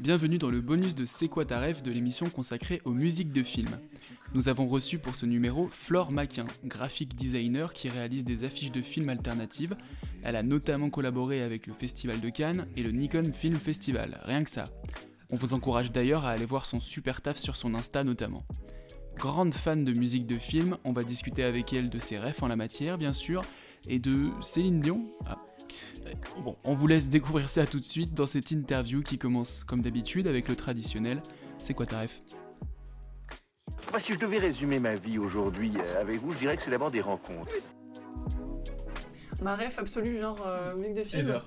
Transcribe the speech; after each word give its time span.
Bienvenue 0.00 0.38
dans 0.38 0.50
le 0.50 0.60
bonus 0.60 0.94
de 0.94 1.04
C'est 1.04 1.28
quoi 1.28 1.44
de 1.44 1.90
l'émission 1.90 2.28
consacrée 2.28 2.80
aux 2.84 2.92
musiques 2.92 3.32
de 3.32 3.42
films. 3.42 3.78
Nous 4.34 4.48
avons 4.48 4.68
reçu 4.68 4.98
pour 4.98 5.14
ce 5.14 5.26
numéro 5.26 5.68
Flore 5.68 6.12
Maquin, 6.12 6.44
graphic 6.64 7.14
designer 7.14 7.72
qui 7.72 7.88
réalise 7.88 8.24
des 8.24 8.44
affiches 8.44 8.72
de 8.72 8.82
films 8.82 9.08
alternatives. 9.08 9.76
Elle 10.22 10.36
a 10.36 10.42
notamment 10.42 10.90
collaboré 10.90 11.42
avec 11.42 11.66
le 11.66 11.72
Festival 11.72 12.20
de 12.20 12.28
Cannes 12.28 12.66
et 12.76 12.82
le 12.82 12.90
Nikon 12.90 13.32
Film 13.32 13.56
Festival, 13.56 14.20
rien 14.24 14.44
que 14.44 14.50
ça. 14.50 14.64
On 15.30 15.36
vous 15.36 15.54
encourage 15.54 15.92
d'ailleurs 15.92 16.24
à 16.24 16.30
aller 16.30 16.46
voir 16.46 16.66
son 16.66 16.80
super 16.80 17.22
taf 17.22 17.36
sur 17.36 17.56
son 17.56 17.74
Insta 17.74 18.04
notamment. 18.04 18.44
Grande 19.16 19.54
fan 19.54 19.84
de 19.84 19.98
musique 19.98 20.26
de 20.26 20.36
film, 20.36 20.76
on 20.84 20.92
va 20.92 21.02
discuter 21.02 21.42
avec 21.42 21.72
elle 21.72 21.88
de 21.88 21.98
ses 21.98 22.18
rêves 22.18 22.42
en 22.42 22.48
la 22.48 22.56
matière 22.56 22.98
bien 22.98 23.12
sûr, 23.12 23.42
et 23.88 23.98
de 23.98 24.30
Céline 24.42 24.80
Dion. 24.80 25.06
Ah. 25.24 25.45
Euh, 26.06 26.12
Bon, 26.42 26.56
on 26.64 26.74
vous 26.74 26.86
laisse 26.86 27.08
découvrir 27.08 27.48
ça 27.48 27.66
tout 27.66 27.80
de 27.80 27.84
suite 27.84 28.14
dans 28.14 28.26
cette 28.26 28.50
interview 28.50 29.02
qui 29.02 29.18
commence 29.18 29.64
comme 29.64 29.82
d'habitude 29.82 30.26
avec 30.26 30.48
le 30.48 30.56
traditionnel 30.56 31.20
C'est 31.58 31.74
quoi 31.74 31.86
ta 31.86 32.00
ref 32.00 32.20
Moi, 33.90 34.00
si 34.00 34.12
je 34.14 34.18
devais 34.18 34.38
résumer 34.38 34.78
ma 34.78 34.94
vie 34.94 35.18
aujourd'hui 35.18 35.72
euh, 35.78 36.00
avec 36.00 36.20
vous, 36.20 36.32
je 36.32 36.38
dirais 36.38 36.56
que 36.56 36.62
c'est 36.62 36.70
d'abord 36.70 36.90
des 36.90 37.00
rencontres. 37.00 37.50
Ma 39.42 39.54
ref 39.56 39.78
absolue, 39.78 40.16
genre 40.18 40.42
euh, 40.46 40.74
de 40.94 41.02
film. 41.02 41.28
Ever. 41.28 41.38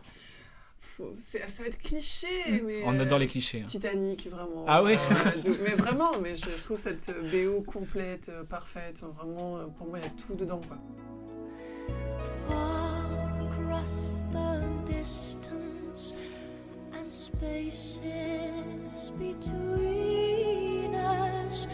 Faut- 0.80 1.11
c'est- 1.17 1.48
ça 1.50 1.64
va 1.64 1.70
être 1.70 1.80
cliché, 1.80 2.28
mais. 2.66 2.81
On 2.86 2.98
adore 3.00 3.17
euh, 3.17 3.22
les 3.22 3.28
clichés. 3.28 3.61
hein. 3.61 3.66
Titanic, 3.66 4.28
vraiment. 4.30 4.66
Ah 4.67 4.83
ouais 4.83 4.98
Euh, 4.98 5.42
de- 5.42 5.58
Mais 5.64 5.72
vraiment, 5.76 6.11
mais 6.22 6.36
je, 6.36 6.45
je 6.56 6.64
trouve 6.64 6.78
cette 6.78 7.11
BO 7.31 7.61
complète, 7.61 8.31
parfaite. 8.50 9.02
Vraiment, 9.17 9.66
pour 9.78 9.88
moi, 9.88 10.00
il 10.00 10.04
y 10.04 10.08
a 10.08 10.11
tout 10.11 10.36
dedans, 10.36 10.61
quoi. 10.67 10.78
Across 13.80 14.19
the 14.33 14.61
distance 14.85 16.19
and 16.91 17.09
spaces 17.09 18.02
between 19.17 20.95
us, 20.95 21.66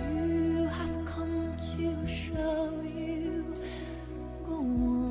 you 0.00 0.66
have 0.68 1.04
come 1.04 1.54
to 1.76 2.06
show 2.06 2.72
you 2.82 3.52
go 4.46 4.54
on. 4.54 5.01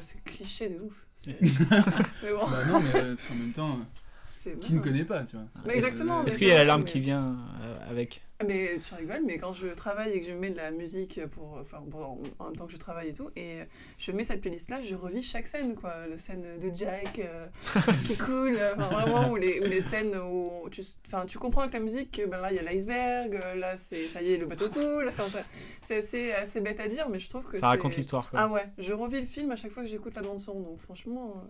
C'est 0.00 0.22
cliché 0.24 0.68
de 0.68 0.80
ouf. 0.80 1.06
C'est- 1.14 1.40
mais 1.40 1.48
bon, 2.32 2.46
Bah 2.50 2.64
non, 2.66 2.80
mais 2.80 2.94
euh, 3.00 3.16
en 3.30 3.34
même 3.34 3.52
temps, 3.52 3.78
qui 4.60 4.74
ne 4.74 4.80
connaît 4.80 5.04
pas, 5.04 5.24
tu 5.24 5.36
vois. 5.36 5.46
Mais 5.66 5.76
exactement, 5.76 6.24
Est-ce 6.24 6.38
qu'il 6.38 6.48
y 6.48 6.52
a 6.52 6.54
l'alarme 6.56 6.82
mais- 6.84 6.90
qui 6.90 7.00
vient 7.00 7.36
euh, 7.62 7.90
avec? 7.90 8.22
Mais 8.46 8.78
tu 8.78 8.94
rigoles, 8.94 9.24
mais 9.26 9.36
quand 9.36 9.52
je 9.52 9.66
travaille 9.66 10.12
et 10.12 10.20
que 10.20 10.26
je 10.26 10.30
mets 10.30 10.50
de 10.50 10.56
la 10.58 10.70
musique 10.70 11.26
pour, 11.26 11.58
enfin, 11.60 11.82
en 12.38 12.44
même 12.44 12.54
temps 12.54 12.66
que 12.66 12.72
je 12.72 12.76
travaille 12.76 13.08
et 13.08 13.12
tout, 13.12 13.30
et 13.34 13.62
je 13.98 14.12
mets 14.12 14.22
cette 14.22 14.42
playlist-là, 14.42 14.80
je 14.80 14.94
revis 14.94 15.24
chaque 15.24 15.48
scène, 15.48 15.74
quoi. 15.74 16.06
La 16.06 16.16
scène 16.18 16.56
de 16.60 16.70
Jack 16.72 17.18
euh, 17.18 17.48
qui 18.04 18.16
coule, 18.16 18.56
enfin, 18.76 18.88
vraiment, 18.90 19.30
ou 19.30 19.36
les, 19.36 19.58
ou 19.58 19.64
les 19.64 19.80
scènes 19.80 20.16
où 20.16 20.68
tu, 20.70 21.38
comprends 21.38 21.62
avec 21.62 21.74
la 21.74 21.80
musique 21.80 22.12
que 22.12 22.26
ben, 22.26 22.40
là, 22.40 22.52
il 22.52 22.56
y 22.56 22.58
a 22.60 22.62
l'iceberg, 22.62 23.40
là, 23.56 23.76
c'est, 23.76 24.06
ça 24.06 24.22
y 24.22 24.32
est, 24.32 24.36
le 24.36 24.46
bateau 24.46 24.70
coule. 24.70 25.10
C'est 25.82 25.98
assez, 25.98 26.32
assez 26.32 26.60
bête 26.60 26.78
à 26.78 26.86
dire, 26.86 27.08
mais 27.08 27.18
je 27.18 27.28
trouve 27.28 27.44
que 27.44 27.58
Ça 27.58 27.66
raconte 27.66 27.96
l'histoire. 27.96 28.30
quoi. 28.30 28.38
Ah 28.38 28.48
ouais, 28.48 28.68
je 28.78 28.92
revis 28.92 29.20
le 29.20 29.26
film 29.26 29.50
à 29.50 29.56
chaque 29.56 29.72
fois 29.72 29.82
que 29.82 29.88
j'écoute 29.88 30.14
la 30.14 30.22
bande-son, 30.22 30.60
donc 30.60 30.78
franchement, 30.78 31.34
euh, 31.36 31.48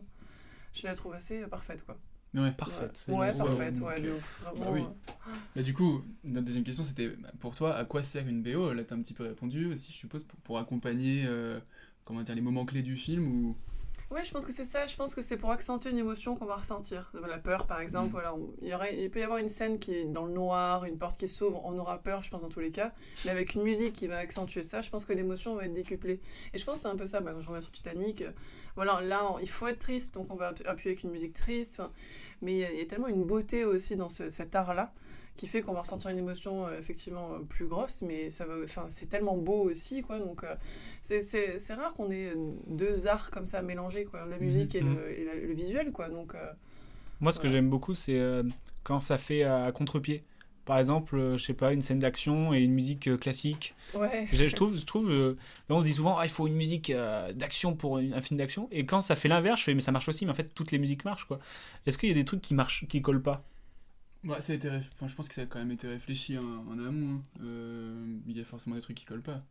je 0.72 0.86
la 0.86 0.94
trouve 0.94 1.12
assez 1.12 1.42
euh, 1.42 1.48
parfaite, 1.48 1.84
quoi. 1.84 1.98
Ouais. 2.44 2.52
Parfaite. 2.52 3.04
Ouais, 3.08 3.32
parfaite, 3.36 3.80
ouais, 3.80 4.00
de 4.00 4.10
ouf, 4.12 4.40
bah 4.44 4.52
vraiment. 4.56 4.72
oui. 4.72 4.82
euh, 4.82 5.32
Bah 5.56 5.62
du 5.62 5.74
coup, 5.74 6.02
notre 6.24 6.46
deuxième 6.46 6.64
question 6.64 6.82
c'était 6.84 7.10
pour 7.40 7.54
toi, 7.54 7.76
à 7.76 7.84
quoi 7.84 8.02
sert 8.02 8.26
une 8.28 8.42
BO 8.42 8.72
Là 8.72 8.84
t'as 8.84 8.94
un 8.94 9.02
petit 9.02 9.14
peu 9.14 9.24
répondu 9.24 9.66
aussi, 9.66 9.92
je 9.92 9.96
suppose, 9.98 10.24
pour, 10.24 10.38
pour 10.40 10.58
accompagner 10.58 11.24
euh, 11.26 11.58
comment 12.04 12.22
dire, 12.22 12.34
les 12.34 12.40
moments 12.40 12.64
clés 12.64 12.82
du 12.82 12.96
film 12.96 13.26
ou... 13.26 13.56
Ouais, 14.10 14.24
je 14.24 14.30
pense 14.32 14.46
que 14.46 14.52
c'est 14.52 14.64
ça. 14.64 14.86
Je 14.86 14.96
pense 14.96 15.14
que 15.14 15.20
c'est 15.20 15.36
pour 15.36 15.50
accentuer 15.50 15.90
une 15.90 15.98
émotion 15.98 16.34
qu'on 16.34 16.46
va 16.46 16.56
ressentir. 16.56 17.12
La 17.28 17.38
peur, 17.38 17.66
par 17.66 17.80
exemple. 17.80 18.08
Mm. 18.08 18.12
Voilà, 18.12 18.34
on- 18.34 18.54
il, 18.62 18.68
y 18.68 18.74
aurait, 18.74 18.98
il 18.98 19.10
peut 19.10 19.20
y 19.20 19.22
avoir 19.22 19.38
une 19.38 19.50
scène 19.50 19.78
qui 19.78 19.94
est 19.94 20.04
dans 20.06 20.24
le 20.24 20.32
noir, 20.32 20.86
une 20.86 20.96
porte 20.96 21.18
qui 21.20 21.28
s'ouvre, 21.28 21.60
on 21.66 21.76
aura 21.78 21.98
peur, 21.98 22.22
je 22.22 22.30
pense, 22.30 22.40
dans 22.40 22.48
tous 22.48 22.60
les 22.60 22.70
cas. 22.70 22.94
Mais 23.26 23.30
avec 23.30 23.52
une 23.54 23.62
musique 23.62 23.92
qui 23.92 24.06
va 24.06 24.16
accentuer 24.16 24.62
ça, 24.62 24.80
je 24.80 24.88
pense 24.88 25.04
que 25.04 25.12
l'émotion 25.12 25.54
va 25.56 25.66
être 25.66 25.74
décuplée. 25.74 26.20
Et 26.54 26.58
je 26.58 26.64
pense 26.64 26.76
que 26.76 26.80
c'est 26.80 26.88
un 26.88 26.96
peu 26.96 27.04
ça. 27.04 27.20
Bah, 27.20 27.32
quand 27.34 27.42
je 27.42 27.48
reviens 27.48 27.60
sur 27.60 27.70
Titanic, 27.72 28.22
euh, 28.22 28.30
voilà, 28.76 29.02
là, 29.02 29.30
on- 29.30 29.38
il 29.40 29.48
faut 29.48 29.66
être 29.66 29.78
triste, 29.78 30.14
donc 30.14 30.28
on 30.30 30.36
va 30.36 30.52
appu- 30.52 30.66
appuyer 30.66 30.92
avec 30.92 31.04
une 31.04 31.10
musique 31.10 31.34
triste. 31.34 31.82
Mais 32.40 32.52
il 32.52 32.58
y, 32.58 32.64
a, 32.64 32.72
il 32.72 32.78
y 32.78 32.82
a 32.82 32.86
tellement 32.86 33.08
une 33.08 33.24
beauté 33.24 33.64
aussi 33.66 33.94
dans 33.94 34.08
ce- 34.08 34.30
cet 34.30 34.54
art-là 34.54 34.90
qui 35.38 35.46
fait 35.46 35.62
qu'on 35.62 35.72
va 35.72 35.80
ressentir 35.80 36.10
une 36.10 36.18
émotion 36.18 36.66
euh, 36.66 36.76
effectivement 36.78 37.32
euh, 37.32 37.38
plus 37.48 37.66
grosse, 37.66 38.02
mais 38.02 38.28
ça 38.28 38.44
va, 38.44 38.54
enfin, 38.62 38.84
c'est 38.88 39.06
tellement 39.06 39.38
beau 39.38 39.62
aussi, 39.70 40.02
quoi. 40.02 40.18
Donc, 40.18 40.44
euh, 40.44 40.54
c'est- 41.00 41.74
rare 41.74 41.94
qu'on 41.94 42.10
ait 42.10 42.32
euh, 42.36 42.52
deux 42.66 43.06
arts 43.06 43.30
comme 43.30 43.46
ça 43.46 43.62
mélangés, 43.62 44.04
quoi. 44.04 44.26
La 44.26 44.38
musique 44.38 44.74
et, 44.74 44.82
Mhm. 44.82 44.94
le, 44.96 45.18
et 45.18 45.24
la- 45.24 45.34
le 45.36 45.54
visuel, 45.54 45.92
quoi. 45.92 46.10
Donc, 46.10 46.34
Moi, 47.20 47.32
ce 47.32 47.40
que 47.40 47.48
j'aime 47.48 47.70
beaucoup, 47.70 47.94
c'est 47.94 48.20
quand 48.84 49.00
ça 49.00 49.16
fait 49.18 49.42
à 49.44 49.72
contre-pied. 49.72 50.22
Par 50.64 50.78
exemple, 50.78 51.36
je 51.36 51.42
sais 51.42 51.54
pas, 51.54 51.72
une 51.72 51.80
scène 51.80 51.98
d'action 51.98 52.52
et 52.52 52.60
une 52.60 52.72
musique 52.74 53.18
classique. 53.18 53.74
ouais. 53.94 54.28
Je, 54.30 54.48
je 54.48 54.54
trouve, 54.54 54.76
je 54.76 54.84
trouve 54.84 55.36
on 55.70 55.80
se 55.80 55.86
dit 55.86 55.94
souvent, 55.94 56.18
ah, 56.18 56.26
il 56.26 56.30
faut 56.30 56.46
une 56.46 56.54
musique 56.56 56.92
d'action 57.34 57.74
pour 57.74 57.98
une- 57.98 58.12
un 58.12 58.20
film 58.20 58.38
d'action. 58.38 58.68
Et 58.70 58.84
quand 58.86 59.00
ça 59.00 59.16
fait 59.16 59.28
l'inverse, 59.28 59.60
je 59.60 59.64
fais, 59.64 59.74
mais 59.74 59.80
ça 59.80 59.92
marche 59.92 60.08
aussi, 60.10 60.26
mais 60.26 60.32
en 60.32 60.34
fait, 60.34 60.52
toutes 60.54 60.70
les 60.72 60.78
musiques 60.78 61.04
marchent, 61.06 61.24
quoi. 61.24 61.38
Est-ce 61.86 61.96
qu'il 61.96 62.08
y 62.10 62.12
a 62.12 62.14
des 62.14 62.24
trucs 62.26 62.42
qui 62.42 62.54
marchent, 62.54 62.86
qui 62.88 63.00
collent 63.00 63.22
pas? 63.22 63.42
Ouais, 64.24 64.40
ça 64.40 64.52
a 64.52 64.56
été 64.56 64.68
réf- 64.68 64.90
enfin, 64.94 65.06
je 65.08 65.14
pense 65.14 65.28
que 65.28 65.34
ça 65.34 65.42
a 65.42 65.46
quand 65.46 65.58
même 65.58 65.70
été 65.70 65.86
réfléchi 65.86 66.36
en, 66.38 66.42
en 66.68 66.78
amont. 66.78 67.16
hein. 67.16 67.22
Euh, 67.42 68.16
il 68.26 68.36
y 68.36 68.40
a 68.40 68.44
forcément 68.44 68.74
des 68.76 68.82
trucs 68.82 68.96
qui 68.96 69.04
collent 69.04 69.22
pas, 69.22 69.44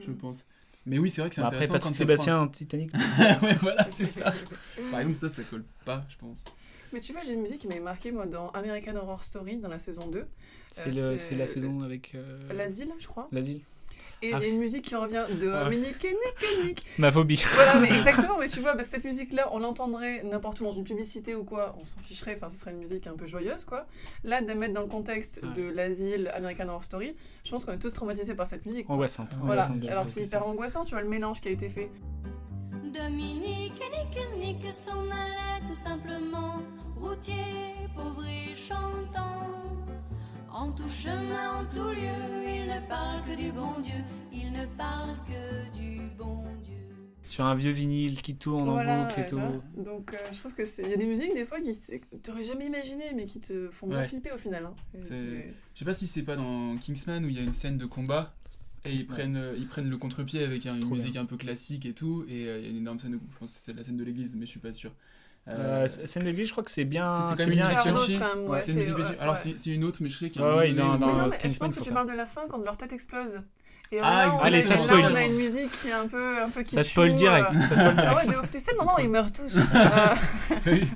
je 0.00 0.10
Mm. 0.10 0.16
pense. 0.16 0.46
Mais 0.86 0.98
oui, 0.98 1.08
c'est 1.10 1.20
vrai 1.22 1.30
que 1.30 1.34
c'est 1.34 1.40
Bah, 1.40 1.46
Après, 1.48 1.58
intéressant 1.64 1.74
quand 1.74 1.90
Patrick 1.90 1.94
ça 1.94 1.98
Sébastien, 1.98 2.48
Titanic. 2.48 2.92
prend- 2.92 3.00
ouais, 3.46 3.54
voilà, 3.60 3.86
c'est 3.90 4.04
ça. 4.06 4.32
Par 4.90 5.00
exemple, 5.00 5.16
ça, 5.16 5.28
ça 5.28 5.42
colle 5.44 5.64
pas, 5.84 6.04
je 6.10 6.16
pense. 6.16 6.44
Mais 6.92 7.00
tu 7.00 7.12
vois, 7.12 7.22
j'ai 7.22 7.32
une 7.32 7.40
musique 7.40 7.60
qui 7.60 7.68
m'avait 7.68 7.80
marqué, 7.80 8.12
moi, 8.12 8.26
dans 8.26 8.50
American 8.50 8.94
Horror 8.96 9.22
Story, 9.24 9.58
dans 9.58 9.68
la 9.68 9.78
saison 9.78 10.06
2. 10.08 10.26
C'est 10.70 10.88
Euh, 10.88 11.10
le- 11.12 11.18
c'est- 11.18 11.28
c'est 11.30 11.36
la 11.36 11.46
saison 11.46 11.80
avec. 11.82 12.14
euh, 12.14 12.52
L'asile, 12.52 12.92
je 12.98 13.06
crois. 13.06 13.28
L'asile. 13.32 13.60
Et 14.22 14.28
il 14.28 14.30
y 14.30 14.34
Ah. 14.34 14.38
a 14.38 14.44
une 14.44 14.58
musique 14.58 14.84
qui 14.84 14.94
revient 14.94 15.24
de 15.40 15.50
Ah. 15.50 15.64
Dominique 15.64 16.04
et 16.04 16.12
Nick 16.12 16.42
et 16.42 16.64
Nick. 16.64 16.86
Ma 16.98 17.12
phobie. 17.12 17.42
Voilà, 17.54 17.74
mais 17.80 17.88
exactement, 17.98 18.38
mais 18.38 18.48
tu 18.48 18.60
vois, 18.60 18.74
bah, 18.74 18.82
cette 18.82 19.04
musique-là, 19.04 19.48
on 19.52 19.58
l'entendrait 19.58 20.22
n'importe 20.22 20.60
où 20.60 20.64
dans 20.64 20.72
une 20.72 20.84
publicité 20.84 21.34
ou 21.34 21.44
quoi, 21.44 21.74
on 21.80 21.84
s'en 21.84 21.98
ficherait, 22.02 22.34
enfin, 22.36 22.48
ce 22.48 22.56
serait 22.56 22.70
une 22.70 22.78
musique 22.78 23.06
un 23.06 23.14
peu 23.16 23.26
joyeuse, 23.26 23.64
quoi. 23.64 23.86
Là, 24.22 24.40
de 24.40 24.46
la 24.46 24.54
mettre 24.54 24.74
dans 24.74 24.82
le 24.82 24.88
contexte 24.88 25.40
Ouais. 25.42 25.52
de 25.52 25.62
l'asile 25.70 26.30
American 26.34 26.68
Horror 26.68 26.82
Story, 26.84 27.14
je 27.44 27.50
pense 27.50 27.64
qu'on 27.64 27.72
est 27.72 27.78
tous 27.78 27.92
traumatisés 27.92 28.34
par 28.34 28.46
cette 28.46 28.64
musique. 28.66 28.86
quoi. 28.86 28.94
Angoissante. 28.94 29.36
Voilà, 29.42 29.66
angoissante 29.66 29.90
alors 29.90 30.08
c'est 30.08 30.22
hyper 30.22 30.46
angoissant, 30.46 30.84
tu 30.84 30.94
vois, 30.94 31.02
le 31.02 31.08
mélange 31.08 31.40
qui 31.40 31.48
a 31.48 31.50
été 31.50 31.68
fait. 31.68 31.90
Dominique 32.92 33.72
et 33.80 33.90
Nick 34.04 34.16
et 34.16 34.38
Nick 34.38 34.72
s'en 34.72 35.00
allaient 35.10 35.66
tout 35.66 35.74
simplement, 35.74 36.62
routier, 37.00 37.74
pauvre 37.96 38.24
et 38.26 38.54
chantant. 38.54 39.40
En 40.56 40.70
tout 40.70 40.88
chemin, 40.88 41.60
en 41.60 41.64
tout 41.66 41.88
lieu, 41.90 42.46
il 42.46 42.66
ne 42.68 42.88
parle 42.88 43.24
que 43.24 43.36
du 43.36 43.50
bon 43.50 43.80
Dieu. 43.80 44.04
Il 44.32 44.52
ne 44.52 44.64
parle 44.76 45.16
que 45.26 45.76
du 45.76 45.98
bon 46.16 46.44
Dieu. 46.62 46.74
Sur 47.24 47.44
un 47.44 47.56
vieux 47.56 47.72
vinyle 47.72 48.22
qui 48.22 48.36
tourne 48.36 48.68
Voilà, 48.70 49.00
en 49.00 49.06
boucle 49.08 49.20
et 49.20 49.26
tout. 49.26 49.40
Donc 49.82 50.14
euh, 50.14 50.16
je 50.30 50.38
trouve 50.38 50.54
que 50.54 50.64
c'est 50.64 50.82
il 50.84 50.90
y 50.90 50.92
a 50.92 50.96
des 50.96 51.06
musiques 51.06 51.34
des 51.34 51.44
fois 51.44 51.60
qui 51.60 51.76
t'aurais 52.22 52.44
jamais 52.44 52.66
imaginé 52.66 53.04
mais 53.16 53.24
qui 53.24 53.40
te 53.40 53.68
font 53.70 53.88
bien 53.88 53.98
Ouais. 53.98 54.06
flipper 54.06 54.30
au 54.32 54.38
final. 54.38 54.66
hein. 54.66 54.74
Je 54.94 55.08
sais 55.74 55.84
pas 55.84 55.94
si 55.94 56.06
c'est 56.06 56.22
pas 56.22 56.36
dans 56.36 56.76
Kingsman 56.76 57.24
où 57.24 57.28
il 57.28 57.34
y 57.34 57.40
a 57.40 57.42
une 57.42 57.52
scène 57.52 57.76
de 57.78 57.86
combat 57.86 58.34
et 58.84 58.92
ils 58.92 58.98
Ouais. 59.00 59.04
prennent, 59.06 59.36
euh, 59.36 59.56
ils 59.58 59.66
prennent 59.66 59.88
le 59.90 59.96
contre-pied 59.98 60.44
avec 60.44 60.66
un- 60.66 60.74
C'est 60.74 60.80
une 60.82 60.90
musique 60.90 61.12
bien. 61.12 61.22
un 61.22 61.26
peu 61.26 61.36
classique 61.38 61.84
et 61.86 61.94
tout. 61.94 62.24
Et 62.28 62.46
euh, 62.46 62.58
il 62.58 62.64
y 62.64 62.66
a 62.66 62.70
une 62.70 62.76
énorme 62.76 62.98
scène 63.00 63.12
de. 63.12 63.18
Je 63.32 63.38
pense 63.38 63.52
que 63.54 63.58
c'est 63.58 63.72
la 63.72 63.82
scène 63.82 63.96
de 63.96 64.04
l'église, 64.04 64.36
mais 64.36 64.44
je 64.44 64.50
suis 64.50 64.60
pas 64.60 64.72
sûr. 64.74 64.92
Euh, 65.46 65.88
scène 65.88 66.22
de 66.22 66.28
l'église, 66.28 66.46
je 66.46 66.52
crois 66.52 66.64
que 66.64 66.70
c'est 66.70 66.84
bien. 66.86 67.34
c'est- 67.36 67.46
bien 67.46 67.68
même, 67.68 68.46
ouais, 68.48 68.60
c'est 68.62 69.20
Alors 69.20 69.36
c'est 69.36 69.66
une 69.66 69.84
autre, 69.84 69.98
mais 70.02 70.08
je 70.08 70.18
sais 70.18 70.28
qu'il 70.30 70.40
y 70.40 70.44
a 70.44 70.56
Ouais, 70.56 70.72
non, 70.72 70.94
Euh, 70.94 71.28
mais 71.42 71.48
je 71.50 71.58
pense 71.58 71.74
que 71.74 71.82
tu 71.82 71.92
parles 71.92 72.08
de 72.10 72.16
la 72.16 72.26
fin 72.26 72.42
quand 72.48 72.58
leur 72.64 72.76
tête 72.76 72.92
explose. 72.92 73.40
Et 73.92 73.98
Ah, 74.00 74.26
là. 74.26 74.38
Allez, 74.42 74.62
ça 74.62 74.76
spoil. 74.78 75.04
on 75.12 75.14
a 75.14 75.24
une 75.24 75.36
musique 75.36 75.70
qui 75.70 75.88
est 75.88 75.92
un 75.92 76.08
peu 76.08 76.42
un 76.42 76.48
peu 76.48 76.60
Ça 76.64 76.80
kitschou, 76.80 76.90
spoil 76.90 77.14
direct. 77.14 77.52
euh. 77.54 77.60
Ça 77.60 77.76
spoil 77.76 77.94
direct. 77.94 78.08
Ah 78.10 78.16
ouais, 78.16 78.32
de 78.32 78.38
ouf. 78.40 78.50
Tu 78.50 78.58
sais, 78.58 78.72
le 78.72 78.78
moment 78.78 78.94
où 78.96 79.00
ils 79.00 79.08
meurent 79.10 79.30
tous. 79.30 79.56
Euh, 79.56 80.14
Oui. 80.66 80.88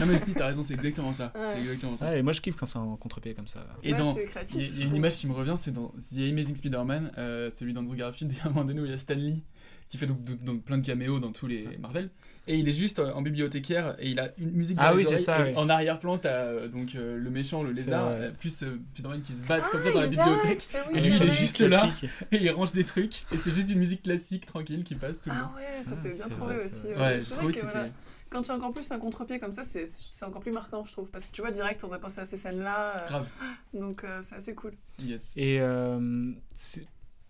non 0.00 0.06
mais 0.06 0.16
si, 0.16 0.32
t'as 0.34 0.46
raison, 0.46 0.62
c'est 0.62 0.72
exactement 0.74 1.12
ça. 1.12 1.30
Ouais. 1.34 1.40
C'est 1.54 1.60
exactement 1.60 1.96
ça. 1.98 2.06
Ouais, 2.06 2.18
et 2.18 2.22
moi 2.22 2.32
je 2.32 2.40
kiffe 2.40 2.56
quand 2.56 2.64
c'est 2.66 2.78
en 2.78 2.96
contre-pied 2.96 3.34
comme 3.34 3.46
ça. 3.48 3.60
Et 3.82 3.92
ouais, 3.92 3.98
dans, 3.98 4.14
c'est 4.14 4.22
il 4.22 4.26
y, 4.26 4.30
créatif. 4.30 4.56
a- 4.56 4.60
il 4.62 4.78
y 4.80 4.82
a 4.82 4.86
une 4.86 4.96
image 4.96 5.16
qui 5.18 5.26
me 5.26 5.34
revient, 5.34 5.54
c'est 5.56 5.72
dans 5.72 5.88
The 5.88 6.18
Amazing 6.30 6.56
Spider-Man, 6.56 7.12
euh, 7.18 7.50
celui 7.50 7.74
d'Andrew 7.74 7.96
Garfield, 7.96 8.32
et 8.32 8.40
à 8.42 8.46
un 8.46 8.48
moment 8.48 8.64
donné 8.64 8.80
où 8.80 8.86
il 8.86 8.90
y 8.90 8.94
a 8.94 8.98
Stan 8.98 9.14
Lee 9.14 9.44
qui 9.88 9.98
fait 9.98 10.06
donc, 10.06 10.22
donc- 10.22 10.42
donc 10.42 10.62
plein 10.64 10.78
de 10.78 10.86
caméos 10.86 11.20
dans 11.20 11.32
tous 11.32 11.46
les 11.46 11.68
Marvel. 11.78 12.10
Et 12.48 12.56
il 12.56 12.68
est 12.68 12.72
juste 12.72 12.98
euh, 12.98 13.12
en 13.12 13.22
bibliothécaire 13.22 13.94
et 14.00 14.10
il 14.10 14.18
a 14.18 14.30
une 14.36 14.50
musique 14.50 14.76
dans 14.76 14.82
Ah 14.82 14.90
les 14.90 14.96
oui, 14.96 15.02
c'est 15.04 15.08
oreilles, 15.10 15.24
ça, 15.24 15.46
et 15.48 15.50
oui. 15.52 15.56
En 15.56 15.68
arrière-plan, 15.68 16.18
t'as 16.18 16.30
euh, 16.30 16.66
donc 16.68 16.94
euh, 16.96 17.16
le 17.16 17.30
méchant, 17.30 17.62
le 17.62 17.70
lézard, 17.70 18.10
plus 18.40 18.62
euh, 18.64 18.78
Spider-Man 18.94 19.22
qui 19.22 19.32
se 19.32 19.44
battent 19.44 19.70
comme 19.70 19.80
Ah, 19.82 19.86
ça 19.86 19.92
dans 19.92 20.00
la 20.00 20.06
bibliothèque. 20.08 20.66
Et 20.92 21.00
lui, 21.00 21.16
il 21.16 21.22
est 21.22 21.30
juste 21.32 21.60
là 21.60 21.88
et 22.32 22.36
il 22.42 22.50
range 22.50 22.72
des 22.72 22.84
trucs. 22.84 23.22
Et 23.32 23.36
c'est 23.36 23.54
juste 23.54 23.70
une 23.70 23.78
musique 23.78 24.02
classique, 24.02 24.44
tranquille, 24.44 24.82
qui 24.82 24.96
passe 24.96 25.20
tout 25.20 25.30
le 25.30 25.36
long. 25.36 25.46
Ah 25.52 25.56
ouais, 25.56 25.82
ça 25.84 25.90
Ah, 25.92 25.94
c'était 26.02 26.16
bien 26.16 26.24
c'est 26.24 26.30
trouvé 26.36 26.54
vrai, 26.56 26.66
aussi. 26.66 26.86
ouais. 26.88 26.92
Que 26.92 27.60
voilà, 27.60 27.84
c'était. 27.84 27.92
quand 28.30 28.42
tu 28.42 28.50
as 28.50 28.54
encore 28.56 28.72
plus 28.72 28.90
un 28.90 28.98
contre-pied 28.98 29.38
comme 29.38 29.52
ça, 29.52 29.62
c'est 29.62 30.24
encore 30.24 30.40
plus 30.42 30.50
marquant, 30.52 30.84
je 30.84 30.90
trouve. 30.92 31.08
Parce 31.10 31.26
que 31.26 31.30
tu 31.32 31.42
vois, 31.42 31.52
direct, 31.52 31.84
on 31.84 31.88
va 31.88 32.00
penser 32.00 32.20
à 32.20 32.24
ces 32.24 32.36
scènes-là. 32.36 32.96
euh, 32.96 33.06
Grave. 33.06 33.28
donc 33.72 34.02
euh, 34.02 34.20
c'est 34.22 34.34
assez 34.34 34.54
cool. 34.56 34.72
Yes. 35.00 35.34
Et 35.36 35.60
euh, 35.60 36.32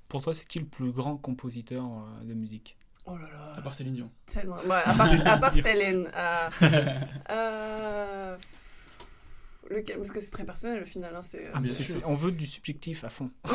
pour 0.09 0.23
toi, 0.23 0.33
c'est 0.33 0.47
qui 0.47 0.59
le 0.59 0.65
plus 0.67 0.91
grand 0.91 1.19
compositeur 1.19 1.85
euh, 1.85 2.25
de 2.25 2.33
musique? 2.35 2.79
Oh 3.05 3.17
là 3.17 3.29
là. 3.33 3.55
À 3.57 3.63
part 3.63 3.75
Céline 3.75 3.95
Dion. 3.95 4.11
Tellement. 4.27 4.57
Ouais, 4.67 4.83
à 4.85 4.95
part, 4.95 5.27
à 5.27 5.37
part 5.39 5.53
Célène. 5.53 6.11
euh, 6.17 6.49
euh, 7.31 8.37
lequel 9.71 9.97
Parce 9.99 10.11
que 10.11 10.21
c'est 10.21 10.31
très 10.31 10.45
personnel 10.45 10.83
au 10.83 10.87
final. 10.87 11.15
Hein, 11.17 11.23
c'est, 11.23 11.49
Ah, 11.53 11.59
c'est- 11.61 11.69
c'est- 11.69 11.85
c'est- 11.85 12.05
On 12.05 12.15
veut 12.15 12.31
du 12.33 12.47
subjectif 12.47 13.05
à 13.05 13.09
fond. 13.09 13.31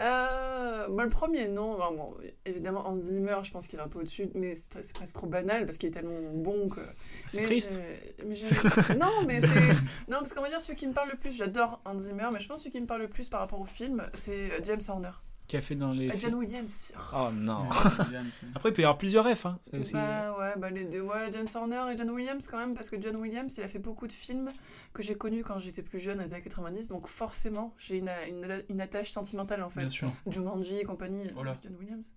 Euh, 0.00 0.88
bah, 0.88 1.04
le 1.04 1.08
premier, 1.10 1.46
non. 1.48 1.74
Alors, 1.76 1.92
bon, 1.92 2.14
évidemment, 2.44 2.86
Hans 2.88 2.98
Zimmer, 3.00 3.36
je 3.42 3.50
pense 3.52 3.68
qu'il 3.68 3.78
est 3.78 3.82
un 3.82 3.88
peu 3.88 4.00
au-dessus, 4.00 4.28
mais 4.34 4.54
c'est 4.54 4.82
c'est 4.82 4.94
presque 4.94 5.14
trop 5.14 5.26
banal 5.26 5.64
parce 5.64 5.78
qu'il 5.78 5.88
est 5.88 5.92
tellement 5.92 6.18
bon 6.34 6.68
que. 6.68 6.80
C'est 7.28 7.40
Mais 7.40 7.46
triste. 7.46 7.80
j'ai- 8.18 8.24
mais 8.26 8.34
j'ai- 8.34 8.94
non, 8.96 9.22
mais 9.26 9.40
c'est. 9.40 9.60
Non, 10.08 10.18
parce 10.18 10.32
qu'on 10.32 10.42
va 10.42 10.48
dire 10.48 10.60
celui 10.60 10.76
qui 10.76 10.86
me 10.88 10.92
parle 10.92 11.10
le 11.10 11.16
plus, 11.16 11.36
j'adore 11.36 11.80
Hans 11.84 11.98
Zimmer, 11.98 12.28
mais 12.32 12.40
je 12.40 12.48
pense 12.48 12.56
que 12.58 12.62
celui 12.64 12.72
qui 12.72 12.80
me 12.80 12.86
parle 12.86 13.02
le 13.02 13.08
plus 13.08 13.28
par 13.28 13.40
rapport 13.40 13.60
au 13.60 13.64
film, 13.64 14.04
c'est 14.14 14.50
James 14.64 14.80
Horner. 14.88 15.10
Qui 15.52 15.58
a 15.58 15.60
fait 15.60 15.74
dans 15.74 15.92
les. 15.92 16.08
Euh, 16.08 16.14
John 16.18 16.34
Williams. 16.36 16.94
Oh. 16.96 17.26
Oh 17.26 17.28
non. 17.34 17.68
Après, 18.54 18.70
il 18.70 18.72
peut 18.72 18.80
y 18.80 18.84
avoir 18.86 18.96
plusieurs 18.96 19.26
refs. 19.26 19.44
Hein. 19.44 19.58
Aussi... 19.74 19.92
Bah 19.92 20.34
ouais, 20.38 20.54
bah 20.56 20.70
les 20.70 20.84
deux. 20.86 21.02
Ouais, 21.02 21.30
James 21.30 21.46
Horner 21.54 21.92
et 21.92 21.96
John 21.98 22.08
Williams 22.08 22.46
quand 22.46 22.56
même, 22.56 22.72
parce 22.72 22.88
que 22.88 22.98
John 22.98 23.16
Williams, 23.16 23.54
il 23.58 23.62
a 23.62 23.68
fait 23.68 23.78
beaucoup 23.78 24.06
de 24.06 24.12
films 24.12 24.50
que 24.94 25.02
j'ai 25.02 25.14
connus 25.14 25.44
quand 25.44 25.58
j'étais 25.58 25.82
plus 25.82 25.98
jeune, 25.98 26.22
les 26.22 26.32
années 26.32 26.42
90, 26.42 26.88
donc 26.88 27.06
forcément, 27.06 27.74
j'ai 27.76 27.98
une, 27.98 28.10
une, 28.30 28.62
une 28.70 28.80
attache 28.80 29.10
sentimentale 29.10 29.62
en 29.62 29.68
fait. 29.68 29.80
Bien 29.80 29.90
sûr. 29.90 30.10
Jumanji 30.26 30.78
et 30.78 30.84
compagnie, 30.84 31.26
Oh 31.36 31.42
là. 31.42 31.52
c'est 31.54 31.64
John 31.64 31.76
Williams. 31.78 32.14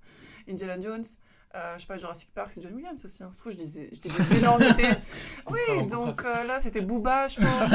Indiana 0.49 0.79
Jones, 0.79 1.03
euh, 1.55 1.73
je 1.75 1.81
sais 1.81 1.87
pas, 1.87 1.97
Jurassic 1.97 2.29
Park, 2.33 2.51
c'est 2.53 2.61
John 2.61 2.73
Williams 2.75 3.03
aussi. 3.05 3.23
Hein. 3.23 3.31
Se 3.31 3.39
trouve, 3.39 3.51
je 3.53 3.57
disais, 3.57 3.89
je 3.93 3.99
disais 3.99 4.23
des 4.23 4.37
énormités. 4.39 4.89
oui, 5.49 5.87
donc 5.89 6.23
euh, 6.25 6.43
là, 6.43 6.59
c'était 6.59 6.81
Booba, 6.81 7.27
je 7.27 7.39
pense. 7.39 7.71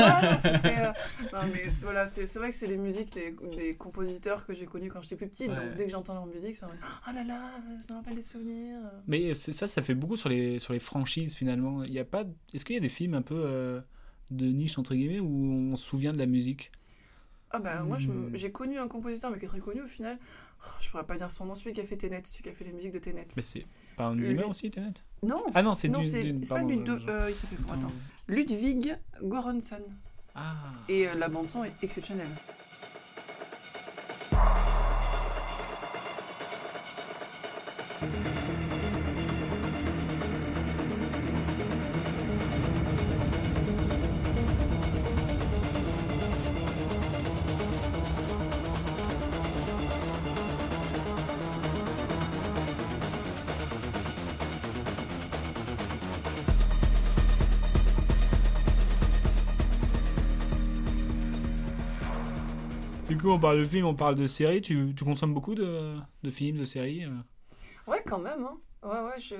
Euh, 0.66 0.92
Non, 1.32 1.40
mais 1.52 1.70
c'est- 1.70 1.84
voilà, 1.84 2.06
c'est 2.06 2.26
c'est 2.26 2.38
vrai 2.38 2.50
que 2.50 2.54
c'est 2.56 2.66
les 2.66 2.76
musiques 2.76 3.12
des, 3.14 3.34
des 3.56 3.76
compositeurs 3.76 4.44
que 4.46 4.52
j'ai 4.52 4.66
connus 4.66 4.90
quand 4.90 5.00
j'étais 5.02 5.16
plus 5.16 5.28
petite. 5.28 5.48
Ouais. 5.50 5.56
Donc 5.56 5.74
dès 5.76 5.84
que 5.86 5.90
j'entends 5.90 6.14
leur 6.14 6.26
musique, 6.26 6.56
ça 6.56 6.66
me 6.66 6.72
dit 6.72 6.78
Oh 6.82 7.10
là 7.14 7.24
là, 7.24 7.52
ça 7.80 7.94
me 7.94 7.98
rappelle 7.98 8.14
des 8.16 8.22
souvenirs. 8.22 8.78
Mais 9.06 9.34
c'est 9.34 9.52
ça, 9.52 9.66
ça 9.68 9.82
fait 9.82 9.94
beaucoup 9.94 10.16
sur 10.16 10.28
les, 10.28 10.58
sur 10.58 10.72
les 10.72 10.80
franchises 10.80 11.34
finalement. 11.34 11.82
Il 11.84 11.92
y 11.92 11.98
a 11.98 12.04
pas... 12.04 12.24
Est-ce 12.52 12.64
qu'il 12.64 12.74
y 12.74 12.78
a 12.78 12.82
des 12.82 12.88
films 12.88 13.14
un 13.14 13.22
peu 13.22 13.34
euh, 13.36 13.80
de 14.30 14.46
niche 14.46 14.78
entre 14.78 14.94
guillemets 14.94 15.20
où 15.20 15.70
on 15.72 15.76
se 15.76 15.84
souvient 15.86 16.12
de 16.12 16.18
la 16.18 16.26
musique? 16.26 16.70
Ah 17.52 17.58
bah 17.58 17.82
moi 17.82 17.98
je 17.98 18.08
me- 18.08 18.28
Hmm. 18.28 18.36
j'ai 18.36 18.52
connu 18.52 18.78
un 18.78 18.86
compositeur 18.86 19.30
mais 19.32 19.38
qui 19.40 19.44
est 19.44 19.48
très 19.48 19.58
connu 19.58 19.80
au 19.82 19.86
final. 19.88 20.18
Je 20.78 20.90
pourrais 20.90 21.04
pas 21.06 21.16
dire 21.16 21.30
son 21.30 21.46
nom, 21.46 21.54
celui 21.54 21.72
qui 21.72 21.80
a 21.80 21.84
fait 21.84 21.96
Tenet, 21.96 22.22
celui 22.24 22.42
qui 22.42 22.48
a 22.50 22.52
fait 22.52 22.64
les 22.64 22.72
musiques 22.72 22.92
de 22.92 22.98
Tenet. 22.98 23.26
Mais 23.36 23.42
c'est 23.42 23.64
pas 23.96 24.06
un 24.06 24.14
Zimmer 24.22 24.34
Lui- 24.42 24.44
aussi, 24.44 24.70
Tenet? 24.70 24.92
Non, 25.22 25.42
Ah 25.54 25.62
non, 25.62 25.74
c'est 25.74 25.88
non 25.88 26.00
du. 26.00 26.08
c'est 26.08 26.22
pas 26.48 26.60
je- 26.98 27.06
euh, 27.08 27.30
il 27.30 27.34
s'appelle 27.34 27.58
comment? 27.66 27.78
Attends. 27.80 27.92
Ludwig 28.28 28.96
Göransson. 29.22 29.82
Ah. 30.34 30.54
Et 30.88 31.08
euh, 31.08 31.14
la 31.14 31.28
bande 31.28 31.48
son 31.48 31.64
est 31.64 31.72
exceptionnelle. 31.82 32.28
On 63.30 63.38
parle 63.38 63.58
de 63.58 63.64
films, 63.64 63.86
on 63.86 63.94
parle 63.94 64.14
de 64.14 64.26
séries. 64.26 64.62
Tu, 64.62 64.94
consommes 65.02 65.34
beaucoup 65.34 65.54
de, 65.54 65.96
de 66.22 66.30
films, 66.30 66.58
de 66.58 66.64
séries 66.64 67.04
euh? 67.04 67.10
Ouais, 67.86 68.02
quand 68.06 68.18
même. 68.18 68.44
Hein. 68.44 68.58
Ouais, 68.82 68.88
ouais, 68.92 69.18
je, 69.18 69.34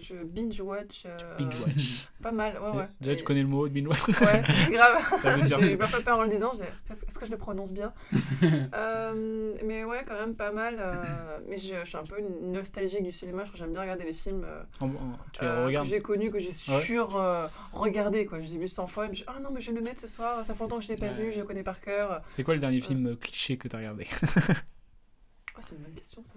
je 0.00 0.14
binge-watch. 0.24 1.04
euh, 1.06 1.36
Binge-watch. 1.38 2.08
Pas 2.20 2.32
mal, 2.32 2.58
ouais, 2.60 2.70
ouais. 2.76 2.88
Déjà, 3.00 3.14
tu 3.14 3.22
connais 3.22 3.42
le 3.42 3.46
mot 3.46 3.68
de 3.68 3.72
binge-watch 3.72 4.08
Ouais, 4.20 4.42
c'est 4.44 4.72
grave. 4.72 5.46
J'ai 5.60 5.74
eu 5.74 5.78
parfois 5.78 6.00
peur 6.00 6.18
en 6.18 6.24
le 6.24 6.28
disant. 6.28 6.50
Est-ce 6.52 7.16
que 7.18 7.24
je 7.24 7.30
le 7.30 7.36
prononce 7.36 7.72
bien? 7.72 7.92
Euh, 8.74 9.54
Mais 9.64 9.84
ouais, 9.84 10.04
quand 10.06 10.14
même 10.18 10.34
pas 10.34 10.50
mal. 10.50 10.76
euh, 10.80 11.38
mais 11.48 11.56
je, 11.56 11.76
je 11.82 11.88
suis 11.88 11.96
un 11.98 12.02
peu 12.04 12.16
nostalgique 12.42 13.04
du 13.04 13.12
cinéma. 13.12 13.44
Je 13.44 13.50
crois 13.50 13.52
que 13.52 13.58
j'aime 13.64 13.72
bien 13.72 13.82
regarder 13.82 14.04
les 14.04 14.12
films 14.12 14.44
Tu 15.32 15.44
les 15.44 15.76
que 15.78 15.84
j'ai 15.84 16.00
connus, 16.02 16.30
que 16.32 16.38
j'ai 16.40 16.48
Ouais. 16.48 16.80
sur 16.82 17.16
euh, 17.16 17.46
regardé. 17.72 18.26
Quoi. 18.26 18.40
Je 18.40 18.46
les 18.48 18.56
ai 18.56 18.58
vus 18.58 18.68
100 18.68 18.86
fois. 18.88 19.04
Et 19.04 19.06
je 19.06 19.10
me 19.10 19.16
dis, 19.16 19.24
ah 19.28 19.38
non, 19.40 19.50
mais 19.52 19.60
je 19.60 19.70
vais 19.70 19.78
me 19.80 19.84
mettre 19.84 20.00
ce 20.00 20.08
soir. 20.08 20.44
Ça 20.44 20.52
fait 20.54 20.60
longtemps 20.64 20.78
que 20.78 20.84
je 20.84 20.88
l'ai 20.88 20.96
pas 20.96 21.08
vu. 21.08 21.30
Je 21.30 21.38
le 21.38 21.46
connais 21.46 21.62
par 21.62 21.80
cœur. 21.80 22.22
C'est 22.26 22.42
quoi 22.42 22.54
le 22.54 22.60
dernier 22.60 22.80
film 22.80 23.16
cliché 23.16 23.56
que 23.56 23.68
t'as 23.68 23.78
regardé? 23.78 24.06
Ah, 25.54 25.60
c'est 25.60 25.76
une 25.76 25.82
bonne 25.82 25.94
question, 25.94 26.24
ça. 26.24 26.34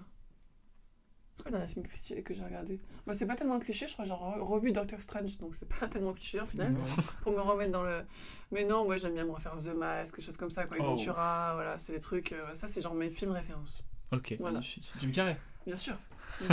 C'est 1.35 1.41
quoi 1.41 1.51
le 1.51 1.57
dernier 1.57 1.71
film 1.73 1.87
cliché 1.87 2.21
que 2.21 2.33
j'ai 2.33 2.43
regardé 2.43 2.79
bah, 3.07 3.13
C'est 3.15 3.25
pas 3.25 3.35
tellement 3.35 3.57
cliché, 3.59 3.87
je 3.87 3.93
crois 3.93 4.05
que 4.05 4.09
j'ai 4.09 4.15
re- 4.15 4.39
revu 4.39 4.71
Doctor 4.71 5.01
Strange, 5.01 5.39
donc 5.39 5.55
c'est 5.55 5.67
pas 5.67 5.87
tellement 5.89 6.13
cliché 6.13 6.39
au 6.39 6.45
final, 6.45 6.75
pour 7.21 7.31
me 7.31 7.39
remettre 7.41 7.71
dans 7.71 7.81
le... 7.83 8.01
Mais 8.51 8.63
non, 8.65 8.85
moi 8.85 8.97
j'aime 8.97 9.13
bien 9.13 9.25
me 9.25 9.31
refaire 9.31 9.55
The 9.55 9.75
Mask, 9.75 10.15
quelque 10.15 10.25
chose 10.25 10.37
comme 10.37 10.51
ça, 10.51 10.65
quoi, 10.65 10.77
Oh. 10.79 10.83
Ventura, 10.83 11.53
voilà, 11.55 11.77
c'est 11.79 11.93
des 11.93 11.99
trucs... 11.99 12.33
euh, 12.33 12.53
ça, 12.53 12.67
c'est 12.67 12.81
genre 12.81 12.93
mes 12.93 13.09
films 13.09 13.31
références, 13.31 13.81
Ok. 14.11 14.35
Voilà. 14.39 14.59
Magnifique. 14.59 14.91
Jim 14.99 15.09
Carrey, 15.11 15.37
bien 15.65 15.75
sûr. 15.75 15.97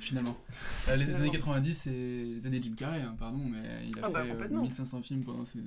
finalement. 0.00 0.36
Euh, 0.88 0.96
les 0.96 1.04
Finalement. 1.04 1.24
années 1.24 1.30
90, 1.36 1.74
c'est 1.74 1.90
les 1.90 2.46
années 2.46 2.60
Jim 2.62 2.74
Carrey, 2.76 3.00
hein, 3.02 3.14
pardon, 3.18 3.38
mais 3.38 3.58
il 3.86 3.98
a 3.98 4.02
Ah 4.04 4.10
bah, 4.10 4.22
fait 4.22 4.28
euh, 4.28 4.32
complètement. 4.32 4.62
1500 4.62 5.02
films 5.02 5.24
pendant 5.24 5.44
ses. 5.44 5.58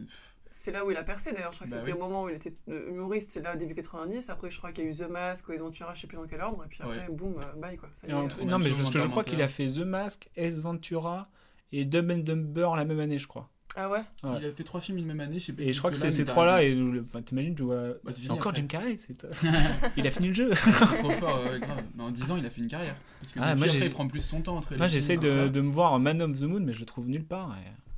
C'est 0.52 0.72
là 0.72 0.86
où 0.86 0.92
il 0.92 0.98
a 0.98 1.04
percé, 1.04 1.32
d'ailleurs, 1.32 1.52
je 1.52 1.58
crois 1.58 1.68
que 1.68 1.72
Bah 1.72 1.78
c'était 1.78 1.94
oui. 1.94 1.98
au 1.98 2.02
moment 2.02 2.24
où 2.24 2.30
il 2.30 2.36
était 2.36 2.54
humoriste, 2.68 3.32
c'est 3.32 3.42
là, 3.42 3.56
début 3.56 3.74
90, 3.74 4.30
après 4.30 4.50
je 4.50 4.58
crois 4.58 4.72
qu'il 4.72 4.84
y 4.84 4.88
a 4.88 4.90
eu 4.90 4.94
The 4.96 5.10
Mask, 5.10 5.50
Ace 5.50 5.60
Ventura, 5.60 5.94
je 5.94 6.02
sais 6.02 6.08
plus 6.08 6.18
dans 6.18 6.28
quel 6.28 6.42
ordre, 6.42 6.64
et 6.66 6.68
puis 6.68 6.80
après, 6.82 7.00
Ouais. 7.08 7.10
boum, 7.10 7.36
euh, 7.38 7.60
bye, 7.60 7.78
quoi. 7.78 7.90
Ça 7.96 8.08
y 8.08 8.12
est, 8.12 8.14
en 8.14 8.26
euh, 8.26 8.44
non, 8.46 8.60
mais 8.60 8.70
parce 8.70 8.90
que 8.90 9.00
je 9.00 9.08
crois 9.08 9.24
qu'il 9.24 9.42
a 9.42 9.48
fait 9.48 9.68
The 9.68 9.80
Mask, 9.80 10.30
Ace 10.36 10.60
Ventura 10.60 11.30
et 11.72 11.86
Dumb 11.86 12.10
and 12.12 12.18
Dumber 12.20 12.70
la 12.76 12.86
même 12.86 13.00
année, 13.00 13.20
je 13.20 13.28
crois. 13.28 13.50
Ah 13.76 13.88
ouais? 13.90 14.00
Ouais. 14.24 14.38
Il 14.42 14.46
a 14.48 14.52
fait 14.52 14.64
trois 14.64 14.82
films 14.82 14.98
une 14.98 15.06
même 15.06 15.20
année, 15.20 15.40
je 15.40 15.46
sais 15.46 15.54
pas 15.54 15.62
Et 15.62 15.66
si 15.68 15.74
je 15.74 15.78
crois 15.78 15.92
que 15.92 15.96
c'est 15.98 16.10
ces 16.10 16.26
trois-là, 16.26 16.64
et 16.64 16.76
enfin, 17.00 17.22
t'imagines, 17.22 17.54
tu 17.54 17.62
vois. 17.62 17.84
Bah, 18.04 18.12
c'est 18.12 18.30
encore 18.32 18.50
après. 18.50 18.62
Jim 18.62 18.68
Carrey, 18.68 18.98
c'est. 18.98 19.26
il 19.98 20.08
a 20.08 20.12
fini 20.12 20.30
le 20.30 20.34
jeu. 20.34 20.50
Trop 20.52 21.12
fort, 21.12 21.40
grave. 21.60 21.84
Mais 21.96 22.04
en 22.04 22.10
10 22.10 22.32
ans, 22.32 22.38
il 22.38 22.46
a 22.46 22.50
fait 22.50 22.62
une 22.62 22.68
carrière. 22.68 22.96
Parce 23.22 23.32
que 23.32 23.40
Ah, 23.40 23.54
moi, 23.56 23.68
après, 23.68 23.78
il 23.80 23.92
prend 23.92 24.08
plus 24.08 24.22
son 24.22 24.42
temps 24.42 24.58
entre 24.58 24.72
les 24.72 24.78
Moi, 24.80 24.88
films, 24.90 25.00
j'essaie 25.02 25.18
de, 25.18 25.62
me 25.62 25.72
voir 25.72 25.94
en 25.94 26.00
Man 26.00 26.20
of 26.24 26.32
the 26.40 26.44
Moon, 26.44 26.62
mais 26.62 26.74
je 26.74 26.80
le 26.80 26.86
trouve 26.88 27.08
nulle 27.08 27.24
part. 27.26 27.56
et 27.58 27.89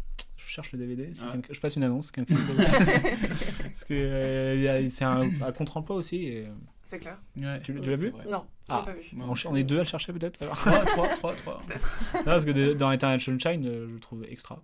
cherche 0.51 0.71
le 0.71 0.79
DVD. 0.79 1.13
si 1.13 1.21
Ah. 1.25 1.35
Je 1.49 1.59
passe 1.59 1.75
une 1.75 1.83
annonce. 1.83 2.11
quelqu'un 2.11 2.35
Parce 3.63 3.83
que 3.85 3.93
euh, 3.93 4.87
c'est 4.89 5.05
un, 5.05 5.29
un 5.41 5.51
contre-emploi 5.51 5.95
aussi. 5.95 6.25
et- 6.27 6.47
C'est 6.81 6.99
clair. 6.99 7.19
Ouais, 7.39 7.59
Tu- 7.61 7.73
l'as 7.73 7.95
vu 7.95 8.09
vrai. 8.09 8.25
Non, 8.29 8.45
je 8.67 8.73
Ah. 8.73 8.83
l'ai 8.85 8.93
pas 8.93 8.99
vu. 8.99 9.11
On, 9.47 9.55
est 9.55 9.63
deux 9.63 9.77
à 9.77 9.79
le 9.79 9.85
chercher 9.85 10.13
peut-être 10.13 10.41
alors 10.41 10.55
3, 10.57 10.85
3, 10.85 11.07
3, 11.09 11.35
3. 11.35 11.59
Peut-être. 11.65 11.99
Non, 12.15 12.23
parce 12.25 12.45
que 12.45 12.51
de- 12.51 12.73
dans 12.73 12.91
Eternal 12.91 13.19
Sunshine, 13.19 13.65
euh, 13.65 13.87
je 13.87 13.93
le 13.93 13.99
trouve 13.99 14.23
extra. 14.29 14.61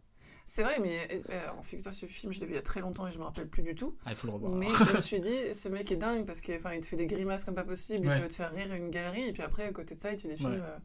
C'est 0.49 0.63
vrai, 0.63 0.79
mais 0.81 0.97
euh, 1.29 1.39
en 1.59 1.61
figure-toi, 1.61 1.91
ce 1.91 2.05
film, 2.05 2.31
je 2.31 2.39
l'ai 2.39 2.45
vu 2.45 2.53
il 2.53 2.55
y 2.55 2.59
a 2.59 2.61
très 2.61 2.79
longtemps 2.79 3.05
et 3.05 3.11
je 3.11 3.19
me 3.19 3.23
rappelle 3.25 3.47
plus 3.47 3.63
du 3.63 3.75
tout. 3.75 3.97
Ah, 4.05 4.11
il 4.11 4.15
faut 4.15 4.27
le 4.27 4.33
revoir. 4.33 4.53
Mais 4.53 4.67
je 4.69 4.95
me 4.95 4.99
suis 5.01 5.19
dit, 5.19 5.53
ce 5.53 5.67
mec 5.67 5.91
est 5.91 5.97
dingue 5.97 6.25
parce 6.25 6.39
qu'il 6.39 6.53
il 6.55 6.79
te 6.79 6.85
fait 6.85 6.95
des 6.95 7.05
grimaces 7.05 7.43
comme 7.43 7.55
pas 7.55 7.65
possible, 7.65 8.07
Ouais. 8.07 8.15
il 8.17 8.21
peut 8.21 8.29
te 8.29 8.33
faire 8.35 8.51
rire 8.53 8.73
une 8.73 8.89
galerie, 8.89 9.27
et 9.27 9.33
puis 9.33 9.41
après, 9.43 9.63
à 9.63 9.71
côté 9.73 9.95
de 9.95 9.99
ça, 9.99 10.11
il 10.11 10.15
te 10.15 10.21
fait 10.21 10.29
des 10.29 10.37
films. 10.37 10.51
Ouais. 10.51 10.57
euh, 10.61 10.77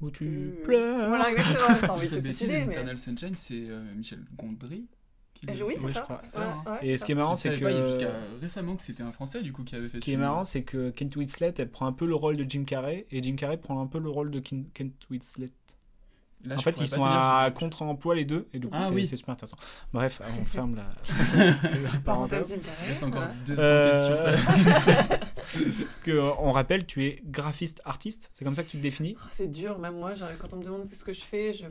Où 0.00 0.10
tu 0.10 0.24
plus- 0.24 0.62
pleures. 0.64 1.08
Voilà, 1.08 1.30
exactement. 1.32 1.76
T'as 1.80 1.88
envie 1.92 2.08
de 2.08 2.14
te 2.16 2.20
suicider, 2.20 2.64
mais. 2.64 2.72
Eternal 2.74 2.98
Sunshine, 2.98 3.34
c'est 3.34 3.68
euh, 3.68 3.82
Michel 3.96 4.24
Gondry. 4.36 4.86
qui 5.34 5.46
l'a 5.46 5.52
Oui, 5.64 5.74
c'est 5.76 5.82
Ouais, 5.84 5.88
je 5.88 5.94
ça. 5.94 6.00
crois. 6.02 6.20
Ça, 6.20 6.52
hein. 6.66 6.72
ouais, 6.82 6.88
Et 6.88 6.96
ce 6.98 7.04
qui 7.04 7.12
est 7.12 7.14
marrant, 7.16 7.36
c'est 7.36 7.50
pas, 7.50 7.56
il 7.70 7.76
y 7.76 7.78
a 7.78 7.80
que. 7.82 7.86
jusqu'à 7.88 8.10
récemment 8.40 8.76
que 8.76 8.84
c'était 8.84 9.02
un 9.02 9.12
Français 9.12 9.42
du 9.42 9.52
coup 9.52 9.64
qui 9.64 9.74
avait 9.74 9.82
fait 9.84 9.88
Ce 9.88 9.94
ce 9.94 9.98
qui 10.00 10.12
est 10.12 10.16
marrant, 10.16 10.44
c'est 10.44 10.62
que 10.62 10.90
Kent 10.90 11.16
Winslet, 11.16 11.54
elle 11.58 11.70
prend 11.70 11.86
un 11.86 11.92
peu 11.92 12.06
le 12.06 12.14
rôle 12.14 12.36
de 12.36 12.44
Jim 12.48 12.64
Carrey, 12.64 13.06
et 13.10 13.22
Jim 13.22 13.34
Carrey 13.36 13.56
prend 13.56 13.80
un 13.80 13.86
peu 13.86 13.98
le 13.98 14.08
rôle 14.08 14.30
de 14.30 14.38
Kent 14.40 14.92
Winslet. 15.10 15.50
Là, 16.44 16.54
en 16.56 16.60
fait, 16.60 16.80
ils 16.80 16.86
sont 16.86 17.02
à 17.04 17.46
je- 17.48 17.54
contre-emploi 17.54 18.14
les 18.14 18.24
deux, 18.24 18.46
et 18.52 18.58
du 18.60 18.68
coup, 18.68 18.74
Ah 18.76 18.86
c'est 18.88 18.94
oui. 18.94 19.06
c'est 19.08 19.16
super 19.16 19.32
intéressant. 19.32 19.56
Bref, 19.92 20.20
on 20.40 20.44
ferme 20.44 20.76
la, 20.76 20.84
la 21.36 21.98
Parenthèse. 22.04 22.56
Il 22.56 22.88
reste 22.88 23.02
encore 23.02 23.22
voilà. 23.22 23.34
200 23.44 23.60
Euh, 23.62 24.36
questions. 24.36 24.92
Parce 25.78 25.96
que, 26.04 26.20
on 26.40 26.52
rappelle, 26.52 26.86
tu 26.86 27.04
es 27.06 27.20
graphiste 27.24 27.80
artiste, 27.84 28.30
c'est 28.34 28.44
comme 28.44 28.54
ça 28.54 28.62
que 28.62 28.68
tu 28.68 28.76
te 28.76 28.82
définis? 28.82 29.16
Oh, 29.18 29.26
C'est 29.30 29.50
dur, 29.50 29.78
même 29.78 29.96
moi, 29.98 30.14
genre, 30.14 30.28
quand 30.38 30.52
on 30.54 30.58
me 30.58 30.64
demande 30.64 30.88
ce 30.90 31.04
que 31.04 31.12
je 31.12 31.20
fais, 31.22 31.52
je. 31.52 31.64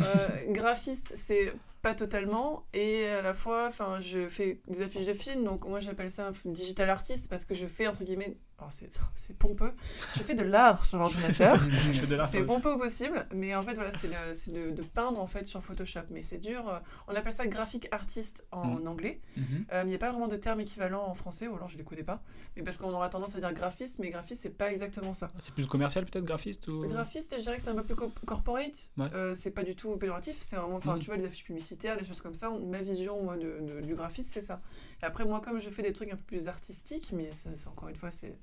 Euh, 0.00 0.28
graphiste, 0.52 1.12
c'est 1.14 1.52
pas 1.82 1.94
totalement, 1.94 2.64
et 2.72 3.06
à 3.06 3.22
la 3.22 3.34
fois, 3.34 3.66
enfin, 3.66 3.98
je 4.00 4.28
fais 4.28 4.60
des 4.68 4.82
affiches 4.82 5.06
de 5.06 5.12
films, 5.14 5.44
donc 5.44 5.66
moi 5.66 5.78
j'appelle 5.80 6.10
ça 6.10 6.28
un 6.28 6.50
digital 6.50 6.88
artiste 6.90 7.28
parce 7.28 7.44
que 7.44 7.54
je 7.54 7.66
fais 7.66 7.86
entre 7.86 8.04
guillemets, 8.04 8.36
c'est 8.68 8.88
c'est 9.14 9.36
pompeux, 9.36 9.72
je 10.16 10.22
fais 10.22 10.34
de 10.34 10.42
l'art 10.42 10.84
sur 10.84 10.98
l'ordinateur. 10.98 11.56
C'est 12.28 12.44
pompeux 12.44 12.72
au 12.74 12.78
possible, 12.78 13.26
mais 13.34 13.54
en 13.54 13.62
fait, 13.62 13.74
voilà, 13.74 13.90
c'est 13.90 14.08
de, 14.08 14.14
c'est 14.34 14.52
de- 14.52 14.70
de 14.70 14.82
peindre 14.82 15.18
en 15.20 15.26
fait 15.26 15.44
sur 15.44 15.62
Photoshop. 15.62 16.00
Mais 16.10 16.22
c'est 16.22 16.38
dur. 16.38 16.68
euh, 16.68 16.78
On 17.08 17.14
appelle 17.14 17.32
ça 17.32 17.46
graphique 17.46 17.88
artiste 17.92 18.44
en 18.52 18.66
Mm. 18.80 18.86
anglais. 18.86 19.20
Mhm. 19.36 19.44
Euh, 19.44 19.54
mais 19.72 19.82
il 19.84 19.88
n'y 19.88 19.94
a 19.94 19.98
pas 19.98 20.10
vraiment 20.10 20.28
de 20.28 20.36
terme 20.36 20.60
équivalent 20.60 21.04
en 21.06 21.14
français, 21.14 21.48
ou 21.48 21.54
alors 21.56 21.68
je 21.68 21.74
ne 21.74 21.78
les 21.78 21.84
connais 21.84 22.02
pas. 22.02 22.22
Mais 22.56 22.62
parce 22.62 22.76
qu'on 22.76 22.92
aura 22.92 23.08
tendance 23.08 23.34
à 23.36 23.38
dire 23.40 23.52
graphiste, 23.52 23.98
mais 23.98 24.10
graphiste, 24.10 24.42
c'est 24.42 24.56
pas 24.56 24.70
exactement 24.70 25.12
ça. 25.12 25.28
C'est 25.40 25.54
plus 25.54 25.66
commercial 25.66 26.04
peut-être, 26.04 26.24
graphiste 26.24 26.66
ou... 26.68 26.80
Graphiste, 26.86 27.34
je 27.36 27.42
dirais 27.42 27.56
que 27.56 27.62
c'est 27.62 27.70
un 27.70 27.74
peu 27.74 27.84
plus 27.84 27.96
co- 27.96 28.12
corporate. 28.26 28.90
Ouais. 28.96 29.08
Euh, 29.14 29.34
c'est 29.34 29.50
pas 29.52 29.62
du 29.62 29.74
tout 29.76 29.96
péjoratif. 29.96 30.38
C'est 30.40 30.56
vraiment, 30.56 30.76
enfin, 30.76 30.94
Mhm. 30.94 31.00
tu 31.00 31.06
vois, 31.06 31.16
les 31.16 31.24
affiches 31.24 31.44
publicitaires, 31.44 31.96
les 31.96 32.04
choses 32.04 32.20
comme 32.20 32.34
ça. 32.34 32.50
Ma 32.50 32.80
vision, 32.82 33.22
moi, 33.22 33.36
de, 33.36 33.58
de- 33.60 33.80
du 33.80 33.94
graphiste, 33.94 34.30
c'est 34.32 34.40
ça. 34.40 34.60
Et 35.02 35.06
après, 35.06 35.24
moi, 35.24 35.40
comme 35.40 35.58
je 35.60 35.70
fais 35.70 35.82
des 35.82 35.92
trucs 35.92 36.10
un 36.12 36.16
peu 36.16 36.22
plus 36.24 36.48
artistiques, 36.48 37.12
mais 37.14 37.30
encore 37.66 37.88
une 37.88 37.96
fois, 37.96 38.10
c'est 38.10 38.36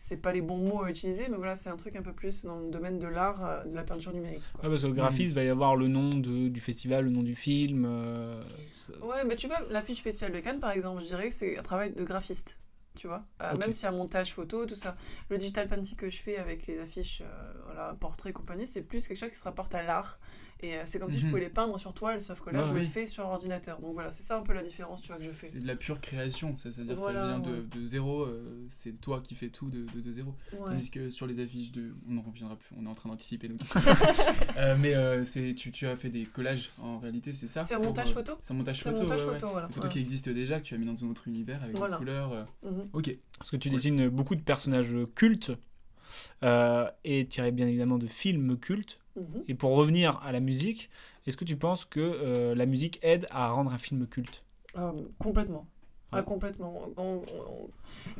c'est 0.00 0.18
pas 0.22 0.32
les 0.32 0.40
bons 0.42 0.56
mots 0.58 0.84
à 0.84 0.90
utiliser, 0.90 1.28
mais 1.28 1.36
voilà, 1.36 1.56
c'est 1.56 1.70
un 1.70 1.76
truc 1.76 1.96
un 1.96 2.02
peu 2.02 2.12
plus 2.12 2.44
dans 2.44 2.60
le 2.60 2.70
domaine 2.70 3.00
de 3.00 3.08
l'art, 3.08 3.44
euh, 3.44 3.64
de 3.64 3.74
la 3.74 3.82
peinture 3.82 4.12
numérique. 4.12 4.42
quoi. 4.54 4.62
Ouais, 4.64 4.70
parce 4.70 4.82
que 4.82 4.86
le 4.86 4.92
graphiste, 4.92 5.34
va 5.34 5.42
y 5.42 5.48
avoir 5.48 5.74
le 5.74 5.88
nom 5.88 6.08
de, 6.10 6.46
du 6.48 6.60
festival, 6.60 7.04
le 7.04 7.10
nom 7.10 7.22
du 7.24 7.34
film. 7.34 7.84
euh, 7.84 8.42
ça- 8.72 8.92
Ouais, 9.04 9.24
mais 9.26 9.34
tu 9.34 9.48
vois, 9.48 9.58
l'affiche 9.70 10.00
Festival 10.00 10.32
de 10.32 10.38
Cannes, 10.38 10.60
par 10.60 10.70
exemple, 10.70 11.02
je 11.02 11.06
dirais 11.08 11.28
que 11.28 11.34
c'est 11.34 11.58
un 11.58 11.62
travail 11.62 11.92
de 11.92 12.04
graphiste. 12.04 12.58
Tu 12.94 13.06
vois, 13.06 13.24
Euh, 13.42 13.52
Ok. 13.54 13.60
même 13.60 13.70
s'il 13.72 13.84
y 13.84 13.86
a 13.86 13.90
un 13.90 13.96
montage 13.96 14.32
photo, 14.32 14.66
tout 14.66 14.74
ça. 14.74 14.96
Le 15.30 15.38
digital 15.38 15.66
painting 15.68 15.96
que 15.96 16.10
je 16.10 16.16
fais 16.20 16.36
avec 16.36 16.66
les 16.66 16.80
affiches, 16.80 17.20
euh, 17.22 17.52
voilà, 17.66 17.94
portraits 18.00 18.30
et 18.30 18.32
compagnie, 18.32 18.66
c'est 18.66 18.82
plus 18.82 19.06
quelque 19.06 19.16
chose 19.18 19.30
qui 19.30 19.36
se 19.36 19.44
rapporte 19.44 19.74
à 19.76 19.82
l'art. 19.82 20.18
Et 20.60 20.74
euh, 20.74 20.82
c'est 20.86 20.98
comme 20.98 21.08
si 21.08 21.18
je 21.20 21.24
Mhm. 21.26 21.30
pouvais 21.30 21.42
les 21.42 21.50
peindre 21.50 21.78
sur 21.78 21.94
toile, 21.94 22.20
sauf 22.20 22.40
que 22.40 22.50
là, 22.50 22.64
je 22.64 22.72
oui. 22.74 22.80
le 22.80 22.86
fais 22.86 23.06
sur 23.06 23.24
ordinateur. 23.24 23.80
Donc 23.80 23.92
voilà, 23.94 24.10
c'est 24.10 24.24
ça 24.24 24.38
un 24.38 24.42
peu 24.42 24.52
la 24.52 24.62
différence, 24.64 25.00
tu 25.00 25.06
vois, 25.08 25.16
que 25.16 25.22
je 25.22 25.28
fais. 25.30 25.46
C'est 25.46 25.60
de 25.60 25.66
la 25.68 25.76
pure 25.76 26.00
création, 26.00 26.58
ça, 26.58 26.72
c'est-à-dire 26.72 26.96
que 26.96 27.00
Voilà, 27.00 27.20
ça 27.22 27.26
vient 27.28 27.38
de, 27.38 27.50
ouais. 27.60 27.64
de 27.80 27.86
zéro, 27.86 28.22
euh, 28.22 28.66
c'est 28.68 29.00
toi 29.00 29.20
qui 29.20 29.36
fais 29.36 29.50
tout 29.50 29.70
de, 29.70 29.86
de, 29.94 30.00
de 30.00 30.12
zéro. 30.12 30.34
Ouais. 30.54 30.58
Tandis 30.66 30.90
que 30.90 31.10
sur 31.10 31.28
les 31.28 31.38
affiches 31.40 31.70
de. 31.70 31.94
On 32.10 32.18
en 32.18 32.22
reviendra 32.22 32.56
plus, 32.56 32.74
on 32.76 32.84
est 32.86 32.88
en 32.88 32.94
train 32.94 33.08
d'anticiper. 33.08 33.46
donc. 33.48 33.60
Euh, 34.56 34.76
mais 34.80 34.94
euh, 34.94 35.22
c'est 35.24 35.54
tu, 35.54 35.70
tu 35.70 35.86
as 35.86 35.94
fait 35.94 36.08
des 36.10 36.24
collages 36.24 36.70
en 36.78 36.98
réalité, 36.98 37.32
c'est 37.32 37.46
ça? 37.46 37.62
C'est 37.62 37.74
un 37.74 37.76
pour, 37.76 37.86
montage 37.86 38.10
euh, 38.10 38.14
photo 38.14 38.32
C'est 38.42 38.52
un 38.52 38.56
montage 38.56 38.82
photo, 38.82 39.02
montage 39.02 39.20
ouais, 39.20 39.26
ouais. 39.26 39.32
photo, 39.38 39.48
voilà. 39.52 39.68
Des 39.68 39.74
photos 39.74 39.88
ouais. 39.88 39.92
qui 39.92 40.00
existent 40.00 40.30
déjà, 40.32 40.58
que 40.58 40.64
tu 40.64 40.74
as 40.74 40.78
mis 40.78 40.86
dans 40.86 41.04
un 41.04 41.08
autre 41.08 41.28
univers 41.28 41.62
avec 41.62 41.76
Voilà. 41.76 41.94
des 41.96 41.98
couleurs. 42.00 42.32
euh, 42.32 42.44
Mhm. 42.64 42.88
Ok. 42.92 43.16
Parce 43.38 43.52
que 43.52 43.56
tu 43.56 43.70
dessines 43.70 44.08
beaucoup 44.08 44.34
de 44.34 44.40
personnages 44.40 44.96
cultes 45.14 45.52
euh, 46.42 46.88
et 47.04 47.26
tiré 47.26 47.52
bien 47.52 47.66
évidemment 47.66 47.98
de 47.98 48.06
films 48.06 48.56
cultes. 48.58 48.98
Mhm. 49.18 49.44
Et 49.48 49.54
pour 49.54 49.72
revenir 49.76 50.18
à 50.22 50.32
la 50.32 50.40
musique, 50.40 50.90
est-ce 51.26 51.36
que 51.36 51.44
tu 51.44 51.56
penses 51.56 51.84
que 51.84 52.00
euh, 52.00 52.54
la 52.54 52.66
musique 52.66 52.98
aide 53.02 53.26
à 53.30 53.50
rendre 53.50 53.72
un 53.72 53.78
film 53.78 54.06
culte? 54.06 54.44
Ah, 54.74 54.92
complètement. 55.18 55.66
Ah, 56.12 56.22
complètement. 56.22 56.92
On, 56.96 57.02
on- 57.02 57.22
on- 57.28 57.70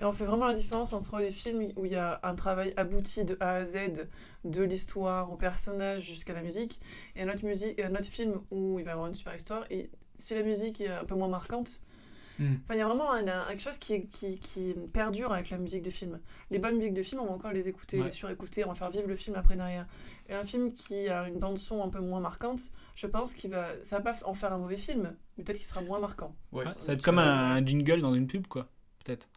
et 0.00 0.04
on 0.04 0.12
fait 0.12 0.24
vraiment 0.24 0.46
la 0.46 0.54
différence 0.54 0.92
entre 0.92 1.18
les 1.20 1.30
films 1.30 1.72
où 1.76 1.86
il 1.86 1.92
y 1.92 1.96
a 1.96 2.20
un 2.22 2.34
travail 2.34 2.72
abouti 2.76 3.24
de 3.24 3.36
A 3.40 3.54
à 3.56 3.64
Z, 3.64 4.08
de 4.44 4.62
l'histoire 4.62 5.32
au 5.32 5.36
personnage 5.36 6.02
jusqu'à 6.04 6.34
la 6.34 6.42
musique, 6.42 6.80
et 7.16 7.22
un 7.22 7.28
autre, 7.28 7.44
musique, 7.44 7.78
et 7.78 7.84
un 7.84 7.92
autre 7.94 8.04
film 8.06 8.40
où 8.50 8.78
il 8.78 8.84
va 8.84 8.90
y 8.90 8.92
avoir 8.94 9.08
une 9.08 9.14
super 9.14 9.34
histoire. 9.34 9.64
Et 9.70 9.90
si 10.16 10.34
la 10.34 10.42
musique 10.42 10.80
est 10.80 10.88
un 10.88 11.04
peu 11.04 11.14
moins 11.14 11.28
marquante, 11.28 11.80
Hmm. 12.38 12.54
enfin, 12.64 12.74
il 12.74 12.78
y 12.78 12.80
a 12.80 12.86
vraiment 12.86 13.10
un- 13.12 13.26
un- 13.26 13.46
quelque 13.48 13.60
chose 13.60 13.78
qui, 13.78 14.06
qui, 14.08 14.38
qui 14.38 14.74
perdure 14.92 15.32
avec 15.32 15.50
la 15.50 15.58
musique 15.58 15.82
de 15.82 15.90
film. 15.90 16.20
Les 16.50 16.58
bonnes 16.58 16.76
musiques 16.76 16.94
de 16.94 17.02
film, 17.02 17.20
on 17.20 17.26
va 17.26 17.32
encore 17.32 17.52
les 17.52 17.68
écouter, 17.68 17.98
Ouais. 17.98 18.04
les 18.04 18.10
surécouter, 18.10 18.64
on 18.64 18.68
va 18.68 18.74
faire 18.74 18.90
vivre 18.90 19.08
le 19.08 19.16
film 19.16 19.34
après 19.36 19.56
derrière. 19.56 19.86
Et 20.28 20.34
un 20.34 20.44
film 20.44 20.72
qui 20.72 21.08
a 21.08 21.26
une 21.28 21.38
bande-son 21.38 21.82
un 21.82 21.88
peu 21.88 22.00
moins 22.00 22.20
marquante, 22.20 22.60
je 22.94 23.06
pense 23.06 23.34
qu'il 23.34 23.50
va. 23.50 23.68
Ça 23.82 23.96
va 23.98 24.02
pas 24.12 24.18
en 24.24 24.34
faire 24.34 24.52
un 24.52 24.58
mauvais 24.58 24.76
film, 24.76 25.16
mais 25.36 25.44
peut-être 25.44 25.56
qu'il 25.58 25.66
sera 25.66 25.80
moins 25.82 25.98
marquant. 26.00 26.34
Ouais. 26.52 26.64
Ouais, 26.64 26.72
Ça 26.78 26.86
va 26.88 26.92
être 26.94 27.02
comme 27.02 27.18
un, 27.18 27.56
un 27.56 27.66
jingle 27.66 28.00
dans 28.00 28.14
une 28.14 28.26
pub, 28.26 28.46
quoi. 28.46 28.68
Peut-être. 29.04 29.28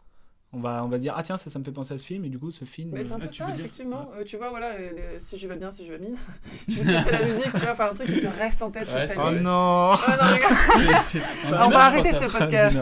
On 0.53 0.60
va, 0.60 0.84
on 0.84 0.89
va 0.89 0.98
dire, 0.98 1.13
ah 1.15 1.24
tiens, 1.24 1.38
ça, 1.38 1.50
ça 1.50 1.60
me 1.60 1.63
fait 1.63 1.72
penser 1.72 1.93
à 1.93 1.98
ce 1.98 2.05
film, 2.05 2.25
et 2.25 2.29
du 2.29 2.38
coup, 2.38 2.51
ce 2.51 2.65
film. 2.65 2.89
Mais 2.91 3.03
c'est 3.05 3.13
un 3.13 3.15
euh, 3.15 3.20
peu 3.20 3.25
Ah, 3.27 3.29
tu 3.29 3.38
ça, 3.41 3.50
effectivement. 3.55 4.12
Euh, 4.17 4.24
tu 4.25 4.36
vois, 4.36 4.50
voilà, 4.50 4.72
euh, 4.75 5.15
si 5.17 5.38
je 5.38 5.48
vais 5.48 5.55
bien, 5.55 5.72
si 5.72 5.86
je 5.86 5.93
vais 5.93 6.00
mine. 6.00 6.17
je 6.67 6.77
me 6.77 6.84
suis 6.84 6.91
dit, 6.93 7.03
c'est 7.03 7.12
la 7.12 7.24
musique, 7.24 7.53
tu 7.53 7.60
vois, 7.60 7.72
enfin 7.72 7.91
un 7.91 7.93
truc 7.93 8.08
qui 8.08 8.20
te 8.20 8.27
reste 8.27 8.62
en 8.62 8.70
tête 8.70 8.86
Ouais, 8.93 9.08
toute 9.08 9.17
Oh 9.17 9.31
non 9.31 9.91
Ouais, 9.91 10.17
non, 10.20 10.34
regarde, 10.34 11.00
C'est- 11.05 11.20
c'est- 11.20 11.25
c'est 11.41 11.48
un 11.48 11.65
on 11.67 11.70
va 11.70 11.86
arrêter 11.86 12.12
ce 12.12 12.25
podcast. 12.38 12.77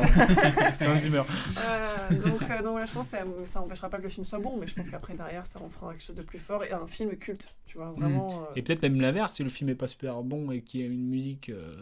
C'est 0.77 0.85
un 0.87 0.95
d'humeur. 0.99 1.27
Euh, 1.59 2.09
donc, 2.15 2.41
euh, 2.41 2.57
donc 2.63 2.71
voilà, 2.71 2.85
je 2.85 2.91
pense 2.91 3.05
que 3.05 3.17
ça, 3.17 3.23
ça 3.45 3.61
empêchera 3.61 3.89
pas 3.89 3.97
que 3.97 4.03
le 4.03 4.09
film 4.09 4.25
soit 4.25 4.39
bon, 4.39 4.57
mais 4.59 4.65
je 4.65 4.73
pense 4.73 4.89
qu'après, 4.89 5.13
derrière, 5.13 5.45
ça 5.45 5.61
en 5.61 5.69
fera 5.69 5.91
quelque 5.91 6.01
chose 6.03 6.15
de 6.15 6.23
plus 6.23 6.39
fort 6.39 6.63
et 6.63 6.71
un 6.71 6.87
film 6.87 7.15
culte, 7.17 7.53
tu 7.67 7.77
vois, 7.77 7.91
vraiment. 7.91 8.41
euh, 8.49 8.53
Et 8.55 8.63
peut-être 8.63 8.81
même 8.81 8.99
l'inverse, 8.99 9.35
si 9.35 9.43
le 9.43 9.49
film 9.49 9.69
est 9.69 9.75
pas 9.75 9.87
super 9.87 10.23
bon 10.23 10.49
et 10.49 10.61
qu'il 10.61 10.79
y 10.81 10.83
a 10.83 10.87
une 10.87 11.07
musique 11.07 11.49
euh, 11.49 11.75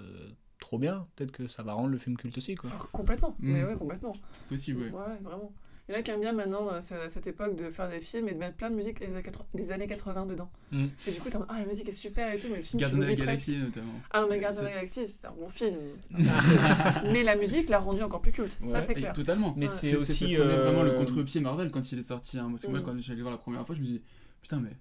trop 0.60 0.78
bien, 0.80 1.08
peut-être 1.16 1.32
que 1.32 1.48
ça 1.48 1.64
va 1.64 1.72
rendre 1.74 1.88
le 1.90 1.98
film 1.98 2.18
culte 2.18 2.38
aussi, 2.38 2.56
quoi. 2.56 2.70
alors, 2.72 2.92
complètement, 2.92 3.36
Mm. 3.40 3.54
mais 3.54 3.64
ouais, 3.64 3.76
complètement. 3.76 4.14
Possible, 4.50 4.82
ouais. 4.82 4.92
Ouais, 4.92 5.18
vraiment. 5.24 5.54
Il 5.90 5.94
y 5.94 5.96
en 5.96 6.00
a 6.00 6.02
qui 6.04 6.12
aiment 6.12 6.20
bien 6.20 6.34
maintenant, 6.34 6.68
euh, 6.70 6.82
ce- 6.82 7.08
cette 7.08 7.28
époque, 7.28 7.56
de 7.56 7.70
faire 7.70 7.90
des 7.90 8.02
films 8.02 8.28
et 8.28 8.34
de 8.34 8.38
mettre 8.38 8.58
plein 8.58 8.70
de 8.70 8.76
musique 8.76 9.00
des 9.00 9.06
années 9.14 9.22
80, 9.24 9.46
des 9.54 9.72
années 9.72 9.88
80 9.88 10.26
dedans. 10.26 10.50
Mm. 10.72 10.88
Et 11.08 11.12
du 11.12 11.22
coup, 11.22 11.30
t'es 11.30 11.38
en 11.38 11.40
mode, 11.40 11.48
ah, 11.50 11.60
la 11.60 11.66
musique 11.66 11.88
est 11.88 11.94
super 11.94 12.34
et 12.34 12.38
tout, 12.38 12.48
mais 12.50 12.58
le 12.58 12.62
film, 12.62 12.72
tu 12.72 12.82
Gardien 12.82 12.98
de 13.00 13.04
la 13.04 13.10
l'oublies 13.12 13.24
presque. 13.26 13.48
Galaxie 13.48 13.58
notamment. 13.66 13.94
Ah 14.12 14.20
non, 14.22 14.28
mais 14.30 14.40
Gardien 14.40 14.62
de 14.62 14.66
la 14.66 14.72
C'est- 14.72 14.76
Galaxie, 15.02 15.08
c'est 15.08 15.28
un 15.28 15.32
bon 15.32 15.48
film. 15.48 15.76
c'est 16.02 16.16
un 16.16 16.18
bon 16.18 16.24
film. 16.30 17.12
mais 17.14 17.24
la 17.24 17.36
musique 17.38 17.70
l'a 17.70 17.80
rendu 17.80 18.04
encore 18.04 18.20
plus 18.22 18.34
culte, 18.34 18.58
ça 18.60 18.80
Ouais, 18.80 18.82
c'est 18.82 18.92
Et 18.92 18.96
clair. 18.96 19.14
Totalement. 19.14 19.54
Mais 19.56 19.68
Ouais. 19.68 19.72
c'est 19.72 19.90
C'est 19.92 19.96
aussi. 19.96 20.36
vraiment 20.36 20.84
le 20.84 20.92
euh, 20.92 20.98
contre-pied 20.98 21.40
Marvel 21.40 21.72
quand 21.72 21.90
il 21.92 22.00
est 22.00 22.04
sorti. 22.04 22.38
hein. 22.38 22.48
Parce 22.50 22.64
que 22.64 22.68
moi, 22.72 22.80
Mm. 22.82 22.84
quand 22.84 23.00
j'allais 23.00 23.22
voir 23.22 23.32
la 23.32 23.38
première 23.40 23.66
fois, 23.66 23.74
je 23.76 23.80
me 23.82 23.86
dis 23.86 24.02
putain, 24.42 24.60
mais 24.60 24.72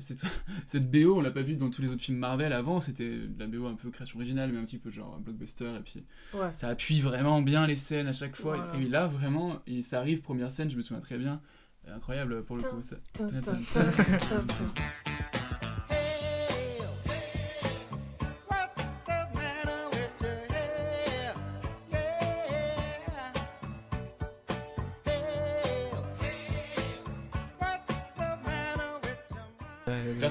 cette, 0.00 0.22
cette 0.66 0.90
BO, 0.90 1.16
on 1.16 1.20
l'a 1.20 1.30
pas 1.30 1.42
vu 1.42 1.56
dans 1.56 1.70
tous 1.70 1.82
les 1.82 1.88
autres 1.88 2.02
films 2.02 2.18
Marvel 2.18 2.52
avant. 2.52 2.80
C'était 2.80 3.10
de 3.16 3.38
la 3.38 3.46
BO 3.46 3.66
un 3.66 3.74
peu 3.74 3.90
création 3.90 4.18
originale, 4.18 4.50
mais 4.52 4.58
un 4.58 4.64
petit 4.64 4.78
peu 4.78 4.90
genre 4.90 5.18
blockbuster. 5.20 5.72
Et 5.78 5.80
puis 5.80 6.04
Ouais. 6.34 6.52
ça 6.52 6.68
appuie 6.68 7.00
vraiment 7.00 7.42
bien 7.42 7.66
les 7.66 7.74
scènes 7.74 8.06
à 8.08 8.12
chaque 8.12 8.36
fois. 8.36 8.56
Voilà. 8.56 8.76
Et 8.84 8.88
là, 8.88 9.06
vraiment, 9.06 9.60
et 9.66 9.82
ça 9.82 9.98
arrive, 9.98 10.20
première 10.22 10.50
scène, 10.52 10.70
je 10.70 10.76
me 10.76 10.82
souviens 10.82 11.00
très 11.02 11.18
bien. 11.18 11.40
Incroyable 11.86 12.44
pour 12.44 12.56
le 12.56 12.62
coup. 12.62 12.82
Ça. 12.82 12.96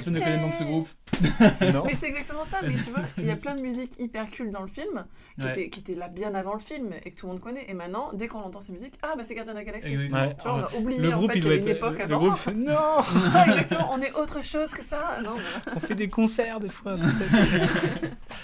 Personne 0.03 0.13
ne 0.15 0.19
connaît 0.19 0.35
le 0.37 0.41
nom 0.41 0.49
de 0.49 0.53
ce 0.53 0.63
groupe. 0.63 0.89
non. 1.73 1.83
Mais 1.85 1.95
c'est 1.95 2.07
exactement 2.07 2.43
ça, 2.43 2.57
mais 2.63 2.73
tu 2.73 2.89
vois, 2.89 3.01
il 3.17 3.25
y 3.25 3.29
a 3.29 3.35
plein 3.35 3.55
de 3.55 3.61
musiques 3.61 3.99
hyper 3.99 4.29
cultes 4.31 4.51
dans 4.51 4.61
le 4.61 4.67
film 4.67 5.05
qui, 5.39 5.45
Ouais. 5.45 5.69
qui 5.69 5.79
étaient 5.79 5.93
là 5.95 6.07
bien 6.09 6.33
avant 6.35 6.53
le 6.53 6.59
film 6.59 6.89
et 7.05 7.11
que 7.11 7.15
tout 7.15 7.27
le 7.27 7.33
monde 7.33 7.41
connaît. 7.41 7.65
Et 7.69 7.73
maintenant, 7.73 8.11
dès 8.13 8.27
qu'on 8.27 8.39
entend 8.41 8.59
ces 8.59 8.71
musiques, 8.71 8.95
ah 9.03 9.13
bah 9.15 9.23
c'est 9.23 9.35
Gardien 9.35 9.53
de 9.53 9.59
la 9.59 9.63
Galaxie. 9.65 9.95
Ouais. 9.95 10.07
Tu 10.07 10.11
vois, 10.11 10.33
on 10.45 10.63
a 10.63 10.73
oublié 10.79 10.99
Le 11.01 11.13
en 11.13 11.17
groupe, 11.17 11.31
fait 11.31 11.37
il 11.37 11.43
qu'il 11.43 11.51
y 11.51 11.55
doit 11.55 11.63
avait 11.63 11.69
être. 11.69 11.69
une 11.69 11.75
époque 11.75 11.97
le 11.99 12.03
avant. 12.15 12.27
groupe 12.27 12.55
non 12.55 13.43
exactement, 13.53 13.89
on 13.93 14.01
est 14.01 14.13
autre 14.13 14.43
chose 14.43 14.71
que 14.71 14.83
ça. 14.83 15.19
Non. 15.23 15.33
On 15.75 15.79
fait 15.79 15.95
des 15.95 16.09
concerts 16.09 16.59
des 16.59 16.69
fois. 16.69 16.97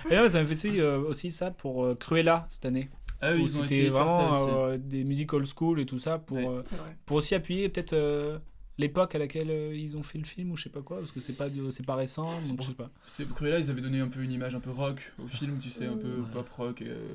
Et 0.10 0.16
là, 0.16 0.30
ça 0.30 0.42
me 0.42 0.46
fait 0.48 0.54
aussi, 0.54 0.80
euh, 0.80 1.00
aussi 1.00 1.32
ça 1.32 1.52
pour 1.52 1.86
euh, 1.86 1.96
Cruella 1.96 2.46
cette 2.50 2.66
année. 2.66 2.90
Ah 3.22 3.32
oui, 3.34 3.42
ils 3.44 3.60
ont 3.60 3.64
c'était 3.64 3.76
essayé 3.76 3.90
de 3.90 3.94
faire 3.96 4.08
ça 4.08 4.14
vraiment 4.16 4.44
aussi. 4.44 4.52
euh, 4.56 4.78
des 4.78 5.04
musiques 5.04 5.34
old 5.34 5.46
school 5.46 5.80
et 5.82 5.86
tout 5.86 6.00
ça 6.00 6.20
pour, 6.20 6.38
Ouais. 6.38 6.48
euh, 6.48 6.64
pour 7.06 7.18
aussi 7.18 7.36
appuyer 7.36 7.68
peut-être 7.68 7.92
euh, 7.94 8.38
l'époque 8.80 9.14
à 9.14 9.20
laquelle 9.20 9.52
euh, 9.52 9.76
ils 9.76 9.96
ont 9.98 10.02
fait 10.04 10.18
le 10.18 10.26
film 10.26 10.52
ou 10.52 10.58
je 10.58 10.64
sais 10.64 10.70
pas 10.70 10.82
quoi 10.82 10.98
parce 11.00 11.12
que 11.12 11.20
c'est 11.20 11.34
pas 11.34 11.50
de- 11.50 11.70
c'est 11.70 11.86
pas 11.86 11.94
récent 11.96 12.32
C'est 12.42 12.48
donc 12.48 12.58
pour- 12.58 12.66
je 12.66 12.72
sais 12.72 12.76
pas. 12.78 12.90
C'est 13.06 13.30
Cruella, 13.30 13.60
ils 13.60 13.70
avaient 13.70 13.82
donné 13.82 14.00
un 14.00 14.08
peu 14.08 14.22
une 14.24 14.32
image 14.32 14.56
un 14.56 14.60
peu 14.60 14.72
rock 14.72 15.14
au 15.24 15.28
film, 15.28 15.58
tu 15.60 15.70
sais, 15.70 15.86
un 15.86 15.98
peu 15.98 16.08
Ouais. 16.22 16.32
pop 16.34 16.50
rock. 16.50 16.82
euh, 16.82 17.06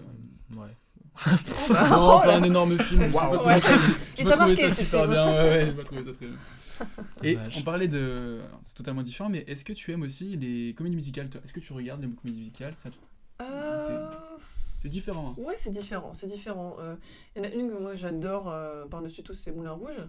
Ouais. 0.57 0.69
Non, 1.91 2.21
pas 2.21 2.37
un 2.37 2.43
énorme 2.43 2.79
film. 2.79 3.03
J'ai 3.03 3.11
pas 3.11 3.31
Ouais. 3.31 3.37
trouvé 3.39 3.61
ça- 3.61 3.93
j'ai 4.17 4.25
pas 4.25 4.31
trouvé 4.37 4.55
marqué, 4.55 4.69
ça 4.69 4.75
ce 4.75 4.85
super 4.85 5.01
film. 5.01 5.13
bien. 5.13 5.27
Ouais, 5.27 5.33
ouais, 5.43 5.67
j'ai 5.67 5.73
pas 5.73 5.85
trouvé 5.85 6.05
ça 6.05 6.13
très 6.13 6.27
bien. 6.27 6.37
Et 7.23 7.35
Dommage. 7.37 7.55
on 7.57 7.63
parlait 7.63 7.89
de. 7.89 8.41
alors, 8.47 8.61
C'est 8.65 8.75
totalement 8.75 9.03
différent, 9.03 9.29
mais 9.31 9.45
est-ce 9.47 9.65
que 9.65 9.73
tu 9.73 9.93
aimes 9.93 10.03
aussi 10.03 10.37
les 10.37 10.75
comédies 10.75 10.97
musicales 10.97 11.29
toi? 11.31 11.41
Est-ce 11.45 11.53
que 11.53 11.61
tu 11.61 11.73
regardes 11.73 12.03
les 12.03 12.09
comédies 12.11 12.39
musicales? 12.41 12.75
Ça... 12.75 12.89
Euh, 13.43 14.09
C'est 14.83 14.89
différent. 14.89 15.35
hein. 15.39 15.41
Ouais, 15.43 15.55
c'est 15.57 15.71
différent, 15.71 16.13
c'est 16.15 16.27
différent. 16.27 16.77
Euh, 16.81 16.97
Il 17.37 17.45
y 17.45 17.47
en 17.47 17.49
a 17.49 17.53
une 17.55 17.71
que 17.71 17.79
moi 17.81 17.95
j'adore 17.95 18.51
euh, 18.51 18.85
par-dessus 18.87 19.23
tout, 19.23 19.35
c'est 19.35 19.53
Moulin 19.53 19.71
Rouge. 19.73 20.03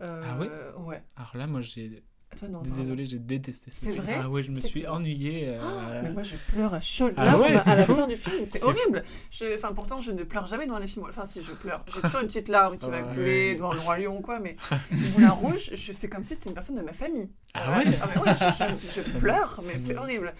Euh, 0.00 0.22
Ah 0.24 0.38
ouais 0.38 0.48
Ouais. 0.84 1.02
Alors 1.16 1.36
là, 1.36 1.46
moi, 1.46 1.60
j'ai. 1.60 2.02
Ah, 2.30 2.36
Toi, 2.36 2.48
non. 2.48 2.60
Désolé, 2.62 3.06
j'ai 3.06 3.18
détesté 3.18 3.70
ce 3.70 3.80
C'est 3.80 3.92
film. 3.92 4.04
vrai 4.04 4.18
Ah 4.22 4.28
ouais, 4.28 4.42
je 4.42 4.50
me 4.50 4.56
C'est- 4.58 4.68
suis 4.68 4.86
ennuyé. 4.86 5.48
euh, 5.48 5.60
Oh, 5.62 5.80
mais 6.02 6.10
moi 6.10 6.22
je 6.22 6.36
pleure 6.52 6.74
à 6.74 6.80
chaud 6.82 7.08
Ah 7.16 7.38
ouais, 7.38 7.54
à 7.54 7.58
c'est 7.58 7.74
la 7.74 7.86
fou. 7.86 7.94
fin 7.94 8.06
du 8.06 8.18
film, 8.18 8.44
c'est 8.44 8.58
C'est 8.58 8.64
horrible. 8.64 9.02
Je- 9.30 9.54
Enfin 9.54 9.72
pourtant 9.72 10.02
je 10.02 10.12
ne 10.12 10.22
pleure 10.24 10.44
jamais 10.44 10.66
devant 10.66 10.78
les 10.78 10.86
films. 10.86 11.06
Enfin 11.08 11.24
si 11.24 11.42
je 11.42 11.52
pleure, 11.52 11.82
j'ai 11.86 12.02
toujours 12.02 12.20
une 12.20 12.26
petite 12.26 12.48
larme 12.48 12.76
qui 12.76 12.84
Ah 12.84 12.90
va 12.90 13.02
ouais. 13.02 13.14
couler 13.14 13.54
devant 13.54 13.72
le 13.72 13.80
roi 13.80 13.98
lion 13.98 14.18
ou 14.18 14.20
quoi, 14.20 14.40
mais 14.40 14.56
Moulin 15.16 15.30
Rouge, 15.30 15.70
je 15.72 15.90
c'est 15.92 16.08
comme 16.10 16.22
si 16.22 16.34
c'était 16.34 16.50
une 16.50 16.54
personne 16.54 16.76
de 16.76 16.82
ma 16.82 16.92
famille. 16.92 17.30
Ah 17.54 17.78
ouais 17.78 17.84
Ah 18.02 18.08
mais 18.14 18.20
ouais, 18.20 18.34
je, 18.34 18.44
je- 18.44 18.72
je 18.74 19.00
Ça 19.10 19.18
pleure, 19.18 19.58
mais 19.66 19.78
c'est 19.78 19.96
horrible. 19.96 20.34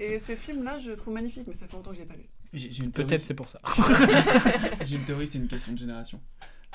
Et 0.00 0.18
ce 0.18 0.36
film-là, 0.36 0.76
je 0.76 0.90
le 0.90 0.96
trouve 0.96 1.14
magnifique, 1.14 1.46
mais 1.46 1.54
ça 1.54 1.66
fait 1.66 1.72
longtemps 1.76 1.92
que 1.92 1.96
je 1.96 2.02
l'ai 2.02 2.06
pas 2.06 2.14
théorie. 2.14 2.90
Peut-être 2.92 3.22
c'est 3.22 3.32
pour 3.34 3.48
ça. 3.48 3.58
J'ai 4.84 4.96
une 4.96 5.04
théorie, 5.06 5.26
c'est 5.26 5.38
une 5.38 5.48
question 5.48 5.72
de 5.72 5.78
génération. 5.78 6.20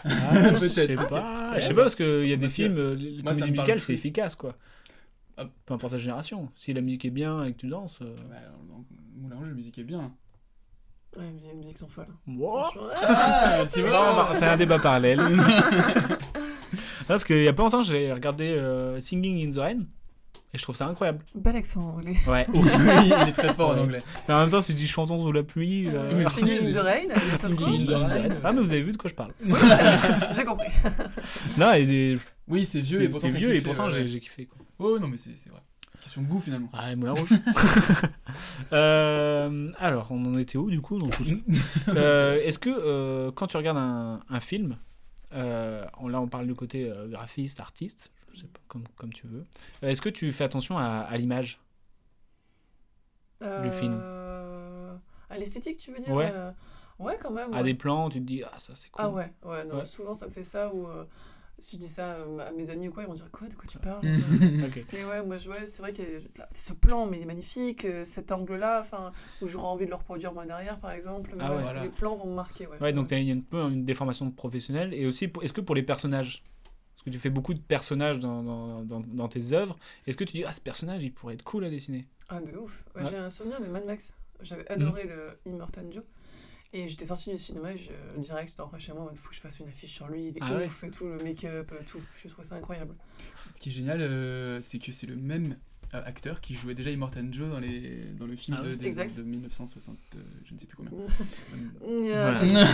Ah, 0.05 0.09
Peut-être. 0.33 0.61
Je 0.61 0.67
sais 0.67 0.97
Ah, 0.99 1.05
pas, 1.49 1.59
je 1.59 1.65
sais 1.65 1.73
pas 1.73 1.81
parce 1.83 1.95
qu'il 1.95 2.27
y 2.27 2.33
a 2.33 2.37
des 2.37 2.49
films, 2.49 2.93
les 2.93 3.23
comédies 3.23 3.51
musicales, 3.51 3.81
c'est 3.81 3.93
efficace 3.93 4.35
quoi. 4.35 4.53
Peu 5.65 5.73
importe 5.73 5.93
la 5.93 5.99
génération. 5.99 6.49
Si 6.55 6.73
la 6.73 6.81
musique 6.81 7.05
est 7.05 7.09
bien 7.11 7.43
et 7.43 7.53
que 7.53 7.57
tu 7.57 7.67
danses. 7.67 7.99
euh, 8.01 8.15
dans 8.67 8.83
Moulin 9.15 9.35
Rouge, 9.35 9.47
la 9.49 9.53
musique 9.53 9.77
est 9.77 9.83
bien. 9.83 10.11
Ouais, 11.15 11.23
les 11.49 11.53
musiques 11.55 11.77
sont 11.77 11.87
folles. 11.87 12.07
Wow. 12.27 12.63
Ah, 13.03 13.63
tu 13.71 13.81
bah, 13.83 14.29
c'est 14.33 14.45
un 14.45 14.57
débat 14.57 14.79
parallèle. 14.79 15.19
Parce 17.07 17.23
qu'il 17.23 17.43
y 17.43 17.47
a 17.47 17.53
pas 17.53 17.63
longtemps, 17.63 17.81
j'ai 17.81 18.11
regardé 18.11 18.49
euh, 18.49 18.99
Singing 18.99 19.47
in 19.47 19.51
the 19.51 19.57
Rain 19.59 19.79
et 20.57 20.59
je 20.59 20.63
trouve 20.63 20.75
ça 20.75 20.87
incroyable. 20.87 21.19
Bel 21.35 21.55
accent 21.55 21.87
anglais. 21.97 22.15
Ouais. 22.27 22.47
oui, 22.51 22.59
il 23.05 23.29
est 23.29 23.31
très 23.31 23.53
fort 23.53 23.69
en 23.69 23.77
anglais. 23.77 24.01
Mais 24.27 24.33
en 24.33 24.39
même 24.41 24.49
temps, 24.49 24.59
si 24.61 24.71
je 24.71 24.77
dis 24.77 24.87
chantons 24.87 25.21
sous 25.21 25.31
la 25.31 25.43
pluie. 25.43 25.87
euh, 25.87 26.11
Euh, 26.13 26.23
Singing 26.29 26.67
in 26.67 26.71
the 26.71 26.83
Rain, 26.83 27.35
Singing 27.37 27.81
in 27.83 27.85
the. 27.85 28.11
Rain. 28.11 28.35
Ah, 28.43 28.51
mais 28.51 28.61
vous 28.61 28.71
avez 28.71 28.81
vu 28.81 28.91
de 28.91 28.97
quoi 28.97 29.09
je 29.09 29.15
parle. 29.15 29.31
J'ai 30.35 30.43
compris. 30.45 30.67
Non, 31.57 31.73
et 31.73 31.85
des- 31.85 32.17
Oui, 32.47 32.65
c'est 32.65 32.81
vieux 32.81 33.03
et 33.03 33.09
pourtant 33.09 33.27
c'est 33.31 33.37
vieux 33.37 33.53
et 33.53 33.61
pourtant 33.61 33.85
ouais, 33.85 33.91
j'ai 33.91 34.01
ouais. 34.01 34.07
j'ai 34.07 34.19
kiffé. 34.19 34.45
Quoi. 34.45 34.57
Oh 34.79 34.97
non, 34.99 35.07
mais 35.07 35.17
c'est 35.17 35.31
c'est 35.37 35.49
vrai. 35.49 35.61
Question 36.01 36.21
de 36.23 36.27
goût 36.27 36.39
finalement. 36.39 36.69
Ah, 36.73 36.91
et 36.91 36.95
Moulin 36.95 37.13
Rouge. 37.13 37.29
Euh, 38.73 39.69
alors, 39.77 40.07
on 40.11 40.25
en 40.25 40.37
était 40.37 40.57
où 40.57 40.69
du 40.69 40.81
coup 40.81 40.97
dans 40.99 41.09
tout 41.09 41.23
ça? 41.25 41.33
Euh, 41.89 42.37
Est-ce 42.43 42.59
que 42.59 42.69
euh, 42.69 43.31
quand 43.31 43.47
tu 43.47 43.57
regardes 43.57 43.77
un, 43.77 44.21
un 44.29 44.39
film, 44.39 44.77
euh, 45.33 45.83
on- 45.99 46.07
là 46.07 46.21
on 46.21 46.27
parle 46.27 46.47
du 46.47 46.55
côté 46.55 46.89
euh, 46.89 47.07
graphiste, 47.07 47.59
artiste, 47.59 48.11
je 48.37 48.41
sais 48.43 48.47
pas, 48.47 48.59
comme, 48.67 48.83
comme 48.95 49.11
tu 49.13 49.27
veux, 49.27 49.45
euh, 49.83 49.87
est-ce 49.89 50.01
que 50.01 50.09
tu 50.09 50.31
fais 50.31 50.43
attention 50.43 50.77
à, 50.77 50.83
à 50.83 51.17
l'image 51.17 51.59
Le 53.41 53.71
film. 53.71 53.99
Euh, 54.03 54.95
À 55.29 55.37
l'esthétique, 55.37 55.77
tu 55.77 55.91
veux 55.91 55.99
dire? 55.99 56.13
Ouais. 56.13 56.31
la- 56.31 56.55
Ouais, 56.99 57.15
quand 57.21 57.29
même. 57.29 57.53
À 57.53 57.61
des 57.61 57.75
plans, 57.75 58.09
tu 58.09 58.19
te 58.19 58.23
dis, 58.25 58.41
ah 58.43 58.57
ça 58.57 58.73
c'est 58.75 58.89
cool. 58.89 59.05
Ah 59.05 59.11
ouais, 59.11 59.31
ouais, 59.45 59.65
non, 59.65 59.75
Ouais. 59.77 59.85
souvent 59.85 60.15
ça 60.15 60.25
me 60.25 60.31
fait 60.31 60.43
ça 60.43 60.73
ou 60.73 60.87
euh, 60.87 61.05
si 61.59 61.75
je 61.75 61.81
dis 61.81 61.87
ça 61.87 62.15
euh, 62.15 62.39
à 62.39 62.51
mes 62.53 62.71
amis 62.71 62.87
ou 62.87 62.91
quoi, 62.91 63.03
ils 63.03 63.07
vont 63.07 63.13
dire 63.13 63.29
quoi, 63.29 63.47
de 63.47 63.53
quoi 63.53 63.65
tu 63.67 63.77
parles? 63.77 64.01
Ok. 64.65 64.83
Mais 64.93 65.03
ouais, 65.05 65.23
moi 65.23 65.37
je, 65.37 65.47
c'est 65.65 65.83
vrai 65.83 65.93
y 65.93 66.01
a 66.01 66.19
là, 66.39 66.49
ce 66.51 66.73
plan, 66.73 67.05
mais 67.05 67.17
il 67.17 67.21
est 67.21 67.25
magnifique, 67.27 67.85
euh, 67.85 68.03
cet 68.03 68.31
angle-là, 68.31 68.79
enfin, 68.81 69.11
où 69.43 69.47
j'aurais 69.47 69.67
envie 69.67 69.85
de 69.85 69.91
le 69.91 69.95
reproduire 69.95 70.33
moi 70.33 70.47
derrière 70.47 70.79
par 70.79 70.89
exemple. 70.89 71.33
Mais 71.35 71.43
Ah 71.43 71.51
ouais. 71.51 71.57
ouais, 71.57 71.61
Voilà. 71.61 71.83
Les 71.83 71.89
plans 71.89 72.15
vont 72.15 72.25
me 72.25 72.33
marquer, 72.35 72.65
ouais. 72.65 72.79
Ouais, 72.81 72.93
donc 72.93 73.09
tu 73.09 73.13
as 73.13 73.17
un 73.17 73.41
peu 73.47 73.61
une 73.61 73.85
déformation 73.85 74.31
professionnelle. 74.31 74.91
Et 74.95 75.05
aussi, 75.05 75.27
pour- 75.27 75.43
est-ce 75.43 75.53
que 75.53 75.61
pour 75.61 75.75
les 75.75 75.83
personnages, 75.83 76.43
que 77.07 77.15
tu 77.15 77.19
fais 77.19 77.29
beaucoup 77.29 77.53
de 77.53 77.59
personnages 77.59 78.19
dans, 78.19 78.43
dans, 78.43 78.83
dans- 78.83 78.99
dans 78.99 79.27
tes 79.27 79.53
œuvres, 79.53 79.77
est-ce 80.05 80.17
que 80.17 80.23
tu 80.23 80.33
dis, 80.37 80.43
ah 80.45 80.51
ce 80.53 80.61
personnage 80.61 81.03
il 81.03 81.13
pourrait 81.13 81.33
être 81.35 81.43
cool 81.43 81.65
à 81.65 81.69
dessiner? 81.69 82.05
Ah, 82.29 82.41
de 82.41 82.55
ouf. 82.57 82.85
Ouais, 82.95 83.03
Ouais. 83.03 83.09
J'ai 83.09 83.17
un 83.17 83.29
souvenir 83.29 83.59
de 83.61 83.67
Mad 83.67 83.85
Max. 83.85 84.13
J'avais 84.41 84.69
adoré 84.69 85.05
le 85.05 85.29
Immortan 85.45 85.89
Joe. 85.91 86.03
Et 86.73 86.87
j'étais 86.89 87.05
sortie 87.05 87.31
du 87.31 87.37
cinéma 87.37 87.71
et 87.71 87.77
je, 87.77 87.91
direct, 88.19 88.53
rentrée 88.59 88.77
chez 88.79 88.91
moi, 88.91 89.07
il 89.13 89.17
faut 89.17 89.29
que 89.29 89.35
je 89.35 89.39
fasse 89.39 89.59
une 89.59 89.69
affiche 89.69 89.93
sur 89.93 90.07
lui, 90.09 90.27
il 90.27 90.37
est 90.37 90.41
Ah 90.41 90.53
ouais. 90.57 90.65
ouf 90.65 90.83
et 90.83 90.91
tout, 90.91 91.05
le 91.05 91.17
make-up, 91.23 91.71
euh, 91.71 91.79
tout. 91.89 92.01
Je 92.21 92.27
trouve 92.27 92.43
ça 92.43 92.55
incroyable. 92.55 92.93
Ce 93.49 93.59
qui 93.61 93.69
est 93.69 93.71
génial, 93.71 94.01
euh, 94.01 94.59
c'est 94.59 94.77
que 94.77 94.91
c'est 94.91 95.07
le 95.07 95.15
même 95.15 95.57
euh, 95.93 96.01
acteur 96.05 96.41
qui 96.41 96.53
jouait 96.53 96.73
déjà 96.73 96.89
Immortan 96.91 97.27
Joe 97.31 97.49
dans, 97.49 97.59
les, 97.59 98.05
dans 98.19 98.25
le 98.25 98.35
film 98.35 98.57
Ah 98.59 98.63
de, 98.65 98.75
de- 98.75 98.85
Exact. 98.85 99.15
de 99.17 99.23
1960, 99.23 99.97
euh, 100.15 100.19
je 100.45 100.53
ne 100.53 100.59
sais 100.59 100.65
plus 100.65 100.75
combien. 100.77 100.91
Voilà. 101.81 102.31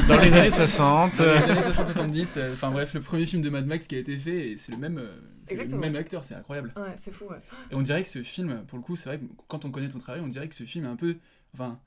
Dans 0.08 0.22
les 0.22 0.34
années 0.34 0.50
60. 0.50 1.18
Dans 1.18 1.24
les 1.26 1.30
années 1.52 1.62
60-70, 1.62 2.34
euh, 2.40 2.54
enfin 2.54 2.72
bref, 2.72 2.94
le 2.94 3.02
premier 3.02 3.26
film 3.26 3.42
de 3.42 3.50
Mad 3.50 3.66
Max 3.66 3.88
qui 3.88 3.96
a 3.96 4.00
été 4.00 4.18
fait, 4.18 4.50
et 4.52 4.58
c'est 4.58 4.72
le 4.72 4.78
même, 4.78 4.98
euh, 4.98 5.16
c'est 5.46 5.72
le 5.72 5.78
même 5.78 5.96
acteur, 5.96 6.24
c'est 6.24 6.36
incroyable. 6.36 6.74
Ouais, 6.78 6.94
c'est 6.96 7.12
fou, 7.12 7.26
ouais. 7.26 7.38
Et 7.72 7.76
on 7.76 7.82
dirait 7.82 8.04
que 8.04 8.10
ce 8.10 8.24
film, 8.24 8.64
pour 8.68 8.78
le 8.78 8.84
coup, 8.84 8.96
c'est 8.96 9.10
vrai 9.10 9.20
que 9.20 9.26
quand 9.48 9.66
on 9.66 9.72
connaît 9.72 9.90
ton 9.90 10.00
travail, 10.00 10.22
on 10.24 10.28
dirait 10.28 10.48
que 10.48 10.56
ce 10.56 10.64
film 10.64 10.86
est 10.86 10.90
un 10.90 10.96
peu, 10.96 11.18
enfin, 11.54 11.80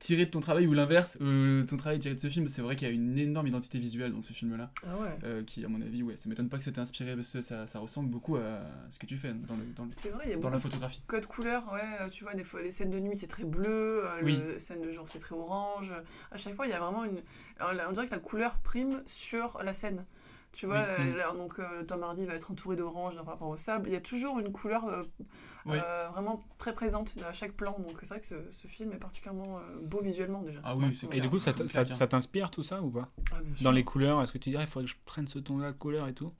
tiré 0.00 0.24
de 0.26 0.30
ton 0.30 0.40
travail 0.40 0.66
ou 0.66 0.72
l'inverse, 0.72 1.16
euh, 1.20 1.62
ton 1.64 1.76
travail 1.76 1.98
tiré 2.00 2.14
de 2.16 2.20
ce 2.20 2.28
film. 2.28 2.48
C'est 2.48 2.62
vrai 2.62 2.74
qu'il 2.74 2.88
y 2.88 2.90
a 2.90 2.94
une 2.94 3.16
énorme 3.18 3.46
identité 3.46 3.78
visuelle 3.78 4.12
dans 4.12 4.22
ce 4.22 4.32
film-là, 4.32 4.72
Ah 4.84 4.98
ouais. 4.98 5.16
euh, 5.24 5.44
qui, 5.44 5.64
à 5.64 5.68
mon 5.68 5.80
avis, 5.80 6.02
ouais, 6.02 6.16
ça 6.16 6.28
m'étonne 6.28 6.48
pas 6.48 6.56
que 6.58 6.64
ça 6.64 6.72
t'ait 6.72 6.80
inspiré 6.80 7.14
parce 7.14 7.30
que 7.32 7.42
ça, 7.42 7.66
ça 7.68 7.78
ressemble 7.78 8.08
beaucoup 8.10 8.36
à 8.36 8.60
ce 8.90 8.98
que 8.98 9.06
tu 9.06 9.16
fais 9.16 9.32
dans, 9.32 9.54
le, 9.56 9.64
dans, 9.76 9.84
le- 9.84 9.90
C'est 9.90 10.08
vrai, 10.08 10.24
il 10.26 10.30
y 10.30 10.34
a 10.34 10.36
dans 10.38 10.50
la 10.50 10.58
photographie. 10.58 11.02
codes 11.06 11.26
couleurs, 11.26 11.70
ouais, 11.72 11.80
euh, 12.00 12.08
tu 12.08 12.24
vois, 12.24 12.34
des 12.34 12.42
fois 12.44 12.62
les 12.62 12.70
scènes 12.70 12.90
de 12.90 12.98
nuit 12.98 13.16
c'est 13.16 13.26
très 13.28 13.44
bleu, 13.44 14.02
Oui. 14.22 14.40
les 14.48 14.58
scènes 14.58 14.80
de 14.82 14.90
jour 14.90 15.06
c'est 15.08 15.18
très 15.20 15.34
orange. 15.36 15.92
À 16.32 16.36
chaque 16.38 16.54
fois, 16.54 16.66
il 16.66 16.70
y 16.70 16.72
a 16.74 16.80
vraiment 16.80 17.04
une. 17.04 17.20
alors 17.58 17.86
on 17.88 17.92
dirait 17.92 18.06
que 18.06 18.12
la 18.14 18.18
couleur 18.20 18.58
prime 18.58 19.02
sur 19.06 19.60
la 19.62 19.72
scène. 19.74 20.04
Tu 20.52 20.66
vois, 20.66 20.78
Oui, 20.98 21.14
euh, 21.14 21.32
donc 21.34 21.60
euh, 21.60 21.84
Tom 21.84 22.02
Hardy 22.02 22.26
va 22.26 22.34
être 22.34 22.50
entouré 22.50 22.74
d'orange 22.74 23.14
par 23.16 23.26
rapport 23.26 23.48
au 23.48 23.56
sable. 23.56 23.88
Il 23.88 23.92
y 23.92 23.96
a 23.96 24.00
toujours 24.00 24.38
une 24.40 24.50
couleur 24.50 24.84
euh, 24.86 25.04
Oui. 25.64 25.78
euh, 25.80 26.08
vraiment 26.10 26.42
très 26.58 26.72
présente 26.72 27.14
à 27.24 27.32
chaque 27.32 27.52
plan. 27.52 27.76
Donc 27.78 27.98
c'est 28.02 28.08
vrai 28.08 28.20
que 28.20 28.26
ce, 28.26 28.34
ce 28.50 28.66
film 28.66 28.92
est 28.92 28.96
particulièrement 28.98 29.58
euh, 29.58 29.80
beau 29.82 30.00
visuellement 30.02 30.42
déjà. 30.42 30.60
Ah 30.64 30.74
oui, 30.76 30.96
c'est 31.00 31.14
Et 31.16 31.20
du 31.20 31.28
coup, 31.30 31.38
ça, 31.38 31.52
t'inspire 32.06 32.50
tout 32.50 32.64
ça 32.64 32.82
ou 32.82 32.90
pas? 32.90 33.08
Ah, 33.32 33.40
bien 33.42 33.54
sûr. 33.54 33.64
Dans 33.64 33.70
les 33.70 33.84
couleurs, 33.84 34.20
est-ce 34.22 34.32
que 34.32 34.38
tu 34.38 34.50
dirais, 34.50 34.64
il 34.64 34.66
faudrait 34.66 34.86
que 34.86 34.90
je 34.90 34.96
prenne 35.04 35.28
ce 35.28 35.38
ton-là 35.38 35.72
de 35.72 35.78
couleur 35.78 36.08
et 36.08 36.14
tout? 36.14 36.32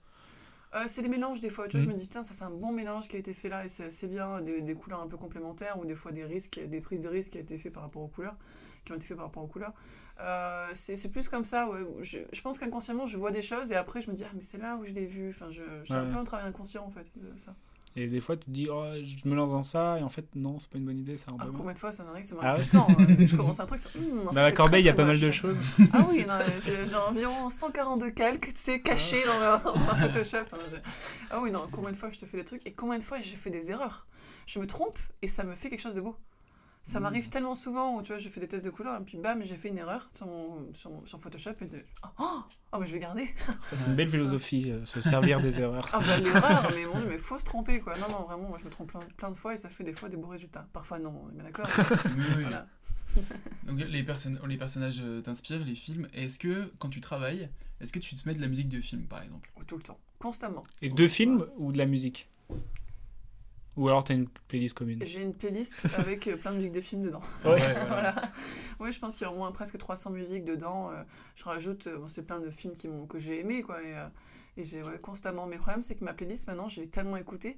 Euh, 0.73 0.83
c'est 0.87 1.01
des 1.01 1.09
mélanges 1.09 1.41
des 1.41 1.49
fois, 1.49 1.67
tu 1.67 1.77
vois, 1.77 1.83
je 1.83 1.89
me 1.89 1.93
dis 1.93 2.07
putain 2.07 2.23
ça 2.23 2.33
c'est 2.33 2.45
un 2.45 2.49
bon 2.49 2.71
mélange 2.71 3.09
qui 3.09 3.17
a 3.17 3.19
été 3.19 3.33
fait 3.33 3.49
là 3.49 3.65
et 3.65 3.67
c'est 3.67 3.83
assez 3.85 4.07
bien, 4.07 4.39
des, 4.41 4.61
des 4.61 4.73
couleurs 4.73 5.01
un 5.01 5.07
peu 5.07 5.17
complémentaires 5.17 5.77
ou 5.79 5.85
des 5.85 5.95
fois 5.95 6.13
des 6.13 6.23
risques, 6.23 6.61
des 6.65 6.79
prises 6.79 7.01
de 7.01 7.09
risques 7.09 7.33
qui 7.33 7.39
ont 7.39 7.41
été 7.41 7.57
fait 7.57 7.69
par 7.69 7.83
rapport 7.83 8.01
aux 8.03 8.07
couleurs, 8.07 8.37
qui 8.85 8.93
ont 8.93 8.95
été 8.95 9.05
fait 9.05 9.15
par 9.15 9.25
rapport 9.25 9.43
aux 9.43 9.47
couleurs. 9.47 9.73
Euh, 10.21 10.69
c'est 10.73 10.95
c'est 10.95 11.09
plus 11.09 11.27
comme 11.27 11.43
ça, 11.43 11.67
ouais, 11.69 11.85
je, 11.99 12.19
je 12.31 12.41
pense 12.41 12.57
qu'inconsciemment 12.57 13.05
je 13.05 13.17
vois 13.17 13.31
des 13.31 13.41
choses 13.41 13.71
et 13.73 13.75
après 13.75 13.99
je 14.01 14.09
me 14.09 14.15
dis 14.15 14.23
ah 14.23 14.31
mais 14.33 14.41
c'est 14.41 14.57
là 14.59 14.77
où 14.77 14.85
je 14.85 14.93
l'ai 14.93 15.05
vu, 15.05 15.29
enfin 15.31 15.49
je, 15.51 15.61
j'ai 15.83 15.97
un 15.97 16.05
Ouais. 16.05 16.07
peu 16.07 16.15
un 16.17 16.23
travail 16.23 16.47
inconscient 16.47 16.85
en 16.85 16.89
fait 16.91 17.11
de 17.17 17.37
ça. 17.37 17.53
Et 17.97 18.07
des 18.07 18.21
fois, 18.21 18.37
tu 18.37 18.45
te 18.45 18.49
dis, 18.51 18.67
oh, 18.71 18.85
je 19.03 19.27
me 19.27 19.35
lance 19.35 19.51
dans 19.51 19.63
ça, 19.63 19.99
et 19.99 20.03
en 20.03 20.07
fait, 20.09 20.25
non, 20.35 20.59
c'est 20.59 20.69
pas 20.69 20.77
une 20.77 20.85
bonne 20.85 20.99
idée, 20.99 21.17
ça 21.17 21.27
Ah, 21.39 21.45
combien 21.53 21.73
de 21.73 21.79
fois 21.79 21.91
ça 21.91 22.05
m'arrive, 22.05 22.23
ça 22.23 22.35
Ah 22.39 22.43
m'arrive 22.43 22.63
ouais 22.63 22.69
tout 22.69 22.77
le 22.77 22.81
temps, 22.83 23.01
hein. 23.01 23.05
dès 23.09 23.15
que 23.15 23.25
je 23.25 23.35
commence 23.35 23.59
un 23.59 23.65
truc, 23.65 23.79
ça, 23.79 23.89
en 23.95 24.23
Dans 24.23 24.31
fait, 24.31 24.39
la 24.41 24.51
corbeille, 24.53 24.81
il 24.83 24.85
y 24.85 24.89
a 24.89 24.93
pas 24.93 25.03
mal 25.05 25.19
de 25.19 25.31
choses. 25.31 25.59
Ah 25.91 26.05
oui, 26.09 26.25
j'ai 26.63 26.95
environ 26.95 27.49
142 27.49 28.11
calques, 28.11 28.53
tu 28.53 28.59
sais, 28.59 28.79
cachés 28.81 29.23
dans, 29.25 29.39
dans 29.39 29.95
Photoshop. 29.95 30.37
hein, 30.53 30.79
Ah 31.29 31.41
oui, 31.41 31.51
non, 31.51 31.63
combien 31.71 31.91
de 31.91 31.97
fois 31.97 32.09
je 32.09 32.17
te 32.17 32.25
fais 32.25 32.37
des 32.37 32.45
trucs 32.45 32.65
et 32.65 32.71
combien 32.71 32.97
de 32.97 33.03
fois 33.03 33.19
j'ai 33.19 33.35
fait 33.35 33.49
des 33.49 33.69
erreurs? 33.71 34.07
Je 34.45 34.59
me 34.59 34.67
trompe 34.67 34.97
et 35.21 35.27
ça 35.27 35.43
me 35.43 35.53
fait 35.53 35.69
quelque 35.69 35.81
chose 35.81 35.95
de 35.95 36.01
beau. 36.01 36.15
Ça 36.83 36.99
Mmh. 36.99 37.03
m'arrive 37.03 37.29
tellement 37.29 37.53
souvent 37.53 37.95
où 37.95 38.01
tu 38.01 38.07
vois, 38.07 38.17
je 38.17 38.27
fais 38.27 38.39
des 38.39 38.47
tests 38.47 38.65
de 38.65 38.71
couleurs 38.71 38.99
et 38.99 39.03
puis 39.05 39.17
bam, 39.17 39.41
j'ai 39.43 39.55
fait 39.55 39.69
une 39.69 39.77
erreur 39.77 40.09
sur, 40.13 40.25
mon- 40.25 40.73
sur, 40.73 41.19
Photoshop 41.19 41.51
et 41.61 41.67
de... 41.67 41.85
oh, 42.19 42.41
oh, 42.71 42.77
mais 42.79 42.85
je 42.87 42.93
vais 42.93 42.99
garder. 42.99 43.27
Ça, 43.63 43.77
c'est 43.77 43.87
une 43.87 43.95
belle 43.95 44.09
philosophie, 44.09 44.71
euh, 44.71 44.83
se 44.85 44.99
servir 44.99 45.41
des 45.41 45.61
erreurs. 45.61 45.87
Ah 45.93 45.99
bah 45.99 46.17
l'erreur, 46.17 46.71
mais 46.75 46.85
bon, 46.85 46.99
mais 47.07 47.19
faut 47.19 47.37
se 47.37 47.45
tromper 47.45 47.81
quoi. 47.81 47.95
Non, 47.99 48.09
non, 48.09 48.23
vraiment, 48.23 48.49
moi 48.49 48.57
je 48.59 48.65
me 48.65 48.71
trompe 48.71 48.89
plein, 48.89 48.99
plein 49.15 49.29
de 49.29 49.37
fois 49.37 49.53
et 49.53 49.57
ça 49.57 49.69
fait 49.69 49.83
des 49.83 49.93
fois 49.93 50.09
des 50.09 50.17
beaux 50.17 50.27
résultats. 50.29 50.67
Parfois 50.73 50.97
non, 50.97 51.23
on 51.25 51.29
est 51.29 51.35
bien 51.35 51.43
d'accord. 51.43 51.67
Oui, 51.77 52.23
oui. 52.37 52.41
voilà. 52.41 52.65
Donc 53.67 53.79
les, 53.79 54.03
personnes, 54.03 54.39
les 54.47 54.57
personnages 54.57 55.01
euh, 55.01 55.21
t'inspirent, 55.21 55.63
les 55.63 55.75
films. 55.75 56.07
Et 56.15 56.25
est-ce 56.25 56.39
que 56.39 56.71
quand 56.79 56.89
tu 56.89 56.99
travailles, 56.99 57.49
est-ce 57.79 57.91
que 57.91 57.99
tu 57.99 58.15
te 58.15 58.27
mets 58.27 58.33
de 58.33 58.41
la 58.41 58.47
musique 58.47 58.69
de 58.69 58.81
film, 58.81 59.03
par 59.03 59.21
exemple? 59.21 59.51
Tout 59.67 59.75
le 59.77 59.83
temps, 59.83 59.99
constamment. 60.17 60.63
Et 60.81 60.89
deux 60.89 61.07
films 61.07 61.45
ou 61.57 61.71
de 61.71 61.77
la 61.77 61.85
musique? 61.85 62.27
Ou 63.77 63.87
alors 63.87 64.03
t'as 64.03 64.13
une 64.13 64.27
playlist 64.47 64.75
commune 64.75 64.99
J'ai 65.03 65.21
une 65.21 65.33
playlist 65.33 65.87
avec 65.97 66.27
euh, 66.27 66.37
plein 66.37 66.51
de 66.51 66.57
musiques 66.57 66.73
de 66.73 66.81
films 66.81 67.03
dedans. 67.03 67.21
Ouais. 67.45 67.61
voilà. 67.87 68.15
Oui, 68.79 68.91
je 68.91 68.99
pense 68.99 69.15
qu'il 69.15 69.25
y 69.25 69.29
a 69.29 69.31
au 69.31 69.37
moins 69.37 69.51
presque 69.51 69.77
300 69.77 70.11
musiques 70.11 70.43
dedans. 70.43 70.91
euh, 70.91 71.03
je 71.35 71.43
rajoute, 71.45 71.87
euh, 71.87 71.97
bon, 71.97 72.07
c'est 72.07 72.23
plein 72.23 72.39
de 72.39 72.49
films 72.49 72.75
qui 72.75 72.89
que 73.07 73.19
j'ai 73.19 73.39
aimés, 73.39 73.61
quoi. 73.61 73.81
Et, 73.81 73.95
et 74.57 74.63
j'ai 74.63 74.83
ouais, 74.83 74.99
constamment. 74.99 75.45
Mais 75.47 75.55
le 75.55 75.61
problème, 75.61 75.81
c'est 75.81 75.95
que 75.95 76.03
ma 76.03 76.13
playlist, 76.13 76.47
maintenant, 76.47 76.67
je 76.67 76.81
l'ai 76.81 76.87
tellement 76.87 77.17
écoutée 77.17 77.57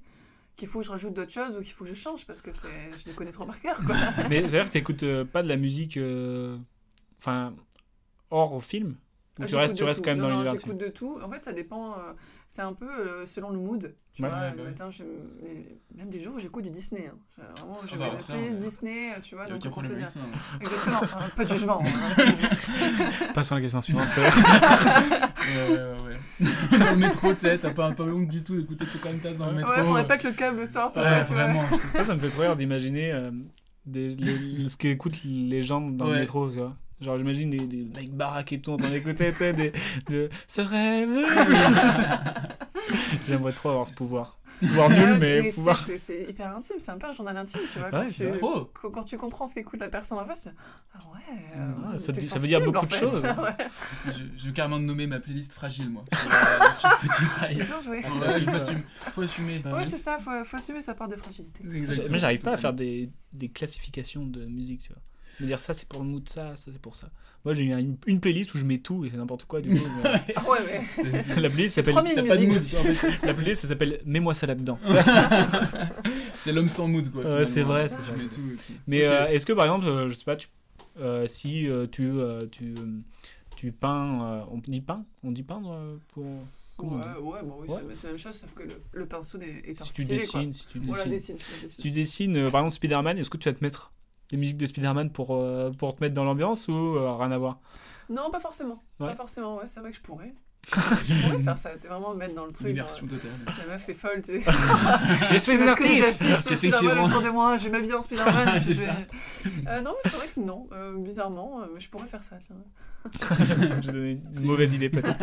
qu'il 0.55 0.67
faut 0.67 0.79
que 0.79 0.85
je 0.85 0.91
rajoute 0.91 1.13
d'autres 1.13 1.31
choses 1.31 1.57
ou 1.57 1.61
qu'il 1.61 1.73
faut 1.73 1.83
que 1.83 1.89
je 1.89 1.95
change 1.95 2.25
parce 2.25 2.41
que 2.41 2.51
je 2.51 3.07
les 3.07 3.13
connais 3.13 3.31
trop 3.31 3.45
par 3.45 3.59
cœur, 3.59 3.83
quoi. 3.85 3.95
Mais 4.29 4.41
c'est-à-dire 4.41 4.65
que 4.65 4.73
t'écoutes 4.73 5.03
euh, 5.03 5.25
pas 5.25 5.43
de 5.43 5.47
la 5.47 5.57
musique, 5.57 5.97
euh, 5.97 6.57
enfin, 7.17 7.55
hors 8.29 8.53
au 8.53 8.61
film 8.61 8.95
Ou 9.39 9.45
tu 9.45 9.55
restes, 9.55 9.75
tu 9.75 9.83
restes 9.83 9.99
tout. 9.99 10.05
quand 10.05 10.11
même 10.11 10.19
non, 10.19 10.25
dans 10.25 10.29
l'univers 10.29 10.53
j'écoute 10.53 10.77
de 10.77 10.87
tout. 10.89 11.17
En 11.23 11.29
fait, 11.29 11.41
ça 11.41 11.53
dépend. 11.53 11.93
euh, 11.93 12.13
c'est 12.45 12.61
un 12.61 12.73
peu 12.73 12.85
euh, 12.87 13.25
selon 13.25 13.49
le 13.49 13.57
mood. 13.57 13.95
Tu 14.13 14.21
Ouais. 14.21 14.29
vois, 14.29 14.37
Ouais, 14.37 14.51
le 14.51 14.57
ouais. 14.61 14.63
matin, 14.69 14.89
même 15.95 16.09
des 16.09 16.19
jours 16.19 16.35
où 16.35 16.39
j'écoute 16.39 16.63
du 16.65 16.69
Disney. 16.69 17.09
hein. 17.11 17.43
Vraiment, 17.57 17.79
j'ai 17.85 17.97
bah, 17.97 18.09
la 18.15 18.23
playlist 18.23 18.59
Disney, 18.59 19.09
euh, 19.11 19.19
tu 19.23 19.33
vois. 19.33 19.45
Il 19.45 19.47
n'y 19.47 19.51
a 19.53 19.57
donc 19.57 19.61
aucun 19.65 19.69
problème 19.71 19.93
avec 19.95 20.09
ça. 20.09 20.19
hein. 20.19 20.57
Exactement. 20.61 21.01
hein, 21.19 21.29
pas 21.35 21.45
de 21.45 21.49
jugement. 21.49 21.81
hein. 21.83 23.27
Passons 23.33 23.55
à 23.55 23.57
la 23.57 23.61
question 23.61 23.81
suivante. 23.81 24.07
Ouais, 25.43 25.67
ouais, 25.67 25.77
ouais. 25.77 26.15
ouais. 26.71 26.79
dans 26.79 26.91
le 26.91 26.95
métro, 26.97 27.33
tu 27.33 27.39
sais, 27.41 27.57
t'as 27.57 27.71
pas 27.71 27.87
un 27.87 27.91
peu 27.91 28.03
honte 28.03 28.27
du 28.29 28.43
tout 28.43 28.55
d'écouter 28.55 28.85
Pocahontas 28.85 29.33
dans 29.33 29.47
le 29.47 29.53
métro. 29.57 29.73
Ouais, 29.73 29.83
faudrait 29.83 30.07
pas 30.07 30.17
que 30.17 30.27
le 30.27 30.33
câble 30.33 30.65
sorte. 30.67 30.95
Ouais, 30.95 31.03
ouais, 31.03 31.21
tu 31.25 31.33
vois. 31.33 31.43
vraiment. 31.43 31.63
ça, 31.91 32.03
ça 32.05 32.15
me 32.15 32.19
fait 32.21 32.29
trop 32.29 32.41
rire 32.43 32.55
d'imaginer. 32.55 33.11
euh, 33.11 33.31
des, 33.85 34.15
les- 34.15 34.69
ce 34.69 34.77
qu'écoutent 34.77 35.19
les 35.25 35.61
gens 35.61 35.81
dans 35.81 36.05
Ouais. 36.07 36.13
le 36.13 36.19
métro, 36.21 36.49
tu 36.49 36.57
vois. 36.59 36.77
Genre, 37.03 37.17
j'imagine 37.17 37.49
des, 37.49 37.59
des 37.65 37.83
mecs 37.83 38.11
baraques 38.11 38.53
et 38.53 38.61
tout 38.61 38.71
en 38.71 38.77
train 38.77 38.89
d'écouter, 38.89 39.31
tu 39.31 39.37
sais, 39.39 39.53
des, 39.53 39.73
de 40.09 40.29
ce 40.47 40.61
rêve. 40.61 41.09
J'aimerais 43.27 43.51
trop 43.51 43.69
avoir 43.69 43.87
ce 43.87 43.93
pouvoir. 43.93 44.37
Pouvoir 44.59 44.89
nul, 44.89 44.99
Ouais, 45.13 45.17
mais 45.19 45.51
pouvoir. 45.51 45.85
c'est- 45.97 46.29
hyper 46.29 46.55
intime, 46.55 46.75
c'est 46.79 46.91
un 46.91 46.97
peu 46.97 47.07
un 47.07 47.11
journal 47.11 47.35
intime, 47.37 47.61
tu 47.71 47.79
vois. 47.79 47.87
Ouais, 47.87 48.05
quand, 48.05 48.11
c'est 48.11 48.31
tu, 48.31 48.37
trop. 48.39 48.69
quand, 48.73 48.89
quand 48.91 49.03
tu 49.03 49.17
comprends 49.17 49.47
ce 49.47 49.55
qu'écoute 49.55 49.79
la 49.79 49.89
personne 49.89 50.17
en 50.19 50.25
face, 50.25 50.47
ah 50.93 50.99
ouais. 51.13 51.35
euh, 51.57 51.71
Ah, 51.93 51.99
ça 51.99 52.11
dit- 52.11 52.21
ça 52.25 52.39
veut 52.39 52.47
dire 52.47 52.61
beaucoup 52.63 52.85
en 52.85 52.87
de 52.87 52.93
choses. 52.93 53.21
ouais. 53.21 53.67
Je, 54.07 54.11
je 54.37 54.45
vais 54.47 54.53
carrément 54.53 54.79
nommer 54.79 55.07
ma 55.07 55.19
playlist 55.19 55.53
fragile, 55.53 55.89
moi, 55.89 56.03
sur, 56.13 56.31
euh, 56.61 56.73
sur 56.73 56.89
Spotify. 56.91 57.55
Bien 57.55 57.79
joué. 57.79 58.01
Ah, 58.05 58.39
je 58.39 58.45
m'assume. 58.49 58.83
Faut 59.13 59.21
assumer. 59.23 59.61
Ouais, 59.65 59.85
c'est 59.85 59.97
ça, 59.97 60.17
faut, 60.19 60.43
faut 60.43 60.57
assumer 60.57 60.81
sa 60.81 60.93
part 60.93 61.07
de 61.07 61.15
fragilité. 61.15 61.63
Exactement. 61.65 62.07
Mais 62.11 62.17
j'arrive 62.19 62.41
pas 62.41 62.53
à 62.53 62.57
faire 62.57 62.73
des, 62.73 63.09
des 63.33 63.49
classifications 63.49 64.25
de 64.25 64.45
musique, 64.45 64.83
tu 64.83 64.93
vois. 64.93 65.01
Me 65.39 65.47
dire 65.47 65.59
ça 65.59 65.73
c'est 65.73 65.87
pour 65.87 65.99
le 66.01 66.05
mood, 66.05 66.27
ça, 66.29 66.55
ça 66.55 66.69
c'est 66.71 66.81
pour 66.81 66.95
ça. 66.95 67.09
Moi 67.43 67.53
j'ai 67.53 67.63
une, 67.63 67.97
une 68.05 68.19
playlist 68.19 68.53
où 68.53 68.57
je 68.57 68.65
mets 68.65 68.77
tout 68.77 69.03
et 69.03 69.09
c'est 69.09 69.17
n'importe 69.17 69.45
quoi 69.45 69.61
du 69.61 69.69
coup. 69.69 69.85
mais- 70.03 70.33
Ah 70.35 70.43
ouais, 70.49 70.81
la 71.41 71.49
playlist 71.49 71.75
s'appelle 71.75 71.93
3000 71.93 72.15
T'as 72.15 72.21
pas 72.23 72.37
de 72.37 72.45
musiques 72.45 72.47
mood, 72.49 72.57
dessus. 72.57 72.77
en 72.77 72.83
fait. 72.93 73.25
la 73.27 73.33
playlist 73.33 73.61
ça 73.63 73.67
s'appelle 73.67 73.99
Mets-moi 74.05 74.33
ça 74.33 74.45
là-dedans. 74.47 74.79
C'est 76.39 76.51
l'homme 76.51 76.69
sans 76.69 76.87
mood, 76.87 77.09
quoi. 77.11 77.45
C'est 77.45 77.61
vrai, 77.63 77.89
c'est 77.89 78.01
ça, 78.01 78.11
mets 78.13 78.23
tout, 78.25 78.41
Mais 78.87 79.05
euh, 79.05 79.27
est-ce 79.29 79.45
que 79.45 79.53
par 79.53 79.65
exemple, 79.65 79.85
euh, 79.87 80.09
je 80.09 80.13
sais 80.15 80.25
pas, 80.25 80.35
tu, 80.35 80.47
euh, 80.99 81.27
si 81.27 81.67
euh, 81.69 81.87
tu, 81.89 82.03
euh, 82.11 82.41
tu, 82.51 82.75
tu 83.55 83.71
peins, 83.71 84.23
euh, 84.25 84.43
on 84.51 84.57
dit 84.57 84.81
peint 84.81 85.05
On 85.23 85.31
dit 85.31 85.43
peindre 85.43 85.99
pour. 86.09 86.25
Ouais, 86.79 86.89
ouais, 87.21 87.39
bon, 87.43 87.55
oui, 87.61 87.67
Ouais. 87.69 87.81
c'est- 87.95 88.03
la 88.07 88.09
même 88.09 88.17
chose, 88.19 88.35
sauf 88.35 88.53
que 88.55 88.63
le, 88.63 88.81
le 88.93 89.05
pinceau 89.05 89.37
est, 89.39 89.69
est 89.69 89.79
un 89.81 89.85
Si 89.85 89.93
tu 89.93 90.03
stylet, 90.03 90.19
dessines, 90.19 90.51
si 90.53 90.65
tu 90.67 90.79
Voilà, 90.79 91.05
dessines. 91.05 91.35
dessine, 91.37 91.59
tu 91.61 91.69
Si 91.69 91.91
dessines, 91.91 92.35
euh, 92.35 92.49
par 92.49 92.61
exemple 92.61 92.73
Spider-Man, 92.75 93.17
est-ce 93.19 93.29
que 93.29 93.37
tu 93.37 93.47
vas 93.47 93.53
te 93.53 93.63
mettre 93.63 93.93
des 94.29 94.37
musiques 94.37 94.57
de 94.57 94.65
Spider-Man 94.65 95.11
pour, 95.11 95.35
euh, 95.35 95.71
pour 95.71 95.95
te 95.95 96.03
mettre 96.03 96.13
dans 96.15 96.23
l'ambiance 96.23 96.67
ou 96.67 96.73
euh, 96.73 97.15
rien 97.15 97.31
à 97.31 97.37
voir? 97.37 97.59
Non, 98.09 98.29
pas 98.31 98.39
forcément. 98.39 98.81
Ouais. 98.99 99.07
Pas 99.07 99.15
forcément, 99.15 99.57
ouais, 99.57 99.67
c'est 99.67 99.79
vrai 99.79 99.91
que 99.91 99.97
je 99.97 100.01
pourrais. 100.01 100.33
je 101.03 101.21
pourrais 101.21 101.39
faire 101.41 101.57
ça, 101.57 101.71
c'est 101.77 101.89
vraiment 101.89 102.13
me 102.13 102.19
mettre 102.19 102.35
dans 102.35 102.45
le 102.45 102.53
truc. 102.53 102.73
Genre, 102.73 102.87
totale. 102.87 103.19
la 103.59 103.65
meuf 103.67 103.89
est 103.89 103.93
folle, 103.93 104.21
tu 104.21 104.41
sais. 104.41 104.49
Espèce 105.35 105.59
Je 105.59 105.63
affiches 105.65 106.17
Qu'est-ce 106.17 106.49
qui 106.49 106.55
Spider-Man 106.55 106.99
autour 106.99 107.21
de 107.21 107.29
moi, 107.29 107.57
je 107.57 107.67
m'habille 107.67 107.93
en 107.93 108.01
Spider-Man. 108.01 108.61
C'est 108.61 108.71
je 108.73 108.79
vais- 108.79 108.85
ça. 108.85 108.95
Euh, 109.67 109.81
non, 109.81 109.93
mais 110.03 110.09
c'est 110.09 110.17
vrai 110.17 110.29
que 110.33 110.39
non, 110.39 110.67
euh, 110.71 110.97
bizarrement, 111.03 111.61
euh, 111.61 111.65
je 111.77 111.89
pourrais 111.89 112.07
faire 112.07 112.23
ça. 112.23 112.37
J'ai 113.81 113.91
donné 113.91 114.11
une 114.37 114.45
mauvaise 114.45 114.73
idée 114.73 114.89
peut-être. 114.89 115.21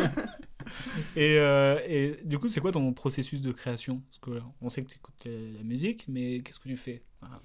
et, 1.15 1.37
euh, 1.39 1.79
et 1.87 2.19
du 2.23 2.37
coup, 2.37 2.47
c'est 2.47 2.59
quoi 2.59 2.71
ton 2.71 2.93
processus 2.93 3.41
de 3.41 3.51
création? 3.51 4.01
Parce 4.09 4.19
que 4.19 4.43
on 4.61 4.69
sait 4.69 4.83
que 4.83 4.89
tu 4.89 4.97
écoutes 4.97 5.25
la, 5.25 5.31
la 5.57 5.63
musique, 5.63 6.05
mais 6.07 6.41
qu'est-ce 6.41 6.59
que 6.59 6.69
tu 6.69 6.77
fais? 6.77 7.01
Voilà. 7.19 7.37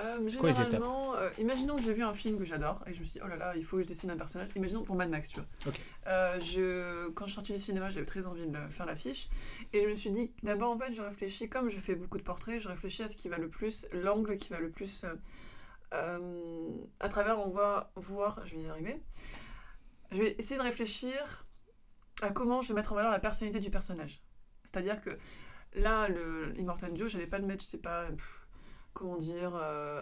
Euh, 0.00 0.26
généralement, 0.26 1.14
euh, 1.14 1.30
imaginons 1.38 1.76
que 1.76 1.82
j'ai 1.82 1.92
vu 1.92 2.02
un 2.02 2.12
film 2.12 2.36
que 2.36 2.44
j'adore 2.44 2.82
et 2.86 2.92
je 2.92 3.00
me 3.00 3.04
suis 3.04 3.20
dit, 3.20 3.24
oh 3.24 3.28
là 3.28 3.36
là, 3.36 3.52
il 3.56 3.64
faut 3.64 3.76
que 3.76 3.82
je 3.82 3.88
dessine 3.88 4.10
un 4.10 4.16
personnage. 4.16 4.48
Imaginons 4.56 4.82
pour 4.82 4.96
Mad 4.96 5.08
Max, 5.08 5.28
tu 5.28 5.40
vois. 5.40 5.72
Euh, 6.08 6.40
je, 6.40 7.08
quand 7.10 7.26
je 7.26 7.30
suis 7.30 7.34
sortie 7.36 7.52
du 7.52 7.60
cinéma, 7.60 7.90
j'avais 7.90 8.06
très 8.06 8.26
envie 8.26 8.46
de 8.46 8.58
faire 8.70 8.86
l'affiche 8.86 9.28
et 9.72 9.82
je 9.82 9.86
me 9.88 9.94
suis 9.94 10.10
dit, 10.10 10.32
d'abord, 10.42 10.72
en 10.72 10.78
fait, 10.78 10.90
je 10.92 11.02
réfléchis, 11.02 11.48
comme 11.48 11.68
je 11.68 11.78
fais 11.78 11.94
beaucoup 11.94 12.18
de 12.18 12.24
portraits, 12.24 12.60
je 12.60 12.68
réfléchis 12.68 13.02
à 13.02 13.08
ce 13.08 13.16
qui 13.16 13.28
va 13.28 13.38
le 13.38 13.48
plus, 13.48 13.86
l'angle 13.92 14.36
qui 14.36 14.50
va 14.50 14.58
le 14.58 14.70
plus. 14.70 15.04
à 15.92 17.08
travers, 17.08 17.38
on 17.38 17.50
va 17.50 17.92
voir, 17.94 18.44
je 18.46 18.56
vais 18.56 18.62
y 18.62 18.68
arriver. 18.68 19.00
Je 20.10 20.18
vais 20.18 20.34
essayer 20.38 20.56
de 20.56 20.62
réfléchir 20.62 21.46
à 22.22 22.30
comment 22.30 22.62
je 22.62 22.68
vais 22.68 22.74
mettre 22.74 22.92
en 22.92 22.96
valeur 22.96 23.12
la 23.12 23.20
personnalité 23.20 23.60
du 23.60 23.70
personnage. 23.70 24.22
C'est-à-dire 24.64 25.00
que 25.00 25.10
là, 25.74 26.08
le 26.08 26.52
Immortal 26.58 26.96
Joe, 26.96 27.10
je 27.10 27.16
n'allais 27.16 27.28
pas 27.28 27.38
le 27.38 27.46
mettre, 27.46 27.62
je 27.62 27.68
sais 27.68 27.78
pas, 27.78 28.06
pff, 28.06 28.43
comment 28.94 29.16
dire, 29.16 29.52
euh, 29.60 30.00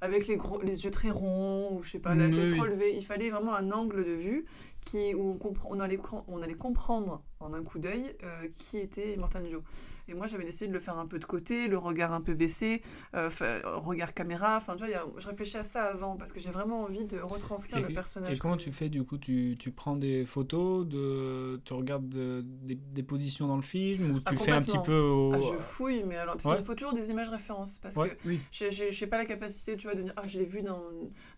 avec 0.00 0.26
les, 0.26 0.36
gros, 0.36 0.60
les 0.60 0.84
yeux 0.84 0.90
très 0.90 1.10
ronds, 1.10 1.72
ou 1.72 1.82
je 1.82 1.90
sais 1.92 1.98
pas, 1.98 2.14
la 2.14 2.28
tête 2.28 2.50
oui, 2.50 2.60
relevée. 2.60 2.94
Il 2.94 3.04
fallait 3.04 3.30
vraiment 3.30 3.54
un 3.54 3.72
angle 3.72 4.04
de 4.04 4.12
vue 4.12 4.44
qui, 4.80 5.14
où 5.14 5.30
on, 5.30 5.36
comprend- 5.36 5.70
on, 5.72 5.80
allait, 5.80 5.98
on 6.28 6.42
allait 6.42 6.54
comprendre 6.54 7.22
en 7.40 7.52
un 7.54 7.62
coup 7.62 7.78
d'œil 7.78 8.14
euh, 8.22 8.48
qui 8.52 8.78
était 8.78 9.14
Immortal 9.14 9.48
Joe. 9.50 9.62
Et 10.08 10.14
moi, 10.14 10.26
j'avais 10.26 10.44
décidé 10.44 10.68
de 10.68 10.72
le 10.72 10.80
faire 10.80 10.98
un 10.98 11.06
peu 11.06 11.18
de 11.18 11.24
côté, 11.24 11.66
le 11.68 11.78
regard 11.78 12.12
un 12.12 12.20
peu 12.20 12.34
baissé, 12.34 12.82
euh, 13.14 13.30
regard 13.64 14.12
caméra. 14.14 14.56
Enfin, 14.56 14.76
tu 14.76 14.84
vois, 14.86 14.94
a- 14.96 15.06
je 15.18 15.26
réfléchis 15.28 15.56
à 15.56 15.62
ça 15.62 15.84
avant 15.84 16.16
parce 16.16 16.32
que 16.32 16.40
j'ai 16.40 16.50
vraiment 16.50 16.82
envie 16.82 17.04
de 17.04 17.18
retranscrire 17.20 17.80
le 17.86 17.92
personnage. 17.94 18.36
Et 18.36 18.38
comment 18.38 18.56
tu 18.56 18.70
fais 18.70 18.88
du 18.88 19.02
coup? 19.04 19.16
Tu, 19.18 19.56
tu 19.58 19.70
prends 19.70 19.96
des 19.96 20.24
photos, 20.24 20.86
de, 20.86 21.60
tu 21.64 21.72
regardes 21.72 22.08
de- 22.08 22.42
des, 22.44 22.74
des 22.74 23.02
positions 23.02 23.46
dans 23.48 23.56
le 23.56 23.62
film 23.62 24.14
ou 24.14 24.20
Ah, 24.26 24.30
tu 24.30 24.36
fais 24.36 24.52
un 24.52 24.60
petit 24.60 24.78
peu 24.84 24.98
au... 24.98 25.32
Ah, 25.34 25.38
je 25.40 25.58
fouille, 25.58 26.04
mais 26.04 26.16
alors, 26.16 26.34
parce 26.34 26.44
Ouais. 26.46 26.52
qu'il 26.52 26.60
me 26.60 26.64
faut 26.66 26.74
toujours 26.74 26.92
des 26.92 27.10
images 27.10 27.30
références. 27.30 27.78
Parce 27.78 27.96
Ouais. 27.96 28.10
que 28.10 28.28
Oui. 28.28 28.40
j'ai 28.50 28.70
j'ai 28.70 29.06
pas 29.06 29.16
la 29.18 29.24
capacité, 29.24 29.76
tu 29.76 29.86
vois, 29.86 29.94
de 29.96 30.02
dire, 30.02 30.12
ah, 30.16 30.26
je 30.26 30.38
l'ai 30.38 30.44
vu 30.44 30.62
dans, 30.62 30.82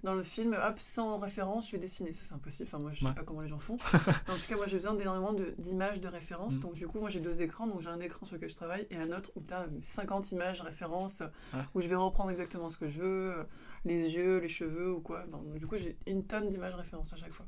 dans 0.03 0.15
le 0.15 0.23
film, 0.23 0.55
hop, 0.61 0.79
sans 0.79 1.17
référence, 1.19 1.67
je 1.69 1.73
vais 1.73 1.79
dessiner. 1.79 2.13
Ça, 2.13 2.25
c'est 2.29 2.35
impossible. 2.35 2.69
Enfin, 2.73 2.83
moi, 2.83 2.91
je 2.93 3.01
sais 3.01 3.07
Ouais. 3.07 3.15
pas 3.15 3.23
comment 3.23 3.43
les 3.43 3.49
gens 3.49 3.59
font. 3.59 3.77
En 4.29 4.35
tout 4.37 4.47
cas, 4.49 4.57
moi, 4.57 4.67
j'ai 4.67 4.77
besoin 4.77 4.95
d'énormément 4.95 5.35
d'images 5.59 6.01
de, 6.01 6.09
référence. 6.09 6.57
Mm. 6.57 6.61
Donc, 6.61 6.75
du 6.75 6.87
coup, 6.89 6.99
moi, 7.01 7.09
j'ai 7.09 7.21
deux 7.21 7.43
écrans. 7.43 7.67
Donc, 7.67 7.81
j'ai 7.81 7.89
un 7.89 8.01
écran 8.01 8.25
sur 8.27 8.35
lequel 8.37 8.49
je 8.49 8.56
travaille 8.57 8.87
et 8.91 8.97
un 8.97 9.11
autre 9.13 9.31
où 9.37 9.41
tu 9.41 9.55
as 9.55 9.69
50 9.79 10.33
images 10.33 10.61
références, 10.63 11.23
Ouais. 11.55 11.61
où 11.75 11.81
je 11.81 11.89
vais 11.89 11.95
reprendre 11.97 12.31
exactement 12.31 12.69
ce 12.69 12.77
que 12.77 12.89
je 12.89 13.01
veux, 13.01 13.35
euh, 13.39 13.45
les 13.85 14.15
yeux, 14.17 14.39
les 14.39 14.49
cheveux 14.49 14.93
ou 14.93 15.01
quoi. 15.01 15.25
Enfin, 15.33 15.43
du 15.59 15.67
coup, 15.67 15.77
j'ai 15.77 15.97
une 16.07 16.27
tonne 16.27 16.49
d'images 16.49 16.75
références 16.75 17.13
à 17.13 17.17
chaque 17.17 17.33
fois. 17.33 17.47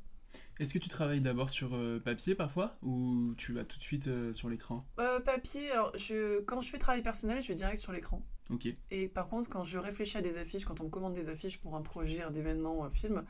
Est-ce 0.61 0.75
que 0.75 0.79
tu 0.79 0.89
travailles 0.89 1.21
d'abord 1.21 1.49
sur 1.51 1.75
euh, 1.75 1.99
papier 2.01 2.35
parfois 2.35 2.73
ou 2.83 3.35
tu 3.39 3.53
vas 3.53 3.65
tout 3.65 3.79
de 3.79 3.83
suite 3.83 4.09
euh, 4.09 4.33
sur 4.33 4.49
l'écran? 4.49 4.87
Euh, 5.01 5.21
papier, 5.21 5.71
alors, 5.71 5.91
je, 5.97 6.41
quand 6.43 6.61
je 6.61 6.69
fais 6.71 6.79
travail 6.79 7.03
personnel, 7.03 7.41
je 7.41 7.49
vais 7.49 7.55
direct 7.55 7.79
sur 7.79 7.93
l'écran. 7.93 8.23
Ok. 8.51 8.67
Et 8.91 9.09
par 9.09 9.29
contre, 9.29 9.49
quand 9.49 9.63
je 9.63 9.79
réfléchis 9.79 10.17
à 10.19 10.23
des 10.23 10.39
affiches, 10.39 10.65
quand 10.65 10.81
on 10.81 10.85
me 10.85 10.91
commande 10.91 11.13
des 11.15 11.29
affiches 11.29 11.59
pour 11.59 11.75
un 11.77 11.83
projet, 11.83 12.23
un 12.23 12.33
événement 12.35 12.79
ou 12.79 12.83
un 12.83 12.91
film, 12.91 13.25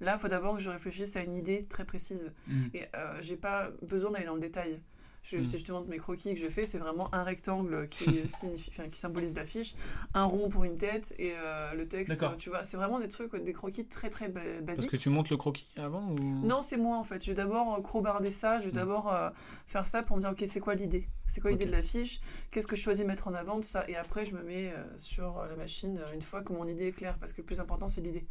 là, 0.00 0.14
il 0.16 0.20
faut 0.20 0.28
d'abord 0.28 0.56
que 0.56 0.62
je 0.62 0.70
réfléchisse 0.70 1.16
à 1.16 1.22
une 1.22 1.36
idée 1.36 1.66
très 1.66 1.84
précise. 1.84 2.32
Mhm. 2.46 2.70
Et 2.74 2.82
j'ai 3.20 3.36
pas 3.36 3.70
besoin 3.82 4.10
d'aller 4.10 4.26
dans 4.26 4.34
le 4.34 4.40
détail. 4.40 4.80
Je, 5.24 5.38
Mm. 5.38 5.44
Si 5.44 5.58
je 5.58 5.64
te 5.64 5.72
montre 5.72 5.88
mes 5.88 5.96
croquis 5.96 6.34
que 6.34 6.38
je 6.40 6.48
fais, 6.48 6.66
c'est 6.66 6.76
vraiment 6.78 7.08
un 7.14 7.22
rectangle 7.24 7.88
qui, 7.88 8.04
signifie, 8.28 8.70
qui 8.70 8.96
symbolise 8.96 9.34
l'affiche, 9.34 9.74
un 10.12 10.24
rond 10.24 10.50
pour 10.50 10.64
une 10.64 10.76
tête 10.76 11.14
et 11.18 11.32
euh, 11.34 11.72
le 11.72 11.88
texte. 11.88 12.12
D'accord. 12.12 12.36
Tu 12.36 12.50
vois, 12.50 12.62
c'est 12.62 12.76
vraiment 12.76 13.00
des 13.00 13.08
trucs, 13.08 13.34
des 13.34 13.52
croquis 13.54 13.86
très 13.86 14.10
très 14.10 14.28
ba- 14.28 14.40
Parce 14.66 14.76
basiques. 14.78 14.90
que 14.90 14.96
tu 14.98 15.08
montes 15.08 15.30
le 15.30 15.38
croquis 15.38 15.66
avant 15.78 16.10
ou... 16.10 16.14
Non, 16.46 16.60
c'est 16.60 16.76
moi 16.76 16.98
en 16.98 17.04
fait. 17.04 17.22
Je 17.24 17.28
vais 17.30 17.34
d'abord 17.34 17.74
euh, 17.74 17.80
crobarder 17.80 18.30
ça, 18.30 18.58
je 18.58 18.66
vais 18.66 18.70
Mm. 18.72 18.74
d'abord 18.74 19.12
euh, 19.14 19.30
faire 19.66 19.88
ça 19.88 20.02
pour 20.02 20.16
me 20.16 20.20
dire 20.20 20.30
ok, 20.30 20.44
c'est 20.46 20.60
quoi 20.60 20.74
l'idée? 20.74 21.08
C'est 21.26 21.40
quoi 21.40 21.50
l'idée 21.50 21.64
de 21.66 21.70
l'affiche? 21.72 22.20
Qu'est-ce 22.50 22.66
que 22.66 22.76
je 22.76 22.82
choisis 22.82 23.02
de 23.02 23.08
mettre 23.08 23.26
en 23.26 23.32
avant, 23.34 23.56
tout 23.56 23.62
ça? 23.62 23.84
Et 23.88 23.96
après, 23.96 24.26
je 24.26 24.34
me 24.34 24.42
mets 24.42 24.72
euh, 24.72 24.84
sur 24.98 25.38
euh, 25.38 25.48
la 25.48 25.56
machine 25.56 25.98
euh, 25.98 26.12
une 26.12 26.20
fois 26.22 26.42
que 26.42 26.52
mon 26.52 26.68
idée 26.68 26.88
est 26.88 26.92
claire, 26.92 27.16
parce 27.18 27.32
que 27.32 27.40
le 27.40 27.46
plus 27.46 27.60
important, 27.60 27.88
c'est 27.88 28.02
l'idée. 28.02 28.26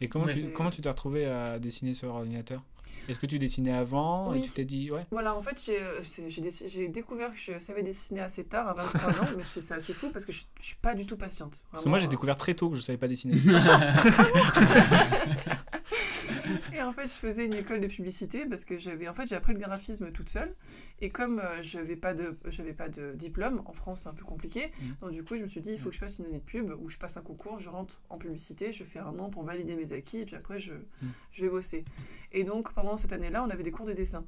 Et 0.00 0.08
comment 0.08 0.24
Ouais. 0.24 0.34
tu 0.34 0.50
comment 0.52 0.70
tu 0.70 0.80
t'es 0.80 0.88
retrouvé 0.88 1.26
à 1.26 1.58
dessiner 1.58 1.94
sur 1.94 2.14
ordinateur? 2.14 2.62
Est-ce 3.08 3.18
que 3.18 3.26
tu 3.26 3.38
dessinais 3.38 3.72
avant 3.72 4.34
et 4.34 4.40
tu 4.42 4.50
t'es 4.50 4.64
dit 4.64 4.90
ouais? 4.90 5.04
Voilà, 5.10 5.34
en 5.34 5.42
fait, 5.42 5.60
j'ai 5.64 5.80
euh, 5.80 6.00
j'ai 6.28 6.40
déc- 6.40 6.64
j'ai 6.68 6.88
découvert 6.88 7.30
que 7.30 7.36
je 7.36 7.58
savais 7.58 7.82
dessiner 7.82 8.20
assez 8.20 8.44
tard, 8.44 8.68
à 8.68 8.74
23 8.74 9.10
ans, 9.22 9.26
mais 9.36 9.42
c'est 9.42 9.72
assez 9.74 9.92
fou 9.92 10.10
parce 10.10 10.24
que 10.24 10.32
je, 10.32 10.42
je 10.60 10.66
suis 10.66 10.76
pas 10.76 10.94
du 10.94 11.06
tout 11.06 11.16
patiente. 11.16 11.64
Parce 11.72 11.82
que 11.84 11.88
moi 11.88 11.98
j'ai 11.98 12.04
Vraiment, 12.04 12.10
découvert 12.12 12.36
très 12.36 12.54
tôt 12.54 12.70
que 12.70 12.76
je 12.76 12.82
savais 12.82 12.98
pas 12.98 13.08
dessiner. 13.08 13.36
Et 16.72 16.82
en 16.82 16.92
fait, 16.92 17.06
je 17.06 17.12
faisais 17.12 17.46
une 17.46 17.54
école 17.54 17.80
de 17.80 17.86
publicité 17.86 18.46
parce 18.46 18.64
que 18.64 18.76
j'avais 18.76 19.08
en 19.08 19.14
fait 19.14 19.26
j'ai 19.26 19.34
appris 19.34 19.52
le 19.52 19.58
graphisme 19.58 20.10
toute 20.12 20.28
seule 20.28 20.54
et 21.00 21.10
comme 21.10 21.40
euh, 21.40 21.60
j'avais 21.62 21.96
pas 21.96 22.14
de 22.14 22.38
j'avais 22.46 22.72
pas 22.72 22.88
de 22.88 23.12
diplôme 23.14 23.62
en 23.66 23.72
France, 23.72 24.02
c'est 24.02 24.08
un 24.08 24.14
peu 24.14 24.24
compliqué. 24.24 24.70
Mhm. 24.80 24.96
Donc 25.00 25.10
du 25.12 25.24
coup, 25.24 25.36
je 25.36 25.42
me 25.42 25.48
suis 25.48 25.60
dit 25.60 25.72
il 25.72 25.78
faut 25.78 25.88
que 25.88 25.94
je 25.94 26.00
fasse 26.00 26.18
une 26.18 26.26
année 26.26 26.38
de 26.38 26.44
pub 26.44 26.72
où 26.80 26.88
je 26.88 26.98
passe 26.98 27.16
un 27.16 27.22
concours, 27.22 27.58
je 27.58 27.68
rentre 27.68 28.02
en 28.08 28.18
publicité, 28.18 28.72
je 28.72 28.84
fais 28.84 28.98
un 28.98 29.18
an 29.18 29.30
pour 29.30 29.42
valider 29.42 29.74
mes 29.74 29.92
acquis 29.92 30.20
et 30.20 30.24
puis 30.24 30.36
après 30.36 30.58
je 30.58 30.74
je 31.30 31.44
vais 31.44 31.50
bosser. 31.50 31.84
Et 32.32 32.44
donc 32.44 32.72
pendant 32.72 32.96
cette 32.96 33.12
année-là, 33.12 33.42
on 33.44 33.50
avait 33.50 33.62
des 33.62 33.72
cours 33.72 33.86
de 33.86 33.92
dessin. 33.92 34.24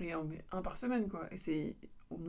Et 0.00 0.14
on 0.16 0.24
met 0.24 0.44
un 0.50 0.60
par 0.60 0.76
semaine 0.76 1.08
quoi. 1.08 1.28
Et 1.30 1.36
c'est 1.36 1.76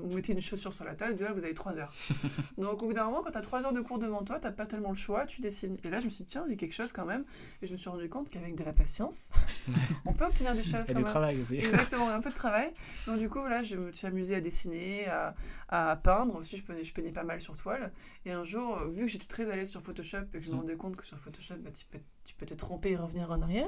on 0.03 0.07
nous 0.07 0.15
mettait 0.15 0.33
une 0.33 0.41
chaussure 0.41 0.73
sur 0.73 0.83
la 0.85 0.95
table, 0.95 1.11
disait, 1.13 1.25
Voilà, 1.25 1.39
vous 1.39 1.45
avez 1.45 1.53
trois 1.53 1.77
heures. 1.79 1.93
Donc 2.57 2.81
au 2.83 2.87
bout 2.87 2.93
d'un 2.93 3.05
moment, 3.05 3.21
quand 3.23 3.31
tu 3.31 3.37
as 3.37 3.41
trois 3.41 3.65
heures 3.65 3.73
de 3.73 3.81
cours 3.81 3.99
devant 3.99 4.23
toi, 4.23 4.39
t'as 4.39 4.51
pas 4.51 4.65
tellement 4.65 4.89
le 4.89 4.95
choix, 4.95 5.25
tu 5.25 5.41
dessines. 5.41 5.77
Et 5.83 5.89
là, 5.89 5.99
je 5.99 6.05
me 6.05 6.09
suis 6.09 6.23
dit, 6.23 6.29
tiens, 6.31 6.43
il 6.47 6.51
y 6.51 6.53
a 6.53 6.57
quelque 6.57 6.73
chose 6.73 6.91
quand 6.91 7.05
même. 7.05 7.23
Et 7.61 7.65
je 7.67 7.71
me 7.71 7.77
suis 7.77 7.89
rendu 7.89 8.07
compte 8.09 8.29
qu'avec 8.29 8.55
de 8.55 8.63
la 8.63 8.73
patience, 8.73 9.31
on 10.05 10.13
peut 10.13 10.25
obtenir 10.25 10.55
des 10.55 10.63
choses 10.63 10.73
quand 10.87 10.93
du 10.93 10.95
même. 10.95 11.03
travail 11.03 11.39
aussi. 11.41 11.55
Exactement, 11.57 12.09
un 12.09 12.21
peu 12.21 12.29
de 12.29 12.35
travail. 12.43 12.71
Donc 13.07 13.17
du 13.17 13.29
coup, 13.29 13.39
voilà, 13.39 13.61
je 13.61 13.75
me 13.77 13.91
suis 13.91 14.07
amusée 14.07 14.35
à 14.35 14.41
dessiner, 14.41 15.07
à, 15.07 15.35
à 15.69 15.95
peindre. 15.95 16.35
Aussi, 16.35 16.57
je 16.57 16.63
peignais, 16.63 16.83
je 16.83 16.93
peignais 16.93 17.11
pas 17.11 17.23
mal 17.23 17.39
sur 17.41 17.57
toile. 17.57 17.91
Et 18.25 18.31
un 18.31 18.43
jour, 18.43 18.79
vu 18.89 19.01
que 19.05 19.07
j'étais 19.07 19.25
très 19.27 19.49
à 19.49 19.55
l'aise 19.55 19.69
sur 19.69 19.81
Photoshop 19.81 20.17
et 20.33 20.37
que 20.39 20.43
je 20.43 20.49
me 20.49 20.55
Mm. 20.55 20.57
rendais 20.59 20.75
compte 20.75 20.95
que 20.95 21.05
sur 21.05 21.17
Photoshop, 21.19 21.55
bah, 21.59 21.69
tu, 21.71 21.85
peux, 21.85 21.99
tu 22.23 22.33
peux 22.35 22.45
te 22.45 22.53
tromper 22.53 22.91
et 22.91 22.95
revenir 22.95 23.29
en 23.31 23.41
arrière. 23.41 23.67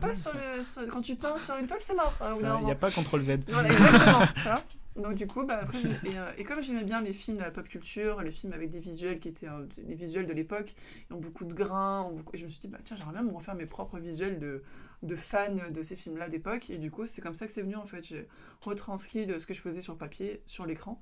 Pas 0.00 0.14
sur 0.14 0.32
le, 0.32 0.62
sur- 0.62 0.86
quand 0.88 1.02
tu 1.02 1.16
peins 1.16 1.36
sur 1.38 1.56
une 1.56 1.66
toile, 1.66 1.80
c'est 1.82 1.94
mort. 1.94 2.16
hein, 2.20 2.34
Il 2.38 2.42
n'y 2.42 2.48
moment. 2.48 2.68
a 2.70 2.74
pas 2.74 2.90
CTRL 2.90 3.20
Z. 3.20 3.30
Voilà, 3.48 3.68
exactement. 3.68 4.26
tu 4.34 4.42
vois. 4.42 4.62
Donc 4.96 5.14
du 5.14 5.26
coup, 5.26 5.44
bah, 5.44 5.58
après, 5.62 5.78
et, 5.80 6.18
euh, 6.18 6.30
et 6.36 6.44
comme 6.44 6.62
j'aimais 6.62 6.84
bien 6.84 7.00
les 7.00 7.12
films 7.14 7.38
de 7.38 7.42
la 7.42 7.50
pop 7.50 7.66
culture, 7.66 8.20
les 8.22 8.30
films 8.30 8.52
avec 8.52 8.68
des 8.70 8.78
visuels 8.78 9.20
qui 9.20 9.28
étaient 9.28 9.48
euh, 9.48 9.66
des 9.82 9.94
visuels 9.94 10.26
de 10.26 10.32
l'époque, 10.34 10.74
ont 11.10 11.16
beaucoup 11.16 11.44
de 11.46 11.54
grains, 11.54 12.10
beaucoup- 12.12 12.36
je 12.36 12.44
me 12.44 12.48
suis 12.48 12.60
dit, 12.60 12.68
bah, 12.68 12.78
tiens, 12.84 12.96
j'aimerais 12.96 13.14
bien 13.14 13.22
me 13.22 13.32
refaire 13.32 13.54
mes 13.54 13.64
propres 13.66 13.98
visuels 13.98 14.38
de, 14.38 14.62
de 15.02 15.16
fans 15.16 15.54
de 15.72 15.82
ces 15.82 15.96
films-là 15.96 16.28
d'époque. 16.28 16.68
Et 16.68 16.76
du 16.76 16.90
coup, 16.90 17.06
c'est 17.06 17.22
comme 17.22 17.34
ça 17.34 17.46
que 17.46 17.52
c'est 17.52 17.62
venu 17.62 17.76
en 17.76 17.86
fait. 17.86 18.02
J'ai 18.06 18.28
retranscrit 18.60 19.24
de 19.26 19.38
ce 19.38 19.46
que 19.46 19.54
je 19.54 19.60
faisais 19.60 19.80
sur 19.80 19.96
papier, 19.96 20.42
sur 20.44 20.66
l'écran. 20.66 21.00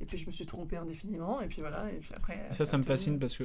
Et 0.00 0.06
puis 0.06 0.16
je 0.18 0.26
me 0.26 0.32
suis 0.32 0.44
trompée 0.44 0.76
indéfiniment, 0.76 1.40
et 1.40 1.46
puis 1.46 1.60
voilà, 1.60 1.90
et 1.92 1.98
puis 1.98 2.10
après. 2.16 2.48
Ça, 2.52 2.66
ça 2.66 2.78
me 2.78 2.82
fascine 2.82 3.18
parce 3.18 3.36
que 3.36 3.44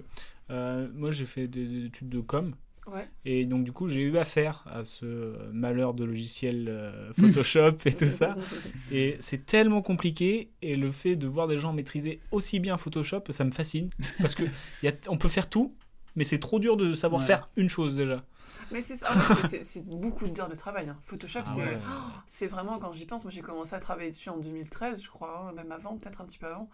euh, 0.49 0.87
moi, 0.93 1.11
j'ai 1.11 1.25
fait 1.27 1.47
des 1.47 1.85
études 1.85 2.09
de 2.09 2.19
com. 2.21 2.55
Ouais. 2.87 3.07
Et 3.25 3.45
donc, 3.45 3.63
du 3.63 3.71
coup, 3.71 3.87
j'ai 3.89 4.01
eu 4.01 4.17
affaire 4.17 4.63
à 4.71 4.83
ce 4.83 5.05
malheur 5.51 5.93
de 5.93 6.03
logiciel 6.03 6.67
euh, 6.69 7.11
Photoshop 7.19 7.77
et 7.85 7.93
tout 7.93 8.07
ça. 8.09 8.35
Et 8.91 9.17
c'est 9.19 9.45
tellement 9.45 9.81
compliqué. 9.81 10.51
Et 10.61 10.75
le 10.75 10.91
fait 10.91 11.15
de 11.15 11.27
voir 11.27 11.47
des 11.47 11.57
gens 11.57 11.71
maîtriser 11.73 12.19
aussi 12.31 12.59
bien 12.59 12.77
Photoshop, 12.77 13.23
ça 13.29 13.43
me 13.43 13.51
fascine. 13.51 13.89
Parce 14.19 14.35
que 14.35 14.43
y 14.83 14.87
a, 14.87 14.93
on 15.07 15.17
peut 15.17 15.29
faire 15.29 15.49
tout, 15.49 15.75
mais 16.15 16.23
c'est 16.23 16.39
trop 16.39 16.59
dur 16.59 16.77
de 16.77 16.95
savoir 16.95 17.21
Ouais. 17.21 17.27
faire 17.27 17.49
une 17.55 17.69
chose 17.69 17.95
déjà. 17.95 18.23
Mais 18.71 18.81
c'est 18.81 18.95
ça, 18.95 19.07
c'est- 19.63 19.83
beaucoup 19.87 20.27
d'heures 20.27 20.49
de 20.49 20.55
travail. 20.55 20.89
hein. 20.89 20.97
Photoshop, 21.01 21.39
Ah 21.45 21.51
c'est 21.55 21.61
ouais. 21.61 21.77
oh, 21.87 22.11
c'est 22.27 22.45
vraiment, 22.47 22.77
quand 22.77 22.91
j'y 22.91 23.05
pense, 23.05 23.23
moi 23.23 23.31
j'ai 23.31 23.41
commencé 23.41 23.73
à 23.75 23.79
travailler 23.79 24.09
dessus 24.11 24.29
en 24.29 24.37
2013, 24.37 25.01
je 25.03 25.09
crois, 25.09 25.47
hein, 25.49 25.53
même 25.55 25.71
avant, 25.71 25.97
peut-être 25.97 26.21
un 26.21 26.25
petit 26.25 26.37
peu 26.37 26.45
avant. 26.47 26.69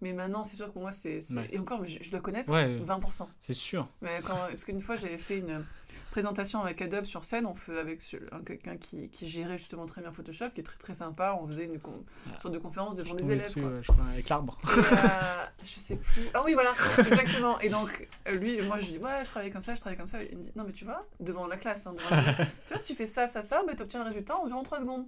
Mais 0.00 0.12
maintenant, 0.12 0.44
c'est 0.44 0.56
sûr 0.56 0.66
que 0.66 0.72
pour 0.72 0.82
moi, 0.82 0.92
c'est. 0.92 1.18
Ouais. 1.34 1.48
Et 1.52 1.58
encore, 1.58 1.80
mais 1.80 1.88
je, 1.88 2.02
je 2.02 2.10
dois 2.10 2.20
connaître 2.20 2.52
Ouais. 2.52 2.78
20%. 2.78 3.26
C'est 3.40 3.54
sûr. 3.54 3.88
Mais 4.00 4.20
quand, 4.24 4.34
parce 4.36 4.64
qu'une 4.64 4.80
fois, 4.80 4.94
j'avais 4.96 5.18
fait 5.18 5.38
une 5.38 5.64
présentation 6.10 6.62
avec 6.62 6.80
Adobe 6.80 7.04
sur 7.04 7.24
scène, 7.24 7.44
on 7.46 7.54
fait 7.54 7.78
avec 7.78 8.00
quelqu'un 8.46 8.76
qui, 8.78 9.08
qui 9.10 9.28
gérait 9.28 9.58
justement 9.58 9.84
très 9.86 10.00
bien 10.00 10.10
Photoshop, 10.10 10.50
qui 10.54 10.60
est 10.60 10.64
très 10.64 10.78
très 10.78 10.94
sympa. 10.94 11.36
On 11.40 11.46
faisait 11.46 11.64
une 11.66 11.78
con- 11.78 12.04
sorte 12.38 12.54
de 12.54 12.58
conférence 12.58 12.94
devant 12.96 13.14
des 13.14 13.30
élèves. 13.30 13.44
dessus, 13.46 13.60
quoi. 13.60 13.70
je 13.82 13.92
crois, 13.92 14.04
avec 14.12 14.28
l'arbre. 14.28 14.58
Euh, 14.66 15.46
je 15.62 15.66
sais 15.68 15.96
plus. 15.96 16.22
Ah 16.32 16.42
oui, 16.44 16.54
voilà, 16.54 16.72
exactement. 16.98 17.58
Et 17.60 17.68
donc, 17.68 18.08
euh, 18.26 18.32
lui, 18.32 18.60
moi, 18.62 18.78
je 18.78 18.86
dis, 18.92 18.98
ouais, 18.98 19.20
je 19.24 19.28
travaille 19.30 19.50
comme 19.50 19.60
ça, 19.60 19.74
je 19.74 19.80
travaille 19.80 19.98
comme 19.98 20.06
ça. 20.06 20.22
Il 20.22 20.38
me 20.38 20.42
dit, 20.42 20.52
non, 20.56 20.64
mais 20.66 20.72
tu 20.72 20.84
vois, 20.84 21.06
devant 21.20 21.46
la 21.46 21.56
classe, 21.56 21.86
hein, 21.86 21.92
devant 21.96 22.10
la- 22.16 22.32
tu 22.66 22.68
vois, 22.68 22.78
si 22.78 22.86
tu 22.86 22.94
fais 22.94 23.06
ça, 23.06 23.26
ça, 23.26 23.42
ça, 23.42 23.62
bah, 23.66 23.74
tu 23.76 23.82
obtiens 23.82 24.00
le 24.00 24.06
résultat 24.06 24.36
en 24.38 24.44
environ 24.44 24.62
3 24.62 24.80
secondes. 24.80 25.06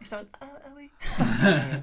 Et 0.00 0.04
j'étais 0.04 0.16
en 0.16 0.18
mode, 0.18 0.28
ah, 0.42 0.46
ah 0.66 0.68
oui. 0.76 0.90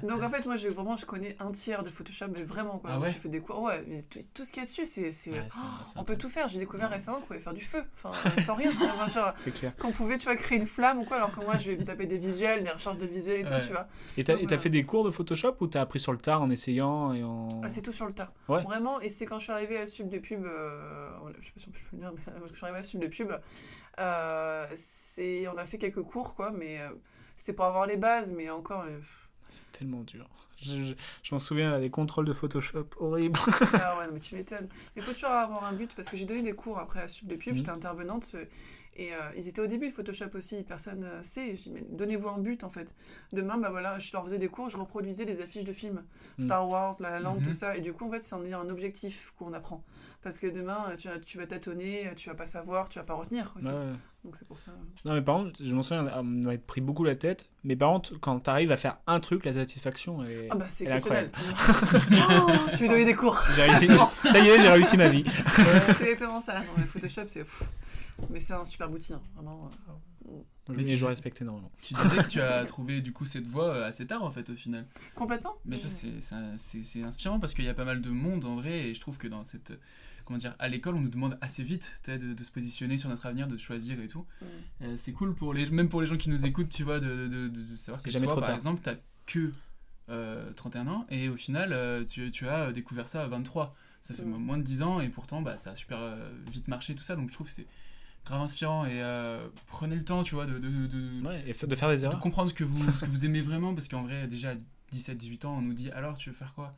donc, 0.06 0.22
en 0.22 0.30
fait, 0.30 0.46
moi, 0.46 0.54
j'ai 0.54 0.68
vraiment, 0.68 0.94
je 0.94 1.04
connais 1.04 1.34
un 1.40 1.50
tiers 1.50 1.82
de 1.82 1.90
Photoshop, 1.90 2.26
mais 2.32 2.42
vraiment, 2.44 2.78
quoi. 2.78 2.90
Ah 2.92 2.96
Moi, 2.98 3.06
ouais 3.08 3.12
J'ai 3.12 3.18
fait 3.18 3.28
des 3.28 3.40
cours, 3.40 3.60
ouais, 3.62 3.84
mais 3.88 4.02
tout, 4.02 4.20
tout 4.32 4.44
ce 4.44 4.52
qu'il 4.52 4.62
y 4.62 4.64
a 4.64 4.66
dessus, 4.66 4.86
c'est. 4.86 5.10
c'est- 5.10 5.32
Ouais, 5.32 5.48
c'est- 5.50 5.58
oh, 5.62 5.90
on 5.96 6.04
peut 6.04 6.16
tout 6.16 6.28
faire. 6.28 6.46
J'ai 6.46 6.60
découvert 6.60 6.90
récemment 6.90 7.18
qu'on 7.18 7.26
pouvait 7.26 7.38
faire 7.40 7.54
du 7.54 7.64
feu, 7.64 7.82
enfin, 7.96 8.12
euh, 8.36 8.40
sans 8.42 8.54
rien. 8.54 8.70
Enfin, 8.94 9.08
genre, 9.08 9.32
C'est 9.38 9.52
clair. 9.52 9.74
qu'on 9.76 9.90
pouvait, 9.90 10.16
tu 10.18 10.26
vois, 10.26 10.36
créer 10.36 10.58
une 10.58 10.66
flamme 10.66 11.00
ou 11.00 11.04
quoi, 11.04 11.16
alors 11.16 11.32
que 11.34 11.44
moi, 11.44 11.56
je 11.56 11.72
vais 11.72 11.76
me 11.76 11.84
taper 11.84 12.06
des 12.06 12.18
visuels, 12.18 12.62
des 12.62 12.70
recherches 12.70 12.98
de 12.98 13.06
visuels 13.06 13.40
et 13.40 13.42
tout, 13.44 13.66
tu 13.66 13.72
vois. 13.72 13.88
Et 14.16 14.22
t'as 14.22 14.34
Donc, 14.34 14.42
et 14.42 14.46
t'as 14.46 14.48
voilà. 14.50 14.62
fait 14.62 14.70
des 14.70 14.84
cours 14.84 15.04
de 15.04 15.10
Photoshop 15.10 15.56
ou 15.60 15.66
t'as 15.66 15.80
appris 15.80 15.98
sur 15.98 16.12
le 16.12 16.18
tard 16.18 16.40
en 16.42 16.50
essayant 16.50 17.12
et 17.12 17.24
en. 17.24 17.48
Ah, 17.64 17.68
c'est 17.68 17.82
tout 17.82 17.90
sur 17.92 18.06
le 18.06 18.12
tas. 18.12 18.32
Ouais. 18.48 18.62
Vraiment, 18.62 19.00
et 19.00 19.08
c'est 19.08 19.26
quand 19.26 19.38
je 19.40 19.44
suis 19.44 19.52
arrivée 19.52 19.78
à 19.78 19.86
Sub 19.86 20.08
de 20.08 20.18
Pub, 20.18 20.44
euh, 20.44 21.10
je 21.40 21.46
sais 21.46 21.52
pas 21.52 21.60
si 21.60 21.66
on 21.68 21.72
peut 21.72 21.78
le 21.92 21.98
dire, 21.98 22.12
mais 22.14 22.22
quand 22.40 22.46
je 22.48 22.54
suis 22.54 22.64
arrivée 22.64 22.78
à 22.78 22.82
Sub 22.82 23.00
de 23.00 23.08
Pub, 23.08 23.32
euh, 23.98 24.66
c'est, 24.74 25.48
on 25.48 25.56
a 25.58 25.64
fait 25.64 25.78
quelques 25.78 26.02
cours, 26.02 26.34
quoi, 26.36 26.52
mais 26.52 26.80
euh, 26.80 26.90
c'était 27.34 27.52
pour 27.52 27.64
avoir 27.66 27.86
les 27.86 27.96
bases, 27.96 28.32
mais 28.32 28.48
encore, 28.50 28.84
les- 28.86 28.94
C'est 29.50 29.70
tellement 29.72 30.00
dur. 30.02 30.26
Je, 30.60 30.72
je- 30.82 30.94
je 31.22 31.34
m'en 31.34 31.38
souviens, 31.38 31.70
là, 31.70 31.78
les 31.78 31.90
contrôles 31.90 32.24
de 32.24 32.32
Photoshop 32.32 32.86
horribles. 32.98 33.38
ah 33.74 33.98
ouais, 33.98 34.06
non, 34.06 34.12
mais 34.14 34.20
tu 34.20 34.34
m'étonnes. 34.34 34.68
Il 34.96 35.02
faut 35.02 35.12
toujours 35.12 35.28
avoir 35.30 35.64
un 35.64 35.72
but, 35.74 35.94
parce 35.94 36.08
que 36.08 36.16
j'ai 36.16 36.24
donné 36.24 36.40
des 36.42 36.52
cours 36.52 36.78
après 36.78 37.00
à 37.02 37.08
Sub 37.08 37.26
de 37.28 37.36
Pub, 37.36 37.50
Mhm. 37.52 37.56
j'étais 37.58 37.70
intervenante, 37.70 38.30
euh, 38.34 38.44
et 38.96 39.12
euh, 39.12 39.18
ils 39.36 39.46
étaient 39.48 39.60
au 39.60 39.66
début 39.66 39.88
de 39.88 39.92
Photoshop 39.92 40.30
aussi, 40.34 40.62
personne 40.62 41.00
ne 41.00 41.22
sait. 41.22 41.54
Je 41.56 41.62
dis, 41.64 41.70
mais 41.70 41.84
donnez-vous 41.90 42.28
un 42.30 42.38
but, 42.38 42.64
en 42.64 42.70
fait. 42.70 42.94
Demain, 43.32 43.58
bah 43.58 43.68
voilà, 43.68 43.98
je 43.98 44.10
leur 44.12 44.24
faisais 44.24 44.38
des 44.38 44.48
cours, 44.48 44.68
je 44.70 44.76
reproduisais 44.78 45.24
les 45.26 45.40
affiches 45.42 45.64
de 45.64 45.72
films, 45.72 46.02
Mhm. 46.38 46.44
Star 46.44 46.66
Wars, 46.68 46.94
La 47.00 47.10
La 47.10 47.20
Land, 47.20 47.34
Mhm. 47.36 47.42
tout 47.42 47.52
ça, 47.52 47.76
et 47.76 47.80
du 47.80 47.92
coup, 47.92 48.06
en 48.06 48.10
fait, 48.10 48.22
c'est 48.22 48.34
un, 48.36 48.52
un 48.52 48.70
objectif 48.70 49.34
qu'on 49.36 49.52
apprend. 49.52 49.84
Parce 50.24 50.38
que 50.38 50.46
demain, 50.48 50.86
euh, 50.90 50.96
tu, 50.96 51.06
vas- 51.08 51.18
tu 51.18 51.38
vas 51.38 51.46
tâtonner, 51.46 52.10
tu 52.16 52.28
vas 52.30 52.34
pas 52.34 52.46
savoir, 52.46 52.88
tu 52.88 52.98
vas 52.98 53.04
pas 53.04 53.14
retenir 53.14 53.52
aussi. 53.56 53.68
Ouais. 53.68 53.92
Donc 54.24 54.36
c'est 54.36 54.48
pour 54.48 54.58
ça. 54.58 54.72
Non, 55.04 55.12
mais 55.12 55.20
par 55.22 55.36
contre, 55.36 55.62
je 55.62 55.72
m'en 55.74 55.82
souviens, 55.82 56.08
on 56.16 56.22
m'avait 56.24 56.56
pris 56.58 56.80
beaucoup 56.80 57.04
la 57.04 57.14
tête. 57.14 57.50
Mais 57.62 57.76
par 57.76 57.92
contre, 57.92 58.18
quand 58.20 58.40
t'arrives 58.40 58.72
à 58.72 58.78
faire 58.78 58.96
un 59.06 59.20
truc, 59.20 59.44
la 59.44 59.52
satisfaction, 59.52 60.24
est. 60.24 60.48
Ah 60.50 60.56
bah 60.56 60.64
c'est 60.68 60.84
exceptionnel. 60.84 61.30
Oh, 61.36 62.50
tu 62.74 62.82
lui 62.84 62.88
donner 62.88 63.04
des 63.04 63.14
cours. 63.14 63.40
J'ai 63.54 63.62
réussi- 63.62 63.86
Ça 64.32 64.38
y 64.40 64.48
est, 64.48 64.60
j'ai 64.60 64.68
réussi 64.68 64.96
ma 64.96 65.08
vie. 65.10 65.24
c'est 65.98 66.02
exactement 66.12 66.40
ça. 66.40 66.60
Non, 66.60 66.66
mais 66.78 66.84
Photoshop, 66.84 67.24
c'est. 67.28 67.44
Mais 68.30 68.40
c'est 68.40 68.54
un 68.54 68.64
super 68.64 68.90
outil, 68.90 69.12
hein, 69.12 69.20
vraiment. 69.36 69.68
euh, 70.28 70.32
Mais 70.70 70.76
Mais 70.76 70.84
tu- 70.84 70.96
je 70.96 71.04
respecte 71.04 71.42
énormément. 71.42 71.70
Tu 71.82 71.92
disais 71.92 72.16
que 72.22 72.28
tu 72.28 72.40
as 72.40 72.64
trouvé 72.64 73.02
du 73.02 73.12
coup 73.12 73.26
cette 73.26 73.46
voie 73.46 73.74
euh, 73.74 73.88
assez 73.88 74.06
tard 74.06 74.22
en 74.22 74.30
fait 74.30 74.48
au 74.48 74.54
final. 74.54 74.86
Complètement. 75.14 75.54
Mais 75.66 75.76
ça 75.76 75.88
c'est 76.56 77.02
inspirant 77.02 77.38
parce 77.40 77.52
qu'il 77.52 77.64
y 77.66 77.68
a 77.68 77.74
pas 77.74 77.84
mal 77.84 78.00
de 78.00 78.08
monde 78.10 78.46
en 78.46 78.54
vrai 78.56 78.88
et 78.88 78.94
je 78.94 79.00
trouve 79.00 79.18
que 79.18 79.28
dans 79.28 79.44
cette 79.44 79.74
comment 80.24 80.38
dire 80.38 80.54
à 80.58 80.68
l'école 80.68 80.94
on 80.96 81.00
nous 81.00 81.08
demande 81.08 81.36
assez 81.40 81.62
vite 81.62 82.00
tu 82.04 82.16
de, 82.18 82.32
de 82.34 82.44
se 82.44 82.50
positionner 82.50 82.98
sur 82.98 83.08
notre 83.08 83.26
avenir, 83.26 83.46
de 83.46 83.56
choisir 83.56 84.00
et 84.00 84.06
tout. 84.06 84.26
Mm. 84.40 84.44
Euh, 84.82 84.94
c'est 84.96 85.12
cool 85.12 85.34
pour 85.34 85.54
les 85.54 85.68
même 85.70 85.88
pour 85.88 86.00
les 86.00 86.06
gens 86.06 86.16
qui 86.16 86.30
nous 86.30 86.44
écoutent 86.46 86.68
tu 86.70 86.82
vois 86.84 87.00
de, 87.00 87.28
de, 87.28 87.48
de- 87.48 87.62
de 87.62 87.76
savoir 87.76 88.02
que 88.02 88.10
Jamais 88.10 88.26
toi 88.26 88.34
trop 88.34 88.40
par 88.40 88.48
tard. 88.48 88.56
exemple 88.56 88.80
t'as 88.82 88.94
que 89.26 89.52
euh, 90.10 90.52
31 90.52 90.86
ans 90.88 91.06
et 91.10 91.28
au 91.28 91.36
final 91.36 91.72
euh, 91.72 92.04
tu, 92.04 92.30
tu 92.30 92.46
as 92.48 92.72
découvert 92.72 93.08
ça 93.08 93.22
à 93.22 93.26
23. 93.26 93.74
Ça 94.00 94.12
fait 94.12 94.22
Mm. 94.22 94.36
moins 94.36 94.58
de 94.58 94.62
10 94.62 94.82
ans 94.82 95.00
et 95.00 95.08
pourtant 95.08 95.40
bah, 95.42 95.56
ça 95.56 95.70
a 95.70 95.74
super 95.74 95.98
euh, 96.00 96.30
vite 96.50 96.68
marché 96.68 96.94
tout 96.94 97.02
ça 97.02 97.16
donc 97.16 97.28
je 97.28 97.32
trouve 97.34 97.46
que 97.46 97.52
c'est 97.54 97.66
grave 98.26 98.40
inspirant 98.42 98.84
et 98.84 99.02
euh, 99.02 99.46
prenez 99.66 99.96
le 99.96 100.04
temps 100.04 100.22
tu 100.22 100.34
vois 100.34 100.44
de, 100.46 100.58
de, 100.58 100.86
de- 100.86 101.26
Ouais, 101.26 101.42
et 101.46 101.52
f- 101.52 101.66
de 101.66 101.74
faire 101.74 101.88
des 101.88 101.98
de 101.98 102.04
erreurs. 102.04 102.18
comprendre 102.20 102.48
ce 102.50 102.54
que 102.54 102.64
vous, 102.64 102.82
ce 102.92 103.04
que 103.04 103.10
vous 103.10 103.24
aimez 103.24 103.40
vraiment, 103.42 103.74
parce 103.74 103.88
qu'en 103.88 104.02
vrai, 104.02 104.26
déjà 104.26 104.50
à 104.52 104.54
17-18 104.92 105.46
ans, 105.46 105.56
on 105.58 105.62
nous 105.62 105.72
dit 105.74 105.90
alors 105.90 106.16
tu 106.18 106.28
veux 106.30 106.34
faire 106.34 106.52
quoi? 106.54 106.68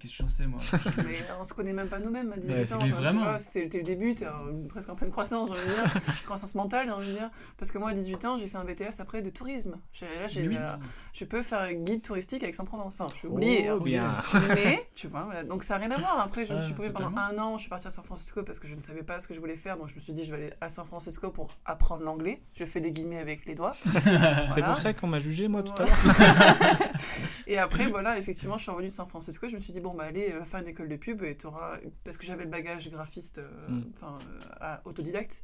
Qu'est-ce 0.00 0.12
que 0.12 0.22
j'en 0.22 0.28
sais 0.28 0.46
moi? 0.46 0.60
Mais 0.98 1.16
on 1.40 1.44
se 1.44 1.54
connaît 1.54 1.72
même 1.72 1.88
pas 1.88 1.98
nous-mêmes 2.00 2.32
à 2.32 2.36
18 2.36 2.54
Ouais, 2.54 2.72
ans. 2.72 2.76
enfin, 2.78 3.38
C'était 3.38 3.62
c'était 3.64 3.78
le 3.78 3.84
début, 3.84 4.14
t'es 4.14 4.26
euh, 4.26 4.30
presque 4.68 4.88
en 4.90 4.94
pleine 4.94 5.10
croissance, 5.10 5.48
j'ai 5.48 5.54
envie 5.54 5.64
de 5.68 5.74
dire. 5.74 6.02
croissance 6.24 6.54
mentale, 6.54 6.86
j'ai 6.86 6.92
envie 6.92 7.08
de 7.08 7.12
dire. 7.14 7.30
Parce 7.58 7.70
que 7.70 7.78
moi, 7.78 7.90
à 7.90 7.92
18 7.92 8.24
ans, 8.24 8.36
j'ai 8.36 8.46
fait 8.46 8.56
un 8.56 8.64
BTS 8.64 9.00
après 9.00 9.22
de 9.22 9.30
tourisme. 9.30 9.76
J'ai- 9.92 10.06
Là, 10.18 10.26
j'ai, 10.26 10.46
oui. 10.46 10.56
euh, 10.58 10.76
je 11.12 11.24
peux 11.24 11.42
faire 11.42 11.72
guide 11.74 12.02
touristique 12.02 12.42
avec 12.42 12.54
Aix-en-Provence. 12.54 12.96
Enfin, 12.98 13.10
je 13.12 13.18
suis 13.18 13.28
Oh, 13.28 13.34
oubliée. 13.34 13.68
hein, 13.68 13.78
bien. 13.78 14.12
Mais, 14.54 14.88
tu 14.94 15.08
vois, 15.08 15.24
voilà. 15.24 15.44
Donc 15.44 15.62
ça 15.64 15.78
n'a 15.78 15.86
rien 15.86 15.90
à 15.96 15.98
voir. 15.98 16.20
Après, 16.20 16.44
je 16.44 16.52
me 16.54 16.58
Ah, 16.58 16.62
suis 16.62 16.74
paumée 16.74 16.90
pendant 16.90 17.16
un 17.16 17.38
an. 17.38 17.56
Je 17.56 17.62
suis 17.62 17.70
partie 17.70 17.86
à 17.86 17.90
San 17.90 18.04
Francisco 18.04 18.42
parce 18.42 18.58
que 18.58 18.66
je 18.68 18.74
ne 18.74 18.80
savais 18.80 19.02
pas 19.02 19.18
ce 19.18 19.28
que 19.28 19.34
je 19.34 19.40
voulais 19.40 19.56
faire. 19.56 19.76
Donc 19.76 19.88
je 19.88 19.94
me 19.94 20.00
suis 20.00 20.12
dit, 20.12 20.24
je 20.24 20.30
vais 20.30 20.36
aller 20.36 20.52
à 20.60 20.68
San 20.68 20.84
Francisco 20.86 21.30
pour 21.30 21.56
apprendre 21.64 22.02
l'anglais. 22.04 22.42
Je 22.54 22.64
fais 22.64 22.80
des 22.80 22.90
guillemets 22.90 23.18
avec 23.18 23.46
les 23.46 23.54
doigts. 23.54 23.72
C'est 24.54 24.62
pour 24.62 24.78
ça 24.78 24.92
qu'on 24.92 25.06
m'a 25.06 25.18
jugé, 25.18 25.48
moi, 25.48 25.62
tout 25.62 25.72
à 25.82 25.84
l'heure. 25.86 26.88
et 27.46 27.58
après, 27.58 27.86
voilà, 27.86 28.18
effectivement, 28.18 28.56
je 28.56 28.62
suis 28.62 28.70
revenue 28.70 28.88
de 28.88 28.92
San 28.92 29.06
Francisco. 29.06 29.46
Je 29.48 29.54
me 29.54 29.60
suis 29.60 29.72
dit, 29.72 29.80
bon, 29.80 29.93
bah, 29.94 30.04
allez, 30.04 30.32
euh, 30.32 30.44
faire 30.44 30.60
une 30.60 30.68
école 30.68 30.88
de 30.88 30.96
pub 30.96 31.22
et 31.22 31.36
t'auras. 31.36 31.78
Parce 32.04 32.16
que 32.16 32.24
j'avais 32.24 32.44
le 32.44 32.50
bagage 32.50 32.90
graphiste, 32.90 33.38
euh, 33.38 33.68
Mm. 33.68 33.82
enfin, 33.94 34.18
euh, 34.62 34.76
autodidacte. 34.84 35.42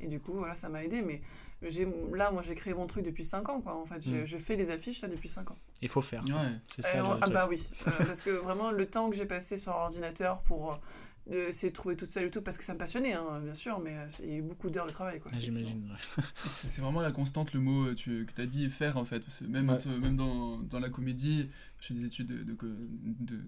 Et 0.00 0.08
du 0.08 0.18
coup, 0.18 0.32
voilà, 0.32 0.54
ça 0.54 0.68
m'a 0.68 0.82
aidé. 0.84 1.00
Mais 1.00 1.20
j'ai, 1.62 1.86
là, 2.12 2.30
moi, 2.32 2.42
j'ai 2.42 2.54
créé 2.54 2.74
mon 2.74 2.86
truc 2.88 3.04
depuis 3.04 3.24
5 3.24 3.48
ans, 3.48 3.60
quoi. 3.60 3.74
En 3.76 3.84
fait, 3.86 4.00
je, 4.04 4.16
Mm. 4.16 4.24
je 4.24 4.38
fais 4.38 4.56
les 4.56 4.70
affiches, 4.70 5.00
là, 5.00 5.08
depuis 5.08 5.28
5 5.28 5.50
ans. 5.52 5.58
Il 5.80 5.88
faut 5.88 6.00
faire. 6.00 6.24
Ouais. 6.24 6.58
C'est 6.74 6.82
ça. 6.82 6.98
Euh, 7.04 7.16
ah, 7.20 7.28
bah 7.28 7.46
oui. 7.48 7.68
Euh, 7.86 7.90
parce 8.04 8.20
que 8.20 8.30
vraiment, 8.30 8.70
le 8.72 8.86
temps 8.86 9.08
que 9.10 9.16
j'ai 9.16 9.26
passé 9.26 9.56
sur 9.56 9.72
ordinateur 9.72 10.40
pour. 10.42 10.78
De 11.30 11.68
trouver 11.70 11.96
toute 11.96 12.10
seule 12.10 12.26
et 12.26 12.30
tout, 12.30 12.42
parce 12.42 12.56
que 12.58 12.64
ça 12.64 12.74
me 12.74 12.78
passionnait, 12.78 13.12
hein, 13.12 13.40
bien 13.42 13.54
sûr, 13.54 13.78
mais 13.80 13.96
euh, 13.96 14.06
il 14.22 14.28
y 14.28 14.32
a 14.32 14.36
eu 14.36 14.42
beaucoup 14.42 14.70
d'heures 14.70 14.86
de 14.86 14.92
travail. 14.92 15.20
Quoi, 15.20 15.30
Ah. 15.34 15.38
J'imagine. 15.38 15.88
ouais. 15.90 16.24
C'est 16.48 16.80
vraiment 16.80 17.00
la 17.00 17.12
constante, 17.12 17.52
le 17.54 17.60
mot 17.60 17.86
euh, 17.86 17.94
tu, 17.94 18.26
que 18.26 18.32
tu 18.32 18.40
as 18.40 18.46
dit 18.46 18.68
faire 18.70 18.96
en 18.98 19.04
fait. 19.04 19.20
Parce 19.20 19.38
que 19.38 19.44
même, 19.44 19.68
Ouais. 19.70 19.78
même 20.00 20.16
dans, 20.16 20.58
dans 20.58 20.80
la 20.80 20.88
comédie, 20.88 21.48
je 21.80 21.86
fais 21.88 21.94
des 21.94 22.04
études 22.06 22.26
de, 22.26 22.42
de, 22.42 22.52
co- 22.54 22.66
de, 22.66 23.38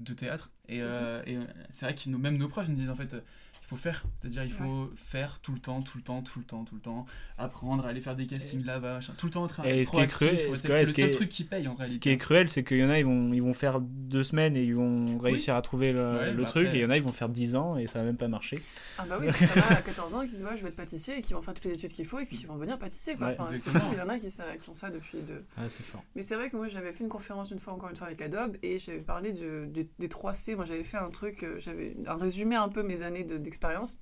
de 0.00 0.12
théâtre. 0.14 0.50
Et, 0.68 0.80
euh, 0.82 1.22
et, 1.26 1.36
euh, 1.36 1.44
c'est 1.70 1.86
vrai 1.86 1.94
que 1.94 2.08
nos- 2.08 2.18
même 2.18 2.36
nos 2.36 2.48
profs 2.48 2.68
nous 2.68 2.74
disent 2.76 2.90
en 2.90 2.96
fait. 2.96 3.16
Euh, 3.66 3.68
il 3.68 3.68
faut 3.68 3.76
faire, 3.76 4.04
c'est-à-dire 4.20 4.44
il 4.44 4.52
faut 4.52 4.90
faire 4.96 5.40
tout 5.40 5.52
le 5.52 5.58
temps, 5.58 5.82
tout 5.82 5.98
le 5.98 6.04
temps, 6.04 6.22
tout 6.22 6.38
le 6.38 6.44
temps, 6.44 6.64
tout 6.64 6.76
le 6.76 6.80
temps, 6.80 7.04
apprendre, 7.36 7.84
aller 7.86 8.00
faire 8.00 8.14
des 8.14 8.26
castings 8.26 8.64
là-bas, 8.64 9.00
tout 9.18 9.26
le 9.26 9.32
temps 9.32 9.42
en 9.42 9.46
train 9.48 9.64
Et 9.64 9.72
d'être 9.78 9.86
ce 9.86 9.90
qui 9.90 9.96
est 10.00 10.06
proactif, 10.06 10.28
ce 10.30 10.36
c'est 10.36 10.50
que- 10.50 10.56
c'est 10.56 10.68
ouais, 10.70 10.80
le 10.80 10.86
ce 10.86 10.92
qui 10.92 11.00
seul 11.00 11.10
est- 11.10 11.12
truc 11.12 11.28
qui 11.28 11.44
paye 11.44 11.66
en 11.68 11.74
réalité. 11.74 11.94
Ce 11.94 12.00
qui 12.00 12.08
est 12.10 12.16
cruel, 12.16 12.48
c'est 12.48 12.62
qu'il 12.64 12.78
y 12.78 12.84
en 12.84 12.90
a, 12.90 12.98
ils 12.98 13.04
vont, 13.04 13.32
ils 13.32 13.42
vont 13.42 13.52
faire 13.52 13.80
deux 13.80 14.22
semaines 14.22 14.56
et 14.56 14.62
ils 14.62 14.74
vont 14.74 15.18
réussir 15.18 15.56
à 15.56 15.62
trouver 15.62 15.92
le, 15.92 16.00
Ouais, 16.16 16.32
le 16.32 16.42
bah 16.42 16.48
truc. 16.48 16.66
après- 16.66 16.76
Et 16.76 16.80
il 16.80 16.82
y 16.82 16.86
en 16.86 16.90
a, 16.90 16.96
ils 16.96 17.02
vont 17.02 17.12
faire 17.12 17.28
10 17.28 17.56
ans 17.56 17.76
et 17.76 17.86
ça 17.88 17.98
va 17.98 18.04
même 18.04 18.16
pas 18.16 18.28
marcher. 18.28 18.56
Ah 18.98 19.04
bah 19.08 19.18
oui, 19.20 19.26
il 19.40 19.46
y 19.46 19.50
en 19.60 19.62
a 19.62 19.72
à 19.72 19.82
14 19.82 20.14
ans 20.14 20.22
qui 20.22 20.28
se 20.30 20.36
disent 20.36 20.46
ouais, 20.46 20.56
je 20.56 20.62
vais 20.62 20.68
être 20.68 20.76
pâtissier 20.76 21.18
et 21.18 21.20
qui 21.20 21.32
vont 21.34 21.42
faire 21.42 21.54
toutes 21.54 21.64
les 21.64 21.74
études 21.74 21.92
qu'il 21.92 22.06
faut 22.06 22.18
et 22.20 22.24
puis 22.24 22.36
qui 22.36 22.46
vont 22.46 22.54
devenir 22.54 22.78
pâtissier. 22.78 23.16
Quoi. 23.16 23.28
Enfin, 23.38 23.48
il 23.92 23.98
y 23.98 24.00
en 24.00 24.08
a 24.08 24.18
qui, 24.18 24.30
ça- 24.30 24.56
qui 24.62 24.70
ont 24.70 24.74
ça 24.74 24.90
depuis 24.90 25.18
de... 25.22 25.42
Ah, 25.56 25.62
c'est 25.68 25.82
fort. 25.84 26.04
Mais 26.14 26.22
c'est 26.22 26.36
vrai 26.36 26.50
que 26.50 26.56
moi 26.56 26.68
j'avais 26.68 26.92
fait 26.92 27.02
une 27.02 27.10
conférence 27.10 27.50
une 27.50 27.58
fois 27.58 27.72
encore 27.72 27.90
une 27.90 27.96
fois 27.96 28.06
avec 28.06 28.22
Adobe 28.22 28.56
et 28.62 28.78
j'avais 28.78 28.98
parlé 29.00 29.32
de, 29.32 29.66
de- 29.66 29.86
des 29.98 30.08
3 30.08 30.34
C. 30.34 30.54
Moi 30.54 30.64
j'avais 30.64 30.84
fait 30.84 30.98
un 30.98 31.10
truc, 31.10 31.42
euh, 31.42 31.56
j'avais 31.58 31.96
un 32.06 32.14
résumé 32.16 32.54
un 32.54 32.68
peu 32.68 32.82
mes 32.84 33.02
années 33.02 33.24
de- 33.24 33.38
d'expérience, 33.56 33.96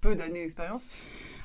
peu 0.00 0.14
d'années 0.16 0.42
d'expérience. 0.42 0.88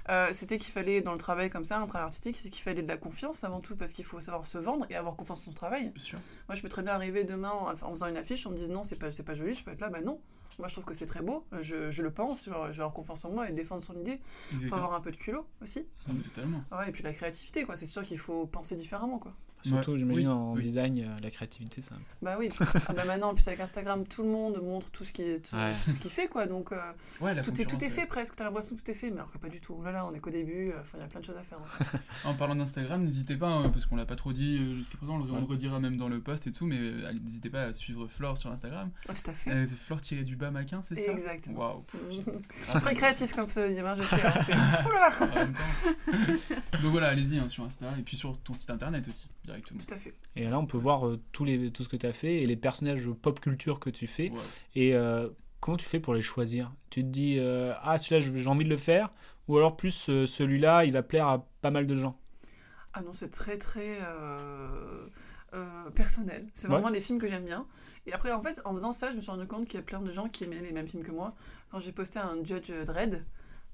Euh, 0.10 0.30
C'était 0.32 0.58
qu'il 0.58 0.71
fallait 0.71 1.02
dans 1.02 1.12
le 1.12 1.17
travail 1.19 1.50
comme 1.50 1.65
ça, 1.65 1.78
un 1.80 1.86
travail 1.86 2.06
artistique, 2.06 2.36
c'est 2.36 2.50
qu'il 2.50 2.63
fallait 2.63 2.82
de 2.82 2.88
la 2.88 2.97
confiance 2.97 3.43
avant 3.43 3.60
tout 3.62 3.76
parce 3.76 3.93
qu'il 3.93 4.06
faut 4.06 4.19
savoir 4.19 4.45
se 4.45 4.58
vendre 4.58 4.86
et 4.89 4.95
avoir 4.95 5.15
confiance 5.15 5.41
en 5.41 5.45
son 5.45 5.54
travail. 5.54 5.91
Sûr. 5.97 6.17
Moi, 6.47 6.56
je 6.56 6.62
peux 6.62 6.69
très 6.69 6.82
bien 6.82 6.93
arriver 6.93 7.23
demain 7.23 7.52
en, 7.52 7.71
en 7.71 7.91
faisant 7.91 8.08
une 8.08 8.17
affiche, 8.17 8.47
on 8.47 8.52
me 8.52 8.56
dise 8.56 8.71
non, 8.71 8.84
c'est 8.84 8.95
pas, 8.95 9.10
pas 9.26 9.36
joli, 9.36 9.54
je 9.54 9.63
peux 9.63 9.71
être 9.71 9.82
là, 9.82 9.89
bah 9.89 10.02
non. 10.02 10.19
Moi, 10.58 10.67
je 10.67 10.73
trouve 10.73 10.86
que 10.86 10.95
c'est 10.95 11.06
très 11.06 11.21
beau, 11.21 11.45
je, 11.62 11.91
je 11.91 12.02
le 12.02 12.10
pense, 12.10 12.45
je 12.45 12.50
vais 12.50 12.56
je 12.56 12.78
vais 12.78 12.80
avoir 12.80 12.93
confiance 12.93 13.23
en 13.26 13.30
moi 13.30 13.47
et 13.47 13.54
défendre 13.54 13.82
son 13.82 13.95
idée. 14.00 14.19
Il 14.54 14.67
faut 14.67 14.76
avoir 14.76 14.93
un 14.95 15.02
peu 15.02 15.12
de 15.12 15.17
culot 15.17 15.45
aussi. 15.62 15.86
Totalement. 16.34 16.63
Ouais, 16.71 16.89
et 16.89 16.91
puis 16.91 17.04
la 17.04 17.13
créativité, 17.13 17.63
quoi. 17.63 17.76
C'est 17.76 17.86
sûr 17.86 18.04
qu'il 18.04 18.17
faut 18.17 18.47
penser 18.47 18.76
différemment, 18.76 19.19
quoi. 19.19 19.36
Surtout, 19.67 19.91
Ouais, 19.91 19.97
j'imagine, 19.99 20.27
oui, 20.27 20.34
en 20.34 20.53
oui. 20.53 20.62
design, 20.62 20.99
euh, 20.99 21.19
la 21.21 21.32
créativité, 21.32 21.82
ça. 21.82 21.95
Bah 22.21 22.36
oui. 22.39 22.49
ah 22.88 22.93
bah 22.93 23.06
maintenant, 23.06 23.30
en 23.30 23.34
plus 23.34 23.47
avec 23.47 23.60
Instagram, 23.60 24.06
tout 24.08 24.23
le 24.23 24.30
monde 24.30 24.62
montre 24.63 24.89
tout 24.91 25.03
ce 25.03 25.12
qui 25.12 25.23
tout, 25.41 25.56
Ouais. 25.56 25.73
tout 25.86 25.91
ce 25.91 25.99
qu'il 25.99 26.12
fait 26.12 26.27
quoi. 26.27 26.45
Donc 26.47 26.71
euh, 26.71 26.77
Ouais, 27.21 27.39
tout 27.41 27.49
est 27.62 27.65
tout 27.65 27.75
est 27.77 27.84
ouais. 27.84 27.89
fait 27.89 28.06
presque. 28.06 28.36
T'as 28.36 28.43
l'impression 28.45 28.75
que 28.75 28.82
tout 28.82 28.91
est 28.91 28.93
fait, 28.93 29.10
mais 29.10 29.17
alors 29.17 29.32
que 29.32 29.38
pas 29.38 29.49
du 29.49 29.60
tout. 29.62 29.75
Oh 29.80 29.84
là 29.84 29.91
là, 29.91 30.06
on 30.06 30.13
est 30.13 30.19
qu'au 30.19 30.30
début. 30.30 30.69
euh, 30.71 30.80
Enfin, 30.82 30.97
il 30.97 31.01
y 31.01 31.03
a 31.03 31.08
plein 31.08 31.19
de 31.19 31.25
choses 31.25 31.38
à 31.38 31.43
faire. 31.43 31.60
donc. 31.60 31.67
En 32.25 32.34
parlant 32.34 32.56
d'Instagram, 32.56 33.03
n'hésitez 33.03 33.36
pas, 33.38 33.47
hein, 33.49 33.69
parce 33.69 33.86
qu'on 33.86 33.95
l'a 33.95 34.06
pas 34.06 34.15
trop 34.15 34.34
dit 34.34 34.58
euh, 34.60 34.75
jusqu'à 34.75 34.97
présent, 34.97 35.15
on 35.15 35.23
le- 35.23 35.43
redira 35.45 35.80
même 35.80 35.97
dans 35.97 36.10
le 36.10 36.19
post 36.19 36.47
et 36.47 36.51
tout, 36.51 36.65
mais 36.65 36.77
euh, 36.80 37.12
n'hésitez 37.23 37.49
pas 37.49 37.63
à 37.63 37.73
suivre 37.73 38.08
Flore 38.08 38.38
sur 38.38 38.51
Instagram. 38.51 38.89
Ah, 39.08 39.13
tout 39.13 39.30
à 39.32 39.34
fait. 39.34 39.51
Euh, 39.51 39.65
Flore 39.67 40.01
tiré 40.01 40.23
du 40.23 40.36
bas 40.36 40.51
maquin, 40.51 40.82
c'est 40.82 40.95
ça? 40.95 41.12
Exactement. 41.12 41.60
Waouh. 41.60 41.86
Très 42.82 42.93
créatif 42.93 43.34
comme 43.34 43.47
pseudonyme, 43.47 43.86
hein, 43.86 43.95
je 43.95 44.03
sais. 44.03 44.21
hein, 44.25 44.34
c'est- 44.45 44.53
Oh 44.86 44.91
là 44.91 45.10
là. 45.10 45.13
En 45.32 45.36
même 45.36 45.53
temps. 45.53 46.82
Donc 46.82 46.91
voilà, 46.91 47.08
allez-y 47.10 47.38
hein, 47.39 47.47
sur 47.49 47.63
Insta 47.63 47.91
et 47.97 48.01
puis 48.01 48.17
sur 48.17 48.38
ton 48.39 48.53
site 48.53 48.69
internet 48.69 49.08
aussi, 49.08 49.27
directement. 49.47 49.79
Tout 49.86 49.93
à 49.93 49.97
fait. 49.97 50.13
Et 50.36 50.43
là, 50.45 50.60
on 50.60 50.67
peut 50.67 50.77
voir 50.77 51.07
euh, 51.07 51.19
tous 51.31 51.43
les, 51.45 51.71
tout 51.71 51.81
ce 51.83 51.89
que 51.89 51.97
tu 51.97 52.05
as 52.05 52.13
fait 52.13 52.36
et 52.43 52.45
les 52.45 52.55
personnages 52.55 53.10
pop 53.10 53.39
culture 53.39 53.79
que 53.79 53.89
tu 53.89 54.05
fais. 54.05 54.29
Ouais. 54.29 54.38
Et 54.75 54.93
euh, 54.93 55.29
comment 55.60 55.77
tu 55.77 55.86
fais 55.86 55.99
pour 55.99 56.13
les 56.13 56.21
choisir? 56.21 56.71
Tu 56.91 57.01
te 57.01 57.07
dis, 57.10 57.38
euh, 57.39 57.73
ah, 57.81 57.97
celui-là, 57.97 58.31
j'ai 58.38 58.47
envie 58.47 58.65
de 58.65 58.69
le 58.69 58.77
faire 58.77 59.10
Ou 59.47 59.57
alors, 59.57 59.75
plus 59.75 60.10
euh, 60.10 60.27
celui-là, 60.27 60.86
il 60.86 60.93
va 60.93 61.01
plaire 61.01 61.27
à 61.27 61.47
pas 61.62 61.71
mal 61.71 61.88
de 61.88 61.95
gens? 61.95 62.19
Ah 62.93 63.01
non, 63.01 63.13
c'est 63.13 63.29
très 63.29 63.57
très 63.57 63.97
euh, 64.01 65.07
euh, 65.53 65.89
personnel. 65.91 66.47
C'est 66.53 66.67
Ouais. 66.67 66.73
vraiment 66.75 66.91
des 66.91 67.01
films 67.01 67.19
que 67.19 67.27
j'aime 67.27 67.45
bien. 67.45 67.65
Et 68.05 68.13
après, 68.13 68.31
en 68.31 68.41
fait, 68.41 68.62
en 68.65 68.73
faisant 68.73 68.91
ça, 68.91 69.12
je 69.12 69.15
me 69.17 69.21
suis 69.21 69.31
rendu 69.31 69.47
compte 69.47 69.65
qu'il 69.65 69.75
y 69.75 69.83
a 69.83 69.86
plein 69.86 69.99
de 70.01 70.10
gens 70.10 70.29
qui 70.29 70.43
aimaient 70.45 70.62
les 70.62 70.71
mêmes 70.71 70.88
films 70.88 71.03
que 71.03 71.12
moi. 71.12 71.36
Quand 71.71 71.79
j'ai 71.79 71.91
posté 71.91 72.19
un 72.19 72.38
Judge 72.43 72.71
Dredd, 72.86 73.23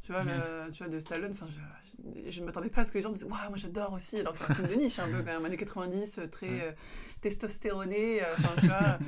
tu 0.05 0.11
vois, 0.11 0.23
le- 0.23 0.69
tu 0.71 0.83
vois 0.83 0.91
de 0.91 0.99
Stallone, 0.99 1.31
enfin, 1.31 1.45
je, 1.47 2.29
je 2.29 2.41
ne 2.41 2.45
m'attendais 2.45 2.69
pas 2.69 2.81
à 2.81 2.83
ce 2.83 2.91
que 2.91 2.97
les 2.97 3.01
gens 3.03 3.09
disent 3.11 3.23
Waouh, 3.23 3.47
moi 3.49 3.55
j'adore 3.55 3.93
aussi. 3.93 4.19
Alors 4.19 4.33
que 4.33 4.39
c'est 4.39 4.51
un 4.51 4.53
film 4.53 4.67
de 4.67 4.75
niche, 4.75 4.99
un 4.99 5.05
peu 5.07 5.17
quand 5.19 5.23
même, 5.25 5.45
années 5.45 5.57
90, 5.57 6.17
euh, 6.19 6.27
très 6.27 6.47
Ouais. 6.49 6.61
euh, 6.63 6.71
testostéroné. 7.23 8.21
euh, 8.21 8.25
Enfin, 8.33 8.49
tu 8.59 8.67
vois. 8.67 8.97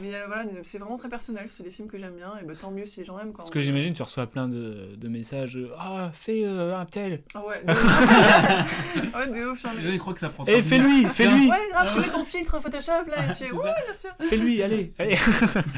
Mais 0.00 0.14
euh, 0.14 0.26
voilà, 0.28 0.44
c'est 0.62 0.78
vraiment 0.78 0.96
très 0.96 1.08
personnel. 1.08 1.46
C'est 1.48 1.64
des 1.64 1.72
films 1.72 1.88
que 1.88 1.96
j'aime 1.98 2.14
bien. 2.14 2.32
Et 2.40 2.44
bah, 2.44 2.52
tant 2.56 2.70
mieux 2.70 2.86
si 2.86 3.00
les 3.00 3.04
gens 3.04 3.18
aiment. 3.18 3.32
Quoi. 3.32 3.38
Parce 3.38 3.50
que 3.50 3.60
j'imagine, 3.60 3.92
tu 3.94 4.02
reçois 4.04 4.28
plein 4.28 4.46
de, 4.46 4.94
de 4.96 5.08
messages 5.08 5.56
euh, 5.56 5.70
Ah, 5.76 6.10
fais 6.12 6.44
euh, 6.44 6.78
un 6.78 6.84
tel 6.84 7.20
Ah 7.34 7.44
ouais, 7.44 7.60
ouais, 7.66 9.26
de 9.26 9.46
ouf. 9.50 9.66
Les 9.76 9.82
gens, 9.82 9.90
ils 9.92 9.98
croient 9.98 10.14
que 10.14 10.20
ça 10.20 10.28
prend 10.30 10.44
Eh, 10.46 10.52
30 10.52 10.62
fais-lui. 10.62 11.04
Fais-lui 11.06 11.48
Ouais, 11.50 11.56
grave, 11.72 11.92
tu 11.92 12.00
mets 12.00 12.08
ton 12.10 12.22
filtre 12.22 12.54
en 12.54 12.60
Photoshop 12.60 12.92
là 13.08 13.28
et 13.28 13.34
tu 13.36 13.44
es, 13.44 13.50
ouais, 13.50 13.62
bien 13.84 13.94
sûr. 13.94 14.10
Fais-lui, 14.20 14.62
allez, 14.62 14.92
allez 15.00 15.16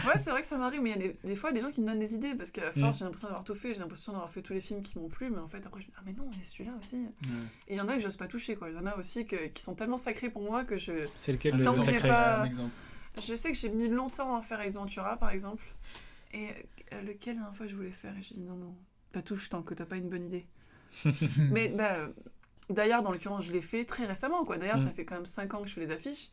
Ouais, 0.06 0.18
c'est 0.18 0.30
vrai 0.30 0.40
que 0.42 0.46
ça 0.46 0.58
m'arrive, 0.58 0.82
mais 0.82 0.90
il 0.90 0.96
y 0.96 1.04
a 1.04 1.08
des, 1.08 1.16
des 1.24 1.36
fois 1.36 1.52
des 1.52 1.60
gens 1.60 1.70
qui 1.70 1.80
me 1.80 1.86
donnent 1.86 1.98
des 1.98 2.14
idées 2.14 2.34
parce 2.36 2.50
qu'à 2.50 2.72
force, 2.72 2.96
Mm. 2.96 2.98
j'ai 2.98 3.04
l'impression 3.06 3.28
d'avoir 3.28 3.44
tout 3.44 3.54
fait, 3.54 3.72
j'ai 3.72 3.80
l'impression 3.80 4.12
d'avoir 4.12 4.30
fait 4.30 4.42
tous 4.42 4.52
les 4.52 4.60
films 4.60 4.82
qui 4.82 4.98
m'ont 4.98 5.08
plu, 5.08 5.30
mais 5.30 5.38
en 5.38 5.48
fait, 5.48 5.64
après, 5.66 5.80
je 5.80 5.86
me 5.86 5.90
dis, 5.92 5.96
ah, 5.98 6.02
mais 6.04 6.12
non, 6.12 6.28
il 6.32 6.38
y 6.38 6.42
a 6.42 6.44
celui-là 6.44 6.72
aussi. 6.78 7.06
Et 7.68 7.72
il 7.74 7.76
y 7.76 7.80
en 7.80 7.88
a 7.88 7.94
que 7.94 8.00
j'ose 8.02 8.16
pas 8.16 8.26
toucher, 8.26 8.54
quoi. 8.56 8.68
Il 8.70 8.76
y 8.76 8.78
en 8.78 8.86
a 8.86 8.96
aussi 8.98 9.26
que- 9.26 9.46
qui 9.46 9.62
sont 9.62 9.74
tellement 9.74 9.96
sacrés 9.96 10.28
pour 10.28 10.42
moi 10.42 10.64
que 10.64 10.76
je. 10.76 10.92
C'est 11.16 11.32
lequel 11.32 11.56
le 11.56 11.64
J'ai 11.78 12.00
pas-. 12.00 12.44
Je 13.18 13.34
sais 13.34 13.50
que 13.50 13.56
j'ai 13.56 13.68
mis 13.68 13.88
longtemps 13.88 14.36
à 14.36 14.42
faire 14.42 14.60
Ace 14.60 14.74
Ventura, 14.74 15.16
par 15.16 15.30
exemple. 15.30 15.64
Et 16.32 16.48
euh, 16.92 17.02
lequel, 17.02 17.34
la 17.34 17.40
dernière 17.42 17.56
fois, 17.56 17.66
je 17.66 17.74
voulais 17.74 17.90
faire 17.90 18.16
Et 18.16 18.22
j'ai 18.22 18.34
dit, 18.36 18.40
non, 18.42 18.54
non, 18.54 18.74
pas 19.12 19.22
touche 19.22 19.48
tant 19.48 19.62
que 19.62 19.74
t'as 19.74 19.84
pas 19.86 19.96
une 19.96 20.08
bonne 20.08 20.24
idée. 20.26 20.46
mais 21.50 21.68
bah, 21.68 22.08
d'ailleurs, 22.68 23.02
dans 23.02 23.10
l'occurrence, 23.10 23.44
je 23.44 23.52
l'ai 23.52 23.60
fait 23.62 23.84
très 23.84 24.06
récemment, 24.06 24.44
quoi. 24.44 24.58
D'ailleurs, 24.58 24.78
Mm. 24.78 24.82
ça 24.82 24.90
fait 24.92 25.04
quand 25.04 25.16
même 25.16 25.24
5 25.24 25.54
ans 25.54 25.62
que 25.62 25.68
je 25.68 25.74
fais 25.74 25.80
les 25.80 25.90
affiches. 25.92 26.30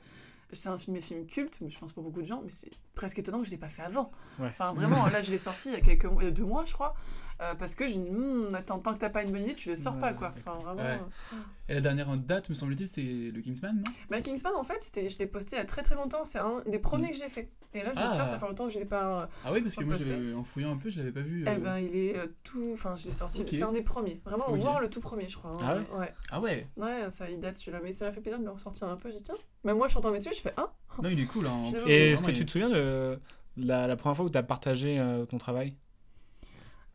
C'est 0.54 0.70
un 0.70 0.78
film, 0.78 0.94
mes 0.96 1.02
films 1.02 1.26
cultes, 1.26 1.60
je 1.68 1.78
pense 1.78 1.92
pour 1.92 2.04
beaucoup 2.04 2.22
de 2.22 2.28
gens, 2.28 2.42
mais 2.42 2.50
c'est 2.50 2.72
presque 2.96 3.20
étonnant 3.20 3.40
que 3.40 3.46
je 3.46 3.52
l'ai 3.52 3.58
pas 3.58 3.68
fait 3.68 3.82
avant. 3.82 4.12
Ouais. 4.40 4.48
Enfin, 4.48 4.72
vraiment, 4.74 5.06
là, 5.08 5.22
je 5.22 5.30
l'ai 5.32 5.38
sorti 5.38 5.70
il 5.70 5.74
y 5.74 5.76
a 5.76 5.82
quelques 5.82 6.06
mois, 6.06 6.22
il 6.22 6.26
y 6.26 6.30
a 6.30 6.32
deux 6.32 6.46
mois, 6.46 6.64
je 6.64 6.72
crois, 6.74 6.96
euh, 7.42 7.54
parce 7.56 7.76
que 7.76 7.86
je 7.88 8.00
me 8.00 8.08
Hmm, 8.50 8.56
attends, 8.56 8.80
tant 8.80 8.94
que 8.94 9.00
t'as 9.00 9.10
pas 9.10 9.24
une 9.24 9.32
bonne 9.32 9.42
idée, 9.44 9.54
tu 9.54 9.70
le 9.70 9.76
sors 9.76 9.94
Ouais, 9.96 10.00
pas, 10.00 10.14
quoi. 10.14 10.34
Enfin, 10.38 10.60
vraiment. 10.64 10.82
Ouais. 10.82 11.00
euh. 11.34 11.38
Et 11.70 11.74
la 11.74 11.82
dernière 11.82 12.10
en 12.10 12.16
date, 12.16 12.50
me 12.50 12.54
semble-t-il, 12.54 12.88
c'est 12.88 13.02
le 13.32 13.42
Kingsman, 13.42 13.76
non? 13.76 13.84
Bah, 14.10 14.22
Kingsman, 14.22 14.54
en 14.56 14.64
fait, 14.64 14.78
c'était, 14.80 15.10
je 15.10 15.18
l'ai 15.20 15.28
posté 15.28 15.56
il 15.58 15.60
y 15.60 15.62
a 15.62 15.66
très 15.66 15.82
très 15.84 15.96
longtemps, 15.96 16.24
c'est 16.24 16.40
un 16.40 16.62
des 16.66 16.80
premiers 16.80 17.10
Mm. 17.10 17.12
que 17.12 17.18
j'ai 17.18 17.30
fait. 17.30 17.50
Et 17.74 17.84
là, 17.84 17.92
je 17.94 18.00
Ah. 18.02 18.12
tiens, 18.16 18.26
ça 18.26 18.40
fait 18.40 18.48
longtemps 18.48 18.68
que 18.68 18.74
je 18.74 18.80
l'ai 18.80 18.86
pas. 18.86 19.24
euh, 19.24 19.26
Ah 19.44 19.52
oui, 19.54 19.62
parce 19.62 19.76
que 19.76 19.84
moi, 19.84 19.98
en 20.40 20.44
fouillant 20.44 20.72
un 20.72 20.78
peu, 20.78 20.90
je 20.90 20.98
l'avais 20.98 21.12
pas 21.12 21.22
vu. 21.22 21.44
Eh 21.46 21.50
euh. 21.50 21.58
ben, 21.58 21.78
il 21.78 21.96
est 21.96 22.18
euh, 22.18 22.28
tout. 22.44 22.70
Enfin, 22.74 22.96
je 22.96 23.06
l'ai 23.08 23.12
sorti. 23.12 23.44
C'est 23.52 23.62
un 23.64 23.74
des 23.74 23.82
premiers. 23.84 24.22
Vraiment, 24.26 24.48
Ok. 24.50 24.58
voir 24.60 24.80
le 24.80 24.90
tout 24.90 25.02
premier, 25.02 25.28
je 25.28 25.38
crois. 25.38 25.52
hein. 25.52 25.58
Ah 25.62 25.76
ouais? 25.76 26.00
Ouais. 26.00 26.14
Ah 26.32 26.40
ouais? 26.42 26.68
Ouais, 26.78 27.10
ça, 27.10 27.30
il 27.30 27.40
date 27.40 27.56
celui-là. 27.58 27.82
Mais 27.84 27.92
ça 27.92 28.06
m'a 28.06 28.12
fait 28.14 28.22
plaisir 28.22 28.40
de 28.40 28.46
le 28.46 28.52
ressortir 28.52 28.88
un 28.88 28.96
peu. 28.96 29.10
J'ai 29.10 29.18
dit, 29.18 29.24
tiens. 29.24 29.36
Même 29.66 29.78
moi, 29.78 29.88
je 29.88 29.92
suis 29.94 30.02
tombée 30.02 30.18
dessus, 30.20 30.30
je 30.34 30.42
fais, 30.42 30.54
ah 30.58 30.74
Non, 31.04 31.10
il 31.10 31.20
est 31.20 31.26
cool. 31.26 31.46
Hein. 31.48 31.62
Et 31.86 32.14
est-ce 32.14 32.24
que 32.24 32.32
tu 32.32 32.46
te 32.46 32.52
souviens 32.52 32.70
de 32.70 33.20
la, 33.58 33.86
la 33.88 33.96
première 33.98 34.16
fois 34.16 34.26
où 34.26 34.30
tu 34.30 34.38
as 34.38 34.44
partagé 34.44 35.04
ton 35.30 35.38
travail? 35.38 35.76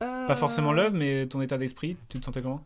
Euh, 0.02 0.26
Pas 0.26 0.36
forcément 0.36 0.72
l'œuvre, 0.72 0.96
mais 0.96 1.26
ton 1.26 1.40
état 1.40 1.58
d'esprit 1.58 1.96
Tu 2.08 2.18
te 2.20 2.24
sentais 2.24 2.42
comment? 2.42 2.64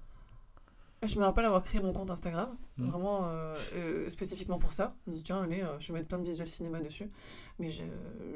Je 1.03 1.18
me 1.18 1.25
rappelle 1.25 1.44
avoir 1.44 1.62
créé 1.62 1.81
mon 1.81 1.92
compte 1.92 2.11
Instagram, 2.11 2.57
Mm. 2.79 2.88
vraiment 2.88 3.27
euh, 3.29 3.55
euh, 3.75 4.09
spécifiquement 4.09 4.59
pour 4.59 4.72
ça. 4.72 4.94
Je 5.07 5.11
me 5.12 5.16
dis, 5.16 5.22
tiens, 5.22 5.42
allez, 5.42 5.62
euh, 5.62 5.79
je 5.79 5.88
vais 5.92 5.99
mettre 5.99 6.09
plein 6.09 6.18
de 6.18 6.25
visuels 6.25 6.49
cinéma 6.49 6.81
dessus. 6.81 7.09
Mais 7.59 7.70
je, 7.70 7.83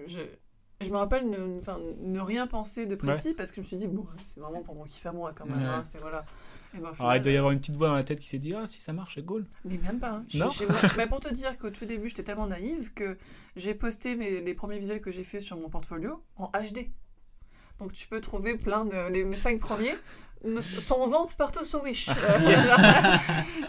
je, 0.06 0.20
je 0.80 0.90
me 0.90 0.96
rappelle 0.96 1.28
ne, 1.28 1.58
ne 2.02 2.20
rien 2.20 2.46
penser 2.46 2.86
de 2.86 2.94
précis 2.94 3.34
parce 3.34 3.50
que 3.50 3.56
je 3.56 3.60
me 3.62 3.66
suis 3.66 3.76
dit, 3.78 3.88
bon, 3.88 4.06
c'est 4.24 4.40
vraiment 4.40 4.62
pour 4.62 4.74
mon 4.76 4.84
kiff 4.84 5.04
à 5.06 5.12
moi 5.12 5.32
quand 5.34 5.46
même. 5.46 5.58
Ouais. 5.58 5.64
hein, 5.64 5.82
c'est 5.84 5.98
voilà. 6.00 6.24
Et 6.74 6.78
ben, 6.78 6.92
Alors, 7.00 7.16
il 7.16 7.20
doit 7.22 7.32
y 7.32 7.36
avoir 7.36 7.52
une 7.52 7.58
petite 7.60 7.74
voix 7.76 7.88
dans 7.88 7.94
la 7.94 8.04
tête 8.04 8.20
qui 8.20 8.28
s'est 8.28 8.38
dit 8.38 8.54
Ah, 8.54 8.66
si 8.66 8.80
ça 8.80 8.92
marche, 8.92 9.16
c'est 9.16 9.24
cool. 9.24 9.46
Mais 9.64 9.76
même 9.78 9.98
pas. 9.98 10.16
hein. 10.16 10.24
Non 10.34 10.48
pour 11.08 11.20
te 11.20 11.32
dire 11.32 11.56
qu'au 11.58 11.70
tout 11.70 11.84
début, 11.86 12.08
j'étais 12.08 12.22
tellement 12.22 12.46
naïve 12.46 12.92
que 12.94 13.16
j'ai 13.56 13.74
posté 13.74 14.14
mes, 14.16 14.40
les 14.40 14.54
premiers 14.54 14.78
visuels 14.78 15.00
que 15.00 15.10
j'ai 15.10 15.24
fait 15.24 15.40
sur 15.40 15.56
mon 15.56 15.68
portfolio 15.70 16.22
en 16.36 16.46
HD. 16.52 16.86
Donc 17.80 17.92
tu 17.92 18.06
peux 18.06 18.20
trouver 18.20 18.54
plein 18.54 18.84
de. 18.84 19.10
Les, 19.10 19.34
cinq 19.34 19.58
premiers 19.58 19.94
sont 20.80 20.94
en 20.94 21.08
vente 21.08 21.34
partout 21.36 21.64
sur 21.64 21.82
Wish. 21.82 22.08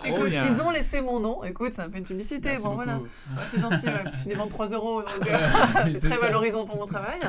Euh, 0.03 0.07
Écoute, 0.07 0.29
bien. 0.29 0.43
ils 0.47 0.61
ont 0.61 0.71
laissé 0.71 1.01
mon 1.01 1.19
nom. 1.19 1.43
Écoute, 1.43 1.73
ça 1.73 1.87
me 1.87 1.91
fait 1.91 1.99
une 1.99 2.05
publicité. 2.05 2.49
Merci 2.49 2.63
bon, 2.65 2.75
voilà. 2.75 2.97
Ouais, 2.97 3.43
c'est 3.49 3.59
gentil. 3.59 3.85
ouais. 3.87 4.03
Je 4.23 4.29
les 4.29 4.35
vends 4.35 4.47
3 4.47 4.69
euros. 4.69 5.01
Donc 5.01 5.27
euh, 5.27 5.37
c'est 5.85 5.91
c'est 5.93 5.99
très 6.09 6.15
ça. 6.15 6.21
valorisant 6.21 6.65
pour 6.65 6.77
mon 6.77 6.85
travail. 6.85 7.19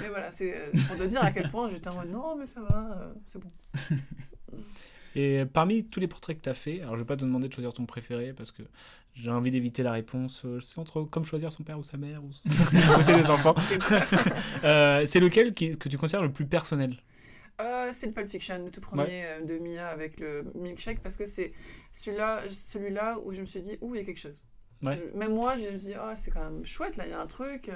Mais 0.00 0.08
voilà, 0.08 0.30
c'est 0.30 0.56
euh, 0.56 0.70
pour 0.88 0.96
te 0.96 1.02
dire 1.04 1.22
à 1.22 1.30
quel 1.32 1.50
point 1.50 1.68
j'étais 1.68 1.88
en 1.88 1.94
mode 1.94 2.10
non, 2.10 2.36
mais 2.36 2.46
ça 2.46 2.60
va, 2.60 2.78
euh, 3.00 3.12
c'est 3.26 3.38
bon. 3.40 3.48
Et 5.14 5.44
parmi 5.46 5.84
tous 5.84 6.00
les 6.00 6.08
portraits 6.08 6.36
que 6.38 6.42
tu 6.42 6.48
as 6.48 6.54
fait, 6.54 6.80
alors 6.82 6.94
je 6.94 7.00
vais 7.00 7.06
pas 7.06 7.16
te 7.16 7.24
demander 7.24 7.48
de 7.48 7.52
choisir 7.52 7.72
ton 7.72 7.86
préféré 7.86 8.32
parce 8.32 8.50
que 8.52 8.62
j'ai 9.14 9.30
envie 9.30 9.50
d'éviter 9.50 9.82
la 9.82 9.92
réponse. 9.92 10.44
euh, 10.44 10.60
C'est 10.60 10.78
entre 10.78 11.02
comme 11.02 11.24
choisir 11.24 11.52
son 11.52 11.62
père 11.62 11.78
ou 11.78 11.84
sa 11.84 11.96
mère 11.96 12.22
ou, 12.24 12.28
ou 12.98 13.02
c'est 13.02 13.16
des 13.16 13.30
enfants. 13.30 13.54
Euh, 14.64 15.04
c'est 15.06 15.20
lequel 15.20 15.54
qui- 15.54 15.76
que 15.78 15.88
tu 15.88 15.98
considères 15.98 16.22
le 16.22 16.32
plus 16.32 16.46
personnel? 16.46 16.96
Euh, 17.60 17.90
c'est 17.92 18.06
le 18.06 18.12
Pulp 18.12 18.26
Fiction, 18.26 18.64
le 18.64 18.70
tout 18.70 18.80
premier 18.80 19.24
euh, 19.26 19.40
de 19.42 19.58
Mia 19.58 19.86
avec 19.88 20.18
le 20.18 20.44
milkshake, 20.56 21.00
parce 21.00 21.16
que 21.16 21.24
c'est 21.24 21.52
celui-là 21.92 22.42
celui 22.48 22.92
où 23.24 23.32
je 23.32 23.40
me 23.40 23.46
suis 23.46 23.60
dit, 23.62 23.78
ouh, 23.80 23.94
il 23.94 23.98
y 23.98 24.02
a 24.02 24.04
quelque 24.04 24.18
chose. 24.18 24.42
Ouais. 24.82 24.96
Je- 25.12 25.16
même 25.16 25.32
moi, 25.34 25.54
je 25.54 25.70
me 25.70 25.76
suis 25.76 25.90
dit, 25.90 25.94
oh, 25.96 26.12
c'est 26.16 26.32
quand 26.32 26.42
même 26.42 26.64
chouette, 26.64 26.96
là, 26.96 27.06
il 27.06 27.10
y 27.10 27.14
a 27.14 27.20
un 27.20 27.26
truc. 27.26 27.68
euh. 27.68 27.74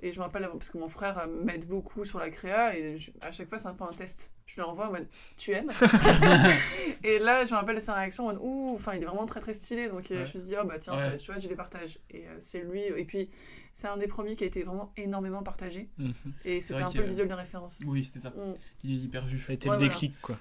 Et 0.00 0.10
je 0.12 0.18
me 0.18 0.24
rappelle, 0.24 0.48
parce 0.52 0.70
que 0.70 0.78
mon 0.78 0.88
frère 0.88 1.18
euh, 1.18 1.26
m'aide 1.44 1.66
beaucoup 1.68 2.04
sur 2.04 2.18
la 2.18 2.30
créa, 2.30 2.76
et 2.76 2.96
je- 2.96 3.12
à 3.20 3.30
chaque 3.30 3.48
fois, 3.48 3.58
c'est 3.58 3.68
un 3.68 3.74
peu 3.74 3.84
un 3.84 3.92
test. 3.92 4.32
Je 4.48 4.54
lui 4.54 4.62
envoie 4.62 4.88
en 4.88 4.92
mode, 4.92 5.06
tu 5.36 5.52
aimes? 5.52 5.70
Et 7.04 7.18
là, 7.18 7.44
je 7.44 7.50
me 7.52 7.56
rappelle 7.56 7.76
de 7.76 7.80
sa 7.80 7.92
réaction 7.94 8.24
en 8.24 8.26
mode, 8.28 8.38
ouh, 8.40 8.72
enfin, 8.74 8.94
il 8.94 9.02
est 9.02 9.06
vraiment 9.06 9.26
très 9.26 9.40
très 9.40 9.52
stylé. 9.52 9.88
Donc 9.88 10.10
euh, 10.10 10.20
Ouais. 10.20 10.26
je 10.26 10.34
me 10.34 10.38
suis 10.42 10.48
dit, 10.48 10.54
oh 10.60 10.64
bah 10.66 10.78
tiens, 10.78 10.94
ça 10.96 11.02
Ouais. 11.02 11.08
va 11.10 11.14
être 11.14 11.22
chouette, 11.22 11.40
je 11.42 11.48
les 11.48 11.54
partage. 11.54 11.98
Et 12.10 12.26
euh, 12.26 12.36
c'est 12.40 12.60
lui. 12.64 12.80
Et 12.80 13.04
puis, 13.04 13.28
c'est 13.74 13.88
un 13.88 13.98
des 13.98 14.06
premiers 14.08 14.34
qui 14.36 14.44
a 14.44 14.46
été 14.46 14.62
vraiment 14.62 14.90
énormément 14.96 15.42
partagé. 15.42 15.90
Mhm. 15.98 16.12
Et 16.46 16.60
c'était 16.62 16.80
un 16.82 16.90
peu 16.90 16.98
le 17.00 17.04
visuel 17.04 17.28
de 17.28 17.34
référence. 17.34 17.80
Oui, 17.86 18.08
c'est 18.10 18.20
ça. 18.20 18.30
Mm. 18.30 18.54
Il 18.84 18.90
est 18.92 19.04
hyper 19.04 19.24
vu. 19.26 19.38
Ça 19.38 19.52
a 19.52 19.54
été 19.54 19.68
Ouais, 19.68 19.74
le 19.76 19.78
voilà. 19.80 19.92
déclic, 19.92 20.18
quoi. 20.22 20.38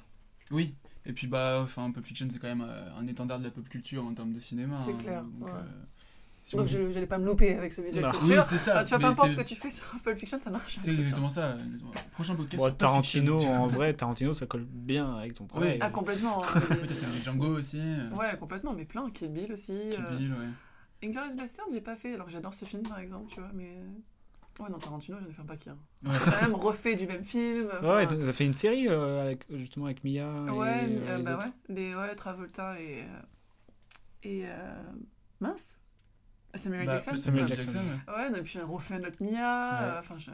Oui. 0.51 0.73
Et 1.05 1.11
puis, 1.13 1.27
bah, 1.27 1.59
enfin, 1.61 1.91
Pulp 1.91 2.05
Fiction, 2.05 2.27
c'est 2.31 2.39
quand 2.39 2.47
même 2.47 2.65
euh, 2.67 2.95
un 2.97 3.07
étendard 3.07 3.39
de 3.39 3.43
la 3.43 3.51
pop 3.51 3.67
culture 3.67 4.05
en 4.05 4.13
termes 4.13 4.31
de 4.33 4.39
cinéma. 4.39 4.77
C'est 4.79 4.91
hein, 4.91 4.97
clair, 5.01 5.23
donc, 5.25 5.47
ouais. 5.47 5.53
euh, 5.53 5.63
si 6.47 6.55
Donc 6.55 6.65
vous- 6.65 6.71
je 6.71 6.79
n'allais 6.79 7.07
pas 7.07 7.17
me 7.17 7.25
louper 7.25 7.55
avec 7.55 7.73
ce 7.73 7.81
visuel, 7.81 8.05
c'est 8.09 8.21
Oui, 8.25 8.33
sûr. 8.33 8.43
c'est 8.43 8.57
ça. 8.57 8.77
Ah, 8.79 8.83
tu 8.83 8.89
vois, 8.89 8.97
mais 8.99 9.03
peu 9.05 9.11
importe 9.11 9.31
ce 9.31 9.35
que 9.35 9.41
tu 9.41 9.55
fais 9.55 9.69
sur 9.69 9.85
Pulp 10.03 10.17
Fiction, 10.17 10.39
ça 10.39 10.49
marche. 10.49 10.77
C'est 10.81 10.91
exactement 10.93 11.27
ça. 11.27 11.57
Prochain 12.13 12.35
podcast. 12.35 12.63
Bon, 12.63 12.71
Tarantino, 12.71 13.39
Fiction, 13.39 13.63
en 13.63 13.67
vrai, 13.67 13.93
Tarantino, 13.93 14.33
ça 14.33 14.45
colle 14.45 14.63
bien 14.63 15.13
avec 15.17 15.33
ton 15.33 15.45
travail. 15.45 15.71
Oui. 15.73 15.77
Ah, 15.81 15.89
complètement. 15.89 16.43
hein. 16.45 16.59
De 16.87 17.21
Django 17.21 17.57
aussi. 17.57 17.81
Ouais, 18.17 18.37
complètement, 18.39 18.71
mais 18.73 18.85
plein. 18.85 19.09
Kill 19.11 19.29
Bill 19.29 19.51
aussi. 19.51 19.73
Kill 19.89 20.05
euh, 20.09 20.15
Bill, 20.15 20.31
ouais. 20.31 21.07
Inglorious 21.09 21.35
Bastard, 21.35 21.65
j'ai 21.71 21.81
pas 21.81 21.95
fait, 21.97 22.13
alors 22.13 22.29
j'adore 22.29 22.53
ce 22.53 22.63
film 22.65 22.83
par 22.83 22.99
exemple, 22.99 23.27
tu 23.29 23.39
vois, 23.41 23.51
mais. 23.53 23.65
euh, 23.65 24.63
Ouais, 24.63 24.69
non, 24.71 24.79
Tarantino, 24.79 25.17
j'en 25.21 25.27
ai 25.29 25.31
fait 25.33 25.41
un 25.41 25.45
paquet. 25.45 25.69
Hein. 25.69 25.77
Ouais. 26.03 26.15
J'ai 26.25 26.41
même 26.47 26.55
refait 26.55 26.95
du 26.95 27.05
même 27.05 27.23
film. 27.23 27.67
enfin, 27.71 27.95
Ouais, 27.97 28.07
t'as 28.07 28.33
fait 28.33 28.45
une 28.45 28.55
série 28.55 28.87
euh, 28.87 29.21
avec, 29.25 29.45
justement 29.51 29.85
avec 29.85 30.03
Mia. 30.03 30.25
Ouais, 30.51 30.89
et, 30.89 30.97
euh, 31.09 31.17
les 31.17 31.23
bah 31.23 31.35
autres. 31.35 31.45
ouais, 31.45 31.51
les, 31.75 31.93
ouais, 31.95 32.15
Travolta 32.15 32.79
et. 32.81 33.01
euh, 33.03 33.05
Et. 34.23 34.41
euh, 34.47 34.81
Mince 35.39 35.76
Samuel 36.55 36.85
Bah, 36.85 36.93
Jackson 36.93 37.15
Samuel 37.17 37.47
Samuel 37.47 37.47
Jackson. 37.47 37.79
Jackson, 37.79 38.11
ouais. 38.11 38.15
Ouais, 38.15 38.29
non, 38.29 38.37
et 38.37 38.41
puis 38.41 38.51
j'ai 38.53 38.61
refait 38.61 38.93
un 38.95 39.03
autre 39.03 39.17
Mia. 39.21 39.81
Euh, 39.83 39.99
Enfin, 39.99 40.17
je. 40.17 40.31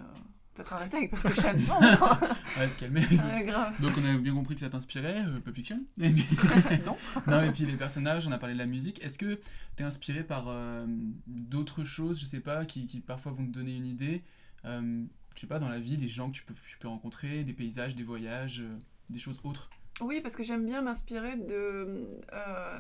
Peut-être 0.55 0.73
arrêter 0.73 0.97
avec 0.97 1.09
Pulp 1.09 1.27
Fiction. 1.33 1.51
Non, 1.67 1.81
non. 1.81 2.27
Ouais, 2.59 2.67
se 2.69 2.77
calmer. 2.77 3.01
Ouais, 3.11 3.43
grave. 3.43 3.73
Donc 3.81 3.93
on 3.97 4.05
a 4.05 4.15
bien 4.17 4.35
compris 4.35 4.53
que 4.53 4.61
ça 4.61 4.69
t'inspirait, 4.69 5.25
euh, 5.25 5.39
Pulp 5.39 5.55
Fiction. 5.55 5.83
Et 5.99 6.11
puis- 6.11 6.23
non. 6.85 6.95
non, 7.25 7.41
et 7.41 7.51
puis 7.51 7.65
les 7.65 7.75
personnages, 7.75 8.27
on 8.27 8.31
a 8.31 8.37
parlé 8.37 8.53
de 8.53 8.59
la 8.59 8.67
musique. 8.67 9.03
Est-ce 9.03 9.17
que 9.17 9.39
t'es 9.75 9.83
inspiré 9.83 10.23
par 10.23 10.45
euh, 10.49 10.85
d'autres 11.25 11.83
choses, 11.83 12.19
je 12.19 12.25
sais 12.25 12.39
pas, 12.39 12.65
qui, 12.65 12.85
qui 12.85 12.99
parfois 12.99 13.31
vont 13.31 13.43
te 13.47 13.51
donner 13.51 13.75
une 13.75 13.87
idée 13.87 14.21
euh, 14.65 15.03
Je 15.33 15.41
sais 15.41 15.47
pas, 15.47 15.57
dans 15.57 15.69
la 15.69 15.79
vie, 15.79 15.97
les 15.97 16.07
gens 16.07 16.29
que 16.29 16.35
tu 16.35 16.43
peux, 16.43 16.53
tu 16.69 16.77
peux 16.77 16.87
rencontrer, 16.87 17.43
des 17.43 17.53
paysages, 17.53 17.95
des 17.95 18.03
voyages, 18.03 18.59
euh, 18.59 18.77
des 19.09 19.17
choses 19.19 19.39
autres? 19.43 19.71
Oui, 20.01 20.21
parce 20.21 20.35
que 20.35 20.43
j'aime 20.43 20.67
bien 20.67 20.83
m'inspirer 20.83 21.35
de. 21.35 22.05
euh, 22.31 22.79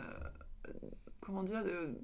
comment 1.21 1.41
dire 1.41 1.63
de, 1.63 1.97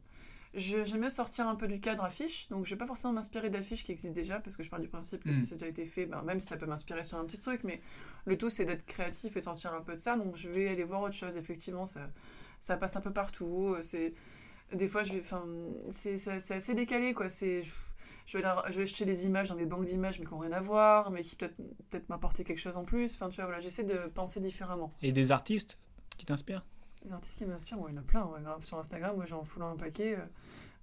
bien 0.53 1.09
sortir 1.09 1.47
un 1.47 1.55
peu 1.55 1.67
du 1.67 1.79
cadre 1.79 2.03
affiche, 2.03 2.47
donc 2.49 2.65
je 2.65 2.71
vais 2.71 2.77
pas 2.77 2.85
forcément 2.87 3.13
m'inspirer 3.13 3.49
d'affiches 3.49 3.83
qui 3.83 3.91
existent 3.91 4.13
déjà, 4.13 4.39
parce 4.39 4.55
que 4.57 4.63
je 4.63 4.69
pars 4.69 4.79
du 4.79 4.87
principe 4.87 5.23
que 5.23 5.31
si 5.33 5.45
ça 5.45 5.53
a 5.55 5.57
déjà 5.57 5.67
été 5.67 5.85
fait, 5.85 6.05
ben, 6.05 6.21
même 6.23 6.39
si 6.39 6.47
ça 6.47 6.57
peut 6.57 6.65
m'inspirer 6.65 7.03
sur 7.03 7.17
un 7.17 7.25
petit 7.25 7.39
truc, 7.39 7.63
mais 7.63 7.81
le 8.25 8.37
tout 8.37 8.49
c'est 8.49 8.65
d'être 8.65 8.85
créatif 8.85 9.37
et 9.37 9.41
sortir 9.41 9.73
un 9.73 9.81
peu 9.81 9.93
de 9.93 9.99
ça, 9.99 10.15
donc 10.17 10.35
je 10.35 10.49
vais 10.49 10.67
aller 10.69 10.83
voir 10.83 11.01
autre 11.01 11.13
chose. 11.13 11.37
Effectivement, 11.37 11.85
ça, 11.85 12.09
ça 12.59 12.77
passe 12.77 12.95
un 12.95 13.01
peu 13.01 13.13
partout. 13.13 13.75
C'est 13.81 14.13
des 14.73 14.87
fois, 14.87 15.03
je 15.03 15.13
vais, 15.13 15.19
enfin, 15.19 15.45
c'est 15.89 16.51
assez 16.51 16.73
décalé, 16.73 17.13
quoi. 17.13 17.29
C'est 17.29 17.63
je 18.25 18.37
vais, 18.37 18.43
la- 18.43 18.63
je 18.69 18.77
vais 18.77 18.83
acheter 18.83 19.05
des 19.05 19.25
images 19.25 19.49
dans 19.49 19.55
des 19.55 19.65
banques 19.65 19.85
d'images 19.85 20.19
mais 20.19 20.25
qui 20.25 20.33
n'ont 20.33 20.39
rien 20.39 20.51
à 20.51 20.61
voir, 20.61 21.09
mais 21.09 21.21
qui 21.23 21.35
peut-être 21.35 21.55
peut 21.89 22.01
m'apporter 22.09 22.43
quelque 22.43 22.59
chose 22.59 22.77
en 22.77 22.85
plus. 22.85 23.15
Enfin, 23.15 23.29
tu 23.29 23.37
vois, 23.37 23.45
voilà, 23.45 23.59
j'essaie 23.59 23.83
de 23.83 24.07
penser 24.13 24.39
différemment. 24.39 24.93
Et 25.01 25.11
des 25.11 25.31
artistes 25.31 25.79
qui 26.17 26.25
t'inspirent? 26.27 26.63
Les 27.05 27.13
artistes 27.13 27.37
qui 27.37 27.45
m'inspirent, 27.45 27.77
il 27.87 27.93
y 27.95 27.97
en 27.97 28.01
a 28.01 28.03
plein, 28.03 28.25
ouais, 28.25 28.41
grave, 28.41 28.63
sur 28.63 28.77
Instagram, 28.77 29.15
moi 29.15 29.25
j'en 29.25 29.43
foule 29.43 29.63
un 29.63 29.75
paquet. 29.75 30.15
euh. 30.15 30.21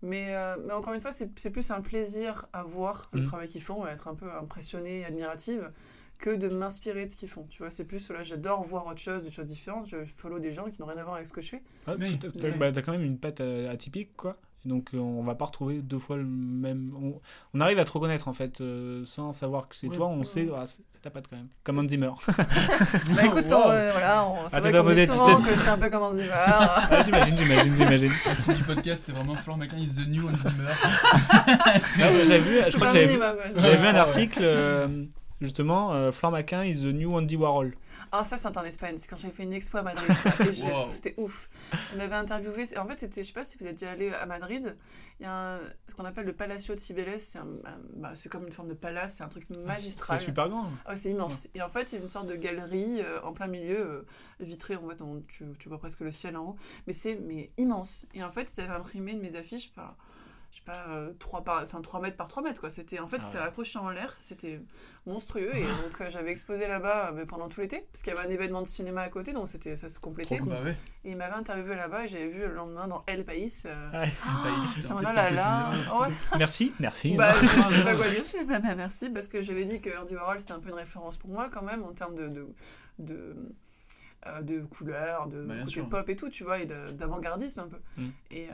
Mais, 0.03 0.35
euh, 0.35 0.57
mais 0.67 0.73
encore 0.75 0.93
une 0.93 1.01
fois, 1.01 1.11
c'est 1.13 1.51
plus 1.51 1.71
un 1.71 1.81
plaisir 1.81 2.47
à 2.53 2.63
voir 2.63 3.09
le 3.13 3.21
Mhm. 3.21 3.27
travail 3.27 3.49
qu'ils 3.49 3.63
font, 3.63 3.87
et 3.87 3.91
être 3.91 4.09
un 4.09 4.15
peu 4.15 4.31
impressionné, 4.33 5.05
admirative, 5.05 5.71
que 6.19 6.35
de 6.35 6.49
m'inspirer 6.49 7.05
de 7.07 7.11
ce 7.11 7.17
qu'ils 7.17 7.29
font. 7.29 7.45
Tu 7.51 7.59
vois, 7.59 7.71
c'est 7.71 7.85
plus, 7.85 8.11
là, 8.11 8.23
j'adore 8.23 8.63
voir 8.63 8.87
autre 8.87 9.01
chose, 9.01 9.25
des 9.25 9.31
choses 9.31 9.47
différentes. 9.47 9.87
Je 9.87 10.05
follow 10.05 10.39
des 10.39 10.51
gens 10.53 10.71
qui 10.71 10.81
n'ont 10.81 10.87
rien 10.87 10.99
à 10.99 11.03
voir 11.03 11.17
avec 11.17 11.27
ce 11.27 11.33
que 11.33 11.41
je 11.43 11.49
fais. 11.51 11.63
Ah, 11.87 11.95
Oui. 11.99 12.19
t'as- 12.19 12.51
bah, 12.57 12.73
quand 12.83 12.93
même 12.93 13.03
une 13.03 13.19
patte 13.19 13.41
euh, 13.41 13.71
atypique, 13.71 14.17
quoi. 14.17 14.39
Donc 14.67 14.89
euh, 14.95 14.99
on 14.99 15.23
va 15.23 15.35
pas 15.37 15.45
retrouver 15.45 15.77
deux 15.77 15.99
fois 16.01 16.17
le 16.17 16.25
même. 16.25 16.93
On, 17.01 17.21
on 17.55 17.61
arrive 17.61 17.79
à 17.79 17.85
te 17.85 17.93
reconnaître 17.93 18.27
en 18.29 18.33
fait, 18.33 18.61
euh, 18.61 19.03
sans 19.05 19.33
savoir 19.33 19.69
que 19.69 19.77
c'est 19.77 19.87
Ouais. 19.89 19.97
toi, 19.97 20.09
on 20.09 20.19
Ouais. 20.19 20.25
sait, 20.27 20.49
ah, 20.57 20.65
c'est 20.67 20.81
ta 21.01 21.09
patte 21.11 21.27
quand 21.31 21.37
même. 21.37 21.47
Comme 21.63 21.79
Hans 21.79 21.83
C'est- 21.83 21.89
Zimmer. 21.89 22.11
Bah 23.17 23.25
écoute, 23.27 23.45
Wow. 23.51 23.71
euh, 23.71 23.91
voilà, 23.93 24.27
on- 24.27 24.49
c'est 24.49 24.59
vrai 24.61 24.73
qu'on 24.73 24.89
dit 24.93 25.07
souvent 25.07 25.41
que 25.41 25.51
je 25.51 25.57
suis 25.57 25.69
un 25.69 25.79
peu 25.79 25.89
comme 25.89 26.03
un 26.03 26.13
Zimmer. 26.13 26.31
Ah, 26.37 27.03
j'imagine, 27.05 27.39
j'imagine, 27.39 27.75
j'imagine. 27.77 28.11
Le 28.27 28.37
titre 28.37 28.55
du 28.55 28.63
podcast, 28.65 29.03
c'est 29.07 29.13
vraiment 29.13 29.35
Florent 29.37 29.59
Macquin 29.59 29.79
is 29.79 29.95
the 29.95 30.09
new 30.09 30.29
Hans 30.29 30.37
Zimmer. 30.37 30.73
J'avais 31.97 32.39
vu, 32.41 32.59
je 32.69 32.77
crois 32.77 32.89
que 32.89 32.93
un 32.93 33.01
j'avais 33.01 33.07
vu, 33.07 33.19
ouais. 33.61 33.77
vu 33.77 33.87
un 33.87 33.95
article, 33.95 34.41
euh, 34.43 35.05
justement, 35.41 35.93
euh, 35.95 36.13
Florent 36.13 36.33
Macquin 36.33 36.65
is 36.65 36.83
the 36.83 36.87
new 36.87 37.15
Andy 37.17 37.37
Warhol. 37.37 37.75
Ah, 38.13 38.25
ça, 38.25 38.37
c'est 38.37 38.57
en 38.57 38.65
Espagne. 38.65 38.97
C'est 38.99 39.09
quand 39.09 39.17
j'ai 39.17 39.31
fait 39.31 39.43
une 39.43 39.53
expo 39.53 39.79
à 39.79 39.83
Madrid. 39.83 40.09
Wow. 40.65 40.93
C'était 40.93 41.15
ouf. 41.17 41.49
Il 41.93 41.99
m'avait 41.99 42.15
interviewé. 42.15 42.65
En 42.79 42.87
fait, 42.87 42.99
c'était, 42.99 43.23
je 43.23 43.29
sais 43.29 43.33
pas 43.33 43.45
si 43.45 43.57
vous 43.59 43.67
êtes 43.67 43.79
déjà 43.79 43.91
allé 43.93 44.11
à 44.13 44.27
Madrid. 44.27 44.77
Il 45.19 45.25
y 45.25 45.27
a 45.27 45.55
un- 45.57 45.61
ce 45.89 45.95
qu'on 45.95 46.05
appelle 46.05 46.27
le 46.27 46.33
Palacio 46.35 46.75
de 46.75 46.79
Cibeles. 46.81 47.19
C'est, 47.19 47.39
un- 47.39 47.47
un- 47.65 47.79
bah, 47.95 48.13
c'est 48.15 48.29
comme 48.29 48.47
une 48.47 48.53
forme 48.53 48.69
de 48.69 48.75
palace. 48.75 49.15
C'est 49.17 49.25
un 49.25 49.29
truc 49.29 49.49
magistral. 49.51 50.19
C'est 50.19 50.25
super 50.27 50.49
grand. 50.49 50.71
Ah 50.85 50.95
c'est 50.97 51.11
immense. 51.11 51.49
Et 51.55 51.63
en 51.63 51.69
fait, 51.69 51.93
il 51.93 51.97
y 51.97 51.99
a 51.99 52.03
une 52.03 52.09
sorte 52.09 52.27
de 52.27 52.37
galerie 52.37 53.01
euh, 53.01 53.21
en 53.23 53.33
plein 53.33 53.47
milieu, 53.47 53.79
euh, 53.81 54.07
vitrée. 54.41 54.77
En 54.77 54.89
fait, 54.89 55.03
on- 55.03 55.23
tu, 55.29 55.45
tu 55.59 55.69
vois 55.69 55.79
presque 55.79 56.01
le 56.01 56.11
ciel 56.11 56.37
en 56.37 56.51
haut. 56.51 56.57
Mais 56.87 56.93
c'est 56.93 57.17
mais 57.17 57.51
immense. 57.57 58.07
Et 58.15 58.23
en 58.23 58.31
fait, 58.31 58.53
ils 58.57 58.61
avaient 58.61 58.73
imprimé 58.75 59.15
de 59.15 59.21
mes 59.21 59.37
affiches 59.37 59.73
par, 59.73 59.97
je 60.57 60.61
sais 60.63 60.65
pas, 60.65 60.87
euh, 60.89 61.13
3, 61.19 61.45
par, 61.45 61.63
enfin, 61.63 61.83
3 61.83 62.01
mètres 62.01 62.17
par 62.17 62.29
3 62.29 62.43
mètres. 62.43 62.61
Quoi. 62.63 62.71
C'était, 62.71 62.99
en 62.99 63.09
fait, 63.09 63.19
Ah 63.21 63.25
c'était 63.27 63.37
ouais. 63.37 63.45
accroché 63.45 63.79
en 63.79 63.91
l'air. 63.91 64.17
C'était 64.21 64.59
monstrueux. 65.05 65.55
Et 65.55 65.61
donc, 65.85 66.01
euh, 66.01 66.09
j'avais 66.09 66.31
exposé 66.31 66.67
là-bas 66.67 67.09
euh, 67.09 67.13
mais 67.15 67.27
pendant 67.27 67.51
tout 67.51 67.61
l'été. 67.61 67.87
Parce 67.93 68.03
qu'il 68.03 68.15
y 68.15 68.17
avait 68.17 68.27
un 68.27 68.31
événement 68.31 68.63
de 68.63 68.67
cinéma 68.67 69.03
à 69.03 69.11
côté. 69.11 69.35
Donc, 69.35 69.49
c'était, 69.49 69.77
ça 69.77 69.91
se 69.91 69.99
complétait. 69.99 70.39
Cool. 70.39 70.49
Bah 70.49 70.63
ouais. 70.65 70.75
Et 71.05 71.11
il 71.11 71.17
m'avait 71.19 71.35
interviewé 71.35 71.77
là-bas. 71.77 72.05
Et 72.05 72.09
j'avais 72.09 72.29
vu 72.29 72.41
le 72.41 72.55
lendemain 72.55 72.89
dans 72.89 73.05
El 73.07 73.27
País. 73.27 73.65
euh, 73.67 73.91
Ouais. 73.93 74.11
Putain, 74.75 74.95
te 74.97 75.01
oh 75.01 75.03
là 75.03 75.71
Ouais. 76.01 76.09
Merci, 76.39 76.73
merci. 76.81 77.17
Bah, 77.19 77.33
je 77.35 77.47
sais 77.75 77.85
pas 77.85 77.95
quoi 77.95 78.09
dire, 78.09 78.23
je 78.23 78.23
sais 78.23 78.45
pas, 78.47 78.75
merci, 78.75 79.11
parce 79.11 79.27
que 79.27 79.43
j'avais 79.43 79.65
dit 79.65 79.83
que 79.83 79.91
Andy 80.01 80.15
Warhol 80.15 80.39
c'était 80.41 80.53
un 80.53 80.61
peu 80.61 80.71
une 80.71 80.75
référence 80.77 81.19
pour 81.19 81.29
moi 81.29 81.51
quand 81.53 81.63
même 81.63 81.85
en 81.85 81.93
termes 81.93 82.15
de, 82.15 82.29
de, 82.29 82.47
de, 82.99 83.37
euh, 84.27 84.43
de 84.43 84.61
couleurs, 84.61 85.27
de 85.29 85.43
Bah, 85.45 85.55
côté 85.61 85.71
sûr. 85.73 85.89
pop 85.89 86.09
et 86.09 86.17
tout, 86.17 86.29
tu 86.29 86.45
vois, 86.45 86.59
et 86.61 86.67
d'avant-gardisme 86.67 87.61
un 87.61 87.69
peu. 87.69 87.79
Mm. 87.97 88.09
Et, 88.31 88.49
euh, 88.51 88.53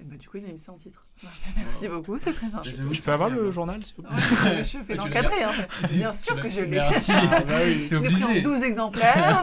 et 0.00 0.04
bah, 0.04 0.16
du 0.16 0.28
coup, 0.28 0.38
il 0.38 0.44
a 0.46 0.48
mis 0.52 0.58
ça 0.58 0.72
en 0.72 0.76
titre. 0.76 1.04
Merci 1.56 1.88
beaucoup, 1.88 2.18
c'est 2.18 2.32
très 2.32 2.48
gentil. 2.48 2.74
Je 2.90 3.02
peux 3.02 3.12
avoir 3.12 3.28
le 3.30 3.50
journal, 3.50 3.84
s'il 3.84 3.96
vous 3.96 4.02
plaît 4.02 4.12
Ouais, 4.44 4.64
je, 4.64 4.78
fais 4.78 4.94
l'encadrer 4.96 5.44
en 5.44 5.52
fait. 5.52 5.86
Bien 5.92 6.12
sûr 6.12 6.40
que 6.40 6.48
je 6.48 6.60
l'ai. 6.62 6.68
Merci. 6.68 7.12
Ah, 7.14 7.40
bah 7.40 7.54
oui. 7.64 7.86
Je 7.90 7.96
l'ai 7.96 8.10
pris 8.10 8.22
en 8.24 8.26
obligé. 8.28 8.42
12 8.42 8.62
exemplaires. 8.62 9.40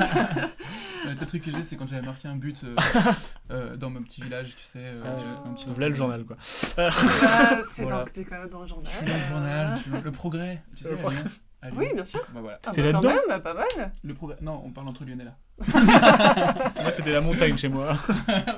Le 1.05 1.13
seul 1.13 1.28
truc 1.28 1.43
que 1.43 1.51
j'ai, 1.51 1.63
c'est 1.63 1.78
quand 1.78 1.88
j'avais 1.88 2.01
marqué 2.05 2.28
un 2.28 2.36
but 2.36 2.63
euh, 2.65 2.75
euh, 3.51 3.75
dans 3.78 3.89
mon 3.89 4.01
petit 4.01 4.19
village, 4.21 4.55
tu 4.57 4.63
sais. 4.63 4.80
euh, 4.82 5.01
Ah, 5.05 5.47
un 5.47 5.53
petit 5.53 5.65
Voilà 5.67 5.88
le 5.89 5.95
journal, 5.95 6.25
quoi. 6.25 6.36
Ah, 6.78 6.89
c'est 7.63 7.84
Voilà. 7.84 7.99
dans, 7.99 8.05
t'es 8.05 8.25
quand 8.25 8.39
même 8.39 8.49
dans 8.49 8.59
le 8.61 8.65
journal. 8.65 8.91
Je 8.91 8.97
suis 8.97 9.05
dans 9.05 9.13
le 9.13 9.23
journal, 9.23 9.80
tu 9.82 9.89
vois, 9.89 10.01
le 10.01 10.11
progrès, 10.11 10.63
tu 10.75 10.84
sais. 10.84 10.95
À. 11.62 11.70
Lyon. 11.70 11.78
Oui, 11.80 11.88
bien 11.93 12.03
sûr. 12.03 12.22
Bah 12.34 12.41
voilà. 12.41 12.60
Ah, 12.66 12.70
bah, 12.70 12.74
quand 12.76 12.82
là-dedans 12.84 13.14
même, 13.30 13.41
pas 13.41 13.53
mal. 13.53 13.91
Le 14.03 14.14
progrès. 14.14 14.38
Non, 14.41 14.62
on 14.64 14.70
parle 14.72 14.88
entre 14.89 15.03
Lyonnais 15.05 15.26
là. 15.26 15.36
Moi, 16.82 16.91
c'était 16.91 17.12
la 17.14 17.22
montagne 17.22 17.58
chez 17.58 17.68
moi. 17.68 17.93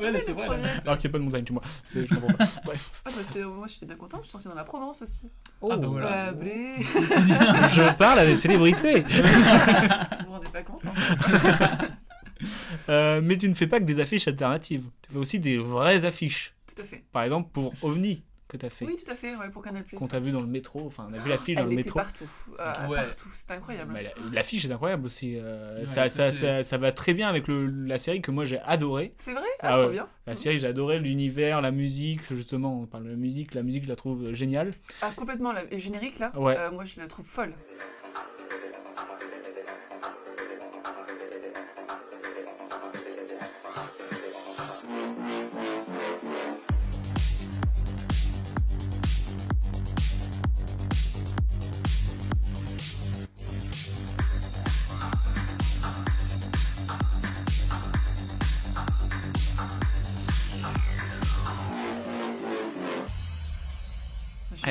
ouais, 0.02 0.12
mais 0.12 0.20
c'est 0.20 0.34
vrai. 0.34 0.45
progrès. 0.47 0.70
Alors 0.84 0.97
qu'il 0.97 1.10
n'y 1.10 1.12
a 1.12 1.14
pas 1.14 1.20
de 1.20 1.24
montagne 1.24 1.45
chez 1.47 1.54
moi. 1.54 1.62
C'est- 1.86 2.06
Je 2.06 2.14
comprends 2.14 2.34
pas. 2.34 2.45
Bref. 2.66 2.91
Ah, 3.06 3.10
bah, 3.16 3.39
moi 3.56 3.68
j'étais 3.68 3.86
bien 3.86 3.95
contente, 3.95 4.20
je 4.24 4.26
suis 4.26 4.32
sortie 4.34 4.50
dans 4.50 4.56
la 4.56 4.66
Provence 4.66 5.02
aussi. 5.02 5.30
Ah, 5.62 5.78
bah 5.78 5.88
voilà. 5.88 6.28
Ouais, 6.28 6.34
blé. 6.34 6.76
Je 6.80 7.93
parle 7.95 8.20
à 8.20 8.26
des 8.26 8.36
célébrités. 8.36 9.02
Vous 9.02 10.26
vous 10.26 10.32
rendez 10.32 10.47
pas 10.52 10.64
compte 10.64 10.84
hein 10.86 11.88
Euh, 12.88 13.20
mais 13.24 13.38
tu 13.38 13.50
ne 13.50 13.54
fais 13.54 13.68
pas 13.68 13.80
que 13.80 13.86
des 13.86 14.00
affiches 14.00 14.28
alternatives. 14.28 14.86
Tu 15.02 15.12
fais 15.12 15.18
aussi 15.18 15.39
des 15.39 15.58
vraies 15.58 16.06
affiches. 16.06 16.54
Tout 16.68 16.82
à 16.82 16.86
fait. 16.86 17.04
Par 17.12 17.24
exemple, 17.24 17.50
pour 17.52 17.74
OVNI, 17.82 18.24
que 18.50 18.58
tu 18.58 18.66
as 18.66 18.70
fait. 18.70 18.84
Oui, 18.86 18.97
tout 18.97 19.10
à 19.10 19.16
fait, 19.16 19.36
ouais, 19.36 19.50
pour 19.50 19.62
Canal+. 19.64 19.84
Qu'on 19.95 20.08
t'a 20.08 20.20
vu 20.20 20.32
dans 20.32 20.41
le 20.41 20.47
métro. 20.47 20.86
Enfin, 20.86 21.06
on 21.10 21.14
a 21.14 21.18
vu 21.20 21.30
l'affiche 21.30 21.56
dans 21.56 21.62
Elle 21.64 21.68
le 21.70 21.74
était 21.76 21.84
métro. 21.84 22.00
partout. 22.00 22.30
euh, 22.60 22.88
Ouais. 22.88 22.97
Partout, 22.97 23.30
c'était 23.34 23.54
incroyable. 23.54 23.91
Mais 23.93 24.04
la- 24.04 24.10
L'affiche 24.34 24.66
est 24.66 24.72
incroyable 24.72 25.06
aussi. 25.06 25.38
euh, 25.38 25.80
Ouais, 25.80 25.88
ça, 25.88 26.10
ça, 26.10 26.32
ça, 26.32 26.64
ça, 26.64 26.78
va 26.78 26.91
très 26.91 27.14
bien 27.14 27.30
avec 27.30 27.47
le, 27.47 27.68
la 27.68 27.97
série 27.97 28.22
que 28.22 28.32
moi 28.32 28.43
j'ai 28.45 28.60
adorée. 28.60 29.14
C'est 29.18 29.34
vrai? 29.34 29.41
Ah 29.62 29.70
Ah, 29.76 29.78
trop 29.84 29.89
bien. 29.91 30.08
La 30.28 30.36
série, 30.36 30.60
j'ai 30.60 30.68
adoré 30.68 31.00
l'univers, 31.00 31.62
la 31.62 31.72
musique. 31.72 32.22
Justement, 32.34 32.82
on 32.82 32.86
parle 32.88 33.06
de 33.06 33.10
la 33.10 33.16
musique. 33.16 33.54
La 33.54 33.62
musique, 33.62 33.84
je 33.84 33.89
la 33.89 33.95
trouve 33.95 34.24
euh, 34.26 34.34
géniale. 34.34 34.74
Ah, 35.02 35.12
complètement, 35.16 35.52
la- 35.52 35.64
le 35.66 35.78
générique 35.78 36.20
là, 36.20 36.32
Ouais. 36.38 36.58
euh, 36.58 36.72
moi 36.72 36.84
je 36.84 37.00
la 37.00 37.08
trouve 37.08 37.26
folle. 37.26 37.54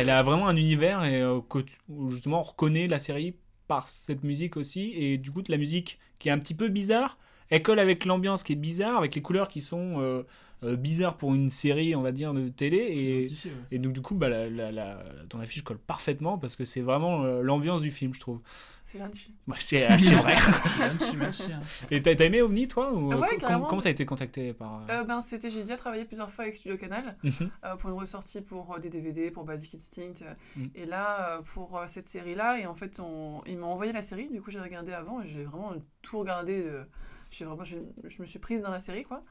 Elle 0.00 0.10
a 0.10 0.22
vraiment 0.22 0.48
un 0.48 0.56
univers 0.56 1.04
et, 1.04 1.20
euh, 1.20 1.40
où 1.88 2.10
justement 2.10 2.40
on 2.40 2.42
reconnaît 2.42 2.88
la 2.88 2.98
série 2.98 3.34
par 3.66 3.88
cette 3.88 4.24
musique 4.24 4.56
aussi. 4.56 4.92
Et 4.96 5.18
du 5.18 5.30
coup, 5.30 5.42
de 5.42 5.50
la 5.50 5.58
musique 5.58 5.98
qui 6.18 6.28
est 6.28 6.32
un 6.32 6.38
petit 6.38 6.54
peu 6.54 6.68
bizarre, 6.68 7.18
elle 7.50 7.62
colle 7.62 7.78
avec 7.78 8.04
l'ambiance 8.04 8.42
qui 8.42 8.52
est 8.52 8.56
bizarre, 8.56 8.96
avec 8.98 9.14
les 9.14 9.22
couleurs 9.22 9.48
qui 9.48 9.60
sont 9.60 10.00
euh, 10.00 10.22
euh, 10.64 10.76
bizarres 10.76 11.16
pour 11.16 11.34
une 11.34 11.50
série, 11.50 11.94
on 11.96 12.02
va 12.02 12.12
dire, 12.12 12.34
de 12.34 12.48
télé. 12.48 12.76
Et, 12.78 13.18
Identifié, 13.22 13.50
ouais. 13.50 13.56
et 13.70 13.78
donc, 13.78 13.92
du 13.92 14.00
coup, 14.02 14.14
bah, 14.14 14.28
la, 14.28 14.48
la- 14.48 14.72
la- 14.72 15.04
ton 15.28 15.40
affiche 15.40 15.62
colle 15.62 15.78
parfaitement 15.78 16.38
parce 16.38 16.56
que 16.56 16.64
c'est 16.64 16.80
vraiment 16.80 17.24
l'ambiance 17.42 17.82
du 17.82 17.90
film, 17.90 18.14
je 18.14 18.20
trouve. 18.20 18.40
C'est 18.90 18.96
gentil. 18.96 19.34
Ouais, 19.46 19.56
c'est 19.60 19.84
ah, 19.84 19.98
c'est 19.98 20.14
vrai. 20.14 20.34
Manchi, 20.78 21.16
manchi, 21.18 21.52
hein. 21.52 21.60
et 21.90 22.00
t'as 22.00 22.12
aimé 22.24 22.40
OVNI, 22.40 22.68
toi 22.68 22.90
ou, 22.94 23.10
Ah 23.12 23.18
ouais, 23.18 23.34
euh, 23.34 23.46
com-. 23.46 23.66
Comment 23.68 23.82
t'as 23.82 23.90
été 23.90 24.06
contacté 24.06 24.54
par. 24.54 24.76
euh, 24.88 25.00
Euh, 25.00 25.04
ben, 25.04 25.20
c'était, 25.20 25.50
j'ai 25.50 25.60
déjà 25.60 25.76
travaillé 25.76 26.06
plusieurs 26.06 26.30
fois 26.30 26.44
avec 26.44 26.56
Studio 26.56 26.78
Canal 26.78 27.18
mhm. 27.22 27.50
euh, 27.66 27.76
pour 27.76 27.90
une 27.90 27.96
ressortie 27.98 28.40
pour 28.40 28.72
euh, 28.74 28.78
des 28.78 28.88
DVD, 28.88 29.30
pour 29.30 29.44
Basic 29.44 29.74
Instinct. 29.74 30.22
euh, 30.22 30.32
Mm. 30.56 30.66
Et 30.74 30.86
là, 30.86 31.36
euh, 31.36 31.42
pour 31.42 31.76
euh, 31.76 31.84
cette 31.86 32.06
série-là, 32.06 32.58
et 32.60 32.64
en 32.66 32.74
fait, 32.74 32.98
on... 32.98 33.42
ils 33.46 33.58
m'ont 33.58 33.66
envoyé 33.72 33.92
la 33.92 34.00
série, 34.00 34.30
du 34.30 34.40
coup 34.40 34.50
j'ai 34.50 34.60
regardé 34.60 34.92
avant 34.94 35.20
et 35.20 35.26
j'ai 35.26 35.44
vraiment 35.44 35.74
tout 36.00 36.18
regardé. 36.20 36.62
euh, 36.64 36.84
j'ai 37.30 37.44
vraiment, 37.44 37.64
je, 37.64 37.76
je 38.04 38.20
me 38.22 38.26
suis 38.26 38.38
prise 38.38 38.62
dans 38.62 38.70
la 38.70 38.80
série, 38.80 39.04
quoi. 39.04 39.22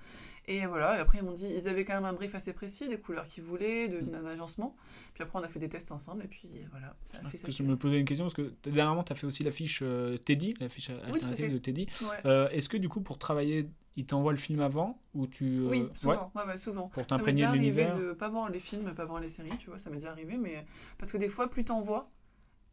Et 0.46 0.66
voilà, 0.66 0.96
et 0.98 1.00
après 1.00 1.18
ils 1.18 1.24
m'ont 1.24 1.34
dit, 1.34 1.48
ils 1.48 1.68
avaient 1.68 1.84
quand 1.84 1.94
même 1.96 2.06
un 2.06 2.14
brief 2.14 2.34
assez 2.36 2.54
précis, 2.54 2.88
des 2.88 2.98
couleurs 3.00 3.28
qu'ils 3.28 3.44
voulaient, 3.44 3.88
de, 3.90 4.00
Mm. 4.00 4.12
d'un 4.12 4.26
agencement. 4.26 4.76
Puis 5.14 5.24
après 5.24 5.38
on 5.40 5.44
a 5.44 5.48
fait 5.48 5.60
des 5.60 5.68
tests 5.70 5.92
ensemble, 5.92 6.24
et 6.24 6.28
puis 6.28 6.50
voilà, 6.72 6.96
ça 7.04 7.18
a 7.18 7.22
Parce 7.22 7.32
fait 7.34 7.38
que 7.46 7.52
ça. 7.52 7.58
je 7.58 7.64
me 7.64 7.76
posais 7.76 8.00
une 8.00 8.06
question 8.06 8.26
parce 8.26 8.34
que 8.36 8.54
dernièrement 8.64 9.04
tu 9.04 9.12
as 9.12 9.16
fait 9.16 9.28
aussi 9.28 9.44
l'affiche 9.44 9.80
euh, 9.84 10.18
Teddy, 10.18 10.54
l'affiche 10.60 10.90
alternative 10.90 11.36
fait. 11.36 11.50
de 11.50 11.58
Teddy. 11.58 11.88
Ouais. 12.04 12.08
Euh, 12.26 12.48
Est-ce 12.50 12.70
que 12.70 12.78
du 12.78 12.88
coup 12.88 13.02
pour 13.02 13.18
travailler, 13.18 13.70
il 13.98 14.06
t'envoie 14.06 14.32
le 14.32 14.38
film 14.38 14.62
avant 14.62 15.02
ou 15.16 15.26
tu 15.28 15.58
euh, 15.62 15.68
Oui, 15.70 15.88
souvent. 15.96 16.32
Ouais, 16.36 16.44
ouais, 16.46 16.58
souvent. 16.58 16.88
Pour 16.90 16.96
Ça 16.96 17.02
m'est 17.02 17.08
t'imprégner 17.18 17.38
déjà 17.40 17.52
de 17.52 17.58
arrivé 17.58 17.86
de 17.86 18.14
pas 18.14 18.30
voir 18.30 18.50
les 18.50 18.60
films, 18.60 18.94
pas 18.94 19.06
voir 19.06 19.20
les 19.20 19.30
séries, 19.30 19.58
tu 19.58 19.68
vois, 19.70 19.80
ça 19.80 19.90
m'est 19.90 19.98
déjà 19.98 20.12
arrivé, 20.12 20.38
mais 20.38 20.66
parce 21.00 21.12
que 21.12 21.18
des 21.18 21.28
fois, 21.30 21.50
plus 21.50 21.66
t'en 21.66 21.82
vois, 21.82 22.10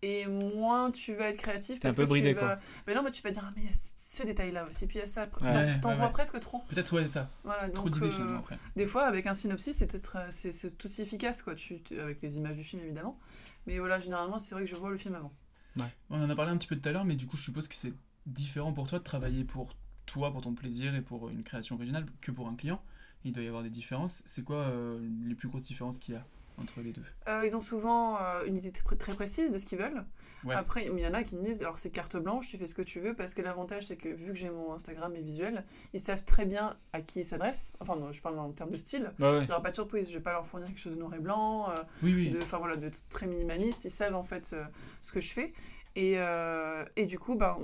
et 0.07 0.27
moins 0.27 0.91
tu 0.91 1.15
vas 1.15 1.29
être 1.29 1.39
créatif. 1.39 1.81
T'es 1.81 1.87
un 1.87 1.91
parce 1.91 1.97
peu 1.97 2.05
que 2.05 2.09
bridé, 2.11 2.35
tu 2.35 2.41
vas... 2.41 2.57
quoi. 2.57 2.59
Mais 2.87 2.95
non, 2.95 3.03
mais 3.03 3.11
tu 3.11 3.23
vas 3.23 3.31
dire, 3.31 3.45
ah, 3.47 3.53
mais 3.57 3.63
il 3.63 3.67
y 3.67 3.71
a 3.71 3.73
ce 3.97 4.23
détail-là 4.23 4.67
aussi, 4.67 4.87
puis 4.87 4.99
il 4.99 5.01
y 5.01 5.03
a 5.03 5.07
ça. 5.07 5.27
T'en 5.27 5.45
Ouais, 5.47 5.79
vois 5.81 6.07
ouais. 6.07 6.13
presque 6.13 6.39
trop. 6.41 6.59
Peut-être, 6.69 6.93
ouais, 6.93 7.07
ça. 7.09 7.31
Voilà, 7.45 7.69
Trop 7.71 7.89
d'idées 7.89 8.07
euh, 8.07 8.39
après. 8.39 8.59
des 8.77 8.87
fois, 8.87 9.05
avec 9.05 9.27
un 9.27 9.35
synopsis, 9.35 9.77
c'est 9.77 9.91
peut-être 9.91 10.17
euh, 10.17 10.27
c'est 10.31 10.77
tout 10.77 10.87
aussi 10.87 11.03
efficace, 11.03 11.43
quoi, 11.43 11.55
tu, 11.55 11.81
tu- 11.83 11.99
avec 11.99 12.21
les 12.23 12.37
images 12.37 12.57
du 12.57 12.65
film 12.65 12.83
évidemment. 12.83 13.19
Mais 13.67 13.79
voilà, 13.79 13.99
généralement, 14.01 14.39
c'est 14.39 14.55
vrai 14.55 14.65
que 14.65 14.71
je 14.71 14.77
vois 14.77 14.91
le 14.91 14.97
film 14.97 15.15
avant. 15.15 15.33
On 16.11 16.23
en 16.23 16.31
a 16.31 16.37
parlé 16.37 16.53
un 16.53 16.57
petit 16.57 16.69
peu 16.69 16.77
tout 16.77 16.89
à 16.89 16.93
l'heure, 16.93 17.05
mais 17.05 17.17
du 17.17 17.27
coup, 17.27 17.37
je 17.37 17.43
suppose 17.43 17.67
que 17.67 17.75
c'est 17.75 17.95
différent 18.27 18.73
pour 18.73 18.87
toi 18.87 18.99
de 18.99 19.05
travailler 19.05 19.45
pour 19.45 19.75
toi, 20.07 20.31
pour 20.33 20.43
ton 20.43 20.55
plaisir 20.55 20.95
et 20.95 21.03
pour 21.03 21.29
une 21.31 21.43
création 21.43 21.75
originale 21.77 22.07
que 22.21 22.31
pour 22.31 22.47
un 22.49 22.55
client. 22.55 22.81
Il 23.25 23.33
doit 23.33 23.43
y 23.43 23.49
avoir 23.49 23.63
des 23.63 23.71
différences. 23.71 24.23
C'est 24.27 24.45
quoi 24.45 24.57
euh, 24.59 25.01
les 25.25 25.35
plus 25.35 25.49
grosses 25.49 25.63
différences 25.65 25.99
qu'il 25.99 26.15
y 26.15 26.17
a? 26.19 26.27
Entre 26.61 26.81
les 26.81 26.93
deux 26.93 27.03
Euh, 27.29 27.43
ils 27.45 27.57
ont 27.57 27.61
souvent 27.61 28.17
euh, 28.21 28.45
une 28.47 28.57
idée 28.57 28.71
très, 28.73 28.97
très 28.97 29.15
précise 29.15 29.51
de 29.53 29.59
ce 29.59 29.67
qu'ils 29.67 29.79
veulent. 29.79 30.05
Ouais. 30.45 30.55
Après, 30.55 30.87
il 30.87 30.99
y 30.99 31.07
en 31.07 31.15
a 31.15 31.23
qui 31.23 31.37
me 31.37 31.43
disent 31.43 31.63
alors 31.63 31.79
c'est 31.79 31.91
carte 31.91 32.17
blanche, 32.17 32.49
tu 32.49 32.59
fais 32.59 32.67
ce 32.67 32.75
que 32.75 32.83
tu 32.83 33.01
veux, 33.01 33.15
parce 33.15 33.33
que 33.35 33.41
l'avantage 33.43 33.87
c'est 33.87 33.97
que 33.97 34.09
vu 34.09 34.29
que 34.33 34.39
j'ai 34.39 34.51
mon 34.51 34.73
Instagram 34.75 35.15
et 35.17 35.23
visuel, 35.23 35.65
ils 35.95 36.01
savent 36.01 36.23
très 36.25 36.45
bien 36.45 36.77
à 36.93 37.01
qui 37.01 37.21
ils 37.21 37.25
s'adressent. 37.25 37.73
Enfin, 37.81 37.97
non, 37.97 38.13
je 38.13 38.21
parle 38.21 38.39
en 38.39 38.53
termes 38.53 38.71
de 38.71 38.77
style. 38.77 39.13
Ouais, 39.19 39.27
ouais. 39.31 39.39
Il 39.39 39.47
n'y 39.47 39.51
aura 39.51 39.63
pas 39.63 39.71
de 39.71 39.75
surprise, 39.75 40.09
je 40.11 40.15
vais 40.15 40.23
pas 40.23 40.33
leur 40.33 40.47
fournir 40.47 40.69
quelque 40.69 40.81
chose 40.81 40.95
de 40.95 40.99
noir 41.01 41.15
et 41.15 41.19
blanc, 41.19 41.71
euh, 41.71 41.83
Oui, 42.03 42.13
oui. 42.15 42.31
de, 42.31 42.39
voilà, 42.41 42.77
très 43.09 43.27
minimaliste. 43.27 43.85
Ils 43.87 43.91
savent 43.91 44.15
en 44.15 44.25
fait 44.25 44.55
ce 45.01 45.13
que 45.13 45.21
je 45.21 45.33
fais. 45.33 45.53
Et, 45.97 46.17
et 46.97 47.07
du 47.07 47.19
coup, 47.19 47.37
ben, 47.37 47.57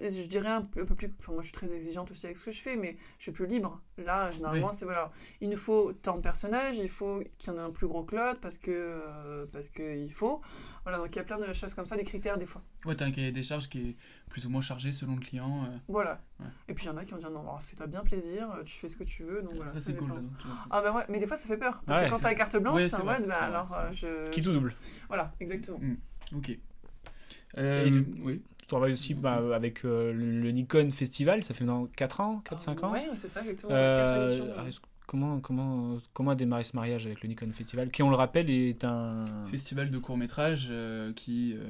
je 0.00 0.26
dirais 0.28 0.48
un 0.48 0.62
peu, 0.62 0.82
un 0.82 0.84
peu 0.84 0.94
plus. 0.94 1.12
Enfin, 1.18 1.32
moi 1.32 1.42
je 1.42 1.46
suis 1.46 1.52
très 1.52 1.72
exigeante 1.72 2.10
aussi 2.10 2.26
avec 2.26 2.36
ce 2.36 2.44
que 2.44 2.50
je 2.50 2.60
fais, 2.60 2.76
mais 2.76 2.96
je 3.18 3.24
suis 3.24 3.32
plus 3.32 3.46
libre. 3.46 3.80
Là, 3.98 4.30
généralement, 4.30 4.68
Oui. 4.68 4.72
c'est 4.76 4.84
voilà. 4.84 5.10
Il 5.40 5.48
nous 5.50 5.56
faut 5.56 5.92
tant 5.92 6.14
de 6.14 6.20
personnages, 6.20 6.76
il 6.78 6.88
faut 6.88 7.22
qu'il 7.36 7.52
y 7.52 7.56
en 7.56 7.56
ait 7.56 7.64
un 7.64 7.70
plus 7.70 7.88
gros 7.88 8.04
que 8.04 8.14
l'autre 8.16 8.38
parce 8.40 8.58
que. 8.58 8.70
euh, 8.70 9.46
parce 9.52 9.68
qu'il 9.68 10.12
faut. 10.12 10.40
Voilà, 10.84 10.98
donc 10.98 11.08
il 11.14 11.16
y 11.16 11.18
a 11.18 11.24
plein 11.24 11.38
de 11.38 11.52
choses 11.52 11.74
comme 11.74 11.84
ça, 11.86 11.96
des 11.96 12.04
critères 12.04 12.38
des 12.38 12.46
fois. 12.46 12.62
Ouais, 12.86 12.94
t'as 12.94 13.06
un 13.06 13.10
cahier 13.10 13.32
des 13.32 13.42
charges 13.42 13.68
qui 13.68 13.90
est 13.90 13.96
plus 14.30 14.46
ou 14.46 14.50
moins 14.50 14.60
chargé 14.62 14.92
selon 14.92 15.14
le 15.16 15.20
client. 15.20 15.64
euh, 15.64 15.76
Voilà. 15.88 16.20
Ouais. 16.40 16.46
Et 16.68 16.74
puis 16.74 16.84
il 16.84 16.88
y 16.88 16.90
en 16.90 16.96
a 16.96 17.04
qui 17.04 17.10
vont 17.12 17.18
dire 17.18 17.30
non, 17.30 17.40
alors, 17.40 17.60
fais-toi 17.62 17.86
bien 17.88 18.02
plaisir, 18.02 18.50
euh, 18.52 18.62
tu 18.62 18.78
fais 18.78 18.88
ce 18.88 18.96
que 18.96 19.04
tu 19.04 19.24
veux. 19.24 19.42
Donc 19.42 19.54
voilà, 19.56 19.70
ça, 19.72 19.80
c'est 19.80 19.94
cool. 19.96 20.08
là, 20.08 20.14
donc, 20.20 20.30
vois. 20.44 20.54
Ah 20.70 20.80
bah 20.80 20.92
ouais, 20.94 21.02
mais 21.08 21.18
des 21.18 21.26
fois 21.26 21.36
ça 21.36 21.46
fait 21.48 21.56
peur. 21.58 21.82
Parce 21.84 21.98
Ouais, 21.98 22.04
que 22.06 22.10
quand 22.10 22.20
t'as 22.20 22.28
la 22.28 22.34
carte 22.34 22.56
blanche, 22.56 22.76
Ouais, 22.82 22.88
c'est 22.88 22.96
en 22.96 23.04
mode, 23.04 23.26
bah 23.26 23.34
vrai, 23.36 23.46
alors 23.46 23.72
euh, 23.76 23.90
je. 23.92 24.30
Qui 24.30 24.42
tout 24.42 24.52
double. 24.52 24.74
Voilà, 25.08 25.32
exactement. 25.40 25.80
Ok. 26.36 26.56
Euh, 27.56 27.86
Et 27.86 27.90
du- 27.90 28.06
oui. 28.22 28.42
Tu 28.68 28.74
travailles 28.74 28.92
aussi 28.92 29.14
bah, 29.14 29.40
avec 29.54 29.86
euh, 29.86 30.12
le, 30.12 30.42
le 30.42 30.50
Nikon 30.50 30.90
Festival, 30.90 31.42
ça 31.42 31.54
fait 31.54 31.64
maintenant 31.64 31.86
4 31.96 32.20
ans, 32.20 32.42
4-5 32.44 32.84
ans. 32.84 32.92
Ouais, 32.92 33.08
c'est 33.14 33.26
ça, 33.26 33.40
exactement. 33.40 33.72
Euh, 33.72 34.54
comment, 35.08 35.40
comment, 35.40 35.98
comment 36.12 36.30
a 36.30 36.34
démarré 36.36 36.62
ce 36.62 36.76
mariage 36.76 37.06
avec 37.06 37.22
le 37.22 37.28
Nikon 37.28 37.50
Festival, 37.52 37.90
qui, 37.90 38.04
on 38.04 38.10
le 38.10 38.16
rappelle, 38.16 38.48
est 38.50 38.84
un. 38.84 39.24
Festival 39.50 39.90
de 39.90 39.98
court 39.98 40.16
métrage 40.16 40.70
qui, 41.16 41.54
euh, 41.54 41.66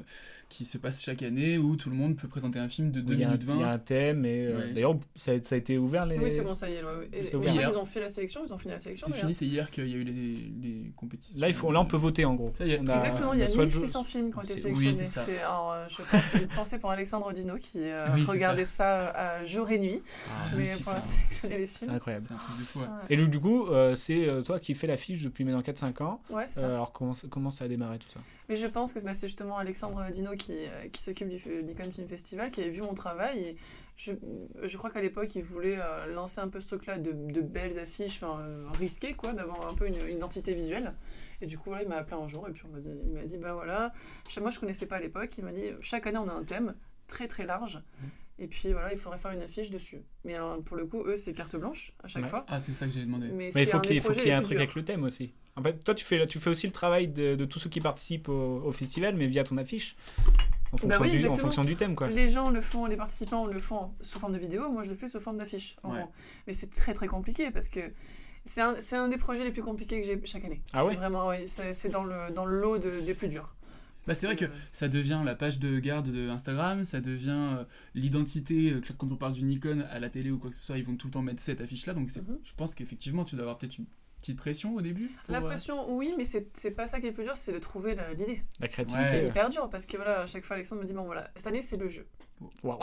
qui 0.49 0.65
se 0.65 0.77
passe 0.77 1.01
chaque 1.01 1.23
année 1.23 1.57
où 1.57 1.75
tout 1.75 1.89
le 1.89 1.95
monde 1.95 2.15
peut 2.17 2.27
présenter 2.27 2.59
un 2.59 2.69
film 2.69 2.91
de 2.91 2.99
2 3.01 3.13
il 3.13 3.19
y, 3.19 3.23
a 3.23 3.27
un, 3.27 3.31
minutes 3.31 3.45
20. 3.47 3.55
il 3.55 3.61
y 3.61 3.63
a 3.63 3.69
un 3.71 3.79
thème, 3.79 4.25
et 4.25 4.45
euh, 4.45 4.57
Ouais. 4.59 4.73
d'ailleurs, 4.73 4.97
ça, 5.15 5.31
a- 5.31 5.41
ça 5.41 5.55
a 5.55 5.57
été 5.57 5.77
ouvert 5.77 6.05
les. 6.05 6.19
Oui, 6.19 6.29
c'est 6.31 6.41
bon, 6.41 6.53
ça 6.53 6.69
y 6.69 6.73
est. 6.73 6.83
ouais, 6.83 6.89
ouais. 6.99 7.09
Et- 7.13 7.37
mais 7.37 7.45
Hier. 7.47 7.69
qu'ils 7.69 7.77
ont 7.77 7.85
fait 7.85 8.01
la 8.01 8.09
sélection, 8.09 8.41
ils 8.45 8.53
ont 8.53 8.57
fini 8.57 8.73
la 8.73 8.79
sélection. 8.79 9.07
C'est 9.09 9.19
fini, 9.19 9.33
c'est 9.33 9.45
hier 9.45 9.71
qu'il 9.71 9.87
y 9.87 9.93
a 9.93 9.97
eu 9.97 10.03
les, 10.03 10.13
les 10.61 10.91
compétitions. 10.95 11.39
Là, 11.41 11.47
il 11.47 11.53
faut, 11.53 11.71
là, 11.71 11.79
on 11.79 11.85
peut 11.85 11.97
voter 11.97 12.25
en 12.25 12.35
gros. 12.35 12.53
Ça 12.57 12.65
y 12.65 12.71
est. 12.73 12.79
On 12.81 12.87
a- 12.87 12.97
Exactement, 12.97 13.33
il 13.33 13.39
y 13.39 13.43
a 13.43 13.45
on 13.45 13.53
soit 13.53 13.63
1600 13.63 14.03
films 14.03 14.31
qui 14.31 14.37
ont 14.37 14.41
été 14.41 14.55
sélectionnés. 14.55 14.89
oui, 14.91 14.95
c'est 14.95 15.05
ça. 15.05 15.23
C'est 15.23 15.39
alors, 15.39 15.71
euh, 15.71 15.85
je 15.87 16.01
pense 16.03 16.23
c'est 16.23 16.37
une 16.41 16.47
pensée 16.47 16.77
pour 16.79 16.91
Alexandre 16.91 17.31
Dino 17.31 17.55
qui 17.55 17.79
euh, 17.83 18.05
Oui, 18.13 18.23
regardait 18.25 18.65
ça, 18.65 19.15
euh, 19.15 19.45
jour 19.45 19.69
et 19.69 19.79
nuit, 19.79 20.01
Ah, 20.29 20.47
mais 20.55 20.63
oui, 20.63 20.67
c'est 20.69 20.83
pour 20.83 20.93
ça. 20.93 21.03
sélectionner 21.03 21.57
les 21.59 21.67
C'est 21.67 21.79
films. 21.85 21.91
incroyable. 21.95 22.25
C'est 22.27 22.33
un 22.33 22.37
truc 22.37 22.57
de 22.57 22.63
fou. 22.63 22.79
ouais. 22.79 22.85
Ouais, 22.85 22.91
Et 23.09 23.15
donc, 23.29 23.31
du 23.31 23.39
coup, 23.39 23.67
euh, 23.67 23.95
c'est 23.95 24.27
euh, 24.27 24.41
toi 24.41 24.59
qui 24.59 24.73
fais 24.73 24.87
l'affiche 24.87 25.21
depuis 25.23 25.43
maintenant 25.45 25.61
4-5 25.61 26.03
ans. 26.03 26.21
Ouais, 26.31 26.47
c'est 26.47 26.59
Euh, 26.59 26.61
ça. 26.63 26.67
alors, 26.67 26.91
comment, 26.91 27.13
comment 27.29 27.51
ça 27.51 27.65
a 27.65 27.67
démarré 27.67 27.99
tout 27.99 28.09
ça? 28.09 28.19
Mais 28.49 28.55
je 28.55 28.67
pense 28.67 28.93
que 28.93 28.99
bah, 29.03 29.13
c'est 29.13 29.27
justement 29.27 29.57
Alexandre 29.57 30.09
Dino 30.11 30.31
qui, 30.35 30.55
qui 30.91 31.01
s'occupe 31.01 31.29
du 31.29 31.37
Nikon 31.63 31.91
Film 31.91 32.07
Festival, 32.07 32.51
qui 32.51 32.61
avait 32.61 32.69
vu 32.69 32.81
mon 32.81 32.93
travail. 32.93 33.39
Et 33.39 33.55
je, 33.95 34.13
je 34.63 34.77
crois 34.77 34.89
qu'à 34.89 35.01
l'époque, 35.01 35.35
il 35.35 35.43
voulait 35.43 35.77
lancer 36.13 36.39
un 36.41 36.47
peu 36.47 36.59
ce 36.59 36.67
truc-là 36.67 36.97
de, 36.97 37.11
de 37.11 37.41
belles 37.41 37.77
affiches, 37.79 38.21
enfin 38.23 38.43
risquées, 38.79 39.13
quoi, 39.13 39.33
d'avoir 39.33 39.67
un 39.67 39.73
peu 39.73 39.87
une, 39.87 39.95
une 40.07 40.17
identité 40.17 40.53
visuelle. 40.53 40.93
Et 41.41 41.45
du 41.45 41.57
coup, 41.57 41.71
là, 41.71 41.81
il 41.83 41.87
m'a 41.89 41.97
appelé 41.97 42.21
un 42.21 42.27
jour 42.27 42.47
et 42.47 42.51
puis 42.51 42.63
on 42.69 42.73
m'a 42.73 42.79
dit, 42.79 42.89
il 43.05 43.11
m'a 43.13 43.23
dit, 43.23 43.37
bah 43.37 43.53
voilà, 43.53 43.93
moi 44.41 44.49
je 44.51 44.59
connaissais 44.59 44.85
pas 44.85 44.97
à 44.97 44.99
l'époque. 44.99 45.37
Il 45.37 45.43
m'a 45.45 45.51
dit, 45.53 45.69
chaque 45.81 46.07
année, 46.07 46.17
on 46.17 46.27
a 46.27 46.33
un 46.33 46.43
thème 46.43 46.75
très 47.07 47.27
très 47.27 47.45
large. 47.45 47.81
Et 48.41 48.47
puis 48.47 48.71
voilà, 48.71 48.93
il 48.93 48.97
faudrait 48.97 49.17
faire 49.17 49.31
une 49.31 49.41
affiche 49.41 49.69
dessus. 49.69 50.01
Mais 50.23 50.35
alors, 50.35 50.61
pour 50.63 50.77
le 50.77 50.85
coup, 50.85 51.03
eux, 51.05 51.15
c'est 51.17 51.33
carte 51.33 51.55
blanche 51.57 51.91
à 52.03 52.07
chaque 52.07 52.23
Ouais. 52.23 52.29
fois. 52.29 52.45
Ah, 52.47 52.59
c'est 52.59 52.71
ça 52.71 52.85
que 52.87 52.93
j'avais 52.93 53.05
demandé. 53.05 53.27
Mais, 53.33 53.51
Mais 53.53 53.63
il 53.63 53.69
faut 53.69 53.79
qu'il 53.79 53.93
y 54.25 54.29
ait 54.29 54.31
un 54.31 54.41
truc 54.41 54.57
avec 54.57 54.75
le 54.75 54.83
thème 54.85 55.03
aussi. 55.03 55.33
En 55.57 55.61
fait, 55.63 55.83
toi, 55.83 55.93
tu 55.93 56.05
fais, 56.05 56.25
tu 56.25 56.39
fais 56.39 56.49
aussi 56.49 56.65
le 56.67 56.71
travail 56.71 57.09
de, 57.09 57.35
de 57.35 57.45
tous 57.45 57.59
ceux 57.59 57.69
qui 57.69 57.81
participent 57.81 58.29
au, 58.29 58.61
au 58.63 58.71
festival, 58.71 59.15
mais 59.15 59.27
via 59.27 59.43
ton 59.43 59.57
affiche. 59.57 59.97
En 60.71 60.77
fonction, 60.77 60.87
Bah 60.87 60.97
oui, 61.01 61.09
du, 61.09 61.15
en 61.15 61.19
exactement. 61.19 61.37
fonction 61.47 61.63
du 61.65 61.75
thème, 61.75 61.95
quoi. 61.95 62.07
Les 62.07 62.29
gens 62.29 62.49
le 62.49 62.61
font, 62.61 62.85
les 62.85 62.95
participants 62.95 63.45
le 63.45 63.59
font 63.59 63.91
sous 64.01 64.19
forme 64.19 64.33
de 64.33 64.37
vidéo, 64.37 64.69
moi 64.69 64.83
je 64.83 64.89
le 64.89 64.95
fais 64.95 65.07
sous 65.07 65.19
forme 65.19 65.37
d'affiche. 65.37 65.75
Ouais. 65.83 66.05
Mais 66.47 66.53
c'est 66.53 66.69
très 66.69 66.93
très 66.93 67.07
compliqué 67.07 67.49
parce 67.51 67.67
que 67.69 67.79
c'est 68.45 68.61
un, 68.61 69.07
des 69.09 69.17
projets 69.17 69.43
les 69.43 69.51
plus 69.51 69.63
compliqués 69.63 69.99
que 69.99 70.05
j'ai 70.07 70.21
chaque 70.25 70.45
année. 70.45 70.61
Ah 70.71 70.85
ouais? 70.85 70.91
C'est 70.91 70.97
vraiment, 70.97 71.27
ouais, 71.27 71.45
c'est 71.45 71.73
c'est 71.73 71.89
dans 71.89 72.03
le, 72.03 72.31
dans 72.33 72.45
le 72.45 72.57
lot 72.59 72.77
de- 72.77 72.99
des 73.01 73.13
plus 73.15 73.27
durs. 73.27 73.55
Bah, 74.07 74.15
c'est 74.15 74.25
vrai 74.25 74.35
que 74.35 74.45
Euh, 74.45 74.49
ça 74.71 74.87
devient 74.87 75.21
la 75.23 75.35
page 75.35 75.59
de 75.59 75.77
garde 75.79 76.09
de 76.09 76.29
Instagram, 76.29 76.83
ça 76.85 76.99
devient 77.01 77.29
euh, 77.59 77.63
l'identité. 77.95 78.71
euh, 78.71 78.81
quand 78.97 79.11
on 79.11 79.15
parle 79.15 79.33
du 79.33 79.43
Nikon 79.43 79.83
à 79.91 79.99
la 79.99 80.09
télé 80.09 80.31
ou 80.31 80.39
quoi 80.39 80.49
que 80.49 80.55
ce 80.55 80.63
soit, 80.65 80.77
ils 80.77 80.85
vont 80.85 80.95
tout 80.95 81.07
le 81.07 81.11
temps 81.11 81.21
mettre 81.21 81.41
cette 81.41 81.61
affiche-là. 81.61 81.93
Donc 81.93 82.09
Mhm. 82.15 82.39
je 82.43 82.53
pense 82.55 82.73
qu'effectivement, 82.75 83.23
tu 83.23 83.35
dois 83.35 83.43
avoir 83.43 83.57
peut-être 83.57 83.77
une 83.77 83.85
petite 84.19 84.37
pression 84.37 84.75
au 84.75 84.81
début. 84.81 85.11
pour, 85.25 85.33
La 85.33 85.41
pression, 85.41 85.93
oui, 85.95 86.13
mais 86.17 86.25
c'est 86.25 86.49
c'est 86.57 86.71
pas 86.71 86.87
ça 86.87 86.99
qui 86.99 87.05
est 87.05 87.09
le 87.09 87.15
plus 87.15 87.23
dur, 87.23 87.35
c'est 87.37 87.53
de 87.53 87.59
trouver 87.59 87.95
l'idée. 88.17 88.41
La 88.59 88.67
créativité. 88.67 89.03
Ouais. 89.05 89.11
C'est 89.11 89.27
hyper 89.27 89.49
dur 89.49 89.69
parce 89.69 89.85
que 89.85 89.95
voilà, 89.97 90.21
à 90.21 90.25
chaque 90.25 90.43
fois 90.43 90.55
Alexandre 90.55 90.81
me 90.81 90.87
dit 90.87 90.93
bon 90.93 91.03
voilà, 91.05 91.29
cette 91.35 91.47
année 91.47 91.61
c'est 91.61 91.77
le 91.77 91.87
jeu. 91.89 92.05
Waouh. 92.63 92.79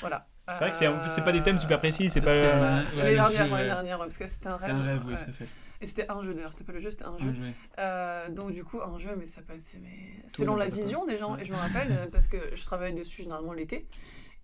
Voilà. 0.00 0.26
C'est 0.50 0.58
vrai 0.64 0.70
que 0.72 0.76
c'est 0.78 0.88
en 0.88 0.98
plus, 0.98 1.10
c'est 1.10 1.22
pas 1.22 1.30
des 1.30 1.44
thèmes 1.44 1.60
super 1.60 1.78
précis, 1.78 2.08
c'est 2.10 2.20
pas. 2.20 2.34
l'année 2.34 3.14
dernière, 3.14 3.46
l'année 3.48 3.64
dernière, 3.66 3.98
parce 3.98 4.18
que 4.18 4.26
c'était 4.26 4.48
un 4.48 4.56
rêve. 4.56 4.68
C'est 4.68 4.74
un 4.74 4.82
rêve, 4.82 5.02
oui, 5.06 5.14
tout 5.14 5.30
à 5.30 5.32
fait. 5.32 5.46
Et 5.82 5.86
c'était 5.86 6.10
un 6.10 6.20
jeu 6.20 6.34
d'ailleurs, 6.34 6.52
c'était 6.52 6.64
pas 6.64 6.72
le 6.72 6.78
jeu, 6.78 6.90
c'était 6.90 7.04
un 7.06 7.16
jeu. 7.16 7.32
Euh, 7.78 8.28
donc 8.28 8.52
du 8.52 8.64
coup, 8.64 8.80
un 8.82 8.98
jeu, 8.98 9.14
mais 9.18 9.26
ça 9.26 9.40
peut 9.42 9.54
être 9.54 9.76
mais 9.82 9.88
selon 10.28 10.54
la 10.56 10.66
vision 10.66 11.06
des 11.06 11.16
gens. 11.16 11.34
Ouais. 11.34 11.40
Et 11.40 11.44
je 11.44 11.52
me 11.52 11.56
rappelle 11.58 11.90
euh, 11.92 12.06
parce 12.10 12.28
que 12.28 12.36
je 12.54 12.62
travaille 12.64 12.92
dessus 12.94 13.22
généralement 13.22 13.52
l'été. 13.54 13.86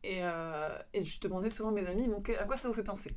Et, 0.04 0.18
euh, 0.22 0.68
et 0.94 1.04
je 1.04 1.18
demandais 1.20 1.48
souvent 1.50 1.70
à 1.70 1.72
mes 1.72 1.84
amis, 1.86 2.06
bon, 2.06 2.22
à 2.38 2.44
quoi 2.44 2.56
ça 2.56 2.68
vous 2.68 2.74
fait 2.74 2.82
penser? 2.84 3.10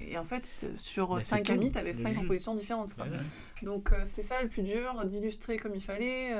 Et 0.00 0.18
en 0.18 0.24
fait, 0.24 0.50
sur 0.76 1.08
Bah, 1.14 1.20
c'est 1.20 1.26
5 1.36 1.44
tout, 1.44 1.52
amis, 1.52 1.70
tu 1.70 1.78
avais 1.78 1.92
le 1.92 1.96
5 1.98 2.08
jeu? 2.10 2.14
propositions 2.16 2.54
différentes. 2.54 2.94
quoi. 2.94 3.04
Ouais, 3.04 3.12
ouais. 3.12 3.16
Donc 3.62 3.90
c'était 4.02 4.22
ça 4.22 4.42
le 4.42 4.48
plus 4.48 4.62
dur, 4.62 5.04
d'illustrer 5.04 5.56
comme 5.56 5.74
il 5.74 5.80
fallait. 5.82 6.32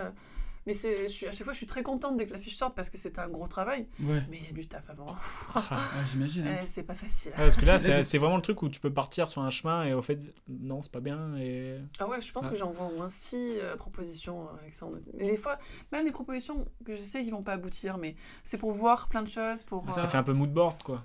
Euh, 0.66 0.68
mais 0.68 0.72
c'est, 0.74 1.26
à 1.28 1.30
chaque 1.32 1.44
fois, 1.44 1.52
je 1.52 1.58
suis 1.58 1.66
très 1.66 1.82
contente 1.82 2.16
dès 2.16 2.26
que 2.26 2.32
l'affiche 2.32 2.56
sorte 2.56 2.74
parce 2.74 2.90
que 2.90 2.98
c'est 2.98 3.18
un 3.18 3.28
gros 3.28 3.46
travail. 3.46 3.86
Ouais, 4.02 4.22
Mais 4.30 4.38
il 4.38 4.44
y 4.46 4.48
a 4.48 4.52
du 4.52 4.66
taf 4.66 4.88
avant. 4.90 5.14
Ouais, 5.54 5.62
j'imagine. 6.10 6.46
hein. 6.46 6.56
Euh, 6.60 6.64
c'est 6.66 6.82
pas 6.82 6.94
facile. 6.94 7.30
Ouais, 7.32 7.36
parce 7.38 7.56
que 7.56 7.64
là, 7.64 7.78
c'est 7.78 8.18
vraiment 8.18 8.36
le 8.36 8.42
truc 8.42 8.62
où 8.62 8.68
tu 8.68 8.80
peux 8.80 8.92
partir 8.92 9.28
sur 9.28 9.42
un 9.42 9.50
chemin 9.50 9.84
et 9.84 9.94
au 9.94 10.02
fait, 10.02 10.18
non, 10.48 10.82
c'est 10.82 10.92
pas 10.92 11.00
bien. 11.00 11.36
Et... 11.36 11.76
Ah 11.98 12.08
ouais, 12.08 12.20
je 12.20 12.32
pense 12.32 12.44
Ouais. 12.44 12.50
que 12.50 12.56
j'envoie 12.56 12.86
au 12.86 12.96
moins 12.96 13.08
6 13.08 13.58
propositions, 13.78 14.42
euh, 14.48 14.60
Alexandre. 14.62 14.98
Mais 15.14 15.26
des 15.30 15.36
fois, 15.36 15.58
même 15.92 16.04
des 16.04 16.12
propositions 16.12 16.66
que 16.84 16.94
je 16.94 17.00
sais 17.02 17.22
qu'ils 17.22 17.32
vont 17.32 17.42
pas 17.42 17.52
aboutir, 17.52 17.98
mais 17.98 18.14
c'est 18.42 18.58
pour 18.58 18.72
voir 18.72 19.08
plein 19.08 19.22
de 19.22 19.28
choses, 19.28 19.62
pour... 19.62 19.86
Ça 19.88 20.04
euh, 20.04 20.06
fait 20.06 20.18
un 20.18 20.22
peu 20.22 20.32
mood 20.32 20.52
board, 20.52 20.82
quoi. 20.82 21.04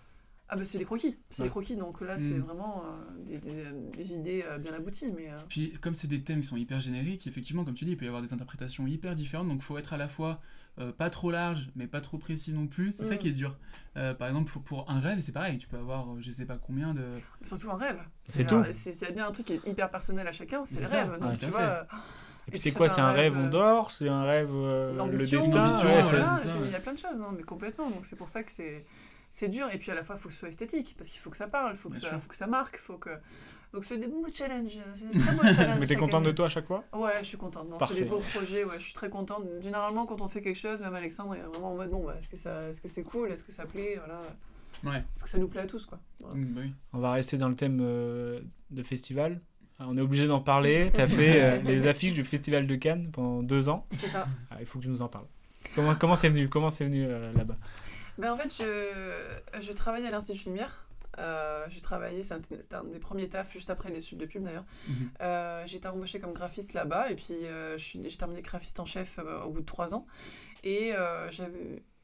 Ah 0.54 0.58
bah 0.58 0.66
c'est 0.66 0.78
des 0.80 0.84
croquis, 0.84 1.18
c'est 1.30 1.44
Ouais. 1.44 1.48
des 1.48 1.50
croquis, 1.50 1.78
donc 1.78 2.02
là 2.02 2.18
c'est 2.18 2.34
Mm. 2.34 2.42
vraiment 2.42 2.84
euh, 2.84 3.24
des, 3.24 3.38
des- 3.38 3.72
des 3.96 4.14
idées 4.14 4.44
euh, 4.46 4.58
bien 4.58 4.74
abouties, 4.74 5.10
mais... 5.16 5.32
euh, 5.32 5.38
Puis 5.48 5.72
comme 5.80 5.96
c'est 5.96 6.08
des 6.08 6.22
thèmes 6.24 6.42
qui 6.42 6.48
sont 6.48 6.58
hyper 6.58 6.82
génériques, 6.82 7.26
effectivement, 7.26 7.64
comme 7.64 7.74
tu 7.74 7.86
dis, 7.86 7.92
il 7.92 7.98
peut 7.98 8.04
y 8.04 8.10
avoir 8.10 8.22
des 8.22 8.34
interprétations 8.34 8.86
hyper 8.86 9.16
différentes, 9.16 9.48
donc 9.48 9.60
il 9.60 9.64
faut 9.64 9.78
être 9.78 9.94
à 9.94 9.98
la 9.98 10.10
fois 10.10 10.42
euh, 10.80 10.92
pas 10.92 11.10
trop 11.10 11.32
large, 11.32 11.70
mais 11.76 11.88
pas 11.88 12.02
trop 12.02 12.18
précis 12.18 12.52
non 12.52 12.68
plus. 12.68 12.92
C'est 12.92 13.04
ça 13.06 13.16
Mm. 13.16 13.18
qui 13.20 13.28
est 13.30 13.32
dur. 13.32 13.58
Euh, 13.96 14.14
par 14.14 14.28
exemple, 14.28 14.52
pour, 14.52 14.62
pour 14.62 14.92
un 14.92 15.00
rêve, 15.00 15.20
c'est 15.22 15.32
pareil, 15.32 15.58
tu 15.58 15.68
peux 15.70 15.78
avoir 15.78 16.10
euh, 16.12 16.18
je 16.20 16.32
sais 16.32 16.46
pas 16.46 16.58
combien 16.58 16.94
de... 16.94 17.04
Surtout 17.44 17.72
un 17.72 17.78
rêve. 17.78 18.02
C'est 18.26 18.46
tout. 18.46 18.62
C'est 18.74 19.14
bien 19.14 19.28
un 19.28 19.32
truc 19.32 19.46
qui 19.48 19.54
est 19.54 19.66
hyper 19.68 19.90
personnel 19.90 20.28
à 20.28 20.32
chacun, 20.32 20.66
c'est 20.66 20.82
le 20.82 20.86
ça, 20.86 21.04
rêve. 21.06 21.18
Donc 21.18 21.38
tu 21.38 21.46
vois, 21.46 21.62
euh, 21.62 21.84
Et 22.48 22.52
puis 22.52 22.60
c'est 22.60 22.74
quoi 22.74 22.90
C'est 22.90 23.00
un 23.00 23.12
rêve, 23.12 23.38
on 23.38 23.46
euh, 23.46 23.50
dort 23.50 23.92
C'est 23.92 24.10
un 24.10 24.24
rêve, 24.24 24.50
euh, 24.52 24.94
le 25.06 25.18
destin 25.18 25.38
ouais, 25.86 26.02
voilà, 26.02 26.40
il 26.66 26.72
y 26.72 26.76
a 26.76 26.80
plein 26.82 26.94
de 26.94 26.98
choses, 26.98 27.20
non, 27.20 27.32
mais 27.32 27.44
complètement. 27.44 27.90
Donc 27.90 28.06
c'est 28.06 28.18
pour 28.18 28.28
ça 28.28 28.44
que 28.44 28.52
c'est 28.52 28.86
c'est 29.32 29.50
dur. 29.50 29.68
Et 29.74 29.80
puis 29.80 29.90
à 29.90 29.96
la 29.96 30.04
fois, 30.04 30.16
il 30.16 30.22
faut 30.22 30.28
que 30.28 30.34
ce 30.34 30.40
soit 30.42 30.50
esthétique, 30.50 30.94
parce 30.98 31.10
qu'il 31.10 31.20
faut 31.20 31.32
que 31.32 31.38
ça 31.38 31.48
parle, 31.48 31.72
il 31.74 31.78
faut, 31.78 31.90
que 31.90 31.98
ça- 31.98 32.20
faut 32.20 32.30
que 32.30 32.36
ça 32.36 32.46
marque, 32.46 32.78
faut 32.78 32.98
que... 32.98 33.10
Donc 33.74 33.84
c'est 33.86 33.98
des 33.98 34.08
beaux 34.08 34.26
challenges, 34.32 34.78
c'est 34.94 35.10
des 35.10 35.18
très 35.20 35.34
beaux 35.34 35.44
challenges. 35.56 35.80
Mais 35.80 35.88
t'es 35.88 35.96
contente 35.96 36.24
de 36.26 36.32
toi 36.34 36.46
à 36.48 36.50
chaque 36.50 36.68
fois? 36.68 36.84
Ouais, 36.94 37.14
je 37.22 37.28
suis 37.28 37.38
contente. 37.38 37.68
C'est 37.88 37.96
des 37.96 38.04
beaux 38.06 38.20
projets, 38.20 38.64
ouais, 38.66 38.78
je 38.78 38.84
suis 38.84 38.94
très 38.94 39.10
contente. 39.10 39.46
Généralement, 39.62 40.06
quand 40.06 40.22
on 40.22 40.28
fait 40.28 40.42
quelque 40.42 40.60
chose, 40.60 40.82
même 40.82 40.94
Alexandre 40.94 41.34
est 41.36 41.40
vraiment 41.42 41.72
en 41.72 41.76
mode 41.78 41.90
bon, 41.90 42.06
bah, 42.06 42.16
est-ce 42.18 42.28
que 42.28 42.36
ça, 42.38 42.68
est-ce 42.70 42.82
que 42.82 42.88
c'est 42.90 43.04
cool, 43.04 43.32
est-ce 43.32 43.44
que 43.44 43.52
ça 43.52 43.66
plaît, 43.66 43.96
voilà, 43.98 44.22
Ouais, 44.84 44.98
est-ce 45.16 45.24
que 45.24 45.30
ça 45.30 45.38
nous 45.38 45.48
plaît 45.48 45.62
à 45.62 45.68
tous, 45.68 45.86
quoi. 45.86 46.00
Voilà. 46.20 46.36
Mm, 46.36 46.46
bah 46.54 46.62
oui. 46.66 46.74
On 46.94 47.00
va 47.00 47.12
rester 47.14 47.38
dans 47.38 47.48
le 47.50 47.56
thème 47.56 47.80
euh, 47.82 48.42
de 48.72 48.84
festival. 48.84 49.40
Ah, 49.80 49.86
On 49.88 49.96
est 49.98 50.02
obligé 50.02 50.28
d'en 50.28 50.42
parler. 50.42 50.92
Tu 50.96 51.00
as 51.02 51.08
fait 51.08 51.42
euh, 51.42 51.62
les 51.62 51.88
affiches 51.88 52.14
du 52.14 52.24
Festival 52.24 52.68
de 52.68 52.76
Cannes 52.76 53.10
pendant 53.12 53.42
deux 53.44 53.70
ans. 53.70 53.86
C'est 53.98 54.08
ça. 54.08 54.28
Ah, 54.50 54.58
il 54.60 54.66
faut 54.66 54.80
que 54.80 54.84
tu 54.84 54.90
nous 54.90 55.02
en 55.02 55.08
parles. 55.08 55.26
Comment 55.76 55.96
comment 55.96 56.16
c'est 56.16 56.30
venu 56.30 56.50
Comment 56.50 56.70
c'est 56.70 56.86
venu 56.86 57.06
euh, 57.08 57.32
là-bas? 57.34 57.58
Ben, 58.18 58.32
en 58.34 58.38
fait, 58.38 58.54
je, 58.56 59.62
je 59.62 59.72
travaillais 59.72 60.08
à 60.08 60.12
l'Institut 60.12 60.50
Lumière. 60.50 60.88
Euh, 61.20 61.66
j'ai 61.68 61.82
travaillé, 61.82 62.20
un- 62.32 62.40
c'était 62.60 62.76
un 62.76 62.86
des 62.86 63.00
premiers 63.00 63.28
tafs 63.28 63.52
juste 63.52 63.70
après 63.70 63.90
les 63.90 63.98
études 63.98 64.20
de 64.20 64.26
pub 64.26 64.44
d'ailleurs. 64.44 64.66
Mhm. 64.88 65.12
Euh, 65.22 65.64
j'ai 65.66 65.78
été 65.78 65.88
embauchée 65.88 66.20
comme 66.20 66.32
graphiste 66.34 66.74
là-bas 66.74 67.12
et 67.12 67.16
puis 67.16 67.34
euh, 67.46 67.78
j'ai 67.78 68.00
terminé 68.18 68.42
graphiste 68.42 68.80
en 68.80 68.86
chef 68.86 69.20
euh, 69.20 69.42
au 69.44 69.50
bout 69.50 69.60
de 69.62 69.66
trois 69.66 69.94
ans. 69.94 70.08
Et 70.64 70.94
euh, 70.96 71.30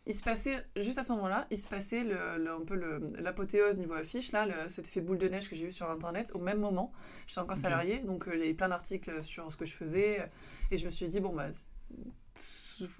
il 0.05 0.13
se 0.13 0.23
passait, 0.23 0.65
juste 0.75 0.97
à 0.97 1.03
ce 1.03 1.13
moment-là, 1.13 1.47
il 1.51 1.57
se 1.57 1.69
passait 1.69 2.03
le, 2.03 2.37
le- 2.37 2.51
un 2.51 2.65
peu 2.65 2.75
le- 2.75 3.09
l'apothéose 3.19 3.77
niveau 3.77 3.93
affiche, 3.93 4.31
là, 4.33 4.45
le- 4.45 4.67
cet 4.67 4.85
effet 4.87 4.99
boule 5.01 5.17
de 5.19 5.27
neige 5.29 5.49
que 5.49 5.55
j'ai 5.55 5.65
eu 5.67 5.71
sur 5.71 5.89
Internet 5.89 6.31
au 6.33 6.39
même 6.39 6.59
moment. 6.59 6.91
J'étais 7.27 7.39
encore 7.39 7.55
Ok. 7.57 7.61
salariée, 7.63 7.99
donc 7.99 8.25
il 8.33 8.39
y 8.39 8.43
avait 8.43 8.53
plein 8.53 8.69
d'articles 8.69 9.23
sur 9.23 9.49
ce 9.51 9.55
que 9.57 9.65
je 9.65 9.73
faisais 9.73 10.29
et 10.71 10.75
je 10.77 10.83
me 10.85 10.89
suis 10.89 11.07
dit, 11.07 11.21
bon, 11.21 11.33
bah, 11.33 11.47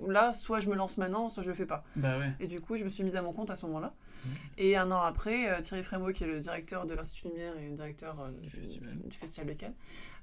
là, 0.08 0.34
soit 0.34 0.60
je 0.60 0.70
me 0.70 0.76
lance 0.76 0.98
maintenant, 0.98 1.30
soit 1.30 1.44
je 1.44 1.50
le 1.50 1.56
fais 1.56 1.66
pas. 1.66 1.84
Bah 1.96 2.18
ouais. 2.18 2.32
Et 2.40 2.48
du 2.48 2.62
coup, 2.62 2.78
je 2.78 2.84
me 2.84 2.90
suis 2.90 3.04
mise 3.04 3.16
à 3.16 3.22
mon 3.22 3.34
compte 3.34 3.50
à 3.50 3.56
ce 3.56 3.66
moment-là. 3.68 3.94
Mhm. 4.26 4.32
Et 4.58 4.76
un 4.78 4.92
an 4.92 5.02
après, 5.02 5.50
euh, 5.52 5.62
Thierry 5.62 5.84
Frémaux, 5.84 6.12
qui 6.12 6.24
est 6.24 6.28
le 6.28 6.40
directeur 6.40 6.86
de 6.86 6.94
l'Institut 6.94 7.28
Lumière 7.30 7.58
et 7.58 7.68
le 7.70 7.76
directeur 7.76 8.20
euh, 8.20 8.32
Du 8.42 8.50
festival. 8.50 8.98
du 9.06 9.18
Festival 9.18 9.48
de 9.48 9.54
Cannes, 9.54 9.76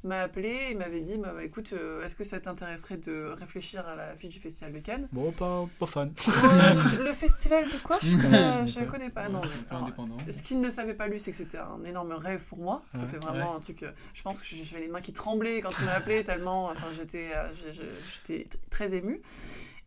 m'a 0.05 0.21
appelé 0.21 0.69
et 0.71 0.75
m'avait 0.75 1.01
dit 1.01 1.17
bah, 1.17 1.33
bah, 1.35 1.43
écoute, 1.45 1.73
euh, 1.73 2.05
est-ce 2.05 2.15
que 2.15 2.25
ça 2.25 2.39
t'intéresserait 2.41 2.97
de 2.99 3.35
réfléchir 3.39 3.87
à 3.89 3.95
la 3.97 4.15
fiche 4.17 4.35
du 4.35 4.39
Festival 4.41 4.73
de 4.73 4.79
Cannes? 4.79 5.09
Bon, 5.13 5.33
pas, 5.33 5.67
pas 5.79 5.87
fan. 5.87 6.13
Euh, 6.29 7.03
Le 7.05 7.13
festival 7.13 7.65
de 7.65 7.77
quoi? 7.83 7.99
Je 8.03 8.81
ne 8.81 8.85
connais 8.91 9.11
pas. 9.11 9.29
Non, 9.29 9.41
alors, 9.71 9.91
ce 10.31 10.43
qu'il 10.43 10.61
ne 10.61 10.71
savait 10.71 10.95
pas 10.95 11.09
lui, 11.09 11.19
c'est 11.21 11.31
que 11.31 11.37
c'était 11.37 11.59
un 11.59 11.83
énorme 11.85 12.13
rêve 12.13 12.45
pour 12.45 12.59
moi. 12.59 12.83
Ouais. 12.95 13.01
C'était 13.01 13.17
vraiment 13.19 13.51
Ouais. 13.53 13.57
un 13.57 13.61
truc. 13.61 13.83
euh, 13.83 13.91
Je 14.13 14.23
pense 14.23 14.41
que 14.41 14.47
j'avais 14.47 14.83
les 14.83 14.89
mains 14.89 15.01
qui 15.01 15.13
tremblaient 15.13 15.61
quand 15.61 15.71
il 15.81 15.85
m'a 15.87 15.93
appelé 15.93 16.23
tellement. 16.25 16.67
Enfin, 16.67 16.87
j'étais, 16.93 17.31
euh, 17.35 18.43
très 18.71 18.95
émue. 18.95 19.21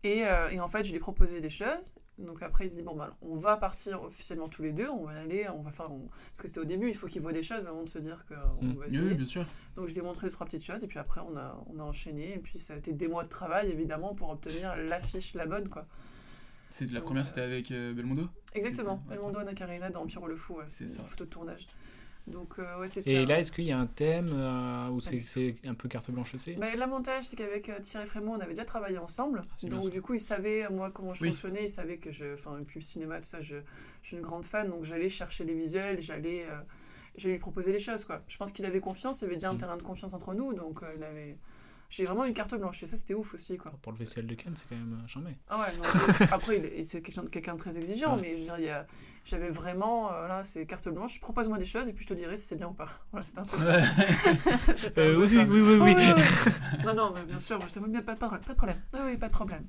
Et, 0.04 0.26
euh, 0.26 0.50
et 0.50 0.60
en 0.60 0.68
fait, 0.68 0.84
je 0.84 0.90
lui 0.92 0.98
ai 0.98 1.00
proposé 1.00 1.40
des 1.42 1.50
choses. 1.50 1.94
Donc 2.18 2.42
après, 2.42 2.66
il 2.66 2.72
se 2.72 2.76
dit 2.78 2.82
bon 2.82 2.96
bah, 2.96 3.16
on 3.22 3.36
va 3.36 3.58
partir 3.58 4.02
officiellement 4.04 4.50
tous 4.50 4.64
les 4.64 4.72
deux. 4.74 4.90
On 4.90 5.04
va 5.06 5.12
aller, 5.20 5.48
on 5.50 5.62
va 5.62 5.72
faire. 5.72 5.92
on- 5.92 6.08
Parce 6.32 6.42
que 6.42 6.48
c'était 6.48 6.60
au 6.60 6.66
début, 6.66 6.88
il 6.90 6.96
faut 6.96 7.08
qu'il 7.08 7.22
voit 7.22 7.32
des 7.34 7.44
choses 7.44 7.68
avant 7.68 7.84
de 7.84 7.90
se 7.90 8.00
dire 8.00 8.26
qu'on 8.28 8.66
Mm. 8.66 8.74
va 8.78 8.86
essayer. 8.88 9.02
oui, 9.04 9.14
bien 9.14 9.26
sûr. 9.28 9.46
Donc 9.76 9.88
je 9.88 9.94
lui 9.94 10.00
ai 10.00 10.04
montré 10.04 10.26
deux 10.28 10.32
trois 10.32 10.46
petites 10.48 10.64
choses 10.64 10.84
et 10.84 10.88
puis 10.88 10.98
après 11.00 11.22
on 11.22 11.38
a 11.38 11.64
on 11.68 11.80
a 11.80 11.84
enchaîné 11.84 12.34
et 12.36 12.40
puis 12.40 12.58
ça 12.58 12.74
a 12.74 12.78
été 12.78 12.92
des 12.94 13.08
mois 13.08 13.24
de 13.24 13.30
travail 13.30 13.70
évidemment 13.70 14.16
pour 14.16 14.30
obtenir 14.32 14.76
l'affiche 14.76 15.34
la 15.36 15.46
bonne 15.46 15.70
quoi. 15.70 15.86
C'est 16.70 16.90
la 16.92 17.02
première, 17.02 17.24
euh, 17.24 17.26
c'était 17.26 17.42
avec 17.42 17.72
euh, 17.72 17.94
Belmondo? 17.94 18.28
Exactement. 18.54 19.02
Belmondo 19.08 19.40
Anna 19.40 19.54
Karina 19.54 19.90
dans 19.90 20.06
Pierrot 20.06 20.28
le 20.28 20.36
fou, 20.36 20.56
ouais, 20.56 20.66
C'est 20.68 20.84
une 20.86 20.90
photo 20.90 21.24
de 21.24 21.30
tournage. 21.30 21.68
Donc 22.28 22.60
euh, 22.60 22.80
ouais. 22.80 22.88
Et 23.06 23.18
un- 23.18 23.26
là, 23.26 23.40
est-ce 23.40 23.52
qu'il 23.52 23.64
y 23.66 23.72
a 23.72 23.80
un 23.80 23.86
thème 23.88 24.30
euh, 24.34 24.90
ou 24.90 25.00
c'est 25.00 25.24
c'est 25.26 25.56
un 25.66 25.74
peu 25.74 25.88
carte 25.88 26.12
blanche 26.12 26.36
aussi? 26.36 26.54
Bah, 26.56 26.76
L'avantage, 26.76 27.24
c'est 27.26 27.38
qu'avec 27.38 27.70
euh, 27.70 27.80
Thierry 27.80 28.06
Frémaux, 28.06 28.34
on 28.34 28.40
avait 28.40 28.54
déjà 28.54 28.66
travaillé 28.66 28.98
ensemble. 28.98 29.44
bien 29.64 29.70
Donc, 29.70 29.90
du 29.92 30.02
coup, 30.02 30.14
il 30.14 30.20
savait, 30.20 30.66
euh, 30.66 30.70
moi, 30.70 30.92
comment 30.92 31.14
je 31.14 31.22
Oui. 31.22 31.30
fonctionnais. 31.30 31.64
Il 31.64 31.70
savait 31.70 31.98
que 31.98 32.12
je. 32.12 32.34
Enfin, 32.34 32.60
puis 32.68 32.80
le 32.80 32.86
cinéma, 32.86 33.20
tout 33.20 33.26
ça, 33.28 33.40
je, 33.40 33.56
je 34.02 34.08
suis 34.08 34.18
une 34.18 34.24
grande 34.24 34.46
fan. 34.46 34.70
Donc, 34.70 34.84
j'allais 34.84 35.10
chercher 35.10 35.46
les 35.46 35.54
visuels, 35.54 36.02
j'allais. 36.02 36.46
euh, 36.50 36.58
j'allais 37.16 37.36
lui 37.36 37.40
proposer 37.40 37.72
des 37.72 37.80
choses, 37.80 38.04
quoi. 38.06 38.22
Je 38.28 38.38
pense 38.38 38.52
qu'il 38.52 38.66
avait 38.66 38.80
confiance, 38.82 39.22
il 39.22 39.24
y 39.24 39.28
avait 39.28 39.36
déjà 39.38 39.50
un 39.50 39.54
Mm. 39.54 39.58
terrain 39.58 39.78
de 39.78 39.84
confiance 39.84 40.14
entre 40.14 40.34
nous. 40.34 40.54
Donc, 40.54 40.84
euh, 40.84 40.94
il 40.98 41.04
avait. 41.04 41.38
J'ai 41.90 42.06
vraiment 42.06 42.26
une 42.26 42.34
carte 42.34 42.54
blanche. 42.56 42.84
Et 42.84 42.86
ça, 42.86 42.98
c'était 42.98 43.14
ouf 43.14 43.34
aussi, 43.34 43.58
quoi. 43.58 43.72
Pour 43.82 43.94
le 43.94 43.98
VCL 43.98 44.28
de 44.28 44.36
Cannes, 44.36 44.56
c'est 44.56 44.68
quand 44.68 44.76
même 44.76 45.00
euh, 45.04 45.08
charmé. 45.08 45.38
Ah 45.48 45.62
ouais, 45.62 45.78
non, 45.78 45.84
après, 46.32 46.84
c'est 46.84 47.02
quelqu'un 47.02 47.24
de, 47.24 47.30
de 47.30 47.58
très 47.58 47.78
exigeant, 47.78 48.16
Ouais. 48.16 48.22
mais 48.22 48.36
je 48.46 48.52
veux 48.52 48.58
dire, 48.58 48.86
j'avais 49.24 49.50
vraiment, 49.50 50.12
euh, 50.12 50.28
là, 50.28 50.44
c'est 50.44 50.66
carte 50.66 50.90
blanche, 50.90 51.20
propose-moi 51.22 51.58
des 51.58 51.66
choses 51.66 51.88
et 51.88 51.94
puis 51.94 52.04
je 52.04 52.10
te 52.10 52.14
dirai 52.14 52.36
si 52.36 52.46
c'est 52.48 52.56
bien 52.58 52.68
ou 52.68 52.74
pas. 52.74 52.90
Voilà, 53.12 53.26
c'était 53.26 53.40
un 53.40 53.46
peu 53.46 53.58
ça. 53.58 53.80
Euh, 54.98 55.16
oui, 55.18 55.28
oui, 55.32 55.46
oui, 55.48 55.62
oui, 55.62 55.78
Oui, 55.80 55.94
oui, 55.96 56.04
oui. 56.18 56.86
non, 56.86 56.94
non, 56.94 57.14
mais 57.16 57.24
bien 57.26 57.40
sûr, 57.40 57.58
moi 57.58 57.68
je 57.68 57.74
t'aime 57.74 57.92
bien, 57.92 58.02
pas, 58.02 58.16
pas, 58.16 58.30
pas 58.30 58.38
de 58.40 58.58
problème. 58.58 58.82
Ah 58.94 59.02
oui, 59.06 59.18
pas 59.18 59.28
de 59.28 59.34
problème. 59.34 59.66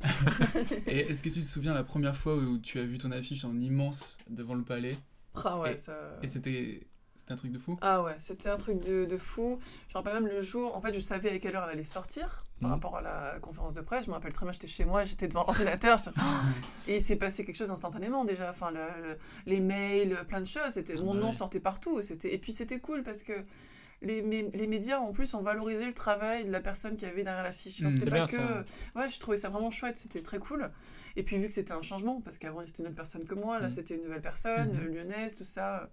Et 0.86 1.00
est-ce 1.10 1.22
que 1.22 1.28
tu 1.28 1.40
te 1.40 1.46
souviens 1.46 1.74
la 1.74 1.84
première 1.84 2.16
fois 2.16 2.34
où 2.36 2.58
tu 2.58 2.78
as 2.80 2.84
vu 2.84 2.98
ton 2.98 3.12
affiche 3.12 3.44
en 3.44 3.56
immense 3.60 4.18
devant 4.28 4.54
le 4.54 4.64
palais? 4.64 4.96
Ah 5.44 5.60
ouais, 5.60 5.74
Et- 5.74 5.76
ça... 5.76 5.92
Et 6.22 6.26
c'était 6.28 6.87
c'était 7.18 7.32
un 7.32 7.36
truc 7.36 7.52
de 7.52 7.58
fou 7.58 7.76
Ah 7.82 8.02
ouais, 8.02 8.14
c'était 8.18 8.48
un 8.48 8.56
truc 8.56 8.80
de, 8.80 9.04
de 9.04 9.16
fou. 9.16 9.58
Je 9.88 9.92
me 9.92 9.98
rappelle 9.98 10.14
même 10.22 10.26
le 10.32 10.40
jour, 10.40 10.74
en 10.76 10.80
fait, 10.80 10.92
je 10.94 11.00
savais 11.00 11.30
à 11.32 11.38
quelle 11.38 11.54
heure 11.56 11.64
elle 11.64 11.72
allait 11.74 11.84
sortir 11.84 12.46
par 12.60 12.68
Mhm. 12.70 12.74
rapport 12.74 12.96
à 12.96 13.00
la, 13.02 13.10
à 13.10 13.32
la 13.34 13.40
conférence 13.40 13.74
de 13.74 13.80
presse. 13.82 14.04
Je 14.04 14.08
me 14.10 14.14
rappelle 14.14 14.32
très 14.32 14.46
bien, 14.46 14.52
j'étais 14.52 14.66
chez 14.68 14.84
moi, 14.84 15.04
j'étais 15.04 15.28
devant 15.28 15.44
l'ordinateur. 15.46 15.98
j'étais- 15.98 16.16
Et 16.86 16.96
il 16.96 17.02
s'est 17.02 17.16
passé 17.16 17.44
quelque 17.44 17.56
chose 17.56 17.70
instantanément 17.70 18.24
déjà. 18.24 18.48
Enfin, 18.50 18.70
le- 18.70 18.78
le- 19.02 19.18
les 19.46 19.60
mails, 19.60 20.24
plein 20.28 20.40
de 20.40 20.46
choses. 20.46 20.70
C'était, 20.72 20.94
Ah 20.96 21.00
mon 21.02 21.14
bah 21.14 21.20
nom 21.20 21.32
sortait 21.32 21.60
partout. 21.60 22.00
C'était, 22.02 22.32
et 22.32 22.38
puis 22.38 22.52
c'était 22.52 22.78
cool 22.80 23.02
parce 23.02 23.22
que 23.22 23.32
les, 24.00 24.22
les 24.22 24.66
médias, 24.68 24.98
en 25.00 25.10
plus, 25.12 25.34
ont 25.34 25.42
valorisé 25.42 25.84
le 25.84 25.92
travail 25.92 26.44
de 26.44 26.52
la 26.52 26.60
personne 26.60 26.94
qui 26.94 27.04
avait 27.04 27.24
derrière 27.24 27.42
l'affiche. 27.42 27.80
Enfin, 27.80 27.86
Mhm. 27.92 27.98
c'était 27.98 28.10
pas 28.10 28.26
que. 28.26 28.30
ça. 28.30 28.64
Ouais, 28.94 29.08
je 29.08 29.18
trouvais 29.18 29.36
ça 29.36 29.48
vraiment 29.48 29.70
chouette. 29.72 29.96
C'était 29.96 30.22
très 30.22 30.38
cool. 30.38 30.70
Et 31.16 31.24
puis, 31.24 31.36
vu 31.36 31.48
que 31.48 31.54
c'était 31.54 31.72
un 31.72 31.82
changement, 31.82 32.20
parce 32.20 32.38
qu'avant, 32.38 32.64
c'était 32.64 32.82
une 32.84 32.86
autre 32.86 32.94
personne 32.96 33.24
que 33.24 33.34
moi, 33.34 33.58
là, 33.58 33.64
Mhm. 33.66 33.70
c'était 33.70 33.96
une 33.96 34.04
nouvelle 34.04 34.20
personne, 34.20 34.72
Mhm. 34.72 34.94
lyonnaise, 34.94 35.34
tout 35.34 35.42
ça. 35.44 35.90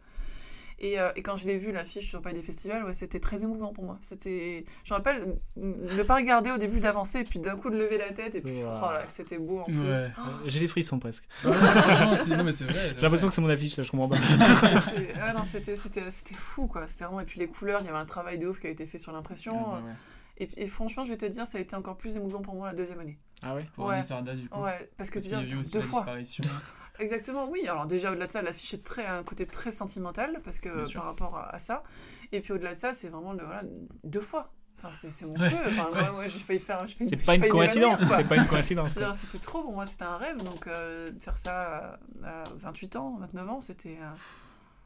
Et, 0.79 0.99
euh, 0.99 1.09
et 1.15 1.21
quand 1.21 1.35
je 1.37 1.47
l'ai 1.47 1.55
vu, 1.57 1.71
l'affiche 1.71 2.09
sur 2.09 2.17
le 2.19 2.23
palais 2.23 2.35
des 2.35 2.41
festivals, 2.45 2.83
ouais, 2.83 2.91
c'était 2.93 3.19
très 3.21 3.43
émouvant 3.43 3.71
pour 3.71 3.85
moi. 3.85 3.97
C'était, 4.01 4.65
je 4.83 4.93
me 4.93 4.97
rappelle 4.97 5.37
ne 5.55 6.03
pas 6.03 6.15
regarder 6.15 6.51
au 6.51 6.57
début 6.57 6.79
d'avancer, 6.81 7.19
et 7.19 7.23
puis 7.23 7.39
d'un 7.39 7.55
coup 7.55 7.69
de 7.69 7.77
lever 7.77 7.97
la 7.97 8.11
tête, 8.11 8.35
et 8.35 8.41
puis 8.41 8.63
Wow. 8.63 8.69
oh 8.83 8.91
là, 8.91 9.03
c'était 9.07 9.37
beau 9.37 9.59
en 9.59 9.63
plus. 9.63 9.77
Ouais. 9.79 9.93
Euh, 9.93 10.09
J'ai 10.47 10.59
des 10.59 10.67
frissons 10.67 10.99
presque. 10.99 11.23
Ouais, 11.45 11.53
franchement, 11.53 12.15
c'est- 12.17 12.35
non, 12.37 12.43
mais 12.43 12.51
c'est 12.51 12.65
vrai. 12.65 12.91
J'ai 12.95 13.01
l'impression 13.01 13.27
que 13.29 13.33
c'est 13.33 13.41
mon 13.41 13.49
affiche, 13.49 13.77
là, 13.77 13.83
je 13.83 13.91
comprends 13.91 14.09
pas. 14.09 14.17
C'était- 14.85 15.13
ouais, 15.13 15.33
non, 15.33 15.43
c'était, 15.43 15.75
c'était, 15.75 16.11
c'était 16.11 16.35
fou, 16.35 16.67
quoi. 16.67 16.87
C'était 16.87 17.05
vraiment... 17.05 17.21
Et 17.21 17.25
puis 17.25 17.39
les 17.39 17.47
couleurs, 17.47 17.79
il 17.81 17.85
y 17.85 17.89
avait 17.89 17.97
un 17.97 18.05
travail 18.05 18.37
de 18.37 18.47
ouf 18.47 18.59
qui 18.59 18.67
a 18.67 18.69
été 18.69 18.85
fait 18.85 18.97
sur 18.97 19.11
l'impression. 19.13 19.53
Ouais, 19.53 19.75
ouais, 19.77 19.85
ouais. 19.87 19.93
Et, 20.37 20.63
et 20.63 20.67
franchement, 20.67 21.05
je 21.05 21.09
vais 21.11 21.17
te 21.17 21.25
dire, 21.25 21.47
ça 21.47 21.57
a 21.57 21.61
été 21.61 21.77
encore 21.77 21.95
plus 21.95 22.17
émouvant 22.17 22.41
pour 22.41 22.55
moi 22.55 22.67
la 22.67 22.73
deuxième 22.73 22.99
année. 22.99 23.17
Ah 23.41 23.55
ouais? 23.55 23.65
Pour 23.75 23.85
Ouais. 23.85 24.01
Sarda, 24.03 24.33
du 24.35 24.49
coup. 24.49 24.59
Ouais, 24.61 24.89
parce 24.97 25.09
que 25.09 25.19
tu 25.19 25.33
aussi 25.55 25.71
deux 25.71 25.81
fois. 25.81 26.05
Exactement, 26.99 27.47
oui. 27.49 27.67
Alors 27.67 27.85
déjà, 27.85 28.11
au-delà 28.11 28.27
de 28.27 28.31
ça, 28.31 28.41
l'affiche 28.41 28.73
est 28.73 28.83
très, 28.83 29.05
un 29.05 29.23
côté 29.23 29.45
très 29.45 29.71
sentimental, 29.71 30.39
parce 30.43 30.59
que 30.59 30.91
par 30.93 31.05
rapport 31.05 31.37
à, 31.37 31.53
à 31.53 31.59
ça. 31.59 31.83
Et 32.31 32.41
puis 32.41 32.53
au-delà 32.53 32.71
de 32.73 32.77
ça, 32.77 32.93
c'est 32.93 33.09
vraiment 33.09 33.33
le, 33.33 33.43
voilà, 33.43 33.63
deux 34.03 34.21
fois. 34.21 34.51
Enfin, 34.77 34.89
c'est, 34.91 35.25
monstrueux. 35.25 35.57
Enfin, 35.67 35.89
moi, 35.93 36.11
moi, 36.11 36.27
j'ai 36.27 36.39
failli 36.39 36.59
faire... 36.59 36.83
C'est 36.95 37.25
pas 37.25 37.35
une 37.35 37.47
coïncidence, 37.47 37.99
c'est 37.99 38.27
pas 38.27 38.35
une 38.35 38.47
coïncidence. 38.47 38.89
C'était 38.89 39.39
trop 39.39 39.61
pour 39.61 39.71
moi, 39.73 39.85
c'était 39.85 40.03
un 40.03 40.17
rêve. 40.17 40.37
Donc, 40.43 40.67
euh, 40.67 41.11
de 41.11 41.19
faire 41.19 41.37
ça 41.37 41.97
à, 42.23 42.41
à 42.43 42.43
28 42.55 42.95
ans, 42.97 43.17
29 43.21 43.49
ans, 43.49 43.61
c'était. 43.61 43.97
euh, 44.01 44.07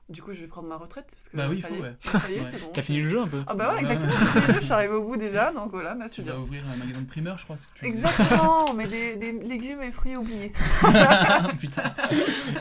Du 0.09 0.23
coup, 0.23 0.33
je 0.33 0.41
vais 0.41 0.47
prendre 0.47 0.67
ma 0.67 0.75
retraite. 0.77 1.05
Parce 1.11 1.29
que 1.29 1.37
Bah 1.37 1.45
oui, 1.49 1.57
ça 1.59 1.67
faut, 1.67 1.75
y 1.75 1.77
est, 1.77 1.81
ouais. 1.81 1.95
ça 2.01 2.17
y 2.29 2.33
est, 2.33 2.39
Ouais. 2.39 2.45
c'est 2.49 2.59
bon. 2.61 2.71
T'as 2.73 2.81
fini 2.81 2.99
le 3.01 3.07
jeu 3.09 3.21
un 3.21 3.27
peu 3.27 3.43
Ah 3.45 3.53
bah 3.53 3.65
voilà, 3.71 3.73
Ouais. 3.87 3.93
exactement. 3.93 4.53
je 4.55 4.59
suis 4.59 4.71
arrivée 4.73 4.93
au 4.95 5.03
bout 5.03 5.17
déjà, 5.17 5.51
donc 5.51 5.69
voilà, 5.71 5.93
bah, 5.93 6.05
Tu 6.11 6.23
vas 6.23 6.37
ouvrir 6.39 6.63
un 6.73 6.75
magasin 6.77 7.01
de 7.01 7.05
primeur, 7.05 7.37
je 7.37 7.43
crois. 7.43 7.57
ce 7.57 7.67
que 7.67 7.73
tu. 7.79 7.85
Exactement, 7.85 8.73
mais 8.73 8.87
des, 8.87 9.15
des 9.17 9.31
légumes 9.33 9.81
et 9.83 9.91
fruits 9.91 10.15
oubliés. 10.15 10.51
Putain. 11.59 11.93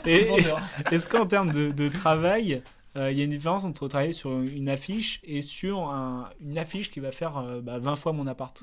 Et-. 0.04 0.30
Est-ce 0.92 1.08
qu'en 1.08 1.26
termes 1.26 1.52
de, 1.52 1.70
de 1.70 1.88
travail, 1.88 2.62
euh, 2.96 3.10
il 3.10 3.18
y 3.18 3.22
a 3.22 3.24
une 3.24 3.30
différence 3.30 3.64
entre 3.64 3.88
travailler 3.88 4.12
sur 4.12 4.30
une 4.40 4.68
affiche 4.68 5.20
et 5.24 5.40
sur 5.42 5.90
un- 5.90 6.28
une 6.44 6.58
affiche 6.58 6.90
qui 6.90 7.00
va 7.00 7.12
faire 7.12 7.38
euh, 7.38 7.60
bah, 7.62 7.78
20 7.78 7.94
fois 7.96 8.12
mon 8.12 8.26
appart? 8.26 8.62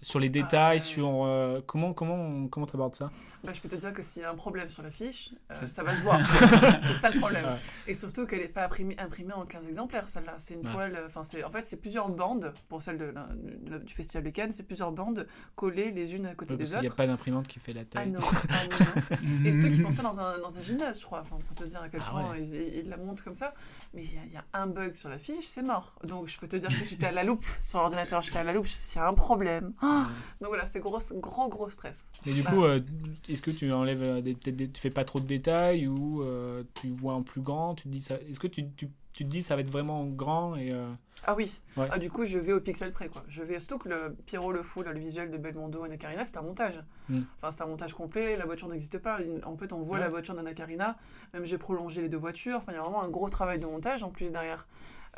Sur 0.00 0.20
les 0.20 0.28
détails, 0.28 0.78
ouais. 0.78 0.84
sur 0.84 1.24
euh, 1.24 1.60
comment 1.66 1.92
comment 1.92 2.46
comment 2.48 2.66
t'abordes 2.66 2.94
ça? 2.94 3.10
Bah, 3.42 3.52
je 3.52 3.60
peux 3.60 3.68
te 3.68 3.74
dire 3.76 3.92
que 3.92 4.00
s'il 4.02 4.22
y 4.22 4.24
a 4.24 4.30
un 4.30 4.34
problème 4.34 4.68
sur 4.68 4.82
l'affiche, 4.82 5.30
euh, 5.50 5.66
Ça 5.66 5.82
va 5.82 5.94
se 5.96 6.02
voir. 6.02 6.20
c'est 6.82 7.00
ça 7.00 7.10
le 7.10 7.18
problème. 7.18 7.44
Ouais. 7.44 7.58
Et 7.88 7.94
surtout 7.94 8.26
qu'elle 8.26 8.40
n'est 8.40 8.48
pas 8.48 8.64
imprimée, 8.64 8.96
imprimée 8.98 9.32
en 9.32 9.44
15 9.44 9.66
exemplaires, 9.68 10.08
celle-là. 10.08 10.34
C'est 10.38 10.54
une 10.54 10.66
Ouais. 10.66 10.72
toile. 10.72 10.94
euh, 10.96 11.06
Enfin, 11.06 11.22
c'est 11.24 11.42
en 11.42 11.50
fait, 11.50 11.66
c'est 11.66 11.76
plusieurs 11.76 12.08
bandes, 12.10 12.52
pour 12.68 12.80
celle 12.82 12.96
de 12.98 13.06
la- 13.06 13.28
de- 13.34 13.78
du 13.84 13.92
Festival 13.92 14.22
de 14.24 14.30
Cannes, 14.30 14.52
c'est 14.52 14.62
plusieurs 14.62 14.92
bandes 14.92 15.26
collées 15.56 15.90
les 15.90 16.14
unes 16.14 16.26
à 16.26 16.34
côté 16.34 16.52
Ouais, 16.52 16.58
Parce 16.58 16.70
des 16.70 16.76
qu'il 16.76 16.80
n'y 16.82 16.86
a 16.86 16.90
autres. 16.90 16.96
pas 16.96 17.06
d'imprimante 17.06 17.48
qui 17.48 17.58
fait 17.58 17.72
la 17.72 17.80
Ah 17.82 17.84
taille. 17.84 18.10
non, 18.10 18.20
ah 18.50 18.54
non, 18.70 18.86
non. 19.40 19.44
Et 19.46 19.52
surtout 19.52 19.68
qu'ils 19.70 19.82
font 19.82 19.90
ça 19.90 20.02
dans 20.02 20.20
un, 20.20 20.38
dans 20.38 20.56
un 20.56 20.62
gymnase, 20.62 21.00
je 21.00 21.06
crois, 21.06 21.20
enfin, 21.22 21.36
pour 21.44 21.56
te 21.56 21.64
dire 21.64 21.82
à 21.82 21.88
quel 21.88 22.00
Ah 22.06 22.10
point 22.10 22.30
ouais. 22.32 22.42
ils, 22.44 22.88
la 22.88 22.96
montent 22.96 23.22
comme 23.22 23.34
ça. 23.34 23.52
Mais 23.94 24.02
il 24.04 24.10
y, 24.12 24.18
il 24.26 24.32
y 24.32 24.36
a 24.36 24.44
un 24.52 24.66
bug 24.68 24.94
sur 24.94 25.08
la 25.08 25.18
fiche, 25.18 25.46
c'est 25.46 25.62
mort. 25.62 25.96
Donc 26.04 26.28
je 26.28 26.38
peux 26.38 26.46
te 26.48 26.56
dire 26.56 26.68
que 26.68 26.84
j'étais 26.84 27.06
à 27.06 27.12
la 27.12 27.24
loupe 27.24 27.44
sur 27.60 27.78
l'ordinateur, 27.80 28.20
j'étais 28.22 28.38
à 28.38 28.44
la 28.44 28.52
loupe, 28.52 28.66
s'il 28.66 29.00
y 29.00 29.04
a 29.04 29.08
un 29.08 29.14
problème. 29.14 29.72
Ah 29.90 30.08
Donc 30.40 30.48
voilà, 30.48 30.64
c'était 30.66 30.80
gros, 30.80 30.98
gros, 31.14 31.48
gros 31.48 31.70
stress. 31.70 32.06
Et 32.26 32.32
du 32.34 32.42
Bah. 32.42 32.50
coup, 32.50 32.64
euh, 32.64 32.80
est-ce 33.28 33.42
que 33.42 33.50
tu 33.50 33.72
enlèves 33.72 34.02
euh, 34.02 34.20
des, 34.20 34.34
des- 34.34 34.70
tu 34.70 34.80
fais 34.80 34.90
pas 34.90 35.04
trop 35.04 35.20
de 35.20 35.26
détails 35.26 35.86
ou 35.86 36.22
euh, 36.22 36.62
tu 36.74 36.88
vois 36.88 37.14
en 37.14 37.22
plus 37.22 37.40
grand 37.40 37.74
Tu 37.74 37.88
dis 37.88 38.00
ça 38.00 38.16
Est-ce 38.28 38.40
que 38.40 38.46
tu, 38.48 38.68
tu, 38.76 38.88
tu 39.12 39.24
te 39.24 39.28
dis 39.30 39.42
ça 39.42 39.54
va 39.56 39.62
être 39.62 39.70
vraiment 39.70 40.04
grand 40.04 40.54
et 40.56 40.70
euh, 40.72 40.90
Ah 41.26 41.34
oui, 41.34 41.60
Ouais. 41.76 41.88
ah, 41.90 41.98
du 41.98 42.10
coup 42.10 42.24
je 42.24 42.38
vais 42.38 42.52
au 42.52 42.60
pixel 42.60 42.92
près 42.92 43.08
quoi. 43.08 43.24
Je 43.28 43.42
vais 43.42 43.58
surtout 43.58 43.78
que 43.78 43.88
le 43.88 44.16
Pierrot 44.26 44.52
le 44.52 44.62
fou, 44.62 44.82
là, 44.82 44.92
le 44.92 45.00
visuel 45.00 45.30
de 45.30 45.38
Belmondo, 45.38 45.82
Anna 45.82 45.96
Karina, 45.96 46.24
c'est 46.24 46.36
un 46.36 46.42
montage. 46.42 46.80
Mm. 47.08 47.20
Enfin 47.40 47.50
c'est 47.50 47.62
un 47.62 47.66
montage 47.66 47.94
complet, 47.94 48.36
la 48.36 48.44
voiture 48.46 48.68
n'existe 48.68 48.98
pas. 48.98 49.18
En 49.44 49.56
fait 49.56 49.72
on 49.72 49.82
voit 49.82 49.96
Ouais. 49.96 50.04
la 50.04 50.10
voiture 50.10 50.34
d'Anna 50.34 50.54
Karina, 50.54 50.96
même 51.34 51.44
j'ai 51.44 51.58
prolongé 51.58 52.02
les 52.02 52.08
deux 52.08 52.18
voitures. 52.18 52.58
Enfin 52.58 52.72
il 52.72 52.76
y 52.76 52.78
a 52.78 52.82
vraiment 52.82 53.02
un 53.02 53.08
gros 53.08 53.28
travail 53.28 53.58
de 53.58 53.66
montage 53.66 54.02
en 54.02 54.10
plus 54.10 54.30
derrière. 54.30 54.68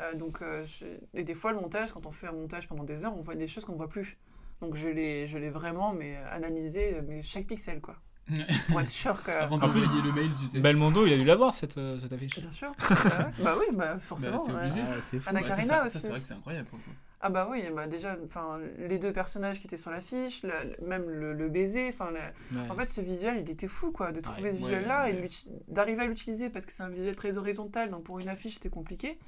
Euh, 0.00 0.14
donc 0.14 0.40
euh, 0.40 0.64
je- 0.64 0.86
et 1.12 1.24
des 1.24 1.34
fois 1.34 1.52
le 1.52 1.60
montage, 1.60 1.92
quand 1.92 2.06
on 2.06 2.10
fait 2.10 2.26
un 2.28 2.32
montage 2.32 2.66
pendant 2.68 2.84
des 2.84 3.04
heures, 3.04 3.12
on 3.14 3.20
voit 3.20 3.34
des 3.34 3.46
choses 3.46 3.64
qu'on 3.66 3.72
ne 3.72 3.76
voit 3.76 3.88
plus. 3.88 4.16
Donc 4.60 4.74
je 4.74 4.88
l'ai, 4.88 5.26
je 5.26 5.38
l'ai 5.38 5.50
vraiment 5.50 5.92
mais 5.92 6.16
analysé 6.30 7.00
mais 7.06 7.22
chaque 7.22 7.46
pixel 7.46 7.80
quoi. 7.80 7.96
Pour 8.68 8.80
être 8.80 8.88
sûr 8.88 9.20
que. 9.24 9.30
Avant 9.32 9.58
d'envoyer 9.58 9.86
le 10.04 10.12
mail, 10.12 10.30
tu 10.38 10.46
sais. 10.46 10.60
Belmondo, 10.60 11.04
il 11.04 11.12
a 11.14 11.16
dû 11.16 11.24
l'avoir 11.24 11.52
cette, 11.52 11.78
euh, 11.78 11.98
cette 11.98 12.12
affiche. 12.12 12.38
Bien 12.38 12.50
sûr. 12.52 12.72
bah, 12.88 12.96
ouais. 13.18 13.32
Bah 13.42 13.56
oui, 13.58 13.66
bah 13.74 13.98
forcément. 13.98 14.38
c'est 14.44 14.52
ouais. 14.52 14.60
obligé. 14.60 14.80
Ah, 14.82 15.02
c'est 15.02 15.18
fou. 15.18 15.28
Anna 15.28 15.42
Karina 15.42 15.78
ça, 15.78 15.84
aussi. 15.86 15.92
ça, 15.94 15.98
c'est 16.00 16.08
vrai 16.10 16.20
que 16.20 16.26
c'est 16.26 16.34
incroyable. 16.34 16.68
pour 16.68 16.78
le 16.78 16.84
coup. 16.84 16.90
Ah 17.22 17.28
bah 17.28 17.48
oui, 17.50 17.64
bah 17.74 17.86
déjà, 17.88 18.16
enfin, 18.24 18.60
les 18.78 18.98
deux 18.98 19.12
personnages 19.12 19.58
qui 19.58 19.66
étaient 19.66 19.76
sur 19.76 19.90
l'affiche, 19.90 20.42
même 20.80 21.10
le, 21.10 21.34
le 21.34 21.48
baiser, 21.48 21.88
enfin, 21.88 22.10
la- 22.12 22.30
Ouais. 22.62 22.70
en 22.70 22.74
fait, 22.76 22.88
ce 22.88 23.00
visuel, 23.02 23.42
il 23.44 23.50
était 23.50 23.68
fou, 23.68 23.90
quoi, 23.92 24.10
de 24.12 24.20
trouver 24.20 24.42
Ouais, 24.44 24.50
ce 24.50 24.54
ouais, 24.54 24.60
visuel-là 24.60 25.04
ouais. 25.04 25.14
et 25.14 25.28
d'arriver 25.68 26.02
à 26.02 26.06
l'utiliser, 26.06 26.48
parce 26.48 26.64
que 26.64 26.72
c'est 26.72 26.82
un 26.84 26.88
visuel 26.88 27.14
très 27.16 27.36
horizontal, 27.36 27.90
donc 27.90 28.04
pour 28.04 28.20
une 28.20 28.28
affiche, 28.30 28.54
c'était 28.54 28.70
compliqué, 28.70 29.18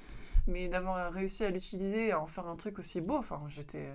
mais 0.47 0.68
d'avoir 0.68 1.12
réussi 1.12 1.45
à 1.45 1.51
l'utiliser, 1.51 2.12
à 2.12 2.20
en 2.20 2.26
faire 2.28 2.47
un 2.47 2.57
truc 2.57 2.78
aussi 2.78 3.01
beau, 3.03 3.16
enfin, 3.16 3.43
j'étais... 3.49 3.89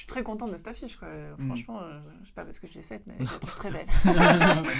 Je 0.00 0.04
suis 0.04 0.06
très 0.06 0.22
contente 0.22 0.50
de 0.50 0.56
cette 0.56 0.68
affiche, 0.68 0.96
quoi. 0.96 1.08
Mm. 1.36 1.46
Franchement, 1.48 1.82
euh, 1.82 2.00
je 2.22 2.28
sais 2.28 2.32
pas 2.34 2.44
parce 2.44 2.58
que 2.58 2.66
je 2.66 2.72
l'ai 2.72 2.82
faite, 2.82 3.02
mais 3.06 3.14
je 3.18 3.24
la 3.30 3.38
trouve 3.38 3.54
très 3.54 3.70
belle. 3.76 3.84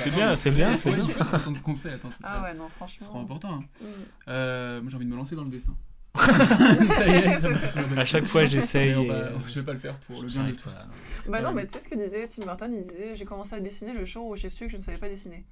C'est 0.03 0.11
bien, 0.15 0.35
c'est 0.35 0.51
bien, 0.51 0.79
c'est 0.79 0.93
bien. 0.93 1.05
Entendre 1.05 1.55
ce 1.59 1.63
qu'on 1.63 1.77
fait. 1.77 1.93
Attends, 1.93 2.09
ah 2.23 2.33
sera, 2.37 2.43
ouais, 2.45 2.55
non, 2.55 2.65
sera 2.69 2.87
franchement. 2.87 3.21
important. 3.21 3.53
hein. 3.57 3.65
Mm. 3.83 3.87
Euh, 4.29 4.81
moi, 4.81 4.89
j'ai 4.91 4.97
envie 4.97 5.05
de 5.05 5.11
me 5.11 5.17
lancer 5.17 5.37
dans 5.37 5.45
le 5.45 5.51
dessin. 5.51 5.77
ça 6.17 7.07
y 7.07 7.11
est, 7.17 7.33
ça 7.39 7.51
C'est. 7.55 7.99
À 7.99 8.07
chaque 8.07 8.25
fois, 8.25 8.47
j'essaye. 8.47 8.93
Et, 8.93 9.11
euh, 9.11 9.29
Je 9.47 9.61
vais 9.61 9.67
pas 9.67 9.75
le 9.75 9.79
faire 9.79 9.99
pour 9.99 10.23
le 10.23 10.29
bien 10.29 10.49
de 10.49 10.53
tous. 10.53 10.89
Bah 11.29 11.43
non, 11.43 11.53
mais 11.53 11.67
tu 11.67 11.73
sais 11.75 11.81
ce 11.81 11.89
que 11.91 11.97
disait 11.97 12.27
Tim 12.27 12.47
Burton 12.47 12.73
Il 12.73 12.81
disait 12.81 13.15
J'ai 13.15 13.27
commencé 13.27 13.55
à 13.55 13.61
dessiner 13.61 13.93
le 13.93 14.07
jour 14.07 14.27
où 14.27 14.37
j'ai 14.37 14.49
su 14.49 14.65
que 14.65 14.73
je 14.73 14.79
ne 14.79 14.83
savais 14.83 14.97
pas 14.99 15.11
dessiner. 15.11 15.45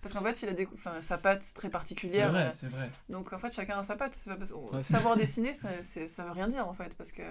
Parce 0.00 0.14
qu'en 0.14 0.22
fait, 0.24 0.42
il 0.42 0.48
a 0.48 0.52
des... 0.52 0.66
enfin, 0.74 1.00
sa 1.00 1.16
patte 1.16 1.44
très 1.54 1.68
C'est 1.68 1.70
particulière. 1.70 2.32
vrai, 2.32 2.46
euh, 2.46 2.50
c'est 2.52 2.66
vrai. 2.66 2.90
Donc 3.08 3.32
en 3.32 3.38
fait, 3.38 3.54
chacun 3.54 3.78
a 3.78 3.82
sa 3.84 3.94
patte. 3.94 4.14
C'est 4.14 4.30
pas 4.30 4.36
parce- 4.36 4.50
Ouais, 4.50 4.66
c'est- 4.78 4.94
savoir 4.94 5.14
dessiner, 5.16 5.54
ça, 5.54 5.68
c'est- 5.80 6.08
ça 6.08 6.24
veut 6.24 6.32
rien 6.32 6.48
dire 6.48 6.66
en 6.66 6.74
fait. 6.74 6.96
Parce 6.96 7.12
que 7.12 7.22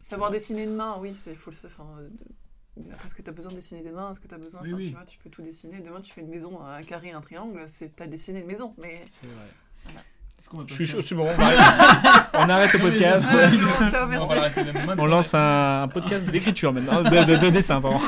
savoir 0.00 0.30
dessiner 0.30 0.64
une 0.64 0.74
main, 0.74 0.98
oui, 1.00 1.14
c'est 1.14 1.34
faut 1.34 1.50
le 1.50 1.56
euh, 1.56 2.82
Après, 2.92 3.06
est-ce 3.06 3.14
que 3.14 3.22
tu 3.22 3.30
as 3.30 3.32
besoin 3.32 3.50
de 3.50 3.56
dessiner 3.56 3.82
des 3.82 3.92
mains 3.92 4.10
Est-ce 4.10 4.20
que 4.20 4.28
tu 4.28 4.34
as 4.34 4.38
besoin 4.38 4.62
Oui, 4.62 4.72
oui. 4.72 4.88
Tu 4.88 4.94
vois, 4.94 5.04
tu 5.04 5.18
peux 5.18 5.30
tout 5.30 5.42
dessiner. 5.42 5.80
Demain, 5.80 6.00
tu 6.00 6.12
fais 6.12 6.20
une 6.20 6.28
maison, 6.28 6.60
un 6.60 6.82
carré, 6.82 7.12
un 7.12 7.20
triangle, 7.20 7.64
c'est 7.68 7.94
t'as 7.94 8.06
dessiné 8.06 8.40
une 8.40 8.46
maison. 8.46 8.74
Mais 8.78 9.02
C'est 9.06 9.26
vrai. 9.26 9.94
Je 10.68 10.74
suis 10.74 10.86
faire- 10.86 10.96
chaud, 11.00 11.02
c'est 11.06 11.14
bon, 11.16 11.24
on 11.26 11.40
arrête, 11.40 11.58
on 12.34 12.48
arrête 12.48 12.72
le 12.74 12.78
podcast. 12.78 13.26
Ouais, 13.32 13.48
c'est 13.50 13.84
bon, 13.84 13.90
ciao, 13.90 14.06
merci. 14.06 14.28
on 14.98 15.06
lance 15.06 15.34
un, 15.34 15.82
un 15.84 15.88
podcast 15.88 16.28
d'écriture 16.30 16.72
maintenant, 16.72 17.02
de, 17.10 17.24
de- 17.24 17.36
de 17.36 17.50
dessin, 17.50 17.80
pardon. 17.80 17.98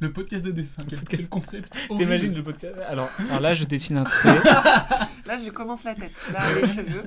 le 0.00 0.12
podcast 0.12 0.44
de 0.44 0.50
dessin. 0.50 0.82
Quel, 0.88 1.00
quel 1.00 1.28
concept. 1.28 1.78
T'imagines 1.96 2.34
le 2.34 2.42
podcast? 2.42 2.74
Alors, 2.88 3.08
alors 3.30 3.40
là, 3.40 3.54
je 3.54 3.64
dessine 3.64 3.96
un 3.98 4.04
trait. 4.04 4.36
Là, 5.24 5.36
je 5.42 5.50
commence 5.50 5.84
la 5.84 5.94
tête. 5.94 6.10
Là, 6.32 6.40
les 6.60 6.66
cheveux. 6.66 7.04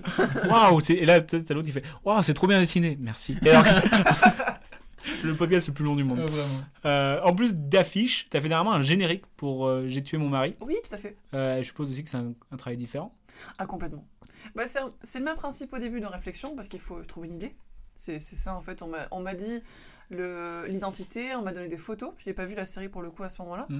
Waouh 0.49 0.79
Et 0.89 1.05
là, 1.05 1.19
t'as 1.19 1.37
l'autre 1.53 1.67
qui 1.67 1.73
fait 1.73 1.83
Waouh, 2.05 2.23
c'est 2.23 2.33
trop 2.33 2.47
bien 2.47 2.59
dessiné, 2.59 2.97
merci. 2.99 3.35
Et 3.43 3.49
alors 3.51 3.63
que- 3.65 3.69
le 5.25 5.35
podcast 5.35 5.67
le 5.67 5.73
plus 5.73 5.83
long 5.85 5.95
du 5.95 6.03
monde. 6.03 6.19
Ah. 6.83 6.87
Euh, 6.87 7.21
en 7.23 7.33
plus 7.35 7.55
d'affiches, 7.55 8.27
t'as 8.29 8.39
fait 8.41 8.47
dernièrement 8.49 8.73
un 8.73 8.81
générique 8.81 9.25
pour 9.37 9.65
euh, 9.67 9.85
J'ai 9.87 10.03
tué 10.03 10.17
mon 10.17 10.29
mari. 10.29 10.55
Oui, 10.61 10.75
tout 10.87 10.93
à 10.93 10.97
fait. 10.97 11.15
Euh, 11.33 11.57
je 11.59 11.63
suppose 11.67 11.91
aussi 11.91 12.03
que 12.03 12.09
c'est 12.09 12.17
un, 12.17 12.33
un 12.51 12.57
travail 12.57 12.77
différent. 12.77 13.13
Ah, 13.57 13.65
complètement. 13.65 14.05
Bah, 14.55 14.63
c'est 14.67 15.19
le 15.19 15.25
même 15.25 15.35
principe 15.37 15.73
au 15.73 15.77
début 15.79 15.99
de 15.99 16.05
réflexion, 16.05 16.55
parce 16.55 16.67
qu'il 16.67 16.79
faut 16.79 17.01
trouver 17.03 17.27
une 17.27 17.33
idée. 17.35 17.55
C'est 17.95 18.19
c'est 18.19 18.35
ça, 18.35 18.55
en 18.55 18.61
fait. 18.61 18.81
On 18.81 18.87
m'a- 18.87 19.07
On 19.11 19.21
m'a 19.21 19.33
dit 19.35 19.61
l'identité, 20.67 21.35
on 21.35 21.41
m'a 21.41 21.51
donné 21.53 21.67
des 21.67 21.77
photos. 21.77 22.11
Je 22.17 22.29
n'ai 22.29 22.33
pas 22.33 22.45
vu 22.45 22.55
la 22.55 22.65
série 22.65 22.89
pour 22.89 23.01
le 23.01 23.09
coup 23.11 23.23
à 23.23 23.29
ce 23.29 23.41
moment-là. 23.41 23.65
Mm. 23.69 23.79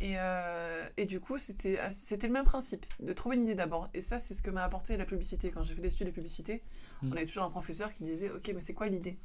Et, 0.00 0.14
euh, 0.18 0.86
et 0.96 1.04
du 1.06 1.20
coup, 1.20 1.38
c'était 1.38 1.78
c'était 1.90 2.26
le 2.26 2.32
même 2.32 2.44
principe, 2.44 2.86
de 3.00 3.12
trouver 3.12 3.36
une 3.36 3.42
idée 3.42 3.54
d'abord. 3.54 3.88
Et 3.94 4.00
ça, 4.00 4.18
c'est 4.18 4.34
ce 4.34 4.42
que 4.42 4.50
m'a 4.50 4.62
apporté 4.62 4.96
la 4.96 5.04
publicité. 5.04 5.50
Quand 5.50 5.62
j'ai 5.62 5.74
fait 5.74 5.80
des 5.80 5.92
études 5.92 6.06
de 6.06 6.12
publicité, 6.12 6.62
Mm. 7.02 7.08
on 7.12 7.16
avait 7.16 7.26
toujours 7.26 7.44
un 7.44 7.50
professeur 7.50 7.92
qui 7.92 8.04
disait 8.04 8.30
Ok, 8.30 8.50
mais 8.54 8.60
c'est 8.60 8.72
quoi 8.74 8.88
l'idée? 8.88 9.18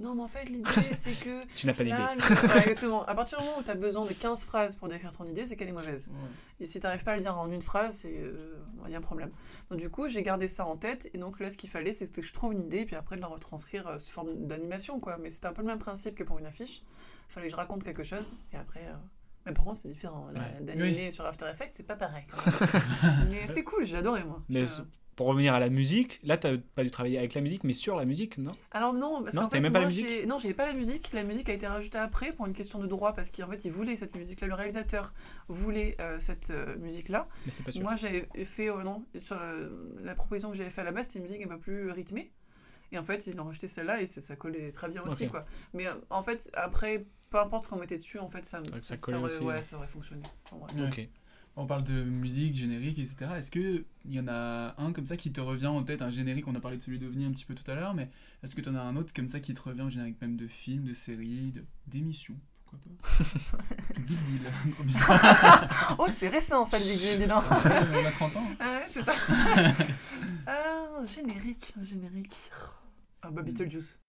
Non, 0.00 0.14
mais 0.14 0.22
en 0.22 0.28
fait, 0.28 0.44
l'idée, 0.46 0.70
c'est 0.92 1.12
que. 1.12 1.30
Tu 1.54 1.66
n'as 1.66 1.74
pas 1.74 1.84
d'idée. 1.84 1.96
Le- 1.96 2.56
exactement. 2.58 3.04
À 3.04 3.14
partir 3.14 3.38
du 3.38 3.44
moment 3.44 3.58
où 3.58 3.62
tu 3.62 3.70
as 3.70 3.74
besoin 3.74 4.04
de 4.06 4.12
15 4.12 4.44
phrases 4.44 4.74
pour 4.74 4.88
décrire 4.88 5.12
ton 5.12 5.24
idée, 5.26 5.44
c'est 5.44 5.56
qu'elle 5.56 5.68
est 5.68 5.72
mauvaise. 5.72 6.10
Et 6.58 6.66
si 6.66 6.80
tu 6.80 6.86
n'arrives 6.86 7.04
pas 7.04 7.12
à 7.12 7.16
le 7.16 7.20
dire 7.20 7.38
en 7.38 7.50
une 7.50 7.62
phrase, 7.62 8.04
il 8.04 8.90
y 8.90 8.94
a 8.94 8.98
un 8.98 9.00
problème. 9.02 9.30
Donc 9.70 9.78
du 9.78 9.90
coup, 9.90 10.08
j'ai 10.08 10.22
gardé 10.22 10.48
ça 10.48 10.64
en 10.66 10.76
tête. 10.76 11.08
Et 11.14 11.18
donc 11.18 11.38
là, 11.38 11.50
ce 11.50 11.56
qu'il 11.56 11.70
fallait, 11.70 11.92
c'était 11.92 12.20
que 12.22 12.26
je 12.26 12.32
trouve 12.32 12.52
une 12.54 12.62
idée, 12.62 12.78
et 12.78 12.86
puis 12.86 12.96
après 12.96 13.16
de 13.16 13.20
la 13.20 13.26
retranscrire 13.28 13.86
euh, 13.86 13.98
sous 13.98 14.12
forme 14.12 14.46
d'animation. 14.46 14.98
quoi. 15.00 15.18
Mais 15.18 15.30
c'était 15.30 15.46
un 15.46 15.52
peu 15.52 15.62
le 15.62 15.68
même 15.68 15.78
principe 15.78 16.14
que 16.14 16.24
pour 16.24 16.38
une 16.38 16.46
affiche. 16.46 16.82
Il 17.28 17.32
fallait 17.34 17.46
que 17.46 17.52
je 17.52 17.56
raconte 17.56 17.84
quelque 17.84 18.02
chose, 18.02 18.32
et 18.52 18.56
après... 18.56 18.80
euh, 18.88 18.94
Mais 19.46 19.52
par 19.52 19.64
contre, 19.64 19.78
c'est 19.80 19.88
différent. 19.88 20.28
Ouais. 20.34 20.64
D'animer 20.64 21.10
sur 21.10 21.24
After 21.26 21.46
Effects, 21.48 21.70
c'est 21.74 21.86
pas 21.86 21.96
pareil. 21.96 22.24
Mais 23.30 23.46
c'était 23.46 23.62
cool, 23.64 23.84
j'ai 23.84 23.98
adoré, 23.98 24.24
moi. 24.24 24.42
Mais 24.48 24.64
Je- 24.64 24.82
pour 25.20 25.26
revenir 25.28 25.52
à 25.52 25.60
la 25.60 25.68
musique, 25.68 26.18
là, 26.22 26.38
t'as 26.38 26.56
pas 26.74 26.82
dû 26.82 26.90
travailler 26.90 27.18
avec 27.18 27.34
la 27.34 27.42
musique, 27.42 27.62
mais 27.62 27.74
sur 27.74 27.94
la 27.96 28.06
musique, 28.06 28.38
non? 28.38 28.52
Alors 28.70 28.94
non, 28.94 29.22
parce 29.22 29.34
Non, 29.34 29.42
qu'en 29.42 29.50
fait, 29.50 29.60
même 29.60 29.70
pas 29.70 29.80
la 29.80 29.84
moi, 29.84 29.88
musique 29.90 30.08
j'ai- 30.08 30.24
Non, 30.24 30.38
j'avais 30.38 30.54
pas 30.54 30.64
la 30.64 30.72
musique. 30.72 31.12
La 31.12 31.24
musique 31.24 31.50
a 31.50 31.52
été 31.52 31.66
rajoutée 31.66 31.98
après 31.98 32.32
pour 32.32 32.46
une 32.46 32.54
question 32.54 32.78
de 32.78 32.86
droit, 32.86 33.12
parce 33.12 33.28
qu'en 33.28 33.46
fait, 33.50 33.62
il 33.66 33.70
voulait 33.70 33.96
cette 33.96 34.16
musique-là. 34.16 34.46
Le 34.48 34.54
réalisateur 34.54 35.12
voulait 35.48 35.94
euh, 36.00 36.18
cette 36.20 36.48
euh, 36.48 36.74
musique-là. 36.78 37.28
Mais 37.44 37.52
c'était 37.52 37.64
pas 37.64 37.72
sûr. 37.72 37.82
Moi, 37.82 37.96
j'avais 37.96 38.26
fait, 38.46 38.70
euh, 38.70 38.82
non, 38.82 39.04
sur 39.18 39.38
le- 39.38 39.92
la 40.02 40.14
proposition 40.14 40.50
que 40.52 40.56
j'avais 40.56 40.70
fait 40.70 40.80
à 40.80 40.84
la 40.84 40.92
base, 40.92 41.08
c'est 41.08 41.18
une 41.18 41.24
musique 41.24 41.42
un 41.44 41.48
peu 41.48 41.58
plus 41.58 41.90
rythmée. 41.90 42.32
Et 42.90 42.96
en 42.96 43.04
fait, 43.04 43.26
ils 43.26 43.38
ont 43.38 43.44
rejeté 43.44 43.66
celle-là 43.68 44.00
et 44.00 44.06
ça, 44.06 44.22
ça 44.22 44.36
collait 44.36 44.72
très 44.72 44.88
bien 44.88 45.02
aussi, 45.02 45.28
quoi. 45.28 45.44
Mais 45.74 45.84
en 46.08 46.22
fait, 46.22 46.50
après, 46.54 47.04
peu 47.28 47.38
importe 47.38 47.64
ce 47.64 47.68
qu'on 47.68 47.76
mettait 47.76 47.98
dessus, 47.98 48.18
en 48.18 48.30
fait, 48.30 48.46
ça, 48.46 48.62
ça 48.76 48.78
ça, 48.78 48.96
collait 48.96 49.18
aurait, 49.18 49.26
aussi, 49.34 49.40
ouais, 49.44 49.54
ouais. 49.56 49.62
ça 49.62 49.76
aurait 49.76 49.86
fonctionné. 49.86 50.22
en 50.50 50.60
vrai. 50.60 50.72
Ouais. 50.80 50.88
Ok. 50.88 51.08
On 51.56 51.66
parle 51.66 51.84
de 51.84 52.02
musique, 52.04 52.54
générique, 52.54 52.98
etc. 52.98 53.32
Est-ce 53.36 53.50
qu'il 53.50 53.84
y 54.06 54.18
en 54.20 54.28
a 54.28 54.74
un 54.78 54.92
comme 54.92 55.04
ça 55.06 55.16
qui 55.16 55.30
te 55.32 55.40
revient 55.40 55.66
en 55.66 55.82
tête, 55.82 56.00
un 56.00 56.10
générique 56.10 56.46
On 56.48 56.54
a 56.54 56.60
parlé 56.60 56.76
de 56.78 56.82
celui 56.82 56.98
d'OVNI 56.98 57.26
un 57.26 57.32
petit 57.32 57.44
peu 57.44 57.54
tout 57.54 57.68
à 57.70 57.74
l'heure, 57.74 57.92
mais 57.92 58.08
est-ce 58.42 58.54
que 58.54 58.60
tu 58.60 58.68
en 58.68 58.74
as 58.76 58.80
un 58.80 58.96
autre 58.96 59.12
comme 59.12 59.28
ça 59.28 59.40
qui 59.40 59.52
te 59.52 59.60
revient, 59.60 59.86
générique 59.90 60.20
même 60.22 60.36
de 60.36 60.46
film, 60.46 60.84
de 60.84 60.94
série, 60.94 61.50
de- 61.52 61.64
d'émission 61.86 62.34
Pourquoi 62.64 62.78
pas? 62.78 63.58
Big 64.00 64.22
deal, 64.24 64.40
trop 64.72 64.84
bizarre. 64.84 65.96
Oh, 65.98 66.06
c'est 66.08 66.28
récent, 66.28 66.64
ça, 66.64 66.78
le 66.78 66.84
Big 66.84 66.98
Deal, 66.98 67.18
dis 67.18 67.26
donc. 67.26 67.42
On 67.50 68.06
a 68.06 68.10
30 68.10 68.36
ans. 68.36 68.46
Ah 68.60 68.78
ouais, 68.78 68.86
c'est 68.88 69.02
ça. 69.02 69.12
Un 70.46 71.04
générique, 71.04 71.74
un 71.78 71.82
générique. 71.82 72.36
Ah, 73.22 73.30
bah, 73.30 73.42
Beetlejuice. 73.42 74.00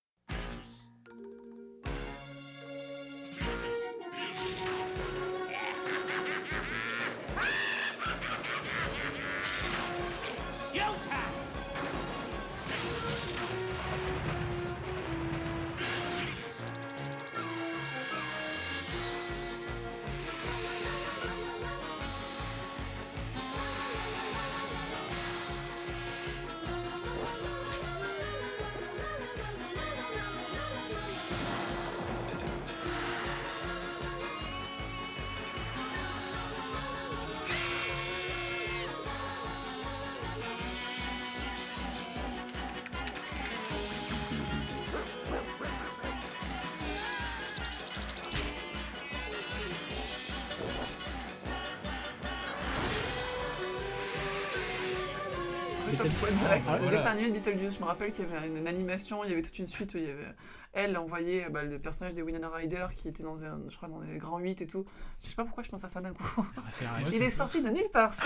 Point 56.10 56.30
Ah, 56.50 56.56
le 56.56 56.62
voilà. 56.84 56.98
dessin 56.98 57.10
animé 57.12 57.30
de 57.30 57.34
Beetlejuice, 57.34 57.76
je 57.76 57.80
me 57.80 57.86
rappelle 57.86 58.12
qu'il 58.12 58.26
y 58.26 58.28
avait 58.34 58.48
une, 58.48 58.58
une 58.58 58.68
animation, 58.68 59.24
il 59.24 59.30
y 59.30 59.34
avait 59.34 59.42
toute 59.42 59.58
une 59.60 59.68
suite 59.68 59.94
où 59.94 59.98
il 59.98 60.04
y 60.06 60.10
avait 60.10 60.28
elle 60.74 60.96
envoyait 60.98 61.50
bah, 61.50 61.64
le 61.64 61.80
personnage 61.80 62.14
de 62.14 62.22
Winona 62.24 62.48
Ryder 62.48 62.88
qui 62.96 63.10
était 63.10 63.24
dans 63.24 63.44
un, 63.44 63.60
je 63.68 63.76
crois 63.76 63.90
dans 63.90 64.00
les 64.00 64.18
grands 64.18 64.40
8 64.40 64.62
et 64.62 64.68
tout. 64.68 64.86
Je 65.22 65.28
sais 65.28 65.36
pas 65.36 65.44
pourquoi 65.44 65.64
je 65.64 65.70
pense 65.70 65.84
à 65.84 65.90
ça 65.90 66.00
d'un 66.00 66.14
coup. 66.14 66.24
Ah, 66.56 66.62
vrai. 66.72 67.04
Ouais, 67.04 67.12
il 67.18 67.22
est 67.22 67.30
sorti 67.30 67.62
de 67.62 67.68
nulle 67.70 67.90
part 67.92 68.14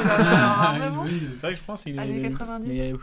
vraiment. 0.78 1.02
Oui, 1.06 1.20
le- 1.20 1.30
C'est 1.32 1.38
vrai 1.42 1.54
que 1.54 1.60
je 1.60 1.64
pense 1.64 1.82
qu'il 1.84 2.00
Années 2.00 2.18
il- 2.18 2.30
90. 2.30 2.68
mais, 2.68 2.94
euh, 2.94 2.98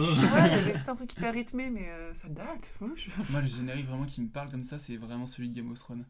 Je 0.00 0.14
sais 0.14 0.26
pas, 0.28 0.46
il 0.46 0.52
y 0.52 0.54
avait 0.60 0.72
tout 0.72 0.90
un 0.90 0.94
truc 0.94 1.12
hyper 1.12 1.34
rythmé, 1.34 1.68
mais 1.68 1.88
euh, 1.90 2.14
ça 2.14 2.28
date. 2.28 2.74
Moi, 2.80 3.40
le 3.42 3.46
générique 3.46 3.86
vraiment 3.86 4.06
qui 4.06 4.22
me 4.22 4.28
parle 4.28 4.48
comme 4.48 4.64
ça, 4.64 4.78
c'est 4.78 4.96
vraiment 4.96 5.26
celui 5.26 5.50
de 5.50 5.56
Game 5.56 5.70
of 5.70 5.78
Thrones. 5.78 6.06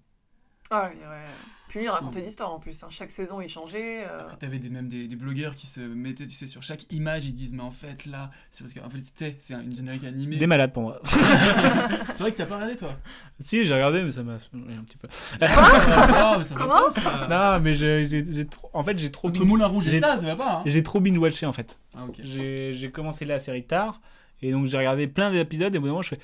Ah 0.70 0.88
oui, 0.92 0.98
ouais. 1.00 1.24
Puis 1.68 1.78
lui, 1.78 1.86
il 1.86 1.88
racontait 1.88 2.18
une 2.20 2.26
histoire 2.26 2.52
en 2.52 2.58
plus. 2.58 2.82
hein. 2.82 2.88
Chaque 2.90 3.10
saison, 3.10 3.40
il 3.40 3.48
changeait. 3.48 4.04
euh, 4.04 4.22
Après, 4.22 4.36
t'avais 4.38 4.58
des, 4.58 4.68
même 4.70 4.88
des, 4.88 5.06
des 5.06 5.14
blogueurs 5.14 5.54
qui 5.54 5.68
se 5.68 5.78
mettaient, 5.80 6.26
tu 6.26 6.34
sais, 6.34 6.48
sur 6.48 6.64
chaque 6.64 6.92
image, 6.92 7.26
ils 7.26 7.32
disent, 7.32 7.54
mais 7.54 7.62
en 7.62 7.70
fait, 7.70 8.06
là, 8.06 8.30
c'est 8.50 8.64
parce 8.64 8.74
qu'en 8.74 8.90
fait, 8.90 8.98
c'était- 8.98 9.36
c'est 9.38 9.54
un- 9.54 9.62
une 9.62 9.70
générique 9.76 10.02
animée. 10.04 10.34
Des 10.36 10.48
malades 10.48 10.72
pour 10.72 10.82
moi. 10.82 11.00
C'est 11.04 12.18
vrai 12.20 12.32
que 12.32 12.36
t'as 12.38 12.46
pas 12.46 12.56
regardé, 12.56 12.74
toi? 12.76 12.96
Si, 13.38 13.64
j'ai 13.64 13.72
regardé, 13.74 14.02
mais 14.02 14.10
ça 14.12 14.22
m'a 14.24 14.32
un 14.34 14.38
petit 14.84 14.96
peu. 14.96 15.06
Ah, 15.40 16.34
mais 16.38 16.42
ça 16.44 16.54
Comment 16.56 16.74
pas, 16.74 16.90
ça 16.90 17.26
Non, 17.56 17.62
mais 17.62 17.74
j'ai 17.74 18.46
trop. 18.46 18.68
En 18.72 18.82
fait, 18.82 18.98
j'ai 18.98 19.10
trop. 19.12 19.28
Entre 19.28 19.38
bin- 19.40 19.46
Moulin 19.46 19.66
Rouge 19.66 19.86
et 19.88 20.00
ça, 20.00 20.16
ça 20.16 20.26
va 20.26 20.36
pas, 20.36 20.52
hein? 20.56 20.62
J'ai 20.66 20.82
trop 20.82 20.98
binge-watché 21.00 21.46
en 21.46 21.52
fait. 21.52 21.78
Ah. 21.96 22.00
J'ai 22.22 22.90
commencé 22.92 23.24
la 23.24 23.38
série 23.38 23.64
tard 23.64 24.00
et 24.42 24.50
donc 24.50 24.66
j'ai 24.66 24.76
regardé 24.76 25.06
plein 25.06 25.30
d'épisodes 25.30 25.72
et 25.74 25.78
au 25.78 25.80
bout 25.80 25.86
d'un 25.86 25.92
moment 25.92 26.02
je 26.02 26.10
fais 26.10 26.18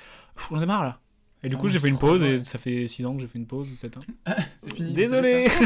j'en 0.51 0.61
ai 0.61 0.67
marre 0.67 0.85
là. 0.85 0.99
Et 1.47 1.49
du 1.49 1.55
Ah 1.55 1.59
coup 1.59 1.67
ouais, 1.67 1.73
j'ai 1.73 1.79
fait 1.79 1.89
une 1.89 1.99
pause 1.99 2.23
et 2.25 2.43
ça 2.45 2.59
fait 2.59 2.89
6 2.89 3.07
ans 3.07 3.15
que 3.15 3.21
j'ai 3.21 3.29
fait 3.29 3.39
une 3.39 3.47
pause, 3.47 3.73
7 3.73 3.97
ans. 3.99 4.01
C'est 4.57 4.75
fini. 4.75 4.93
Désolé 4.93 5.47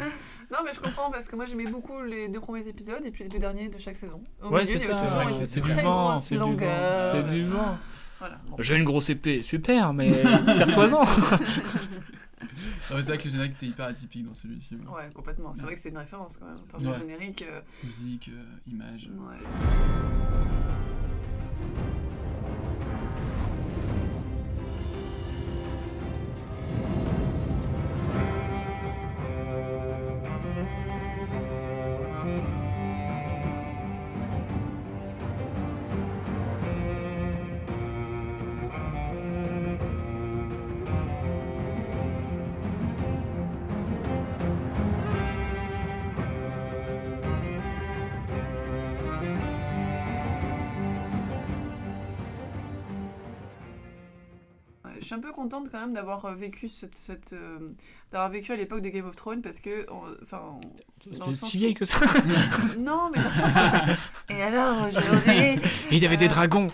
Non, 0.50 0.58
mais 0.64 0.72
je 0.72 0.80
comprends 0.80 1.10
parce 1.10 1.28
que 1.28 1.34
moi, 1.36 1.44
j'aimais 1.44 1.66
beaucoup 1.70 2.00
les 2.02 2.28
deux 2.28 2.40
premiers 2.40 2.66
épisodes 2.68 3.04
et 3.04 3.10
puis 3.10 3.24
les 3.24 3.28
deux 3.28 3.38
derniers 3.40 3.68
de 3.68 3.76
chaque 3.78 3.96
saison. 3.96 4.22
Au 4.42 4.48
Ouais, 4.50 4.64
c'est 4.64 4.78
ça, 4.78 5.04
c'est 5.44 5.60
du 5.62 5.72
vent, 5.72 6.16
c'est 6.18 6.36
du 6.36 6.40
vent. 6.40 6.56
C'est 7.14 7.34
du 7.34 7.44
vent. 7.44 7.76
Voilà. 8.20 8.38
J'ai 8.60 8.76
une 8.76 8.84
grosse 8.84 9.10
épée, 9.10 9.42
super, 9.42 9.92
mais 9.92 10.12
serre-toi-en 10.22 11.04
Ah 12.90 12.96
c'est 12.96 13.02
vrai 13.02 13.18
que 13.18 13.24
le 13.24 13.30
générique 13.30 13.52
était 13.54 13.66
hyper 13.66 13.86
atypique 13.86 14.24
dans 14.24 14.32
celui-ci. 14.34 14.74
ouais. 14.76 14.80
Ouais, 14.92 15.10
complètement. 15.14 15.54
C'est 15.54 15.62
vrai 15.62 15.74
que 15.74 15.80
c'est 15.80 15.90
une 15.90 15.98
référence 15.98 16.36
quand 16.36 16.46
même. 16.46 16.56
En 16.56 16.66
termes 16.66 16.86
Ouais. 16.86 16.92
de 16.92 16.98
générique. 16.98 17.44
euh, 17.48 17.60
Musique, 17.84 18.30
euh, 18.32 18.70
image. 18.72 19.08
ouais. 19.18 19.36
Un 55.18 55.20
peu 55.20 55.32
contente 55.32 55.68
quand 55.70 55.80
même 55.80 55.92
d'avoir 55.92 56.24
euh, 56.24 56.34
vécu 56.34 56.68
cette, 56.68 56.96
cette, 56.96 57.32
euh, 57.32 57.58
d'avoir 58.12 58.30
vécu 58.30 58.52
à 58.52 58.56
l'époque 58.56 58.80
de 58.82 58.88
Game 58.88 59.06
of 59.06 59.16
Thrones 59.16 59.42
parce 59.42 59.58
que, 59.58 59.84
enfin, 60.22 60.40
si 61.32 61.56
où- 61.56 61.58
vieille 61.58 61.74
que 61.74 61.84
ça. 61.84 61.98
non 62.78 63.10
mais 63.12 63.20
et 64.36 64.42
alors 64.42 64.86
aujourd'hui 64.86 65.60
Il 65.90 65.98
y 65.98 66.06
avait 66.06 66.16
des 66.16 66.28
dragons. 66.28 66.68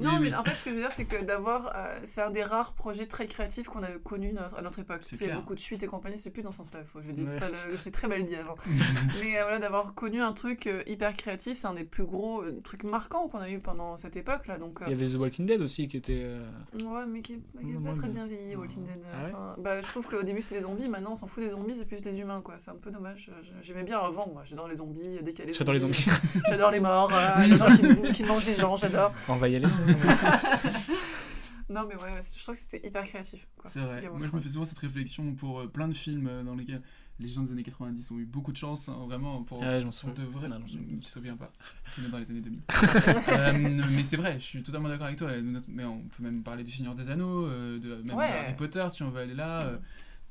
Non, 0.00 0.18
mais 0.20 0.34
en 0.34 0.42
fait, 0.44 0.54
ce 0.56 0.64
que 0.64 0.70
je 0.70 0.74
veux 0.76 0.80
dire, 0.80 0.90
c'est 0.92 1.04
que 1.04 1.22
d'avoir. 1.24 1.72
euh, 1.76 1.98
c'est 2.02 2.22
un 2.22 2.30
des 2.30 2.42
rares 2.42 2.72
projets 2.72 3.06
très 3.06 3.26
créatifs 3.26 3.68
qu'on 3.68 3.82
a 3.82 3.90
connus 4.04 4.32
notre- 4.32 4.56
à 4.56 4.62
notre 4.62 4.78
époque. 4.78 5.00
C'est 5.02 5.16
C'est 5.16 5.26
clair. 5.26 5.36
beaucoup 5.38 5.54
de 5.54 5.60
suites 5.60 5.82
et 5.82 5.86
compagnie, 5.86 6.18
c'est 6.18 6.30
plus 6.30 6.42
dans 6.42 6.52
ce 6.52 6.58
sens-là. 6.58 6.84
Faut 6.84 6.98
que 7.00 7.04
je 7.04 7.10
Ouais. 7.10 7.38
pas 7.38 7.48
le- 7.48 7.76
Je 7.76 7.84
l'ai 7.84 7.90
très 7.90 8.08
mal 8.08 8.24
dit 8.24 8.36
avant. 8.36 8.56
mais 9.20 9.38
euh, 9.38 9.42
voilà, 9.42 9.58
d'avoir 9.58 9.94
connu 9.94 10.20
un 10.20 10.32
truc 10.32 10.66
euh, 10.66 10.82
hyper 10.86 11.16
créatif, 11.16 11.56
c'est 11.56 11.66
un 11.66 11.74
des 11.74 11.84
plus 11.84 12.04
gros 12.04 12.42
euh, 12.42 12.60
trucs 12.64 12.84
marquants 12.84 13.28
qu'on 13.28 13.38
a 13.38 13.50
eu 13.50 13.58
pendant 13.58 13.96
cette 13.96 14.16
époque-là. 14.16 14.58
Donc, 14.58 14.80
euh, 14.82 14.86
Il 14.88 14.90
y 14.90 14.94
avait 15.02 15.12
The 15.12 15.18
Walking 15.18 15.46
Dead 15.46 15.60
aussi 15.60 15.88
qui 15.88 15.96
était. 15.96 16.20
euh, 16.22 16.42
ouais, 16.82 17.06
mais 17.08 17.20
qui 17.20 17.34
Ouais, 17.54 17.74
pas 17.84 17.92
très 17.92 18.06
mais- 18.08 18.12
bien 18.14 18.26
vieilli, 18.26 18.56
Walking 18.56 18.84
Dead. 18.84 18.98
Ah 19.12 19.24
ouais 19.24 19.30
Enfin, 19.34 19.54
bah, 19.58 19.80
je 19.80 19.86
trouve 19.86 20.06
qu'au 20.06 20.22
début, 20.22 20.42
c'était 20.42 20.56
des 20.56 20.62
zombies. 20.62 20.88
Maintenant, 20.88 21.12
on 21.12 21.16
s'en 21.16 21.26
fout 21.26 21.42
des 21.42 21.50
zombies, 21.50 21.74
c'est 21.74 21.84
plus 21.84 22.00
des 22.02 22.18
humains, 22.20 22.40
quoi. 22.42 22.54
C'est 22.58 22.70
un 22.70 22.76
peu 22.76 22.90
dommage. 22.90 23.30
Je- 23.42 23.50
J'aimais 23.62 23.84
bien 23.84 23.98
avant, 23.98 24.26
moi. 24.32 24.42
J'adore 24.44 24.68
les 24.68 24.76
zombies. 24.76 25.18
Dès 25.22 25.30
qu'il 25.32 25.40
y 25.40 25.42
a 25.42 25.46
des 25.46 25.52
J'adore 25.52 25.74
les 25.74 25.80
zombies. 25.80 26.06
J'adore 26.48 26.70
les 26.70 26.80
morts, 26.80 27.10
euh, 27.12 27.40
les 27.46 27.56
gens 27.56 27.66
qui, 27.70 28.12
qui 28.12 28.24
mangent 28.24 28.44
des 28.44 28.54
gens, 28.54 28.76
j'adore. 28.76 29.12
On 29.28 29.36
va 29.36 29.48
y 29.48 29.56
aller. 29.56 29.66
Non, 31.68 31.86
mais 31.88 31.94
ouais, 31.94 32.20
je 32.36 32.42
trouve 32.42 32.56
que 32.56 32.60
c'était 32.60 32.84
hyper 32.84 33.04
créatif. 33.04 33.46
C'est 33.66 33.78
vrai. 33.78 34.02
Moi, 34.08 34.18
je 34.28 34.34
me 34.36 34.40
fais 34.40 34.48
souvent 34.48 34.64
cette 34.64 34.78
réflexion 34.78 35.34
pour 35.36 35.60
euh, 35.60 35.66
plein 35.68 35.86
de 35.86 35.94
films 35.94 36.26
euh, 36.26 36.42
dans 36.42 36.56
lesquels 36.56 36.82
les 37.20 37.28
gens 37.28 37.42
des 37.42 37.52
années 37.52 37.62
90 37.62 38.10
ont 38.10 38.18
eu 38.18 38.24
beaucoup 38.24 38.50
de 38.50 38.56
chance, 38.56 38.88
hein, 38.88 38.96
vraiment, 39.06 39.44
pour, 39.44 39.62
Ah 39.62 39.66
ouais, 39.74 39.80
je 39.80 39.84
m'en 39.84 39.90
pour 39.92 39.94
souviens. 40.00 40.14
de 40.14 40.22
vrai. 40.24 40.48
Non, 40.48 40.58
non, 40.58 40.66
je- 40.66 40.78
Tu 40.78 40.98
te 40.98 41.08
souviens 41.08 41.36
pas? 41.36 41.52
Tu 41.92 42.04
es 42.04 42.08
dans 42.08 42.18
les 42.18 42.28
années 42.28 42.40
2000. 42.40 42.60
Euh, 43.28 43.82
mais 43.92 44.02
c'est 44.02 44.16
vrai, 44.16 44.34
je 44.40 44.44
suis 44.44 44.62
totalement 44.64 44.88
d'accord 44.88 45.06
avec 45.06 45.18
toi. 45.18 45.30
Mais 45.68 45.84
on 45.84 46.00
peut 46.00 46.24
même 46.24 46.42
parler 46.42 46.64
du 46.64 46.72
Seigneur 46.72 46.96
des 46.96 47.08
Anneaux, 47.08 47.46
euh, 47.46 47.78
de, 47.78 48.02
même 48.08 48.16
Ouais. 48.16 48.26
de 48.28 48.32
Harry 48.34 48.56
Potter, 48.56 48.84
si 48.90 49.04
on 49.04 49.10
veut 49.10 49.20
aller 49.20 49.34
là. 49.34 49.60
euh, 49.62 49.76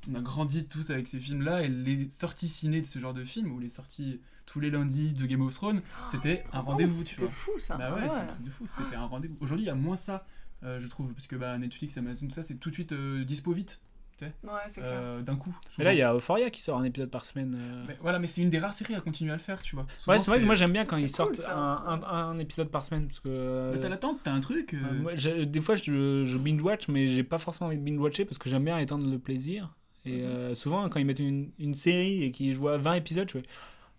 on 0.10 0.16
a 0.16 0.22
grandi 0.22 0.66
tous 0.68 0.90
avec 0.92 1.08
ces 1.08 1.20
films-là, 1.20 1.64
et 1.64 1.68
les 1.68 2.08
sorties 2.10 2.48
ciné 2.48 2.82
de 2.82 2.86
ce 2.86 3.00
genre 3.00 3.14
de 3.14 3.24
films, 3.24 3.52
ou 3.52 3.60
les 3.60 3.70
sorties 3.70 4.20
tous 4.46 4.60
les 4.60 4.70
lundis 4.72 5.14
de 5.14 5.26
Game 5.26 5.42
of 5.42 5.54
Thrones, 5.54 5.82
c'était 6.08 6.38
Trop 6.44 6.58
un 6.58 6.62
rendez-vous, 6.62 7.04
tu 7.04 7.10
C'était 7.12 7.22
vois. 7.24 7.30
fou 7.32 7.52
ça. 7.60 7.78
Bah 7.78 7.90
Ah 7.92 7.96
ouais, 7.96 8.10
c'est 8.10 8.22
un 8.22 8.26
truc 8.26 8.44
de 8.44 8.50
fou, 8.50 8.66
c'était 8.68 8.96
un 8.96 9.06
rendez-vous. 9.06 9.36
Aujourd'hui, 9.42 9.66
il 9.66 9.68
y 9.68 9.72
a 9.72 9.76
moins 9.76 9.96
ça, 9.96 10.26
euh, 10.64 10.80
je 10.80 10.88
trouve, 10.88 11.14
parce 11.14 11.28
que 11.28 11.36
bah, 11.36 11.58
Netflix, 11.58 11.96
Amazon, 11.98 12.28
tout 12.28 12.34
ça, 12.34 12.42
c'est 12.44 12.56
tout 12.56 12.70
de 12.70 12.74
suite 12.76 12.92
euh, 12.94 13.24
dispo 13.24 13.52
vite, 13.52 13.80
Ouais, 14.22 14.28
c'est 14.68 14.82
clair. 14.82 14.92
euh, 15.02 15.22
d'un 15.22 15.38
coup. 15.38 15.56
Mais 15.78 15.86
là, 15.86 15.94
il 15.94 15.98
y 15.98 16.02
a 16.02 16.14
Euphoria 16.14 16.50
qui 16.50 16.62
sort 16.62 16.78
un 16.78 16.84
épisode 16.84 17.10
par 17.10 17.24
semaine. 17.24 17.56
euh. 17.58 17.86
Mais 17.88 17.98
voilà, 18.02 18.20
mais 18.20 18.28
c'est 18.28 18.42
une 18.42 18.50
des 18.50 18.60
rares 18.60 18.74
séries 18.74 18.96
à 18.96 19.00
continuer 19.00 19.32
à 19.32 19.36
le 19.36 19.40
faire, 19.42 19.62
tu 19.62 19.76
vois. 19.78 19.88
Souvent, 19.96 20.12
Ouais, 20.12 20.20
c'est 20.20 20.30
vrai 20.30 20.42
que 20.42 20.46
moi 20.46 20.56
j'aime 20.56 20.74
bien 20.74 20.84
quand 20.84 20.98
ils 20.98 21.04
cool, 21.04 21.10
sortent 21.10 21.40
un, 21.48 21.56
un- 21.56 22.04
un 22.04 22.38
épisode 22.38 22.70
par 22.70 22.84
semaine 22.84 23.08
parce 23.08 23.22
que. 23.22 23.30
euh, 23.30 23.72
Mais 23.74 23.80
t'as 23.80 23.88
l'attente, 23.88 24.20
t'as 24.22 24.34
un 24.34 24.42
truc. 24.42 24.74
euh, 24.74 24.78
euh, 24.84 25.00
moi, 25.00 25.16
j'ai- 25.16 25.46
des 25.46 25.62
fois 25.62 25.76
je, 25.76 26.26
je 26.26 26.38
binge 26.38 26.62
watch 26.62 26.90
mais 26.90 27.08
j'ai 27.08 27.24
pas 27.24 27.38
forcément 27.38 27.68
envie 27.70 27.78
de 27.78 27.82
binge 27.82 27.98
watcher 28.00 28.26
parce 28.26 28.38
que 28.38 28.50
j'aime 28.50 28.66
bien 28.66 28.78
étendre 28.80 29.10
le 29.10 29.20
plaisir. 29.20 29.74
Et 30.10 30.22
Mhm. 30.22 30.28
euh, 30.30 30.56
souvent 30.56 30.88
quand 30.90 31.00
ils 31.00 31.06
mettent 31.06 31.20
une, 31.20 31.52
une 31.60 31.74
série 31.76 32.24
et 32.24 32.32
qu'ils 32.32 32.54
jouent 32.54 32.70
à 32.70 32.78
20 32.78 32.94
épisodes, 32.94 33.30
je 33.32 33.40
fais 33.40 33.46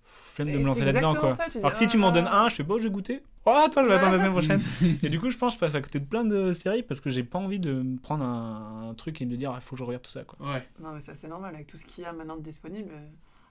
flemme 0.04 0.48
de 0.48 0.54
Et 0.54 0.58
me 0.58 0.64
lancer 0.64 0.84
là-dedans 0.84 1.14
quoi. 1.14 1.32
ça, 1.32 1.46
Alors 1.58 1.72
que 1.72 1.76
si 1.76 1.86
tu 1.86 1.96
ah, 1.96 2.00
m'en 2.00 2.10
donnes 2.12 2.28
ah. 2.28 2.44
un, 2.44 2.48
je 2.48 2.56
fais 2.56 2.62
bon, 2.62 2.78
je 2.78 2.84
vais 2.84 2.90
goûter. 2.90 3.22
Oh 3.46 3.50
attends, 3.56 3.82
je 3.82 3.88
vais 3.88 3.94
Ouais. 3.94 3.98
attendre 3.98 4.12
la 4.12 4.18
semaine 4.18 4.32
prochaine. 4.32 4.62
et 5.02 5.08
du 5.08 5.18
coup, 5.18 5.30
je 5.30 5.38
pense 5.38 5.54
que 5.54 5.56
je 5.56 5.60
passe 5.60 5.74
à 5.74 5.80
côté 5.80 5.98
de 6.00 6.04
plein 6.04 6.24
de 6.24 6.52
séries 6.52 6.82
parce 6.82 7.00
que 7.00 7.08
j'ai 7.10 7.24
pas 7.24 7.38
envie 7.38 7.58
de 7.58 7.72
me 7.72 7.98
prendre 7.98 8.22
un, 8.24 8.90
un 8.90 8.94
truc 8.94 9.20
et 9.22 9.24
de 9.26 9.30
me 9.30 9.36
dire 9.36 9.52
il 9.54 9.60
faut 9.60 9.76
que 9.76 9.78
je 9.80 9.84
regarde 9.84 10.02
tout 10.02 10.10
ça 10.10 10.24
quoi. 10.24 10.38
Ouais. 10.52 10.66
Non, 10.80 10.92
mais 10.92 11.00
ça 11.00 11.14
c'est 11.14 11.28
normal 11.28 11.54
avec 11.54 11.66
tout 11.66 11.76
ce 11.76 11.86
qu'il 11.86 12.04
y 12.04 12.06
a 12.06 12.12
maintenant 12.12 12.36
de 12.36 12.42
disponible. 12.42 12.90
euh, 12.92 12.98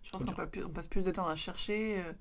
Je 0.03 0.11
pense 0.11 0.23
qu'on 0.25 0.33
pa- 0.33 0.47
on 0.65 0.69
passe 0.69 0.87
plus 0.87 1.03
de 1.03 1.11
temps 1.11 1.27
à 1.27 1.35
chercher. 1.35 1.97
euh, 1.99 2.13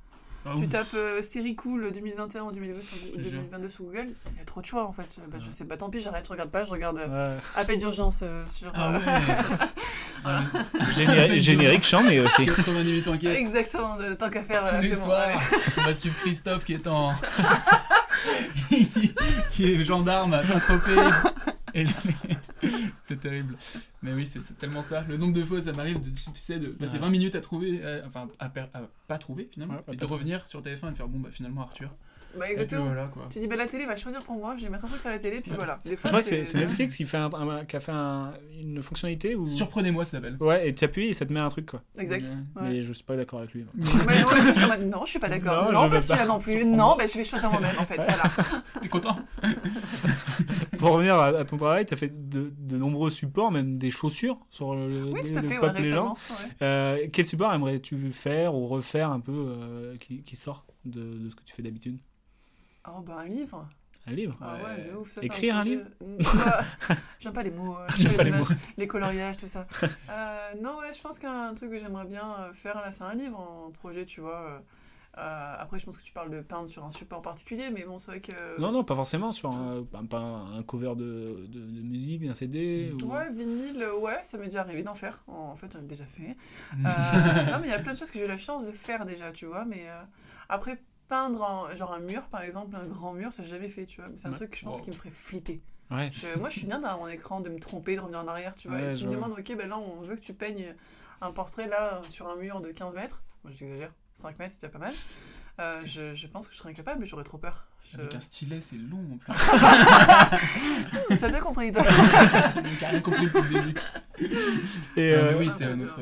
Ah, 0.50 0.54
tu 0.56 0.64
ouf. 0.64 0.68
tapes 0.70 0.94
euh, 0.94 1.22
série 1.22 1.54
cool 1.56 1.90
2021 1.92 2.42
ou 2.44 2.52
2022 2.52 2.82
sur, 2.82 2.96
Je 2.96 3.12
te 3.12 3.22
jure. 3.22 3.30
2022 3.40 3.68
sur 3.68 3.84
Google, 3.84 4.06
il 4.32 4.38
y 4.38 4.42
a 4.42 4.44
trop 4.44 4.60
de 4.60 4.66
choix 4.66 4.84
en 4.86 4.92
fait. 4.92 5.18
Bah, 5.30 5.38
je 5.44 5.50
sais 5.50 5.64
pas, 5.64 5.76
tant 5.76 5.90
pis, 5.90 6.00
j'arrête, 6.00 6.24
je 6.26 6.30
regarde 6.30 6.50
pas, 6.50 6.64
je 6.64 6.70
regarde 6.70 6.98
euh, 6.98 7.34
Ouais. 7.36 7.42
appel 7.56 7.78
d'urgence 7.78 8.20
euh, 8.22 8.44
sur. 8.46 8.70
Ah 8.74 8.92
euh, 8.94 8.98
ouais 8.98 9.02
Voilà. 10.22 10.42
Générique, 10.96 11.40
générique 11.42 11.84
chant 11.84 12.02
mais 12.02 12.18
aussi. 12.20 12.46
90 12.46 12.84
minutes 12.84 13.08
enquête. 13.08 13.36
Exactement, 13.36 13.96
tant 14.18 14.30
qu'à 14.30 14.42
faire, 14.42 14.62
Tous 14.64 14.70
voilà, 14.70 14.80
les 14.80 14.88
c'est 14.90 14.96
bon. 14.96 15.04
soirs, 15.04 15.42
on 15.78 15.82
va 15.82 15.94
suivre 15.94 16.16
Christophe 16.16 16.64
qui 16.64 16.74
est 16.74 16.86
en. 16.86 17.12
qui 19.50 19.72
est 19.72 19.84
gendarme 19.84 20.34
à 20.34 20.46
Saint-Tropez. 20.46 20.96
Et 21.74 21.84
le- 21.84 21.90
c'est 23.02 23.20
terrible. 23.20 23.56
Mais 24.02 24.12
oui, 24.14 24.26
c'est 24.26 24.56
tellement 24.58 24.82
ça. 24.82 25.02
Le 25.08 25.16
nombre 25.16 25.32
de 25.34 25.44
fois, 25.44 25.60
ça 25.60 25.72
m'arrive 25.72 26.00
de, 26.00 26.10
tu 26.10 26.16
sais, 26.34 26.58
de 26.58 26.68
passer 26.68 26.94
Ouais. 26.94 26.98
20 27.00 27.10
minutes 27.10 27.34
à 27.34 27.40
trouver, 27.40 27.80
euh, 27.82 28.02
enfin, 28.06 28.28
à, 28.38 28.48
per- 28.48 28.66
à 28.74 28.82
pas 29.06 29.18
trouver 29.18 29.48
finalement, 29.50 29.74
Ouais, 29.74 29.82
pas 29.82 29.92
et 29.92 29.96
de 29.96 30.04
revenir 30.04 30.46
sur 30.46 30.60
TF1 30.62 30.88
et 30.88 30.90
de 30.92 30.96
faire 30.96 31.08
bon, 31.08 31.18
bah 31.20 31.28
finalement 31.32 31.62
Arthur. 31.62 31.90
Bah, 32.36 32.44
puis 32.44 32.52
exactement. 32.52 32.84
voilà 32.84 33.06
quoi. 33.06 33.26
Tu 33.30 33.38
dis, 33.38 33.46
bah, 33.48 33.56
la 33.56 33.66
télé 33.66 33.86
va 33.86 33.96
choisir 33.96 34.22
pour 34.22 34.36
moi, 34.36 34.54
je 34.54 34.62
vais 34.62 34.68
mettre 34.68 34.84
un 34.84 34.88
truc 34.88 35.04
à 35.06 35.10
la 35.10 35.18
télé, 35.18 35.40
puis 35.40 35.50
voilà. 35.56 35.78
Des 35.86 35.92
Je 35.92 35.96
crois 35.96 36.20
que 36.20 36.26
c'est 36.28 36.54
Netflix 36.54 36.94
qui, 36.94 37.06
fait 37.06 37.16
un- 37.16 37.32
un- 37.32 37.64
qui 37.64 37.74
a 37.74 37.80
fait 37.80 37.90
un- 37.90 38.34
une 38.62 38.82
fonctionnalité 38.82 39.34
où. 39.34 39.46
Surprenez-moi, 39.46 40.04
ça 40.04 40.12
s'appelle. 40.18 40.36
Ouais, 40.38 40.68
et 40.68 40.74
tu 40.74 40.84
appuies 40.84 41.06
et 41.06 41.14
ça 41.14 41.24
te 41.24 41.32
met 41.32 41.40
un 41.40 41.48
truc 41.48 41.64
quoi. 41.70 41.82
Exact. 41.98 42.30
Mais 42.60 42.82
je 42.82 42.92
suis 42.92 43.02
pas 43.02 43.16
d'accord 43.16 43.38
avec 43.40 43.54
lui. 43.54 43.64
Mais 43.74 43.82
ouais, 44.24 44.40
c'est 44.42 44.54
sur 44.58 44.68
ma- 44.68 44.76
non, 44.76 45.04
je 45.06 45.10
suis 45.10 45.18
pas 45.18 45.30
d'accord. 45.30 45.72
Non, 45.72 45.72
Non, 45.72 45.84
je 45.88 45.94
pas 45.94 46.00
celui-là 46.00 46.26
non 46.26 46.38
plus. 46.38 46.64
Non, 46.66 46.96
bah, 46.98 47.06
je 47.10 47.16
vais 47.16 47.24
choisir 47.24 47.50
moi-même 47.50 47.76
en 47.78 47.84
fait. 47.84 47.96
Voilà. 47.96 48.22
T'es 48.82 48.88
content? 48.88 49.16
Pour 50.78 50.90
revenir 50.90 51.16
à, 51.18 51.26
à 51.28 51.44
ton 51.44 51.56
travail, 51.56 51.84
tu 51.86 51.94
as 51.94 51.96
fait 51.96 52.28
de, 52.28 52.52
de 52.58 52.76
nombreux 52.76 53.10
supports, 53.10 53.50
même 53.50 53.78
des 53.78 53.90
chaussures 53.90 54.38
sur 54.50 54.74
le, 54.74 54.86
Oui, 54.86 55.20
le- 55.24 55.40
le 55.40 55.42
fait, 55.48 55.58
ouais. 55.58 56.50
Euh, 56.62 57.06
quel 57.12 57.26
support 57.26 57.52
aimerais-tu 57.52 58.12
faire 58.12 58.54
ou 58.54 58.66
refaire 58.66 59.10
un 59.10 59.20
peu 59.20 59.32
euh, 59.32 59.96
qui, 59.98 60.22
qui 60.22 60.36
sort 60.36 60.64
de, 60.84 61.00
de 61.18 61.28
ce 61.28 61.34
que 61.34 61.42
tu 61.44 61.52
fais 61.54 61.62
d'habitude? 61.62 61.98
Oh, 62.88 63.00
bah, 63.02 63.18
un 63.18 63.28
livre. 63.28 63.68
Un 64.06 64.12
livre? 64.12 64.38
Ah 64.40 64.56
ouais, 64.62 64.88
de 64.88 64.96
ouf. 64.96 65.10
Ça, 65.10 65.20
Écrire 65.22 65.56
un 65.56 65.60
projet- 65.64 65.76
livre? 65.76 65.88
Mm, 66.00 66.22
J'aime 67.18 67.32
pas 67.32 67.42
les 67.42 67.50
mots, 67.50 67.76
euh, 67.78 67.86
J'aime 67.96 68.10
les, 68.12 68.16
pas 68.16 68.22
les 68.24 68.28
images, 68.30 68.46
les 68.78 68.86
coloriages, 68.86 69.36
tout 69.36 69.46
ça. 69.46 69.66
Euh, 70.10 70.52
non, 70.62 70.78
ouais, 70.78 70.92
je 70.96 71.00
pense 71.02 71.18
qu'un 71.18 71.52
truc 71.54 71.70
que 71.70 71.76
j'aimerais 71.78 72.06
bien 72.06 72.50
faire 72.54 72.76
là, 72.76 72.90
c'est 72.92 73.02
un 73.04 73.14
livre 73.14 73.38
en 73.38 73.70
projet, 73.70 74.06
tu 74.06 74.20
vois. 74.22 74.62
Euh, 75.16 75.54
après, 75.58 75.78
je 75.78 75.84
pense 75.86 75.96
que 75.96 76.02
tu 76.02 76.12
parles 76.12 76.30
de 76.30 76.40
peindre 76.40 76.68
sur 76.68 76.84
un 76.84 76.90
support 76.90 77.22
particulier, 77.22 77.70
mais 77.70 77.84
bon, 77.84 77.98
c'est 77.98 78.10
vrai 78.12 78.20
que. 78.20 78.60
Non, 78.60 78.70
non, 78.70 78.84
pas 78.84 78.94
forcément 78.94 79.32
sur 79.32 79.50
un, 79.50 79.84
un 79.94 80.62
cover 80.62 80.94
de, 80.96 81.46
de, 81.48 81.60
de 81.60 81.82
musique, 81.82 82.22
d'un 82.24 82.34
CD. 82.34 82.92
ou- 83.02 83.06
Ouais, 83.06 83.28
vinyle, 83.32 83.84
ouais, 84.00 84.22
ça 84.22 84.38
m'est 84.38 84.44
déjà 84.44 84.60
arrivé 84.60 84.82
d'en 84.82 84.94
faire. 84.94 85.24
En 85.26 85.56
fait, 85.56 85.72
j'en 85.72 85.80
ai 85.80 85.86
déjà 85.86 86.04
fait. 86.04 86.36
Euh, 86.74 86.76
non, 87.52 87.58
mais 87.60 87.66
il 87.68 87.70
y 87.70 87.72
a 87.72 87.80
plein 87.80 87.94
de 87.94 87.98
choses 87.98 88.10
que 88.10 88.18
j'ai 88.18 88.26
eu 88.26 88.28
la 88.28 88.36
chance 88.36 88.64
de 88.66 88.70
faire 88.72 89.04
déjà, 89.06 89.32
tu 89.32 89.46
vois. 89.46 89.64
Mais 89.64 89.88
euh, 89.88 90.02
après, 90.48 90.80
peindre 91.08 91.42
en- 91.42 91.74
genre 91.74 91.92
un 91.94 92.00
mur, 92.00 92.22
par 92.28 92.42
exemple, 92.42 92.76
un 92.76 92.84
grand 92.86 93.12
mur, 93.14 93.32
ça 93.32 93.42
j'ai 93.42 93.48
jamais 93.50 93.68
fait, 93.68 93.86
tu 93.86 94.00
vois. 94.00 94.10
Mais 94.10 94.16
c'est 94.18 94.28
un 94.28 94.30
Ouais. 94.32 94.36
truc, 94.36 94.56
je 94.56 94.64
pense, 94.64 94.80
qui 94.82 94.90
me 94.90 94.94
ferait 94.94 95.10
flipper. 95.10 95.60
Ouais. 95.90 96.10
Je- 96.12 96.38
moi, 96.38 96.48
je 96.50 96.58
suis 96.58 96.66
bien 96.66 96.78
derrière 96.80 96.98
mon 96.98 97.08
écran 97.08 97.40
de 97.40 97.48
me 97.48 97.58
tromper, 97.58 97.96
de 97.96 98.00
revenir 98.00 98.20
en 98.20 98.28
arrière, 98.28 98.54
tu 98.54 98.68
vois. 98.68 98.76
Ouais, 98.76 98.84
et 98.86 98.90
si 98.90 98.96
je 98.98 99.00
tu 99.02 99.08
me 99.08 99.16
vois. 99.16 99.26
demandes, 99.26 99.38
ok, 99.40 99.56
ben 99.56 99.68
là, 99.68 99.78
on 99.78 100.02
veut 100.02 100.14
que 100.16 100.20
tu 100.20 100.34
peignes 100.34 100.74
un 101.22 101.32
portrait 101.32 101.66
là 101.66 102.02
sur 102.10 102.28
un 102.28 102.36
mur 102.36 102.60
de 102.60 102.70
15 102.70 102.94
mètres. 102.94 103.22
Moi, 103.42 103.52
j'exagère, 103.56 103.92
5 104.18 104.38
mètres, 104.38 104.52
c'est 104.58 104.60
déjà 104.66 104.72
pas 104.72 104.78
mal. 104.78 104.94
Euh, 105.60 105.80
je, 105.84 106.12
je 106.14 106.26
pense 106.28 106.46
que 106.46 106.52
je 106.52 106.58
serais 106.58 106.70
incapable, 106.70 107.00
mais 107.00 107.06
j'aurais 107.06 107.24
trop 107.24 107.38
peur. 107.38 107.66
Je- 107.90 107.98
Avec 107.98 108.14
un 108.14 108.20
stylet, 108.20 108.60
c'est 108.60 108.76
long 108.76 109.00
en 109.14 109.18
plus. 109.18 109.32
tu 111.18 111.24
as 111.24 111.28
bien 111.30 111.40
compris, 111.40 111.72
toi. 111.72 111.82
J'ai 112.78 112.86
rien 112.86 113.00
compris 113.00 113.24
depuis 113.26 113.42
le 113.54 113.60
début. 113.62 113.80
Et, 114.96 115.12
euh, 115.14 115.36
oui, 115.38 115.48
c'est 115.56 115.74
notre. 115.74 115.98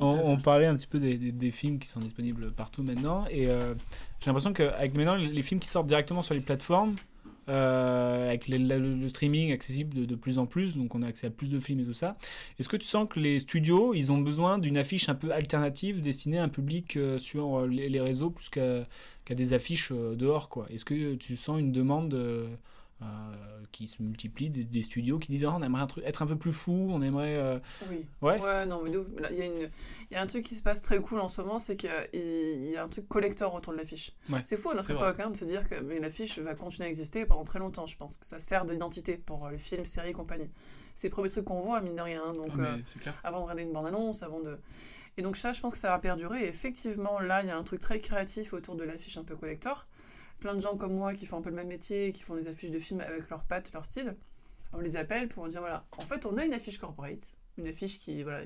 on, 0.00 0.06
on 0.06 0.36
parlait 0.38 0.66
un 0.66 0.74
petit 0.74 0.86
peu 0.86 0.98
des, 0.98 1.18
des- 1.18 1.32
des 1.32 1.50
films 1.50 1.78
qui 1.78 1.88
sont 1.88 2.00
disponibles 2.00 2.52
partout 2.52 2.82
maintenant. 2.82 3.26
Et 3.30 3.48
euh, 3.48 3.74
j'ai 4.20 4.26
l'impression 4.26 4.52
qu'avec 4.54 4.94
maintenant 4.94 5.16
les 5.16 5.42
films 5.42 5.60
qui 5.60 5.68
sortent 5.68 5.86
directement 5.86 6.22
sur 6.22 6.34
les 6.34 6.40
plateformes, 6.40 6.94
euh, 7.48 8.28
avec 8.28 8.48
le, 8.48 9.08
streaming 9.08 9.52
accessible 9.52 10.06
de, 10.06 10.14
plus 10.14 10.38
en 10.38 10.46
plus, 10.46 10.76
donc 10.76 10.94
on 10.94 11.02
a 11.02 11.06
accès 11.06 11.26
à 11.26 11.30
plus 11.30 11.50
de 11.50 11.58
films 11.58 11.80
et 11.80 11.84
tout 11.84 11.92
ça. 11.92 12.16
Est-ce 12.58 12.68
que 12.68 12.76
tu 12.76 12.86
sens 12.86 13.08
que 13.08 13.20
les 13.20 13.40
studios, 13.40 13.94
ils 13.94 14.12
ont 14.12 14.18
besoin 14.18 14.58
d'une 14.58 14.76
affiche 14.76 15.08
un 15.08 15.14
peu 15.14 15.32
alternative 15.32 16.00
destinée 16.00 16.38
à 16.38 16.44
un 16.44 16.48
public 16.48 16.96
euh, 16.96 17.18
sur 17.18 17.60
euh, 17.60 17.66
les, 17.66 18.00
réseaux 18.00 18.30
plus 18.30 18.48
qu'à 18.48 19.34
des 19.34 19.52
affiches 19.52 19.92
dehors 19.92 20.48
quoi? 20.48 20.66
Est-ce 20.70 20.84
que 20.84 21.14
tu 21.14 21.36
sens 21.36 21.60
une 21.60 21.72
demande 21.72 22.14
qui 23.72 23.86
se 23.88 24.02
multiplie 24.02 24.50
des, 24.50 24.62
des 24.62 24.82
studios 24.82 25.18
qui 25.18 25.32
disent 25.32 25.44
Ah, 25.44 25.54
on 25.56 25.62
aimerait 25.62 25.82
un 25.82 25.86
truc- 25.86 26.04
être 26.04 26.22
un 26.22 26.26
peu 26.26 26.36
plus 26.36 26.52
fou, 26.52 26.88
on 26.90 27.02
aimerait 27.02 27.36
euh, 27.36 27.58
Oui. 27.90 28.06
Ouais. 28.22 28.66
non, 28.66 28.80
mais 28.82 28.90
Il 29.32 29.36
y, 30.10 30.14
y 30.14 30.16
a 30.16 30.22
un 30.22 30.26
truc 30.26 30.44
qui 30.44 30.54
se 30.54 30.62
passe 30.62 30.80
très 30.80 31.00
cool 31.00 31.18
en 31.20 31.26
ce 31.28 31.40
moment, 31.40 31.58
c'est 31.58 31.74
qu'il 31.76 31.90
y 31.90 31.92
a- 31.92 32.06
il 32.14 32.70
y 32.70 32.76
a 32.76 32.84
un 32.84 32.88
truc 32.88 33.08
collector 33.08 33.52
autour 33.54 33.72
de 33.72 33.78
l'affiche. 33.78 34.12
Ouais, 34.30 34.40
C'est 34.44 34.56
fou 34.56 34.70
à 34.70 34.74
notre 34.74 34.90
époque 34.90 35.18
hein, 35.20 35.30
de 35.30 35.36
se 35.36 35.44
dire 35.44 35.66
que 35.68 35.74
l'affiche 35.74 36.38
va 36.38 36.54
continuer 36.54 36.86
à 36.86 36.88
exister 36.88 37.26
pendant 37.26 37.44
très 37.44 37.58
longtemps. 37.58 37.86
Je 37.86 37.96
pense 37.96 38.16
que 38.16 38.24
ça 38.24 38.38
sert 38.38 38.64
d'identité 38.64 39.16
pour 39.18 39.46
euh, 39.46 39.50
les 39.50 39.58
films, 39.58 39.84
séries 39.84 40.10
et 40.10 40.12
compagnie. 40.12 40.48
C'est 40.94 41.08
le 41.08 41.12
premier 41.12 41.28
truc 41.28 41.44
qu'on 41.46 41.60
voit, 41.60 41.80
mine 41.80 41.96
de 41.96 42.00
rien. 42.02 42.22
hein, 42.24 42.32
Donc, 42.32 42.50
Ah, 42.58 42.62
euh, 42.62 42.78
avant 43.24 43.38
de 43.38 43.42
regarder 43.44 43.62
une 43.64 43.72
bande-annonce, 43.72 44.22
avant 44.22 44.40
de... 44.40 44.58
Et 45.16 45.22
donc 45.22 45.36
ça, 45.36 45.52
je 45.52 45.60
pense 45.60 45.72
que 45.72 45.78
ça 45.78 45.90
va 45.90 45.98
perdurer. 45.98 46.44
Et 46.44 46.48
effectivement, 46.48 47.18
là, 47.20 47.42
il 47.42 47.48
y 47.48 47.50
a 47.50 47.56
un 47.56 47.62
truc 47.64 47.80
très 47.80 47.98
créatif 47.98 48.52
autour 48.52 48.76
de 48.76 48.84
l'affiche 48.84 49.16
un 49.16 49.24
peu 49.24 49.34
collector. 49.36 49.84
Plein 50.40 50.54
de 50.54 50.60
gens 50.60 50.76
comme 50.76 50.94
moi 50.94 51.14
qui 51.14 51.26
font 51.26 51.38
un 51.38 51.42
peu 51.42 51.50
le 51.50 51.56
même 51.56 51.68
métier, 51.68 52.12
qui 52.12 52.22
font 52.22 52.34
des 52.34 52.48
affiches 52.48 52.70
de 52.70 52.78
films 52.78 53.00
avec 53.00 53.28
leurs 53.30 53.44
pattes, 53.44 53.72
leur 53.72 53.84
style. 53.84 54.16
On 54.72 54.80
les 54.80 54.96
appelle 54.96 55.28
pour 55.28 55.46
dire, 55.48 55.60
voilà, 55.60 55.86
en 55.96 56.02
fait, 56.02 56.26
on 56.26 56.36
a 56.36 56.44
une 56.44 56.52
affiche 56.52 56.78
corporate. 56.78 57.36
Une 57.56 57.68
affiche 57.68 57.98
qui, 58.00 58.22
voilà, 58.24 58.44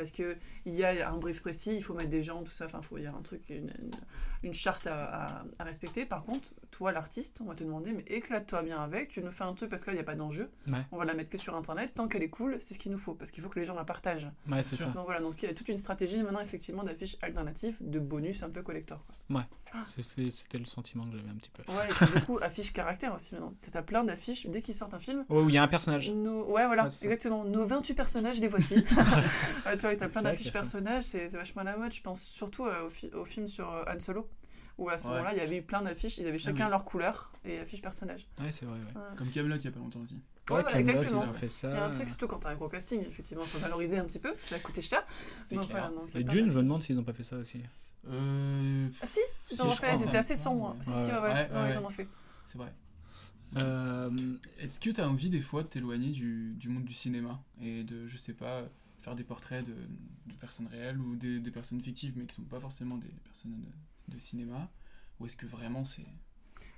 parce 0.00 0.10
que 0.10 0.36
il 0.64 0.74
y 0.74 0.82
a 0.84 1.10
un 1.10 1.16
brief 1.18 1.40
précis, 1.42 1.74
il 1.76 1.82
faut 1.82 1.94
mettre 1.94 2.08
des 2.08 2.22
gens, 2.22 2.42
tout 2.42 2.50
ça, 2.50 2.64
enfin, 2.64 2.80
faut- 2.82 2.96
il 2.98 3.04
y 3.04 3.06
a 3.06 3.12
un 3.12 3.20
truc, 3.22 3.42
une, 3.50 3.72
une- 3.82 3.90
une 4.42 4.54
charte 4.54 4.86
à, 4.86 5.04
à- 5.04 5.44
à 5.58 5.64
respecter. 5.64 6.06
Par 6.06 6.24
contre, 6.24 6.48
toi, 6.70 6.92
l'artiste, 6.92 7.40
on 7.42 7.44
va 7.44 7.54
te 7.54 7.62
demander, 7.62 7.92
mais 7.92 8.02
éclate-toi 8.06 8.62
bien 8.62 8.78
avec, 8.80 9.08
tu 9.10 9.22
nous 9.22 9.30
fais 9.30 9.44
un 9.44 9.52
truc 9.52 9.68
parce 9.68 9.84
qu'il 9.84 9.92
n'y 9.92 10.00
a 10.00 10.04
pas 10.04 10.14
d'enjeu, 10.14 10.50
Ouais. 10.68 10.78
on 10.92 10.96
va 10.96 11.04
la 11.04 11.12
mettre 11.14 11.28
que 11.28 11.36
sur 11.36 11.54
Internet, 11.54 11.92
tant 11.94 12.08
qu'elle 12.08 12.22
est 12.22 12.30
cool, 12.30 12.56
c'est 12.60 12.72
ce 12.74 12.78
qu'il 12.78 12.90
nous 12.90 12.98
faut, 12.98 13.12
parce 13.14 13.30
qu'il 13.30 13.42
faut 13.42 13.50
que 13.50 13.58
les 13.60 13.66
gens 13.66 13.74
la 13.74 13.84
partagent. 13.84 14.28
Ouais, 14.50 14.62
c'est 14.62 14.76
ça. 14.76 14.86
Donc 14.86 15.04
voilà, 15.04 15.20
donc 15.20 15.42
il 15.42 15.46
y 15.46 15.50
a 15.50 15.54
toute 15.54 15.68
une 15.68 15.76
stratégie 15.78 16.22
maintenant, 16.22 16.40
effectivement, 16.40 16.82
d'affiches 16.82 17.16
alternatives, 17.20 17.76
de 17.82 17.98
bonus 17.98 18.42
un 18.42 18.48
peu 18.50 18.62
collector. 18.62 19.04
Quoi. 19.06 19.44
C'est- 19.84 20.02
c'est- 20.02 20.30
C'était 20.30 20.58
le 20.58 20.64
sentiment 20.64 21.04
que 21.08 21.16
j'avais 21.16 21.28
un 21.30 21.34
petit 21.34 21.50
peu. 21.50 21.62
Ouais, 21.72 21.84
et 21.88 21.92
puis, 21.92 22.18
du 22.20 22.24
coup, 22.26 22.38
affiches 22.42 22.72
caractère 22.72 23.14
aussi 23.14 23.34
maintenant. 23.34 23.52
T'as 23.70 23.82
plein 23.82 24.02
d'affiches, 24.04 24.46
dès 24.48 24.62
qu'ils 24.62 24.74
sortent 24.74 24.94
un 24.94 24.98
film, 24.98 25.24
Ouais, 25.28 25.42
où 25.42 25.48
il 25.48 25.54
y 25.54 25.58
a 25.58 25.62
un 25.62 25.68
personnage. 25.68 26.10
nos... 26.10 26.44
Ouais, 26.46 26.66
voilà, 26.66 26.84
Ouais, 26.86 26.90
exactement. 27.02 27.44
Nos 27.44 27.64
28 27.66 27.94
personnages, 27.94 28.40
les 28.40 28.48
voici. 28.48 28.74
ouais, 29.66 29.76
tu 29.76 29.82
vois, 29.82 29.89
t'as 29.96 30.08
plein 30.08 30.22
d'affiches 30.22 30.52
personnages, 30.52 31.04
c'est 31.04 31.26
vachement 31.28 31.62
à 31.62 31.64
la 31.64 31.76
mode. 31.76 31.92
Je 31.92 32.00
pense 32.02 32.22
surtout 32.22 32.66
euh, 32.66 32.86
au, 32.86 32.90
fi- 32.90 33.10
au 33.12 33.24
film 33.24 33.46
sur 33.46 33.70
euh, 33.72 33.84
Han 33.86 33.98
Solo, 33.98 34.28
où 34.78 34.88
à 34.88 34.98
ce 34.98 35.04
Ouais. 35.06 35.10
moment-là, 35.12 35.32
il 35.34 35.38
y 35.38 35.40
avait 35.40 35.58
eu 35.58 35.62
plein 35.62 35.82
d'affiches, 35.82 36.18
ils 36.18 36.26
avaient 36.26 36.38
chacun 36.38 36.64
oui. 36.64 36.70
leur 36.70 36.84
couleur 36.84 37.32
et 37.44 37.58
affiches 37.58 37.82
personnages. 37.82 38.26
Ouais, 38.40 38.50
c'est 38.50 38.64
vrai. 38.66 38.78
Ouais. 38.78 39.00
Ouais. 39.00 39.16
Comme 39.16 39.30
Camelot 39.30 39.56
il 39.56 39.64
y 39.64 39.68
a 39.68 39.70
pas 39.70 39.78
longtemps 39.80 40.00
aussi. 40.00 40.14
Ouais, 40.50 40.56
Ouais, 40.56 40.62
voilà, 40.62 40.78
exactement. 40.80 41.22
ils 41.24 41.28
ont 41.28 41.32
fait 41.34 41.48
ça. 41.48 41.68
Il 41.70 41.74
y 41.74 41.76
a 41.78 41.84
un 41.84 41.90
truc, 41.90 42.08
surtout 42.08 42.26
quand 42.26 42.38
t'as 42.40 42.50
un 42.50 42.54
gros 42.56 42.68
casting, 42.68 43.00
effectivement, 43.02 43.44
faut 43.44 43.58
valoriser 43.58 43.98
un 43.98 44.04
petit 44.04 44.18
peu, 44.18 44.30
parce 44.30 44.40
que 44.42 44.48
ça 44.48 44.56
a 44.56 44.58
coûté 44.58 44.82
cher. 44.82 45.06
Donc, 45.52 45.70
voilà, 45.70 45.90
donc, 45.90 46.14
Et 46.16 46.24
Dune, 46.24 46.50
je 46.50 46.56
me 46.56 46.62
demande 46.64 46.82
s'ils 46.82 46.98
ont 46.98 47.04
pas 47.04 47.12
fait 47.12 47.22
ça 47.22 47.36
aussi. 47.36 47.60
Euh, 48.08 48.88
Ah 49.00 49.06
si, 49.06 49.20
ils 49.50 49.56
Si, 49.56 49.62
en 49.62 49.66
ont 49.66 49.68
fait, 49.74 49.94
ils 49.94 50.02
étaient 50.04 50.16
assez 50.16 50.34
sombres. 50.34 50.76
Si, 50.80 50.90
si, 50.90 51.10
ouais, 51.10 51.48
ils 51.70 51.78
en 51.78 51.84
ont 51.84 51.88
fait. 51.90 52.08
c'est 52.46 52.58
vrai. 52.58 52.72
Euh, 53.56 54.10
Est-ce 54.58 54.78
que 54.80 54.90
tu 54.90 55.00
as 55.00 55.08
envie 55.08 55.28
des 55.28 55.40
fois 55.40 55.62
de 55.62 55.68
t'éloigner 55.68 56.10
du, 56.10 56.54
du 56.54 56.68
monde 56.68 56.84
du 56.84 56.94
cinéma 56.94 57.40
et 57.60 57.82
de, 57.84 58.06
je 58.06 58.16
sais 58.16 58.32
pas, 58.32 58.62
faire 59.00 59.14
des 59.14 59.24
portraits 59.24 59.64
de, 59.64 59.74
de 60.26 60.34
personnes 60.34 60.66
réelles 60.66 60.98
ou 61.00 61.16
des, 61.16 61.40
des 61.40 61.50
personnes 61.50 61.80
fictives 61.80 62.12
mais 62.16 62.26
qui 62.26 62.34
sont 62.34 62.42
pas 62.42 62.60
forcément 62.60 62.96
des 62.98 63.08
personnes 63.24 63.60
de, 64.08 64.12
de 64.14 64.18
cinéma 64.18 64.68
Ou 65.18 65.26
est-ce 65.26 65.36
que 65.36 65.46
vraiment 65.46 65.84
c'est. 65.84 66.06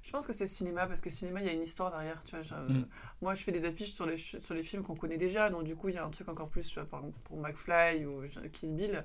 Je 0.03 0.11
pense 0.11 0.27
que 0.27 0.33
c'est 0.33 0.47
cinéma 0.47 0.87
parce 0.87 1.01
que 1.01 1.11
cinéma 1.11 1.41
il 1.41 1.47
y 1.47 1.51
a 1.51 1.53
une 1.53 1.63
histoire 1.63 1.91
derrière. 1.91 2.23
Tu 2.25 2.33
vois, 2.35 2.43
je- 2.43 2.55
Mm. 2.55 2.87
Moi 3.21 3.35
je 3.35 3.43
fais 3.43 3.53
des 3.53 3.65
affiches 3.65 3.93
sur 3.93 4.07
les, 4.07 4.17
sur 4.17 4.55
les 4.55 4.63
films 4.63 4.83
qu'on 4.83 4.97
connaît 4.97 5.17
déjà, 5.17 5.49
donc 5.51 5.65
du 5.65 5.77
coup 5.77 5.89
il 5.89 5.95
y 5.95 5.99
a 5.99 6.05
un 6.05 6.11
truc 6.11 6.29
encore 6.29 6.49
plus, 6.49 6.67
tu 6.67 6.75
vois, 6.75 6.89
par 6.89 7.01
exemple 7.01 7.19
pour 7.25 7.39
McFly 7.39 8.05
ou 8.07 8.23
Kill 8.53 8.71
Bill. 8.75 9.05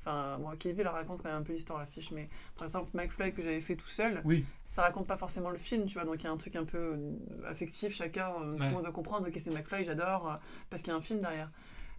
Enfin, 0.00 0.38
bon, 0.40 0.50
Kill 0.56 0.74
Bill 0.74 0.88
raconte 0.88 1.22
quand 1.22 1.28
même 1.28 1.38
un 1.38 1.44
peu 1.44 1.52
l'histoire 1.52 1.78
l'affiche, 1.78 2.10
mais 2.10 2.28
par 2.56 2.64
exemple 2.64 2.90
McFly 2.96 3.32
que 3.32 3.40
j'avais 3.40 3.60
fait 3.60 3.76
tout 3.76 3.86
seul, 3.88 4.20
Oui, 4.24 4.44
ça 4.64 4.82
raconte 4.82 5.06
pas 5.06 5.16
forcément 5.16 5.50
le 5.50 5.58
film, 5.58 5.86
tu 5.86 5.94
vois, 5.94 6.04
donc 6.04 6.16
il 6.22 6.24
y 6.24 6.26
a 6.26 6.32
un 6.32 6.36
truc 6.36 6.56
un 6.56 6.64
peu 6.64 6.78
euh, 6.78 7.16
affectif, 7.46 7.94
chacun, 7.94 8.30
euh, 8.40 8.56
tout 8.56 8.62
Ouais. 8.62 8.68
le 8.68 8.74
monde 8.74 8.84
va 8.84 8.90
comprendre, 8.90 9.28
ok 9.28 9.34
c'est 9.38 9.50
McFly, 9.52 9.84
j'adore, 9.84 10.28
euh, 10.28 10.36
parce 10.70 10.82
qu'il 10.82 10.90
y 10.90 10.94
a 10.94 10.96
un 10.98 11.00
film 11.00 11.20
derrière. 11.20 11.52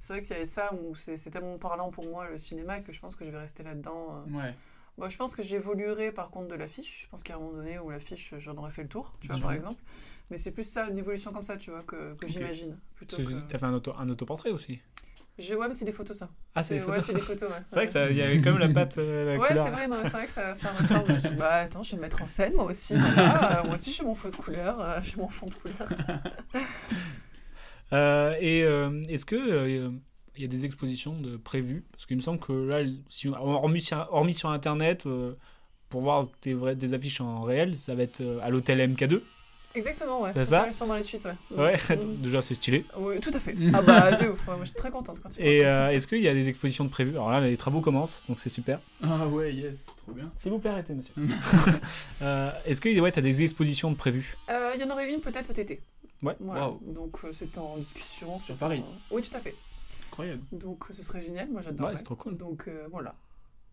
C'est 0.04 0.12
vrai 0.12 0.22
qu'il 0.22 0.32
y 0.32 0.36
avait 0.36 0.46
ça 0.46 0.74
où 0.74 0.96
c'est 0.96 1.16
c'est 1.16 1.30
tellement 1.30 1.58
parlant 1.58 1.90
pour 1.90 2.06
moi 2.06 2.28
le 2.30 2.38
cinéma 2.38 2.82
que 2.82 2.92
je 2.92 3.00
pense 3.00 3.16
que 3.16 3.24
je 3.24 3.32
vais 3.32 3.38
rester 3.38 3.64
là-dedans. 3.64 4.26
euh. 4.28 4.38
ouais. 4.38 4.54
Bon, 4.98 5.08
je 5.08 5.16
pense 5.16 5.34
que 5.34 5.42
j'évoluerai 5.42 6.12
par 6.12 6.30
contre 6.30 6.50
de 6.50 6.56
l'affiche. 6.56 7.04
Je 7.04 7.08
pense 7.08 7.24
qu'à 7.24 7.36
un 7.36 7.40
moment 7.40 7.54
donné 7.54 7.80
où 7.80 7.90
l'affiche, 7.90 8.34
j'en 8.38 8.58
aurais 8.58 8.70
fait 8.72 8.84
le 8.84 8.90
tour, 8.90 9.16
tu 9.22 9.28
vois, 9.28 9.40
par 9.40 9.54
exemple. 9.54 9.82
Mais 10.30 10.36
c'est 10.36 10.52
plus 10.52 10.66
ça, 10.66 10.90
une 10.90 10.98
évolution 10.98 11.32
comme 11.32 11.42
ça, 11.42 11.56
tu 11.56 11.72
vois, 11.72 11.84
que, 11.84 12.16
que 12.20 12.28
j'imagine. 12.28 12.78
Tu 13.00 13.06
que... 13.06 13.56
as 13.56 13.58
fait 13.58 13.66
un, 13.66 13.74
auto, 13.74 13.94
un 13.98 14.10
autoportrait 14.10 14.50
aussi. 14.52 14.82
Je... 15.40 15.56
Ouais, 15.56 15.70
mais 15.70 15.74
c'est 15.74 15.86
des 15.86 15.94
photos, 15.94 16.18
ça. 16.18 16.30
Ah, 16.54 16.64
c'est 16.64 16.80
des 16.80 16.82
ouais, 16.82 16.88
photos. 16.88 17.06
c'est 17.06 17.14
des 17.14 17.20
photos, 17.22 17.50
ouais. 17.50 17.62
C'est 17.70 17.76
vrai 17.88 18.08
qu'il 18.10 18.18
y 18.18 18.22
avait 18.22 18.42
quand 18.42 18.52
même 18.52 18.60
la 18.60 18.70
patte, 18.70 18.98
euh, 18.98 19.36
la 19.36 19.42
Ouais, 19.42 19.48
c'est 19.52 19.70
vrai, 19.70 19.88
c'est 20.04 20.10
vrai 20.10 20.26
que 20.26 20.32
ça, 20.32 20.54
ça 20.54 20.74
ressemble. 20.74 21.18
Je 21.18 21.30
dis, 21.30 21.36
bah 21.36 21.54
attends, 21.54 21.82
je 21.82 21.92
vais 21.92 21.98
me 21.98 22.02
mettre 22.02 22.22
en 22.22 22.28
scène, 22.28 22.54
moi 22.56 22.66
aussi. 22.66 22.98
voilà. 22.98 23.64
Moi 23.64 23.76
aussi, 23.76 23.90
j'ai 23.90 24.04
mon 24.04 24.14
fond 24.14 24.28
de 24.28 24.36
couleur. 24.36 24.82
euh, 24.82 25.00
j'ai 25.02 25.16
mon 25.16 25.30
fond 25.30 25.48
de 25.48 25.56
couleur. 25.56 25.88
Euh, 27.94 28.36
et 28.40 28.64
euh, 28.64 29.04
est-ce 29.10 29.26
que 29.26 29.36
euh, 29.36 29.90
il 30.36 30.42
y 30.42 30.46
a 30.46 30.48
des 30.48 30.66
expositions 30.66 31.14
de 31.20 31.38
prévues? 31.38 31.84
Parce 31.92 32.06
qu'il 32.06 32.18
me 32.18 32.22
semble 32.22 32.40
que 32.40 32.54
là, 32.54 32.80
si, 33.10 33.28
hormis, 33.30 33.82
sur, 33.82 34.08
hormis 34.12 34.34
sur 34.34 34.50
Internet, 34.50 35.06
euh, 35.06 35.34
pour 35.90 36.02
voir 36.02 36.28
des 36.42 36.94
affiches 36.94 37.22
en 37.22 37.42
réel, 37.42 37.76
ça 37.76 37.94
va 37.94 38.04
être 38.04 38.22
euh, 38.22 38.40
à 38.42 38.50
l'hôtel 38.50 38.80
MK2. 38.80 39.22
Exactement, 39.76 40.22
ouais. 40.22 40.30
C'est 40.36 40.46
ça? 40.46 40.66
Ils 40.68 40.74
sont 40.74 40.86
dans 40.86 40.96
les 40.96 41.02
suites, 41.02 41.26
ouais. 41.26 41.58
Ouais, 41.58 41.80
Mhm. 41.96 42.18
déjà 42.22 42.42
c'est 42.44 42.54
stylé. 42.54 42.86
Oui, 42.96 43.20
tout 43.20 43.32
à 43.34 43.40
fait. 43.40 43.56
Ah 43.74 43.82
bah, 43.82 44.12
de 44.12 44.30
ouf. 44.30 44.48
Ouais, 44.48 44.54
moi, 44.56 44.60
je 44.62 44.66
suis 44.66 44.76
très 44.76 44.92
contente 44.92 45.20
quand 45.22 45.30
tu 45.30 45.42
Et 45.42 45.66
euh, 45.66 45.90
est-ce 45.90 46.06
qu'il 46.06 46.22
y 46.22 46.28
a 46.28 46.34
des 46.34 46.48
expositions 46.48 46.84
de 46.86 46.90
prévues? 46.92 47.12
Alors 47.14 47.32
là, 47.32 47.42
les 47.42 47.58
travaux 47.58 47.82
commencent, 47.82 48.22
donc 48.30 48.40
c'est 48.40 48.50
super. 48.50 48.80
Ah 49.04 49.28
ouais, 49.28 49.52
yes, 49.54 49.86
trop 49.98 50.12
bien. 50.12 50.32
S'il 50.38 50.52
vous 50.52 50.60
plaît, 50.60 50.70
arrêtez, 50.72 50.94
monsieur. 50.94 51.14
Euh, 52.22 52.52
est-ce 52.66 52.80
que 52.82 53.00
ouais, 53.00 53.12
tu 53.12 53.20
as 53.20 53.24
des 53.24 53.42
expositions 53.44 53.92
de 53.92 53.96
prévues? 53.96 54.38
Euh, 54.50 54.72
Il 54.76 54.82
y 54.82 54.84
en 54.84 54.90
aurait 54.92 55.12
une 55.12 55.20
peut-être 55.20 55.46
cet 55.48 55.60
été. 55.60 55.82
Ouais. 56.24 56.36
Voilà. 56.40 56.72
Donc 56.94 57.18
euh, 57.24 57.32
c'est 57.32 57.58
en 57.58 57.78
discussion. 57.78 58.40
Sur 58.40 58.56
c'est 58.56 58.60
Paris. 58.60 58.80
en- 59.12 59.16
Oui, 59.16 59.22
tout 59.22 59.36
à 59.38 59.40
fait. 59.40 59.56
Incroyable. 60.10 60.42
Donc 60.52 60.86
euh, 60.90 60.94
ce 60.94 61.04
serait 61.04 61.22
génial. 61.22 61.50
Moi 61.50 61.62
j'adore. 61.62 61.88
Ouais, 61.90 61.98
c'est 61.98 62.04
trop 62.04 62.16
cool. 62.16 62.38
Donc 62.38 62.68
euh, 62.68 62.88
voilà. 62.92 63.14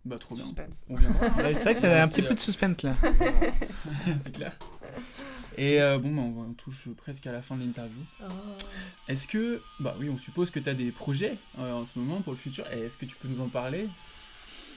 Bah, 0.04 0.18
trop 0.18 0.34
bien. 0.34 0.44
Suspense. 0.44 0.86
C'est 0.88 0.94
vrai 1.62 1.74
qu'il 1.74 1.84
y 1.84 1.86
a 1.86 2.02
un 2.02 2.08
petit 2.08 2.22
peu 2.22 2.34
de 2.34 2.38
suspense 2.40 2.82
là. 2.82 2.94
c'est 4.22 4.32
clair. 4.32 4.56
Et 5.58 5.80
euh, 5.82 5.98
bon, 5.98 6.14
bah, 6.14 6.22
on, 6.22 6.30
va- 6.30 6.46
on 6.48 6.52
touche 6.54 6.88
presque 6.96 7.26
à 7.26 7.32
la 7.32 7.42
fin 7.42 7.54
de 7.56 7.60
l'interview. 7.62 8.00
Ah. 8.22 8.28
Est-ce 9.08 9.26
que, 9.28 9.60
bah 9.78 9.94
oui, 10.00 10.08
on 10.08 10.16
suppose 10.16 10.50
que 10.50 10.58
tu 10.58 10.68
as 10.70 10.74
des 10.74 10.90
projets 10.90 11.36
euh, 11.58 11.72
en 11.74 11.84
ce 11.84 11.98
moment 11.98 12.22
pour 12.22 12.32
le 12.32 12.38
futur. 12.38 12.64
Et 12.72 12.80
est-ce 12.80 12.96
que 12.96 13.04
tu 13.04 13.14
peux 13.16 13.28
nous 13.28 13.40
en 13.42 13.48
parler? 13.48 13.86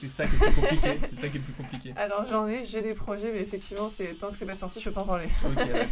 C'est 0.00 0.08
ça 0.08 0.26
qui 0.26 0.34
est 0.36 0.38
le 0.38 0.52
plus 0.52 0.60
compliqué. 0.62 0.98
C'est 1.10 1.16
ça 1.16 1.28
qui 1.28 1.36
est 1.36 1.40
le 1.40 1.44
plus 1.44 1.52
compliqué. 1.54 1.94
Alors 1.96 2.24
j'en 2.28 2.46
ai, 2.48 2.64
j'ai 2.64 2.82
des 2.82 2.94
projets, 2.94 3.30
mais 3.32 3.40
effectivement, 3.40 3.88
c'est 3.88 4.14
tant 4.14 4.30
que 4.30 4.36
c'est 4.36 4.46
pas 4.46 4.54
sorti, 4.54 4.80
je 4.80 4.84
peux 4.88 4.94
pas 4.94 5.02
en 5.02 5.06
parler. 5.06 5.28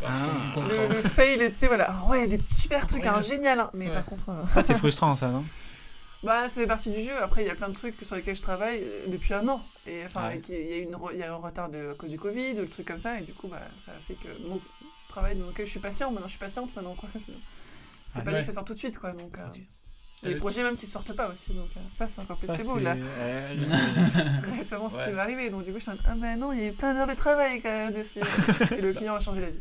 Ah. 0.05 0.55
Le, 0.69 0.89
le 0.89 1.03
fail, 1.03 1.39
tu 1.49 1.55
sais, 1.55 1.67
voilà. 1.69 1.85
Alors, 1.91 2.09
ouais, 2.11 2.27
des 2.27 2.41
super 2.47 2.87
trucs, 2.87 3.07
hein, 3.07 3.17
Ouais. 3.17 3.23
génial. 3.23 3.61
hein. 3.61 3.71
Mais 3.75 3.87
Ouais. 3.89 3.95
par 3.95 4.05
contre, 4.05 4.29
euh, 4.31 4.47
Ça, 4.49 4.63
c'est 4.63 4.75
frustrant, 4.75 5.15
ça, 5.17 5.29
non? 5.29 5.45
Bah 6.25 6.49
ça 6.49 6.61
fait 6.61 6.67
partie 6.69 6.91
du 6.91 7.01
jeu. 7.03 7.13
Après, 7.21 7.43
il 7.43 7.49
y 7.49 7.51
a 7.51 7.55
plein 7.57 7.67
de 7.69 7.75
trucs 7.75 7.97
sur 8.03 8.15
lesquels 8.15 8.37
je 8.37 8.43
travaille 8.43 8.81
euh, 8.81 9.07
depuis 9.09 9.35
un 9.35 9.47
an. 9.49 9.61
Et 9.89 10.03
enfin, 10.07 10.31
il 10.49 10.55
y 10.55 10.73
a 10.75 10.77
une, 10.79 10.97
il 11.13 11.19
y 11.19 11.23
a 11.25 11.33
un 11.33 11.37
retard 11.37 11.69
de, 11.69 11.91
à 11.91 11.95
cause 11.95 12.11
du 12.11 12.19
Covid, 12.19 12.53
ou 12.59 12.61
le 12.63 12.69
truc 12.69 12.87
comme 12.87 12.99
ça, 12.99 13.19
et 13.19 13.23
du 13.23 13.33
coup, 13.33 13.49
bah 13.49 13.59
ça 13.85 13.91
fait 14.07 14.15
que 14.15 14.29
mon 14.49 14.61
travail 15.09 15.35
dans 15.37 15.47
lequel 15.47 15.67
je 15.67 15.71
suis 15.73 15.81
patient. 15.81 16.11
Maintenant, 16.13 16.27
je 16.29 16.33
suis 16.33 16.39
patiente 16.39 16.75
maintenant, 16.77 16.95
quoi. 16.95 17.09
C'est 18.07 18.21
Ah, 18.21 18.23
pas 18.23 18.31
ouais. 18.31 18.37
dit 18.39 18.47
que 18.47 18.47
ça 18.47 18.53
sort 18.53 18.65
tout 18.65 18.75
de 18.75 18.79
suite, 18.79 18.99
quoi. 18.99 19.11
Donc. 19.11 19.37
euh. 19.39 19.43
Il 20.23 20.27
y 20.27 20.29
a 20.29 20.35
des 20.35 20.37
Euh, 20.37 20.41
projets 20.41 20.63
même 20.63 20.77
qui 20.77 20.87
sortent 20.87 21.13
pas 21.15 21.29
aussi, 21.29 21.53
donc 21.53 21.69
euh, 21.77 21.81
ça 21.95 22.07
c'est 22.07 22.21
encore 22.21 22.37
plus 22.39 22.47
Ça, 22.47 22.55
très 22.55 22.63
beau 22.65 22.79
c'est- 22.79 22.85
là. 22.85 22.95
ouais, 22.95 24.57
Récemment, 24.57 24.89
c'est 24.89 24.99
ce 24.99 25.05
qui 25.07 25.11
m'est 25.11 25.21
arrivé, 25.21 25.51
donc 25.51 25.65
du 25.65 25.73
coup 25.73 25.79
je 25.79 25.83
suis 25.83 25.91
en 25.91 25.97
ah 26.07 26.15
ben 26.17 26.39
non, 26.39 26.53
il 26.53 26.61
y 26.61 26.65
a 26.65 26.69
eu 26.69 26.73
plein 26.73 26.95
d'heures 26.95 27.09
de 27.09 27.15
travail 27.15 27.61
quand 27.61 27.69
même 27.69 27.93
dessus. 27.93 28.21
Et 28.77 28.81
le 28.81 28.93
client 28.93 29.15
a 29.17 29.21
changé 29.21 29.41
la 29.41 29.51
vie. 29.51 29.61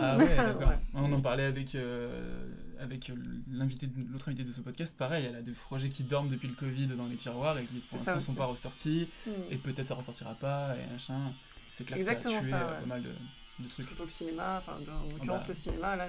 Ah 0.00 0.16
ouais, 0.18 0.36
d'accord. 0.36 0.68
Ouais. 0.68 0.78
On 0.94 1.12
en 1.12 1.20
parlait 1.20 1.44
avec, 1.44 1.74
euh, 1.74 2.46
avec 2.78 3.10
l'invité, 3.50 3.88
l'autre 4.12 4.28
invité 4.28 4.44
de 4.44 4.52
ce 4.52 4.60
podcast. 4.60 4.94
Pareil, 4.96 5.26
elle 5.28 5.36
a 5.36 5.42
des 5.42 5.52
projets 5.52 5.88
qui 5.88 6.04
dorment 6.04 6.28
depuis 6.28 6.48
le 6.48 6.54
Covid 6.54 6.86
dans 6.88 7.06
les 7.06 7.16
tiroirs 7.16 7.58
et 7.58 7.64
qui 7.64 7.78
pour 7.80 7.98
l'instant 7.98 8.20
sont 8.20 8.34
pas 8.34 8.44
ressortis. 8.46 9.08
Hmm. 9.26 9.30
Et 9.50 9.56
peut-être 9.56 9.88
ça 9.88 9.94
ressortira 9.94 10.34
pas 10.34 10.74
et 10.76 10.92
machin. 10.92 11.18
C'est 11.72 11.84
clair 11.84 11.98
Exactement 11.98 12.38
que 12.38 12.46
ça 12.46 12.56
a 12.56 12.60
tué 12.60 12.60
ça, 12.60 12.68
euh, 12.68 12.74
ouais. 12.74 12.80
pas 12.82 12.86
mal 12.86 13.02
de, 13.02 13.08
de 13.08 13.68
trucs. 13.68 13.86
Surtout 13.88 14.02
le 14.04 14.08
cinéma, 14.08 14.58
enfin 14.58 14.72
en 14.74 15.10
l'occurrence 15.12 15.42
bah. 15.42 15.48
le 15.48 15.54
cinéma, 15.54 15.96
là, 15.96 16.06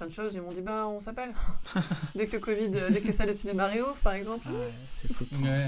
plein 0.00 0.06
de 0.08 0.12
choses. 0.12 0.34
Ils 0.34 0.40
m'ont 0.40 0.52
dit 0.52 0.62
bah 0.62 0.86
on 0.88 0.98
s'appelle. 1.00 1.32
dès 2.14 2.26
que 2.26 2.32
le 2.32 2.38
Covid, 2.38 2.70
euh, 2.74 2.90
dès 2.90 3.00
que 3.00 3.06
les 3.06 3.12
salles 3.12 3.28
de 3.28 3.32
cinéma 3.34 3.66
réouvrent 3.66 4.00
par 4.02 4.14
exemple. 4.14 4.46
Ah 4.48 4.52
c'est 4.90 5.12
frustrant. 5.12 5.42
Ouais. 5.42 5.66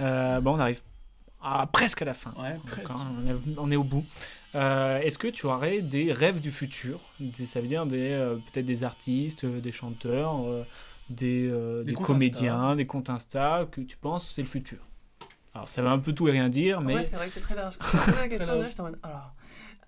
Euh, 0.00 0.40
bon, 0.40 0.54
on 0.56 0.60
arrive 0.60 0.80
à, 1.42 1.66
presque 1.66 2.02
à 2.02 2.04
la 2.04 2.14
fin. 2.14 2.32
Ouais, 2.38 2.54
Donc, 2.54 2.66
presque. 2.66 2.90
hein, 2.90 3.06
on, 3.24 3.30
est, 3.30 3.58
on 3.58 3.70
est 3.70 3.76
au 3.76 3.82
bout. 3.84 4.04
Euh, 4.54 4.98
Est-ce 5.00 5.18
que 5.18 5.28
tu 5.28 5.46
aurais 5.46 5.80
des 5.82 6.12
rêves 6.12 6.40
du 6.40 6.50
futur? 6.50 7.00
Des- 7.20 7.46
Ça 7.46 7.60
veut 7.60 7.66
dire 7.68 7.84
des 7.86 8.12
euh, 8.12 8.36
peut-être 8.36 8.64
des 8.66 8.84
artistes, 8.84 9.44
des 9.44 9.72
chanteurs, 9.72 10.34
euh, 10.46 10.62
des, 11.10 11.48
euh, 11.50 11.82
Des 11.82 11.92
des 11.92 11.94
comédiens, 12.00 12.76
des 12.76 12.86
comptes 12.86 13.10
Insta 13.10 13.66
que 13.70 13.80
tu 13.80 13.96
penses 13.96 14.30
c'est 14.32 14.42
le 14.42 14.48
futur? 14.48 14.78
Alors 15.54 15.68
ça 15.68 15.82
veut 15.82 15.88
un 15.88 15.98
peu 15.98 16.12
tout 16.12 16.28
et 16.28 16.32
rien 16.32 16.48
dire, 16.48 16.80
mais 16.80 16.94
Ouais, 16.94 17.02
c'est 17.02 17.16
vrai 17.16 17.26
que 17.26 17.32
c'est 17.32 17.40
très 17.40 17.54
large. 17.54 17.76
Quand 17.78 18.16
la 18.20 18.28
question, 18.34 18.60
là, 18.60 18.68
j'étais 18.68 18.80
en 18.80 18.84
mode. 18.84 18.98
Alors. 19.02 19.32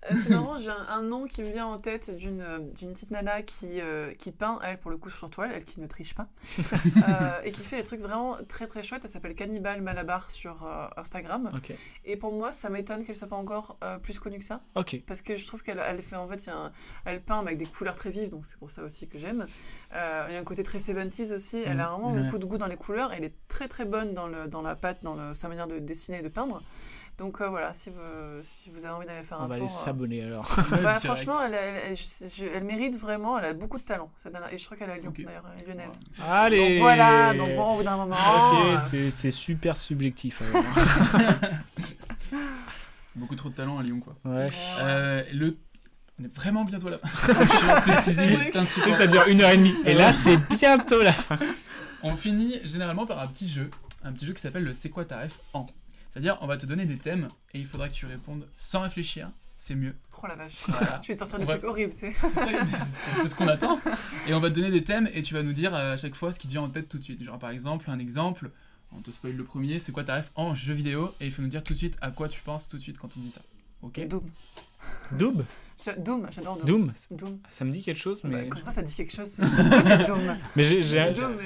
Euh, 0.09 0.15
c'est 0.15 0.29
marrant, 0.29 0.55
j'ai 0.57 0.69
un, 0.69 0.85
un 0.87 1.01
nom 1.01 1.25
qui 1.27 1.43
me 1.43 1.49
vient 1.51 1.65
en 1.65 1.77
tête 1.77 2.15
d'une 2.15 2.41
euh, 2.41 2.59
d'une 2.59 2.93
petite 2.93 3.11
nana 3.11 3.41
qui, 3.41 3.81
euh, 3.81 4.13
qui 4.13 4.31
peint, 4.31 4.57
elle, 4.63 4.79
pour 4.79 4.91
le 4.91 4.97
coup, 4.97 5.09
sur 5.09 5.29
toile, 5.29 5.51
elle 5.53 5.65
qui 5.65 5.81
ne 5.81 5.87
triche 5.87 6.15
pas, 6.15 6.27
euh, 6.61 7.41
et 7.43 7.51
qui 7.51 7.61
fait 7.63 7.77
des 7.77 7.83
trucs 7.83 7.99
vraiment 7.99 8.37
très 8.47 8.67
très 8.67 8.81
chouettes. 8.83 9.01
Elle 9.03 9.09
s'appelle 9.09 9.35
Cannibal 9.35 9.81
Malabar 9.81 10.31
sur 10.31 10.65
Instagram. 10.97 11.51
Et 12.05 12.15
pour 12.17 12.31
moi, 12.33 12.51
ça 12.51 12.69
m'étonne 12.69 13.03
qu'elle 13.03 13.15
soit 13.15 13.27
pas 13.27 13.35
encore 13.35 13.77
plus 14.03 14.19
connue 14.19 14.39
que 14.39 14.45
ça. 14.45 14.59
Parce 15.07 15.21
que 15.21 15.35
je 15.35 15.45
trouve 15.47 15.63
qu'elle 15.63 15.81
elle 15.85 16.01
fait, 16.01 16.15
en 16.15 16.27
fait, 16.27 16.47
un- 16.49 16.71
elle 17.05 17.21
peint 17.21 17.39
avec 17.39 17.57
des 17.57 17.65
couleurs 17.65 17.95
très 17.95 18.09
vives, 18.09 18.29
donc 18.29 18.45
c'est 18.45 18.57
pour 18.57 18.71
ça 18.71 18.83
aussi 18.83 19.07
que 19.07 19.17
j'aime. 19.17 19.45
Il 19.91 20.33
y 20.33 20.35
a 20.37 20.39
un 20.39 20.43
côté 20.43 20.63
très 20.63 20.79
70s 20.79 21.33
aussi. 21.33 21.61
Elle 21.65 21.79
a 21.79 21.89
vraiment 21.89 22.11
Ouais. 22.13 22.23
beaucoup 22.23 22.37
de 22.37 22.45
goût 22.45 22.57
dans 22.57 22.67
les 22.67 22.77
couleurs. 22.77 23.11
Elle 23.13 23.23
est 23.23 23.35
très 23.47 23.67
très 23.67 23.85
bonne 23.85 24.13
dans, 24.13 24.27
le, 24.27 24.47
dans 24.47 24.61
la 24.61 24.75
pâte, 24.75 25.03
dans 25.03 25.15
le- 25.15 25.33
sa 25.33 25.47
manière 25.49 25.67
de 25.67 25.79
dessiner 25.79 26.19
et 26.19 26.21
de 26.21 26.29
peindre. 26.29 26.61
Donc 27.19 27.41
euh, 27.41 27.49
voilà, 27.49 27.73
si 27.73 27.89
vous, 27.89 27.97
si 28.41 28.69
vous 28.69 28.85
avez 28.85 28.93
envie 28.95 29.05
d'aller 29.05 29.23
faire 29.23 29.39
On 29.41 29.43
un 29.43 29.47
va 29.47 29.55
tour. 29.57 29.65
aller 29.65 29.73
euh, 29.73 29.77
s'abonner 29.77 30.23
alors. 30.23 30.47
bah, 30.83 30.99
franchement, 30.99 31.43
elle, 31.43 31.53
elle, 31.53 31.75
elle- 31.89 31.95
je- 31.97 32.25
je- 32.33 32.45
elle 32.45 32.63
mérite 32.63 32.97
vraiment, 32.97 33.37
elle 33.37 33.45
a 33.45 33.53
beaucoup 33.53 33.77
de 33.77 33.83
talent. 33.83 34.09
cette. 34.15 34.33
Et 34.51 34.57
je 34.57 34.65
crois 34.65 34.77
qu'elle 34.77 34.89
est 34.89 34.93
à 34.93 34.97
Lyon 34.97 35.11
d'ailleurs, 35.17 35.43
elle 35.57 35.63
est 35.63 35.67
lyonnaise. 35.67 35.99
Allez 36.27 36.75
Donc 36.75 36.81
voilà, 36.83 37.33
donc 37.33 37.55
bon, 37.55 37.73
au 37.73 37.77
bout 37.77 37.83
d'un 37.83 37.97
moment. 37.97 38.15
Ok, 38.15 38.93
euh, 38.93 39.09
c'est- 39.11 39.31
super 39.31 39.75
subjectif. 39.75 40.41
Beaucoup 43.15 43.35
trop 43.35 43.49
de 43.49 43.55
talent 43.55 43.77
à 43.79 43.83
Lyon, 43.83 43.99
quoi. 43.99 44.15
ouais. 44.25 44.49
Euh, 44.81 45.23
le... 45.33 45.57
On 46.19 46.23
est 46.25 46.33
vraiment 46.33 46.63
bientôt 46.65 46.87
à 46.87 46.91
la 46.91 46.97
fin. 46.99 47.97
C'est. 48.01 48.93
Ça 48.93 49.07
dure 49.07 49.25
une 49.27 49.41
heure 49.41 49.51
et 49.51 49.57
demie. 49.57 49.73
Et 49.85 49.93
là, 49.93 50.11
c'est 50.11 50.35
bientôt 50.49 51.01
là. 51.01 51.13
On 52.03 52.15
finit 52.17 52.59
généralement 52.65 53.05
par 53.05 53.19
un 53.19 53.27
petit 53.27 53.47
jeu, 53.47 53.69
un 54.03 54.11
petit 54.11 54.25
jeu 54.25 54.33
qui 54.33 54.41
s'appelle 54.41 54.63
le 54.65 54.73
C'est 54.73 54.89
quoi 54.89 55.05
ta 55.05 55.21
ref 55.21 55.39
en 55.53 55.65
C'est-à-dire, 56.09 56.37
on 56.41 56.47
va 56.47 56.57
te 56.57 56.65
donner 56.65 56.85
des 56.85 56.97
thèmes 56.97 57.29
et 57.53 57.59
il 57.59 57.65
faudra 57.65 57.87
que 57.89 57.93
tu 57.93 58.05
répondes 58.05 58.47
sans 58.57 58.81
réfléchir, 58.81 59.29
c'est 59.57 59.75
mieux. 59.75 59.93
Oh 60.23 60.27
la 60.27 60.35
vache. 60.35 60.63
Voilà. 60.67 60.99
Je 61.03 61.07
vais 61.09 61.13
te 61.13 61.19
sortir 61.19 61.39
des 61.39 61.45
trucs 61.45 61.63
horribles, 61.63 61.93
tu 61.93 61.99
sais. 61.99 62.15
C'est 63.21 63.27
ce 63.27 63.35
qu'on- 63.35 63.47
attend. 63.47 63.79
Et 64.27 64.33
on 64.33 64.39
va 64.39 64.49
te 64.49 64.55
donner 64.55 64.71
des 64.71 64.83
thèmes 64.83 65.09
et 65.13 65.21
tu 65.21 65.33
vas 65.33 65.43
nous 65.43 65.53
dire 65.53 65.73
euh, 65.75 65.93
à 65.93 65.97
chaque 65.97 66.15
fois 66.15 66.31
ce 66.31 66.39
qui 66.39 66.47
te 66.47 66.51
vient 66.51 66.61
en 66.63 66.69
tête 66.69 66.87
tout 66.89 66.97
de 66.97 67.03
suite. 67.03 67.23
Genre 67.23 67.37
par 67.39 67.51
exemple, 67.51 67.89
un 67.89 67.99
exemple, 67.99 68.49
on 68.91 69.01
te 69.01 69.11
spoil 69.11 69.35
le 69.35 69.43
premier, 69.43 69.77
c'est 69.79 69.91
quoi 69.91 70.03
ta 70.03 70.15
ref 70.15 70.31
en 70.35 70.55
jeu 70.55 70.73
vidéo 70.73 71.13
et 71.19 71.25
il 71.27 71.31
faut 71.31 71.41
nous 71.41 71.47
dire 71.47 71.63
tout 71.63 71.73
de 71.73 71.77
suite 71.77 71.97
à 72.01 72.09
quoi 72.09 72.27
tu 72.27 72.41
penses 72.41 72.67
tout 72.67 72.77
de 72.77 72.81
suite 72.81 72.97
quand 72.97 73.15
on 73.17 73.19
dit 73.19 73.31
ça. 73.31 73.41
Ok? 73.81 73.99
Doom. 74.07 74.23
Doom 75.11 75.45
Doom, 75.97 76.27
j'adore 76.31 76.57
Doom. 76.57 76.87
Doom 76.87 77.17
Doom. 77.17 77.39
Ça 77.51 77.63
me 77.65 77.71
dit 77.71 77.81
quelque 77.81 77.99
chose, 77.99 78.21
Bah, 78.23 78.29
mais. 78.31 78.49
comme 78.49 78.63
ça, 78.63 78.71
ça 78.71 78.81
dit 78.81 78.93
quelque 78.95 79.13
chose. 79.13 79.29
C'est 79.39 80.03
Doom. 80.05 80.37
Mais 80.55 80.63
j'ai. 80.63 80.81
j'ai- 80.81 80.97
C'est 80.99 81.11
Doom. 81.13 81.37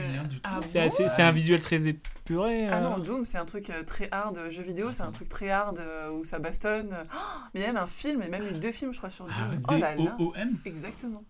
Ah 0.43 0.59
C'est 0.61 1.21
un 1.21 1.31
visuel 1.31 1.61
très 1.61 1.87
épuré. 1.87 2.67
Ah 2.67 2.77
euh. 2.77 2.81
non, 2.81 2.97
Doom, 2.99 3.25
c'est 3.25 3.37
un 3.37 3.45
truc 3.45 3.69
euh, 3.69 3.83
très 3.83 4.07
hard. 4.11 4.37
euh, 4.37 4.49
Jeu 4.49 4.63
vidéo, 4.63 4.91
c'est 4.91 5.03
un 5.03 5.11
truc 5.11 5.29
très 5.29 5.49
hard 5.49 5.77
euh, 5.79 6.09
où 6.11 6.23
ça 6.23 6.39
bastonne. 6.39 6.89
Oh, 7.13 7.17
mais 7.53 7.59
il 7.59 7.63
y 7.63 7.65
a 7.65 7.67
même 7.73 7.81
un 7.81 7.87
film, 7.87 8.21
et 8.23 8.29
même 8.29 8.47
eu 8.47 8.51
deux 8.53 8.71
films, 8.71 8.91
je 8.93 8.97
crois, 8.97 9.09
sur 9.09 9.25
Doom. 9.25 9.35
Ah 9.37 9.49
ouais. 9.49 9.57
oh 9.69 9.73
là 9.81 9.95
là. 9.95 9.95
D-O-O-M 10.17 10.57
Exactement. 10.65 11.23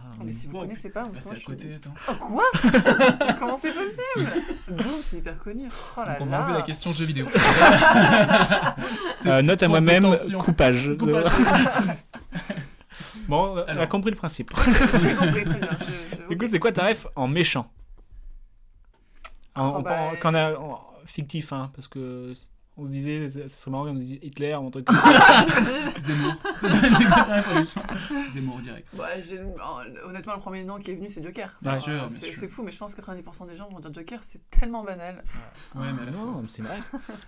Ah, 0.00 0.12
Oh, 0.20 0.24
mais 0.24 0.32
si 0.32 0.46
vous 0.46 0.54
Wow. 0.54 0.60
connaissez 0.62 0.90
pas, 0.90 1.02
Bah, 1.04 1.10
parce 1.12 1.20
que 1.20 1.24
moi, 1.26 1.32
à 1.32 1.34
je 1.34 1.40
suis- 1.40 1.46
côté, 1.48 1.74
attends. 1.74 1.94
Oh 2.08 2.14
quoi 2.14 2.44
Comment 3.38 3.56
c'est 3.56 3.72
possible 3.72 4.30
Doom, 4.68 5.00
c'est 5.02 5.18
hyper 5.18 5.38
connu. 5.38 5.68
Oh 5.96 6.00
là 6.04 6.18
Donc 6.18 6.28
on 6.28 6.30
là. 6.30 6.50
la 6.54 6.62
question 6.62 6.92
jeu 6.92 7.04
vidéo. 7.04 7.26
Euh, 9.26 9.42
note 9.42 9.62
à 9.62 9.68
moi-même, 9.68 10.16
coupage. 10.38 10.96
Coupage. 10.96 11.24
bon, 13.28 13.54
on 13.54 13.56
a 13.58 13.62
Alors. 13.64 13.88
compris 13.88 14.10
le 14.10 14.16
principe. 14.16 14.50
J'ai 14.94 15.14
compris 15.14 15.44
très 15.44 15.58
bien. 15.58 15.68
je- 15.80 16.16
je- 16.22 16.28
Du 16.28 16.38
coup, 16.38 16.46
c'est 16.48 16.58
quoi 16.58 16.72
ta 16.72 16.86
ref 16.86 17.06
en 17.16 17.28
méchant? 17.28 17.70
En, 19.56 19.68
Oh, 19.68 19.74
en- 19.76 19.82
bah, 19.82 19.98
en- 20.12 20.16
quand 20.16 20.32
on 20.32 20.34
a, 20.34 20.54
en- 20.54 20.84
fictif, 21.04 21.52
hein, 21.52 21.70
parce 21.74 21.88
que 21.88 22.32
on 22.80 22.84
se 22.86 22.90
disait, 22.90 23.28
ce 23.28 23.48
serait 23.48 23.70
marrant, 23.72 23.88
on 23.88 23.92
nous 23.94 23.98
disait 24.00 24.20
Hitler 24.22 24.54
ou 24.54 24.68
un 24.68 24.70
truc 24.70 24.84
comme 24.86 24.96
ça. 24.96 25.44
Zemmour. 26.00 26.34
Zemmour 28.32 28.58
direct. 28.60 28.88
Ouais, 28.96 29.20
j'ai- 29.28 29.40
honnêtement, 30.04 30.34
le 30.34 30.38
premier 30.40 30.64
nom 30.64 30.78
qui 30.78 30.90
est 30.92 30.94
venu, 30.94 31.08
c'est 31.08 31.22
Joker. 31.22 31.58
Bien 31.62 31.74
sûr, 31.74 31.92
bien 31.92 32.08
c'est 32.08 32.26
sûr. 32.26 32.34
c'est 32.34 32.48
fou, 32.48 32.62
mais 32.62 32.70
je 32.70 32.78
pense 32.78 32.94
que 32.94 33.00
90% 33.00 33.46
des 33.48 33.56
gens 33.56 33.68
vont 33.68 33.78
dire 33.80 33.92
Joker, 33.92 34.20
c'est 34.22 34.48
tellement 34.50 34.84
banal. 34.84 35.22
Ouais, 35.74 35.86
mais 35.94 36.02
à 36.02 36.04
la 36.06 36.12
fois. 36.12 36.24
non, 36.24 36.42
mais 36.42 36.48
c'est 36.48 36.62
vrai. 36.62 36.78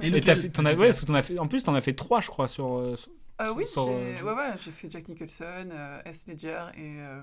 Et 0.01 0.07
Et 0.07 0.11
lequel 0.11 0.37
t'as 0.37 0.41
fait, 0.43 0.51
t'en 0.51 0.65
as, 0.65 0.75
ouais, 0.75 0.87
parce 0.87 1.01
que 1.01 1.07
t'en 1.07 1.15
as 1.15 1.23
fait, 1.23 1.39
en 1.39 1.49
plus, 1.49 1.63
t'en 1.63 1.75
as 1.75 1.81
fait 1.81 1.95
trois, 1.95 2.21
je 2.21 2.29
crois, 2.29 2.49
sur. 2.49 2.79
euh, 2.79 2.97
sur- 2.97 3.11
Euh, 3.41 3.53
oui, 3.57 3.65
j'ai 3.75 3.81
euh, 3.81 4.23
ouais, 4.23 4.33
ouais, 4.35 4.57
fait 4.57 4.91
Jack 4.91 5.09
Nicholson, 5.09 5.69
euh, 5.73 6.01
S. 6.05 6.27
Ledger, 6.27 6.65
et 6.77 7.01
euh, 7.01 7.23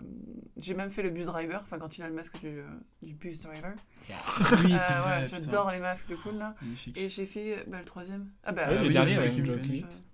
j'ai 0.60 0.74
même 0.74 0.90
fait 0.90 1.04
le 1.04 1.12
bus 1.12 1.28
driver, 1.28 1.60
enfin 1.62 1.78
quand 1.78 1.98
il 1.98 2.02
a 2.04 2.08
le 2.08 2.14
masque 2.16 2.40
du, 2.40 2.62
du 3.04 3.14
bus 3.14 3.42
driver. 3.44 3.74
Oui, 4.64 4.74
ouais. 4.74 5.28
J'adore 5.28 5.72
les 5.72 5.80
masques 5.80 6.10
de 6.10 6.16
cool 6.16 6.36
là. 6.36 6.56
Magnifique. 6.62 6.98
Et 6.98 7.08
j'ai 7.10 7.26
fait 7.26 7.64
bah, 7.68 7.80
le 7.80 7.86
troisième. 7.86 8.30
Ah 8.44 8.52
bah 8.52 8.66
Oui, 8.70 8.76
le 8.80 8.88
oui, 8.88 8.94
dernier, 8.94 9.12
j'ai- 9.12 9.18
ouais, 9.20 9.32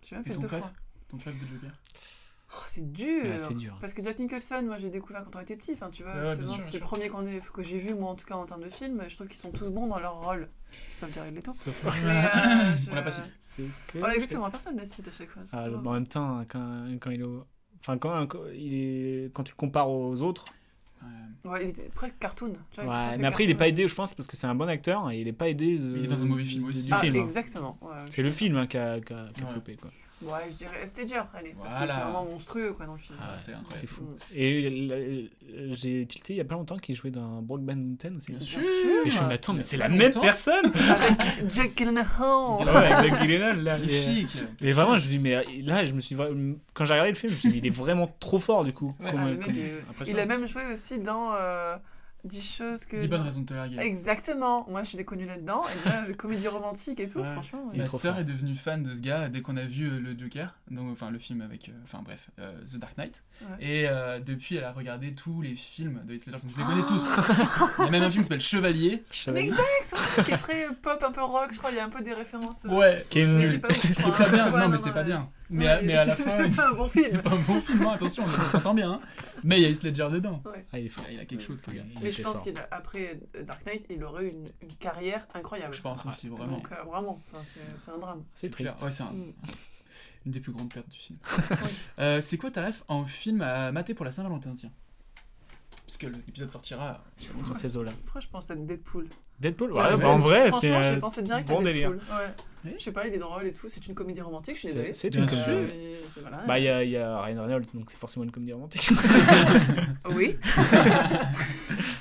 j'ai- 0.02 0.16
même 0.16 0.26
fait 0.26 0.38
deux 0.38 0.48
fois. 0.48 0.72
Ton 1.08 1.18
préf 1.18 1.40
de 1.40 1.48
Joker 1.48 1.72
Oh, 2.56 2.64
c'est 2.68 2.92
dur. 2.92 3.24
Ouais, 3.24 3.40
c'est 3.40 3.56
dur. 3.56 3.76
Parce 3.82 3.94
que 3.94 4.04
Jack 4.04 4.20
Nicholson, 4.20 4.62
moi 4.66 4.78
j'ai 4.78 4.90
découvert 4.90 5.24
quand 5.26 5.38
on 5.38 5.42
était 5.42 5.56
petit, 5.56 5.74
enfin 5.74 5.90
tu 5.90 6.04
vois, 6.04 6.14
Ouais, 6.14 6.30
justement, 6.36 6.58
c'est 6.62 6.74
le 6.74 6.80
premier 6.80 7.10
qu'on 7.10 7.26
ait- 7.26 7.40
que 7.54 7.64
j'ai 7.64 7.78
vu 7.78 7.94
moi 7.96 8.12
en 8.12 8.16
tout 8.16 8.26
cas 8.26 8.36
en 8.36 8.46
termes 8.46 8.64
de 8.64 8.70
film. 8.70 9.04
Je 9.08 9.16
trouve 9.16 9.28
qu'ils 9.28 9.38
sont 9.38 9.52
tous 9.52 9.70
bons 9.70 9.88
dans 9.88 10.00
leur 10.00 10.22
rôle, 10.24 10.50
sauf 10.92 11.12
Jared 11.14 11.34
Leto. 11.36 11.52
Sauf- 11.52 11.84
Mais, 11.84 11.90
euh, 12.26 12.78
je- 12.78 12.92
On 12.92 12.96
l'a 12.96 13.02
pas 13.02 13.12
cité. 13.12 13.30
Que- 13.88 13.98
Voilà, 14.00 14.16
exactement, 14.16 14.50
personne 14.52 14.76
ne 14.76 14.86
cite 14.86 15.08
à 15.08 15.12
chaque 15.12 15.30
fois. 15.30 15.42
Ah, 15.54 15.68
en 15.70 15.92
même 15.94 16.08
temps, 16.08 16.38
hein, 16.40 16.46
quand, 16.50 16.86
quand 17.02 17.10
il 17.12 17.22
est 17.22 17.24
au- 17.24 17.46
Enfin, 17.80 17.98
quand, 17.98 18.28
il 18.56 18.74
est... 18.74 19.34
quand 19.34 19.44
tu 19.44 19.52
le 19.52 19.58
compares 19.58 19.90
aux 19.90 20.22
autres, 20.22 20.46
Ouais. 21.44 21.50
Ouais, 21.52 21.64
il 21.66 21.70
était 21.72 21.90
presque 21.94 22.18
cartoon. 22.18 22.54
Tu 22.72 22.80
vois, 22.80 23.10
ouais, 23.10 23.18
mais 23.18 23.28
après 23.28 23.44
il 23.44 23.50
est 23.50 23.56
pas 23.56 23.68
aidé, 23.68 23.86
je 23.90 23.94
pense, 23.94 24.14
parce 24.14 24.26
que 24.26 24.38
c'est 24.38 24.48
un 24.48 24.56
bon 24.56 24.70
acteur 24.70 25.12
et 25.12 25.20
il 25.20 25.28
est 25.28 25.34
pas 25.34 25.50
aidé. 25.50 25.78
de- 25.78 25.98
Il 25.98 26.06
est 26.06 26.08
dans 26.08 26.22
un 26.22 26.26
mauvais 26.26 26.46
film 26.46 26.64
aussi. 26.64 26.84
Du 26.84 26.94
Ah, 26.94 27.00
film, 27.02 27.18
hein. 27.18 27.20
exactement. 27.20 27.78
ouais, 27.82 27.92
C'est 28.06 28.12
suis 28.14 28.24
le 28.24 28.32
film 28.32 28.56
hein, 28.56 28.68
qui 28.68 28.78
a, 28.78 29.02
qui 29.02 29.12
a, 29.12 29.26
Ouais. 29.26 29.32
flopé, 29.52 29.76
quoi. 29.76 29.90
Ouais, 30.26 30.50
je 30.50 30.54
dirais 30.56 30.82
S. 30.84 30.98
Ledger, 30.98 31.22
allez, 31.34 31.56
parce 31.58 31.72
qu'il 31.74 31.78
Voilà. 31.80 31.94
était 31.94 32.02
vraiment 32.04 32.26
monstrueux 32.26 32.74
quoi 32.74 32.86
dans 32.86 32.94
le 32.94 33.00
film. 33.00 33.18
Ah, 33.22 33.36
c'est 33.38 33.54
incroyable. 33.54 33.78
C'est 33.82 33.88
fou. 33.88 34.04
Mm. 34.04 34.18
Et 34.36 34.66
euh, 34.92 35.74
j'ai 35.74 36.06
tilté 36.06 36.34
il 36.34 36.38
y 36.38 36.42
a 36.42 36.46
pas 36.46 36.56
longtemps 36.56 36.78
qu'il 36.78 36.96
jouait 36.96 37.12
dans 37.12 37.42
Brokeback 37.42 37.76
Mountain 37.76 38.16
aussi. 38.18 38.28
Bien 38.32 38.38
Bien 38.40 38.48
sûr. 38.48 38.64
sûr. 38.64 39.06
Et 39.06 39.10
je 39.10 39.22
me 39.22 39.28
dis, 39.28 39.34
attends, 39.34 39.54
mais 39.54 39.64
c'est 39.64 39.78
la 39.78 39.90
même 39.90 40.00
longtemps. 40.00 40.22
personne 40.22 40.66
Avec 40.76 41.52
Jack 41.52 41.72
Gyllenhaal. 41.78 42.66
Ouais, 42.66 42.70
avec 42.94 43.14
Jack 43.14 43.22
Gyllenhaal, 43.28 43.64
là. 43.64 43.78
Et, 43.78 43.82
Magnifique. 43.82 44.38
et 44.62 44.72
vraiment, 44.72 44.98
je 44.98 45.06
me 45.06 45.12
dis, 45.12 45.20
mais 45.20 45.36
euh, 45.36 45.44
là, 45.64 45.86
je 45.86 45.94
me 45.94 46.00
suis 46.00 46.16
quand 46.74 46.86
j'ai 46.86 46.94
regardé 46.94 47.12
le 47.12 47.18
film, 47.18 47.30
je 47.32 47.36
me 47.36 47.40
suis 47.40 47.50
dit, 47.50 47.58
il 47.58 47.66
est 47.68 47.70
vraiment 47.70 48.08
trop 48.20 48.40
fort 48.40 48.64
du 48.64 48.74
coup. 48.74 48.96
Ouais. 49.00 49.12
Comme- 49.12 49.20
Ah, 49.20 49.46
comme- 49.46 50.08
il- 50.08 50.20
a 50.20 50.26
même 50.26 50.46
joué 50.48 50.62
aussi 50.72 51.00
dans 51.00 51.34
euh, 51.34 51.76
10 52.24 52.56
choses 52.58 52.86
que. 52.86 52.96
10 52.98 53.08
bonnes 53.08 53.22
raisons 53.22 53.42
de 53.42 53.46
te 53.46 53.54
larguer. 53.54 53.78
Exactement. 53.80 54.66
Moi, 54.70 54.84
je 54.84 54.90
suis 54.90 54.98
déconnue 54.98 55.26
là-dedans. 55.26 55.62
Et 55.74 55.78
déjà, 55.84 56.02
les 56.08 56.14
comédies 56.14 56.48
romantiques 56.48 57.00
et 57.00 57.08
tout, 57.08 57.20
Ouais. 57.20 57.26
franchement. 57.32 57.72
Ma 57.76 57.86
sœur 57.86 58.18
est 58.18 58.24
devenue 58.24 58.56
fan 58.56 58.82
de 58.84 58.94
ce 58.94 59.00
gars 59.00 59.28
dès 59.30 59.42
qu'on 59.42 59.58
a 59.58 59.66
vu 59.66 59.88
euh, 59.90 60.00
le 60.00 60.18
Joker, 60.18 60.56
donc 60.72 60.90
enfin 60.92 61.12
le 61.12 61.20
film 61.20 61.42
avec, 61.42 61.70
euh, 61.70 61.74
enfin 61.84 62.02
bref, 62.04 62.30
euh, 62.40 62.54
The 62.72 62.78
Dark 62.78 62.98
Knight. 62.98 63.24
Ouais. 63.42 63.48
Et 63.60 63.88
euh, 63.90 64.20
depuis, 64.20 64.56
elle 64.56 64.64
a 64.64 64.72
regardé 64.72 65.14
tous 65.14 65.42
les 65.42 65.56
films 65.56 66.02
de 66.06 66.14
Heath 66.14 66.26
Ledger, 66.28 66.40
donc 66.44 66.52
je 66.56 66.58
les 66.62 66.66
connais 66.66 66.86
tous. 66.88 67.04
Il 67.80 67.86
y 67.86 67.88
a 67.88 67.92
même 67.92 68.04
un 68.04 68.10
film 68.12 68.24
qui 68.24 68.28
s'appelle 68.30 68.40
Chevalier. 68.42 69.04
Mais 69.28 69.42
exact, 69.42 69.96
ouais, 70.18 70.24
qui 70.24 70.32
est 70.32 70.38
très 70.38 70.68
pop, 70.82 71.04
un 71.06 71.12
peu 71.12 71.22
rock, 71.24 71.50
je 71.52 71.58
crois. 71.58 71.72
Il 71.72 71.76
y 71.78 71.80
a 71.80 71.86
un 71.86 71.90
peu 71.90 72.02
des 72.02 72.14
références. 72.14 72.64
Ouais. 72.70 73.06
Qui 73.10 73.20
est 73.20 73.26
mais 73.26 73.40
qui 73.42 73.46
nul. 73.48 73.56
est 73.56 73.60
pas 73.60 73.68
ouf, 73.70 73.82
je 73.88 73.94
pas 74.24 74.30
bien. 74.30 74.52
Ouais, 74.54 74.60
non, 74.60 74.70
mais 74.70 74.78
c'est 74.78 74.94
pas 74.94 75.04
bien. 75.04 75.30
Mais, 75.54 75.66
Ouais, 75.66 75.72
à, 75.72 75.82
mais 75.82 75.94
à 75.94 76.06
la 76.06 76.16
fin, 76.16 76.38
C'est 76.50 76.56
pas 76.56 76.70
un 76.70 76.74
bon 76.74 76.88
film. 76.90 77.08
c'est 77.12 77.22
pas 77.22 77.30
un 77.32 77.36
bon 77.38 77.62
film. 77.62 77.82
hein, 77.84 77.92
attention, 77.94 78.24
on 78.26 78.28
s'entend 78.52 78.74
bien. 78.74 78.92
hein. 78.94 79.02
Mais 79.44 79.60
il 79.60 79.64
y 79.64 79.66
a 79.66 79.70
Heath 79.70 79.84
Ledger 79.84 80.08
dedans. 80.12 80.42
Ah, 80.72 80.80
il 80.80 80.86
est 80.86 80.90
fort. 80.90 81.06
Il 81.12 81.20
a 81.20 81.26
quelque 81.26 81.44
chose, 81.44 81.60
ce 81.62 81.72
gars. 81.72 81.84
Mais 82.02 82.12
je 82.12 82.22
pense 82.22 82.42
qu'après 82.42 83.20
Dark 83.46 83.66
Knight, 83.66 83.86
il 83.90 84.04
aurait 84.04 84.26
eu 84.26 84.30
une, 84.32 84.50
une 84.62 84.74
carrière 84.76 85.28
incroyable. 85.34 85.74
Je 85.74 85.82
pense 85.82 86.06
aussi 86.06 86.28
vraiment. 86.30 86.58
Donc, 86.58 86.70
euh, 86.72 86.84
vraiment, 86.84 87.22
c'est 87.44 87.60
c'est 87.76 87.92
un 87.92 87.98
drame. 87.98 88.24
C'est 88.34 88.54
clair. 88.54 88.76
triste. 88.76 88.84
Ouais, 88.86 88.92
c'est 88.92 89.04
un- 89.04 89.12
Mm. 89.14 89.34
une 90.26 90.32
des 90.32 90.40
plus 90.40 90.54
grandes 90.54 90.74
pertes 90.74 90.90
du 90.90 90.98
film. 90.98 91.20
Oui. 91.52 91.58
Euh, 92.00 92.22
c'est 92.22 92.38
quoi 92.38 92.50
ta 92.50 92.66
ref 92.66 92.84
en 92.88 93.06
film 93.06 93.42
à 93.42 93.72
mater 93.72 93.94
pour 93.94 94.06
la 94.06 94.12
Saint-Valentin 94.12 94.54
tiens? 94.56 94.72
Parce 95.86 95.98
que 95.98 96.08
l'épisode 96.08 96.50
sortira. 96.50 97.04
Dans 97.48 97.54
ces 97.54 97.76
eaux-là. 97.78 97.92
Pourquoi 98.06 98.22
je 98.22 98.28
pense 98.28 98.50
à 98.50 98.56
Deadpool? 98.56 99.08
Deadpool 99.40 99.74
Ouais, 99.74 99.82
Ouais, 99.82 99.88
ouais, 99.94 99.98
bah, 99.98 100.10
en 100.10 100.20
vrai, 100.20 100.44
c'est 100.46 100.70
Franchement, 100.70 100.82
j'ai 100.82 100.98
pensé 101.00 101.22
direct 101.22 101.48
bon 101.48 101.60
à 101.60 101.64
délire. 101.64 101.92
Deadpool. 101.92 102.16
Ouais. 102.16 102.34
Oui. 102.66 102.72
Je 102.78 102.84
sais 102.84 102.92
pas, 102.92 103.08
il 103.08 103.14
est 103.14 103.18
drôle 103.18 103.46
et 103.46 103.54
tout. 103.54 103.68
C'est 103.68 103.86
une 103.88 103.94
comédie 103.96 104.22
romantique, 104.22 104.56
je 104.56 104.60
suis 104.62 104.68
désolée. 104.70 104.94
c'est 104.94 105.14
une 105.14 105.26
comédie. 105.26 105.46
Euh, 105.50 106.00
voilà. 106.22 106.38
Bah, 106.48 106.60
il 106.60 106.66
y 106.66 106.70
a, 106.70 106.84
il 106.84 106.92
y 106.92 106.98
a 106.98 107.22
Ryan 107.22 107.44
Reynolds, 107.44 107.66
donc 107.74 107.90
c'est 107.92 107.98
forcément 107.98 108.24
une 108.24 108.32
comédie 108.32 108.54
romantique. 108.54 108.90
Oui. 110.10 110.38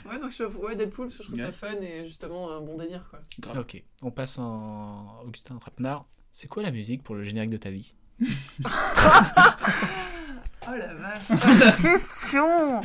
ouais, 0.07 0.19
donc 0.19 0.29
je 0.31 0.35
suis 0.35 0.45
ouais, 0.45 0.77
Deadpool, 0.77 1.07
parce 1.07 1.17
que 1.19 1.23
je 1.23 1.29
trouve 1.29 1.41
ça 1.41 1.53
fun 1.53 1.81
et 1.81 2.05
justement 2.05 2.51
un 2.51 2.61
bon 2.61 2.77
délire, 2.77 3.07
quoi. 3.09 3.21
Grave. 3.41 3.59
ok, 3.59 3.83
on 4.03 4.11
passe 4.11 4.39
en 4.39 5.21
Augustin 5.25 5.57
Trapenard. 5.57 6.07
C'est 6.33 6.49
quoi 6.49 6.63
la 6.63 6.71
musique 6.71 7.03
pour 7.03 7.15
le 7.15 7.23
générique 7.23 7.51
de 7.51 7.57
ta 7.57 7.71
vie? 7.71 7.95
Oh 10.65 10.71
la 10.77 10.95
vache. 10.95 11.27
Quelle 11.27 11.91
question 11.93 12.81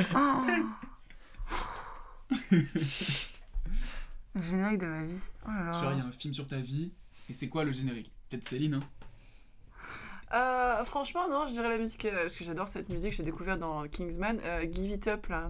Le 2.52 4.42
Générique 4.42 4.80
de 4.80 4.86
ma 4.88 5.04
vie. 5.04 5.20
Oh 5.46 5.50
là 5.52 5.66
là. 5.66 5.74
Genre, 5.74 5.92
il 5.94 6.00
y 6.00 6.02
a 6.02 6.06
un 6.06 6.12
film 6.12 6.34
sur 6.34 6.48
ta 6.48 6.58
vie. 6.58 6.92
Et 7.30 7.34
c'est 7.34 7.48
quoi 7.48 7.64
le 7.64 7.72
générique? 7.72 8.12
Peut-être 8.30 8.48
Céline, 8.48 8.76
hein? 8.76 8.80
Euh, 10.34 10.84
franchement, 10.84 11.30
non, 11.30 11.46
je 11.48 11.54
dirais 11.54 11.70
la 11.70 11.78
musique, 11.78 12.06
euh, 12.06 12.24
parce 12.24 12.38
que 12.38 12.44
j'adore 12.44 12.68
cette 12.68 12.90
musique, 12.90 13.14
j'ai 13.14 13.24
découvert 13.24 13.58
dans 13.58 13.88
Kingsman. 13.88 14.40
Euh, 14.44 14.66
Give 14.70 14.92
It 14.92 15.08
Up, 15.08 15.28
là. 15.28 15.50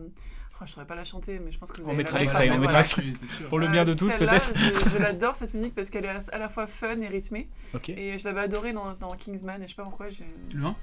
Oh, 0.60 0.64
je 0.66 0.72
saurais 0.72 0.86
pas 0.88 0.96
la 0.96 1.04
chanter, 1.04 1.40
mais 1.40 1.52
je 1.52 1.58
pense 1.60 1.72
que 1.72 1.80
vous 1.82 1.88
On 1.88 1.90
avez 1.90 1.98
mettra 1.98 2.20
l'extrait, 2.20 2.50
on 2.50 2.58
mettra 2.60 2.84
sûr. 2.84 3.04
Pour 3.50 3.60
le 3.60 3.68
bien 3.68 3.84
de 3.86 3.94
tous, 3.94 4.14
peut-être 4.16 4.52
Je, 4.56 4.90
je 4.90 4.98
l'adore 5.02 5.36
cette 5.36 5.54
musique 5.54 5.76
parce 5.76 5.90
qu'elle 5.92 6.06
est 6.06 6.34
à 6.34 6.38
la 6.38 6.50
fois 6.50 6.66
fun 6.68 7.00
et 7.00 7.08
rythmée. 7.08 7.48
Ok. 7.76 7.90
Et 7.90 8.18
je 8.18 8.24
l'avais 8.26 8.42
adorée 8.42 8.74
dans, 8.74 8.92
dans 8.96 9.14
Kingsman, 9.16 9.62
et 9.62 9.66
je 9.66 9.72
sais 9.72 9.76
pas 9.76 9.84
pourquoi. 9.84 10.08
Le 10.54 10.64
1 10.66 10.76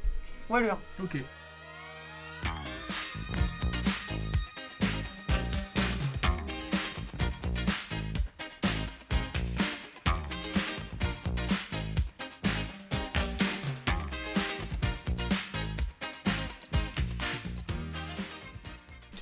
Ouais, 0.50 0.60
lui. 0.60 0.70
hein. 0.70 0.78
Ok. 1.02 1.16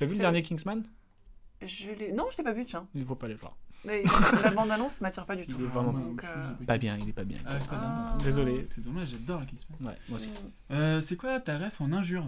Tu 0.05 0.09
as 0.09 0.11
vu 0.11 0.17
le 0.17 0.21
dernier 0.21 0.41
Kingsman? 0.41 0.83
Je. 1.61 2.13
Non, 2.13 2.25
je 2.31 2.37
l'ai 2.37 2.43
pas 2.43 2.51
vu, 2.51 2.65
tiens. 2.65 2.87
Il 2.93 3.01
ne 3.01 3.05
faut 3.05 3.15
pas 3.15 3.27
le 3.27 3.35
voir. 3.35 3.55
Mais 3.85 4.03
la 4.43 4.51
bande-annonce 4.51 5.01
m'attire 5.01 5.25
pas 5.25 5.35
du 5.35 5.45
tout. 5.45 5.55
Il 5.59 5.65
est 5.65 5.67
vraiment 5.67 5.93
Donc, 5.93 6.23
euh, 6.23 6.47
pas 6.65 6.77
bien, 6.77 6.97
il 6.97 7.09
est 7.09 7.13
pas 7.13 7.23
bien. 7.23 7.39
Ah, 7.45 7.55
pas 7.55 7.65
Ah. 7.71 8.17
Désolé. 8.23 8.63
C'est 8.63 8.85
dommage, 8.85 9.09
j'adore 9.09 9.45
Kingsman. 9.45 9.77
Ouais, 9.81 9.97
moi 10.09 10.17
aussi. 10.19 10.29
Euh, 10.71 11.01
c'est 11.01 11.15
quoi 11.17 11.39
ta 11.39 11.57
ref 11.57 11.81
en 11.81 11.91
injure? 11.91 12.25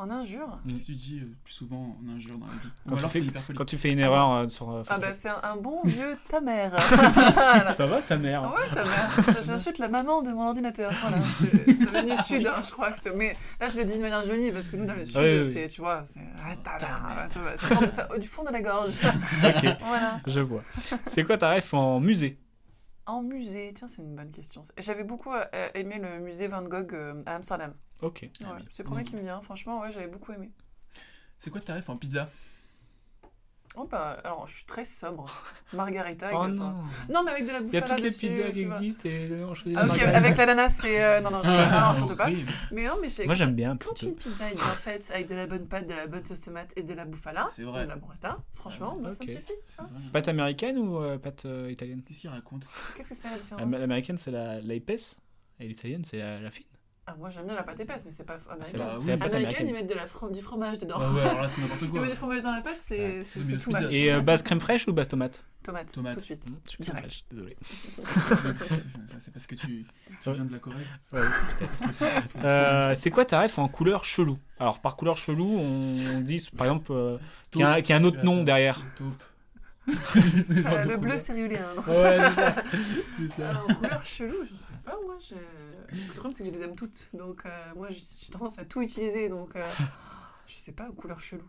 En 0.00 0.10
injure 0.10 0.60
Qu'est-ce 0.64 0.78
que 0.82 0.84
tu 0.86 0.92
dis 0.92 1.20
euh, 1.22 1.34
plus 1.42 1.52
souvent 1.54 1.96
en 2.00 2.14
injure 2.16 2.38
dans 2.38 2.46
la 2.46 2.52
vie 2.52 2.58
Ou 2.86 2.88
Quand 2.90 2.94
tu 2.94 2.98
alors 3.00 3.10
fais- 3.10 3.18
t'es 3.20 3.24
hyper 3.26 3.42
poli. 3.42 3.58
Quand 3.58 3.64
tu 3.64 3.76
fais 3.76 3.90
une 3.90 3.98
erreur 3.98 4.30
euh, 4.32 4.48
sur. 4.48 4.70
euh, 4.70 4.82
Ah 4.88 4.98
bah 4.98 5.12
c'est 5.12 5.28
un, 5.28 5.40
un 5.42 5.56
bon 5.56 5.80
vieux 5.84 6.16
ta 6.28 6.40
mère. 6.40 6.70
Voilà. 7.34 7.72
Ça 7.74 7.86
va 7.88 8.00
ta 8.00 8.16
mère? 8.16 8.42
Ah 8.44 8.54
ouais, 8.54 8.68
ta 8.72 8.84
mère. 8.84 9.10
Je- 9.18 9.44
J'insulte 9.44 9.78
la 9.78 9.88
maman 9.88 10.22
de 10.22 10.30
mon 10.30 10.46
ordinateur. 10.46 10.92
Voilà, 11.00 11.18
c'est 11.22 11.72
c'est 11.74 11.90
venu 11.90 12.14
du 12.16 12.22
sud, 12.22 12.46
hein, 12.46 12.60
je 12.64 12.70
crois 12.70 12.92
que 12.92 12.98
c'est. 12.98 13.12
Mais 13.14 13.36
là, 13.60 13.68
je 13.68 13.76
le 13.78 13.84
dis 13.84 13.96
de 13.96 14.02
manière 14.02 14.22
jolie 14.22 14.52
parce 14.52 14.68
que 14.68 14.76
nous, 14.76 14.86
dans 14.86 14.94
le 14.94 15.04
sud, 15.04 15.16
Oui, 15.16 15.40
oui. 15.42 15.52
c'est, 15.52 15.66
tu 15.68 15.80
vois, 15.80 16.04
c'est. 16.06 16.20
Ah, 16.46 16.54
ta 16.78 16.86
mère, 16.86 17.28
tu 17.32 17.38
vois, 17.40 17.56
ça 17.56 17.68
sort 17.74 17.90
ça- 17.90 18.18
du 18.18 18.28
fond 18.28 18.44
de 18.44 18.50
la 18.52 18.60
gorge. 18.62 18.98
Ok, 19.44 19.76
voilà. 19.84 20.20
je 20.26 20.40
vois. 20.40 20.62
C'est 21.06 21.24
quoi 21.24 21.36
ta 21.38 21.54
ref 21.54 21.74
en 21.74 21.98
musée? 22.00 22.38
En 23.08 23.22
musée, 23.22 23.72
tiens, 23.74 23.88
c'est 23.88 24.02
une 24.02 24.14
bonne 24.14 24.30
question. 24.30 24.60
J'avais 24.76 25.02
beaucoup 25.02 25.32
euh, 25.32 25.68
aimé 25.74 25.98
le 25.98 26.20
musée 26.20 26.46
Van 26.46 26.62
Gogh 26.62 26.92
euh, 26.94 27.22
à 27.26 27.36
Amsterdam. 27.36 27.74
Ok. 28.02 28.20
Ouais, 28.22 28.30
c'est 28.70 28.82
le 28.82 28.88
premier 28.88 29.02
Mm. 29.02 29.06
qui 29.06 29.16
me 29.16 29.22
vient. 29.22 29.40
Franchement, 29.40 29.80
ouais, 29.80 29.90
j'avais 29.90 30.08
beaucoup 30.08 30.30
aimé. 30.32 30.52
C'est 31.38 31.48
quoi 31.50 31.60
ta 31.62 31.74
ref 31.74 31.88
en 31.88 31.96
pizza? 31.96 32.28
Oh, 33.76 33.86
bah, 33.88 34.18
alors, 34.24 34.48
je 34.48 34.56
suis 34.56 34.64
très 34.64 34.84
sobre. 34.84 35.26
Margarita. 35.72 36.30
Oh 36.32 36.42
avec- 36.42 36.54
non 36.56 36.74
Non, 37.12 37.22
mais 37.24 37.30
avec 37.32 37.46
de 37.46 37.52
la 37.52 37.58
Il 37.60 37.72
y 37.72 37.76
a 37.76 37.80
bouffala 37.80 37.94
toutes 37.94 38.00
les 38.04 38.10
dessus, 38.10 38.28
pizzas 38.28 38.50
qui 38.50 38.60
existent 38.62 39.08
et 39.08 39.30
on 39.44 39.54
choisit 39.54 39.74
la 39.74 39.80
Ah, 39.80 39.84
ok, 39.84 39.88
margarita. 39.90 40.16
avec 40.18 40.36
l'ananas, 40.36 40.68
c'est. 40.80 41.02
euh, 41.04 41.20
Non, 41.20 41.30
non, 41.30 41.42
je... 41.44 41.48
non, 41.50 41.94
surtout 41.94 42.16
pas. 42.16 42.26
Mais 42.72 42.86
non, 42.86 42.94
mais 43.00 43.08
Moi 43.26 43.34
j'aime 43.34 43.54
bien 43.54 43.72
un 43.72 43.76
Quand 43.76 44.02
une 44.02 44.14
pizza 44.14 44.50
est 44.50 44.54
bien 44.54 44.64
faite 44.64 45.10
avec 45.14 45.28
de 45.28 45.34
la 45.36 45.46
bonne 45.46 45.66
pâte, 45.68 45.86
de 45.86 45.94
la 45.94 46.06
bonne 46.08 46.24
sauce 46.24 46.40
tomate 46.40 46.72
et 46.76 46.82
de 46.82 46.94
la 46.94 47.04
bouffala, 47.04 47.48
C'est 47.54 47.62
vrai. 47.62 47.84
de 47.84 47.88
la 47.88 47.96
burrata, 47.96 48.38
franchement, 48.54 48.96
moi, 49.00 49.12
ça 49.12 49.22
me 49.24 49.28
suffit. 49.30 49.44
Hein. 49.78 49.86
Pâte 50.12 50.28
américaine 50.28 50.78
ou 50.78 50.98
euh, 51.00 51.18
pâte 51.18 51.44
euh, 51.44 51.70
italienne? 51.70 52.02
Qu'est-ce 52.06 52.20
qu'il 52.20 52.30
raconte? 52.30 52.64
Qu'est-ce 52.96 53.10
que 53.10 53.14
c'est 53.14 53.30
la 53.30 53.36
différence? 53.38 53.62
Am- 53.62 53.70
L'américaine 53.80 54.16
c'est 54.18 54.30
la, 54.32 54.60
la 54.60 54.74
épaisse 54.74 55.18
et 55.60 55.68
l'italienne 55.68 56.04
c'est 56.04 56.18
la, 56.18 56.40
la 56.40 56.50
fine. 56.50 56.64
Ah, 57.10 57.14
Moi, 57.18 57.30
j'aime 57.30 57.46
bien 57.46 57.54
la 57.54 57.62
pâte 57.62 57.80
épaisse, 57.80 58.04
mais 58.04 58.10
c'est 58.10 58.24
pas 58.24 58.36
américain. 58.50 58.78
la, 58.78 58.98
oui. 58.98 59.06
pâte 59.06 59.08
Américaine, 59.08 59.32
ils 59.32 59.36
américaine. 59.36 59.72
mettent 59.74 59.88
de 59.88 59.94
la 59.94 60.04
fro- 60.04 60.30
du 60.32 60.40
fromage 60.40 60.78
dedans. 60.78 60.96
Ah 61.00 61.12
ouais, 61.12 61.20
alors 61.22 61.42
là 61.42 61.48
c'est 61.48 61.60
n'importe 61.62 61.82
Ils 61.82 61.88
quoi. 61.90 62.00
mettent 62.02 62.10
du 62.10 62.16
fromage 62.16 62.42
dans 62.42 62.52
la 62.52 62.60
pâte, 62.60 62.76
c'est 62.80 62.98
Ouais. 62.98 63.22
pizza- 63.34 63.80
much. 63.80 63.92
Et 63.92 64.12
euh, 64.12 64.20
base 64.20 64.42
crème 64.42 64.60
fraîche 64.60 64.86
ou 64.88 64.92
base 64.92 65.08
tomate 65.08 65.42
Tomate, 65.62 65.90
Tomate. 65.92 66.14
tout 66.14 66.20
de 66.20 66.24
suite. 66.24 66.48
Mmh, 66.48 66.54
Je 66.64 66.70
suis 66.70 66.78
crème 66.78 66.96
Direct. 66.96 67.12
fraîche, 67.12 67.24
désolé. 67.30 67.56
C'est 69.18 69.32
parce 69.32 69.46
que 69.46 69.54
tu, 69.54 69.84
tu 70.22 70.30
viens 70.32 70.44
de 70.44 70.52
la 70.52 70.58
Corrèze. 70.58 70.98
Ouais, 71.12 71.20
peut-être. 71.58 72.44
Euh, 72.44 72.94
c'est 72.94 73.10
quoi 73.10 73.24
ta 73.24 73.42
ref 73.42 73.58
en 73.58 73.68
couleur 73.68 74.04
chelou? 74.04 74.38
Alors 74.60 74.80
par 74.80 74.96
couleur 74.96 75.16
chelou, 75.16 75.44
on 75.58 76.20
dit 76.20 76.46
par 76.56 76.66
exemple 76.66 76.92
euh, 76.92 77.18
qu'il 77.50 77.60
y, 77.62 77.64
a 77.64 77.72
un- 77.72 77.80
qu'il 77.80 77.90
y 77.90 77.92
a 77.92 77.96
un 78.00 78.04
autre 78.04 78.22
nom 78.24 78.42
derrière. 78.44 78.80
Taupe. 78.96 79.22
Euh, 79.88 80.84
le 80.84 80.96
bleu 80.96 81.18
céruléen. 81.18 81.74
non 81.76 81.82
Ouais, 81.82 81.94
c'est 81.94 82.34
ça. 82.34 82.54
Ça. 83.36 83.50
Alors, 83.50 83.70
en 83.70 83.74
couleur 83.74 84.02
chelou, 84.02 84.44
je 84.44 84.54
sais 84.54 84.72
pas, 84.84 84.96
moi. 85.04 85.16
Je... 85.20 85.34
Le 85.34 86.12
problème, 86.12 86.32
c'est 86.32 86.44
que 86.44 86.50
je 86.52 86.58
les 86.58 86.64
aime 86.64 86.74
toutes. 86.76 87.08
Donc, 87.14 87.42
euh, 87.46 87.48
moi, 87.76 87.88
j'ai 87.90 88.02
j'ai 88.20 88.30
tendance 88.30 88.58
à 88.58 88.64
tout 88.64 88.82
utiliser. 88.82 89.28
Donc, 89.28 89.56
euh, 89.56 89.66
je 90.46 90.56
sais 90.56 90.72
pas, 90.72 90.88
couleur 90.96 91.20
chelou. 91.20 91.44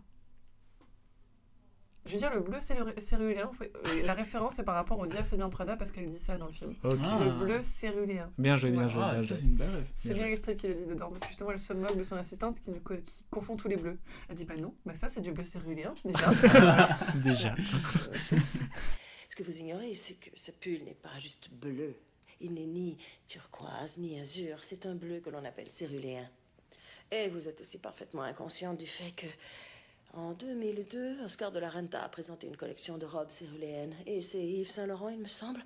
Je 2.09 2.13
veux 2.15 2.19
dire, 2.19 2.33
le 2.33 2.39
bleu 2.39 2.57
céru- 2.57 2.99
céruléen, 2.99 3.51
euh, 3.61 4.01
la 4.03 4.13
référence 4.15 4.57
est 4.57 4.63
par 4.63 4.73
rapport 4.73 4.97
au 4.97 5.05
diable 5.05 5.27
Sabine 5.27 5.47
Prada 5.49 5.77
parce 5.77 5.91
qu'elle 5.91 6.09
dit 6.09 6.17
ça 6.17 6.37
dans 6.37 6.47
le 6.47 6.51
film. 6.51 6.73
Ok. 6.83 6.97
Ah. 7.03 7.19
Le 7.23 7.31
bleu 7.45 7.61
céruléen. 7.61 8.31
Bien 8.39 8.55
joué, 8.55 8.71
bien 8.71 8.87
joué. 8.87 9.01
Ah, 9.05 9.11
bien 9.15 9.19
joué. 9.19 9.35
c'est 9.35 9.41
une 9.43 9.55
belle 9.55 9.69
ref. 9.69 9.83
C'est 9.95 10.13
Bien 10.15 10.25
bien 10.25 10.35
Streep 10.35 10.57
qui 10.57 10.67
le 10.67 10.73
dit 10.73 10.85
dedans, 10.85 11.09
parce 11.09 11.21
que 11.21 11.27
justement, 11.27 11.51
elle 11.51 11.59
se 11.59 11.73
moque 11.73 11.95
de 11.97 12.01
son 12.03 12.15
assistante 12.15 12.59
qui, 12.59 12.71
qui 12.71 13.25
confond 13.29 13.55
tous 13.55 13.67
les 13.67 13.77
bleus. 13.77 13.99
Elle 14.27 14.35
dit, 14.35 14.45
bah 14.45 14.55
non, 14.57 14.73
bah 14.85 14.95
ça 14.95 15.07
c'est 15.07 15.21
du 15.21 15.31
bleu 15.31 15.43
céruléen, 15.43 15.93
déjà. 16.03 16.31
Déjà. 17.15 17.55
Ce 19.29 19.35
que 19.35 19.43
vous 19.43 19.57
ignorez, 19.59 19.93
c'est 19.93 20.15
que 20.15 20.29
ce 20.35 20.49
pull 20.51 20.83
n'est 20.83 20.95
pas 20.95 21.19
juste 21.19 21.49
bleu. 21.51 21.95
Il 22.41 22.53
n'est 22.55 22.65
ni 22.65 22.97
turquoise 23.27 23.97
ni 23.97 24.19
azur. 24.19 24.63
C'est 24.63 24.85
un 24.85 24.95
bleu 24.95 25.19
que 25.19 25.29
l'on 25.29 25.45
appelle 25.45 25.69
céruléen. 25.69 26.27
Et 27.11 27.27
vous 27.29 27.47
êtes 27.47 27.61
aussi 27.61 27.77
parfaitement 27.77 28.21
inconscient 28.23 28.73
du 28.73 28.85
fait 28.87 29.11
que, 29.15 29.25
en 30.13 30.33
2002, 30.33 31.23
Oscar 31.23 31.51
de 31.51 31.59
la 31.59 31.69
Renta 31.69 32.03
a 32.03 32.09
présenté 32.09 32.47
une 32.47 32.57
collection 32.57 32.97
de 32.97 33.05
robes 33.05 33.31
céruléennes. 33.31 33.93
Et 34.05 34.21
c'est 34.21 34.43
Yves 34.43 34.69
Saint 34.69 34.87
Laurent, 34.87 35.09
il 35.09 35.19
me 35.19 35.27
semble, 35.27 35.61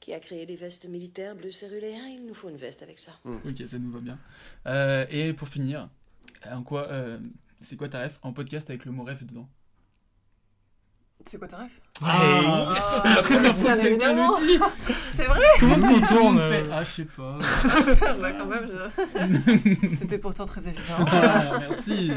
qui 0.00 0.12
a 0.12 0.20
créé 0.20 0.46
des 0.46 0.56
vestes 0.56 0.86
militaires 0.86 1.34
bleu 1.34 1.50
céruléen. 1.50 2.06
Il 2.08 2.26
nous 2.26 2.34
faut 2.34 2.48
une 2.48 2.56
veste 2.56 2.82
avec 2.82 2.98
ça. 2.98 3.12
Ok, 3.24 3.66
ça 3.66 3.78
nous 3.78 3.90
va 3.90 4.00
bien. 4.00 4.18
Euh, 4.66 5.06
et 5.10 5.32
pour 5.32 5.48
finir, 5.48 5.88
en 6.50 6.62
quoi, 6.62 6.90
euh, 6.90 7.18
c'est 7.60 7.76
quoi 7.76 7.88
ta 7.88 8.04
ref 8.04 8.18
en 8.22 8.32
podcast 8.32 8.70
avec 8.70 8.84
le 8.84 8.92
mot 8.92 9.04
ref 9.04 9.24
dedans? 9.24 9.48
C'est 11.26 11.38
quoi 11.38 11.48
ta 11.48 11.64
ref? 11.64 11.80
Ah, 12.02 12.72
yes. 12.74 13.00
c'est 13.02 13.08
la 13.08 13.22
première 13.22 13.54
fois 13.56 13.62
Bien 13.62 13.76
que 13.76 13.82
quelqu'un 13.82 14.10
évidemment. 14.10 14.38
le 14.40 14.46
dit. 14.46 14.58
C'est 15.14 15.22
vrai 15.26 15.40
Tout 15.60 15.66
le 15.66 15.70
monde 15.76 16.00
contourne. 16.00 16.38
fait, 16.38 16.64
ah, 16.72 16.82
je 16.82 16.88
sais 16.90 17.04
pas. 17.04 17.38
Bah 18.20 18.32
quand 18.32 18.46
même, 18.46 18.66
je- 18.68 19.94
c'était 19.96 20.18
pourtant 20.18 20.44
très 20.44 20.62
évident. 20.66 20.82
Ah, 21.12 21.58
merci. 21.60 22.10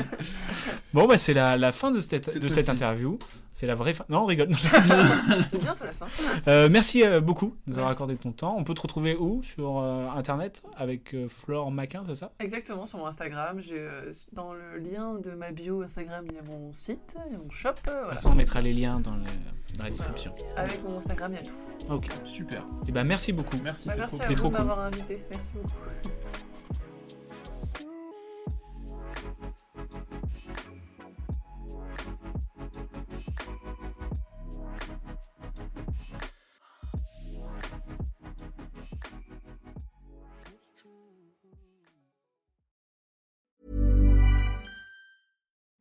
Bon, 0.94 1.06
bah, 1.06 1.20
c'est 1.20 1.34
la, 1.36 1.58
la 1.58 1.72
fin 1.72 1.92
de 1.92 2.02
cette, 2.02 2.38
de 2.40 2.50
cette 2.50 2.70
interview. 2.70 3.20
C'est 3.54 3.66
la 3.68 3.76
vraie 3.76 3.94
fin. 3.94 4.04
Non, 4.10 4.22
on 4.22 4.26
rigole. 4.26 4.50
C'est 4.54 5.60
bientôt 5.62 5.84
la 5.86 5.94
fin. 5.94 6.06
Euh, 6.48 6.70
merci 6.72 7.04
euh, 7.04 7.22
beaucoup 7.22 7.56
de 7.66 7.72
nous 7.72 7.78
avoir 7.78 7.92
accordé 7.92 8.16
ton 8.16 8.32
temps. 8.32 8.56
On 8.58 8.64
peut 8.64 8.74
te 8.76 8.82
retrouver 8.82 9.16
où? 9.16 9.42
Sur 9.44 9.80
euh, 9.80 10.08
internet 10.16 10.62
avec 10.76 11.14
euh, 11.14 11.28
Flore 11.28 11.72
Maquin, 11.72 12.04
c'est 12.08 12.16
ça? 12.16 12.32
Exactement, 12.40 12.86
sur 12.88 13.00
mon 13.00 13.08
Instagram. 13.08 13.60
J'ai, 13.60 13.80
euh, 13.80 14.12
dans 14.34 14.54
le 14.54 14.78
lien 14.80 15.16
de 15.16 15.32
ma 15.32 15.52
bio 15.52 15.82
Instagram, 15.84 16.26
il 16.30 16.36
y 16.36 16.40
a 16.40 16.44
mon 16.44 16.72
site, 16.74 17.16
il 17.28 17.34
y 17.34 17.36
a 17.36 17.40
mon 17.40 17.50
shop. 17.50 17.70
euh, 17.70 17.72
De 17.72 17.76
toute 17.82 17.94
Voilà. 17.94 18.10
façon, 18.16 18.30
on 18.32 18.36
mettra 18.36 18.62
les 18.62 18.74
liens 18.74 19.00
dans, 19.00 19.16
les- 19.16 19.67
dans 19.78 19.84
la 19.86 19.90
description. 19.92 20.34
Avec 20.56 20.84
mon 20.84 20.98
Instagram, 20.98 21.34
il 21.34 21.36
y 21.36 21.40
a 21.40 21.44
tout. 21.44 21.94
Ok. 21.94 22.08
Super. 22.26 22.66
Et 22.88 22.92
ben 22.92 23.04
merci 23.04 23.32
beaucoup. 23.34 23.58
Merci, 23.64 23.88
Bah, 23.90 23.94
c'est 23.94 24.00
merci 24.00 24.18
trop 24.18 24.24
à 24.24 24.28
vous 24.28 24.34
trop 24.36 24.50
de 24.50 24.56
cool. 24.56 24.66
m'avoir 24.66 24.80
invité. 24.86 25.24
Merci 25.32 25.54
beaucoup. 25.54 25.74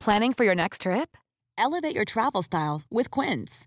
Planning 0.00 0.34
for 0.34 0.44
your 0.44 0.54
next 0.54 0.82
trip? 0.82 1.16
Elevate 1.58 1.94
your 1.94 2.04
travel 2.04 2.42
style 2.42 2.82
with 2.90 3.10
Quince. 3.10 3.66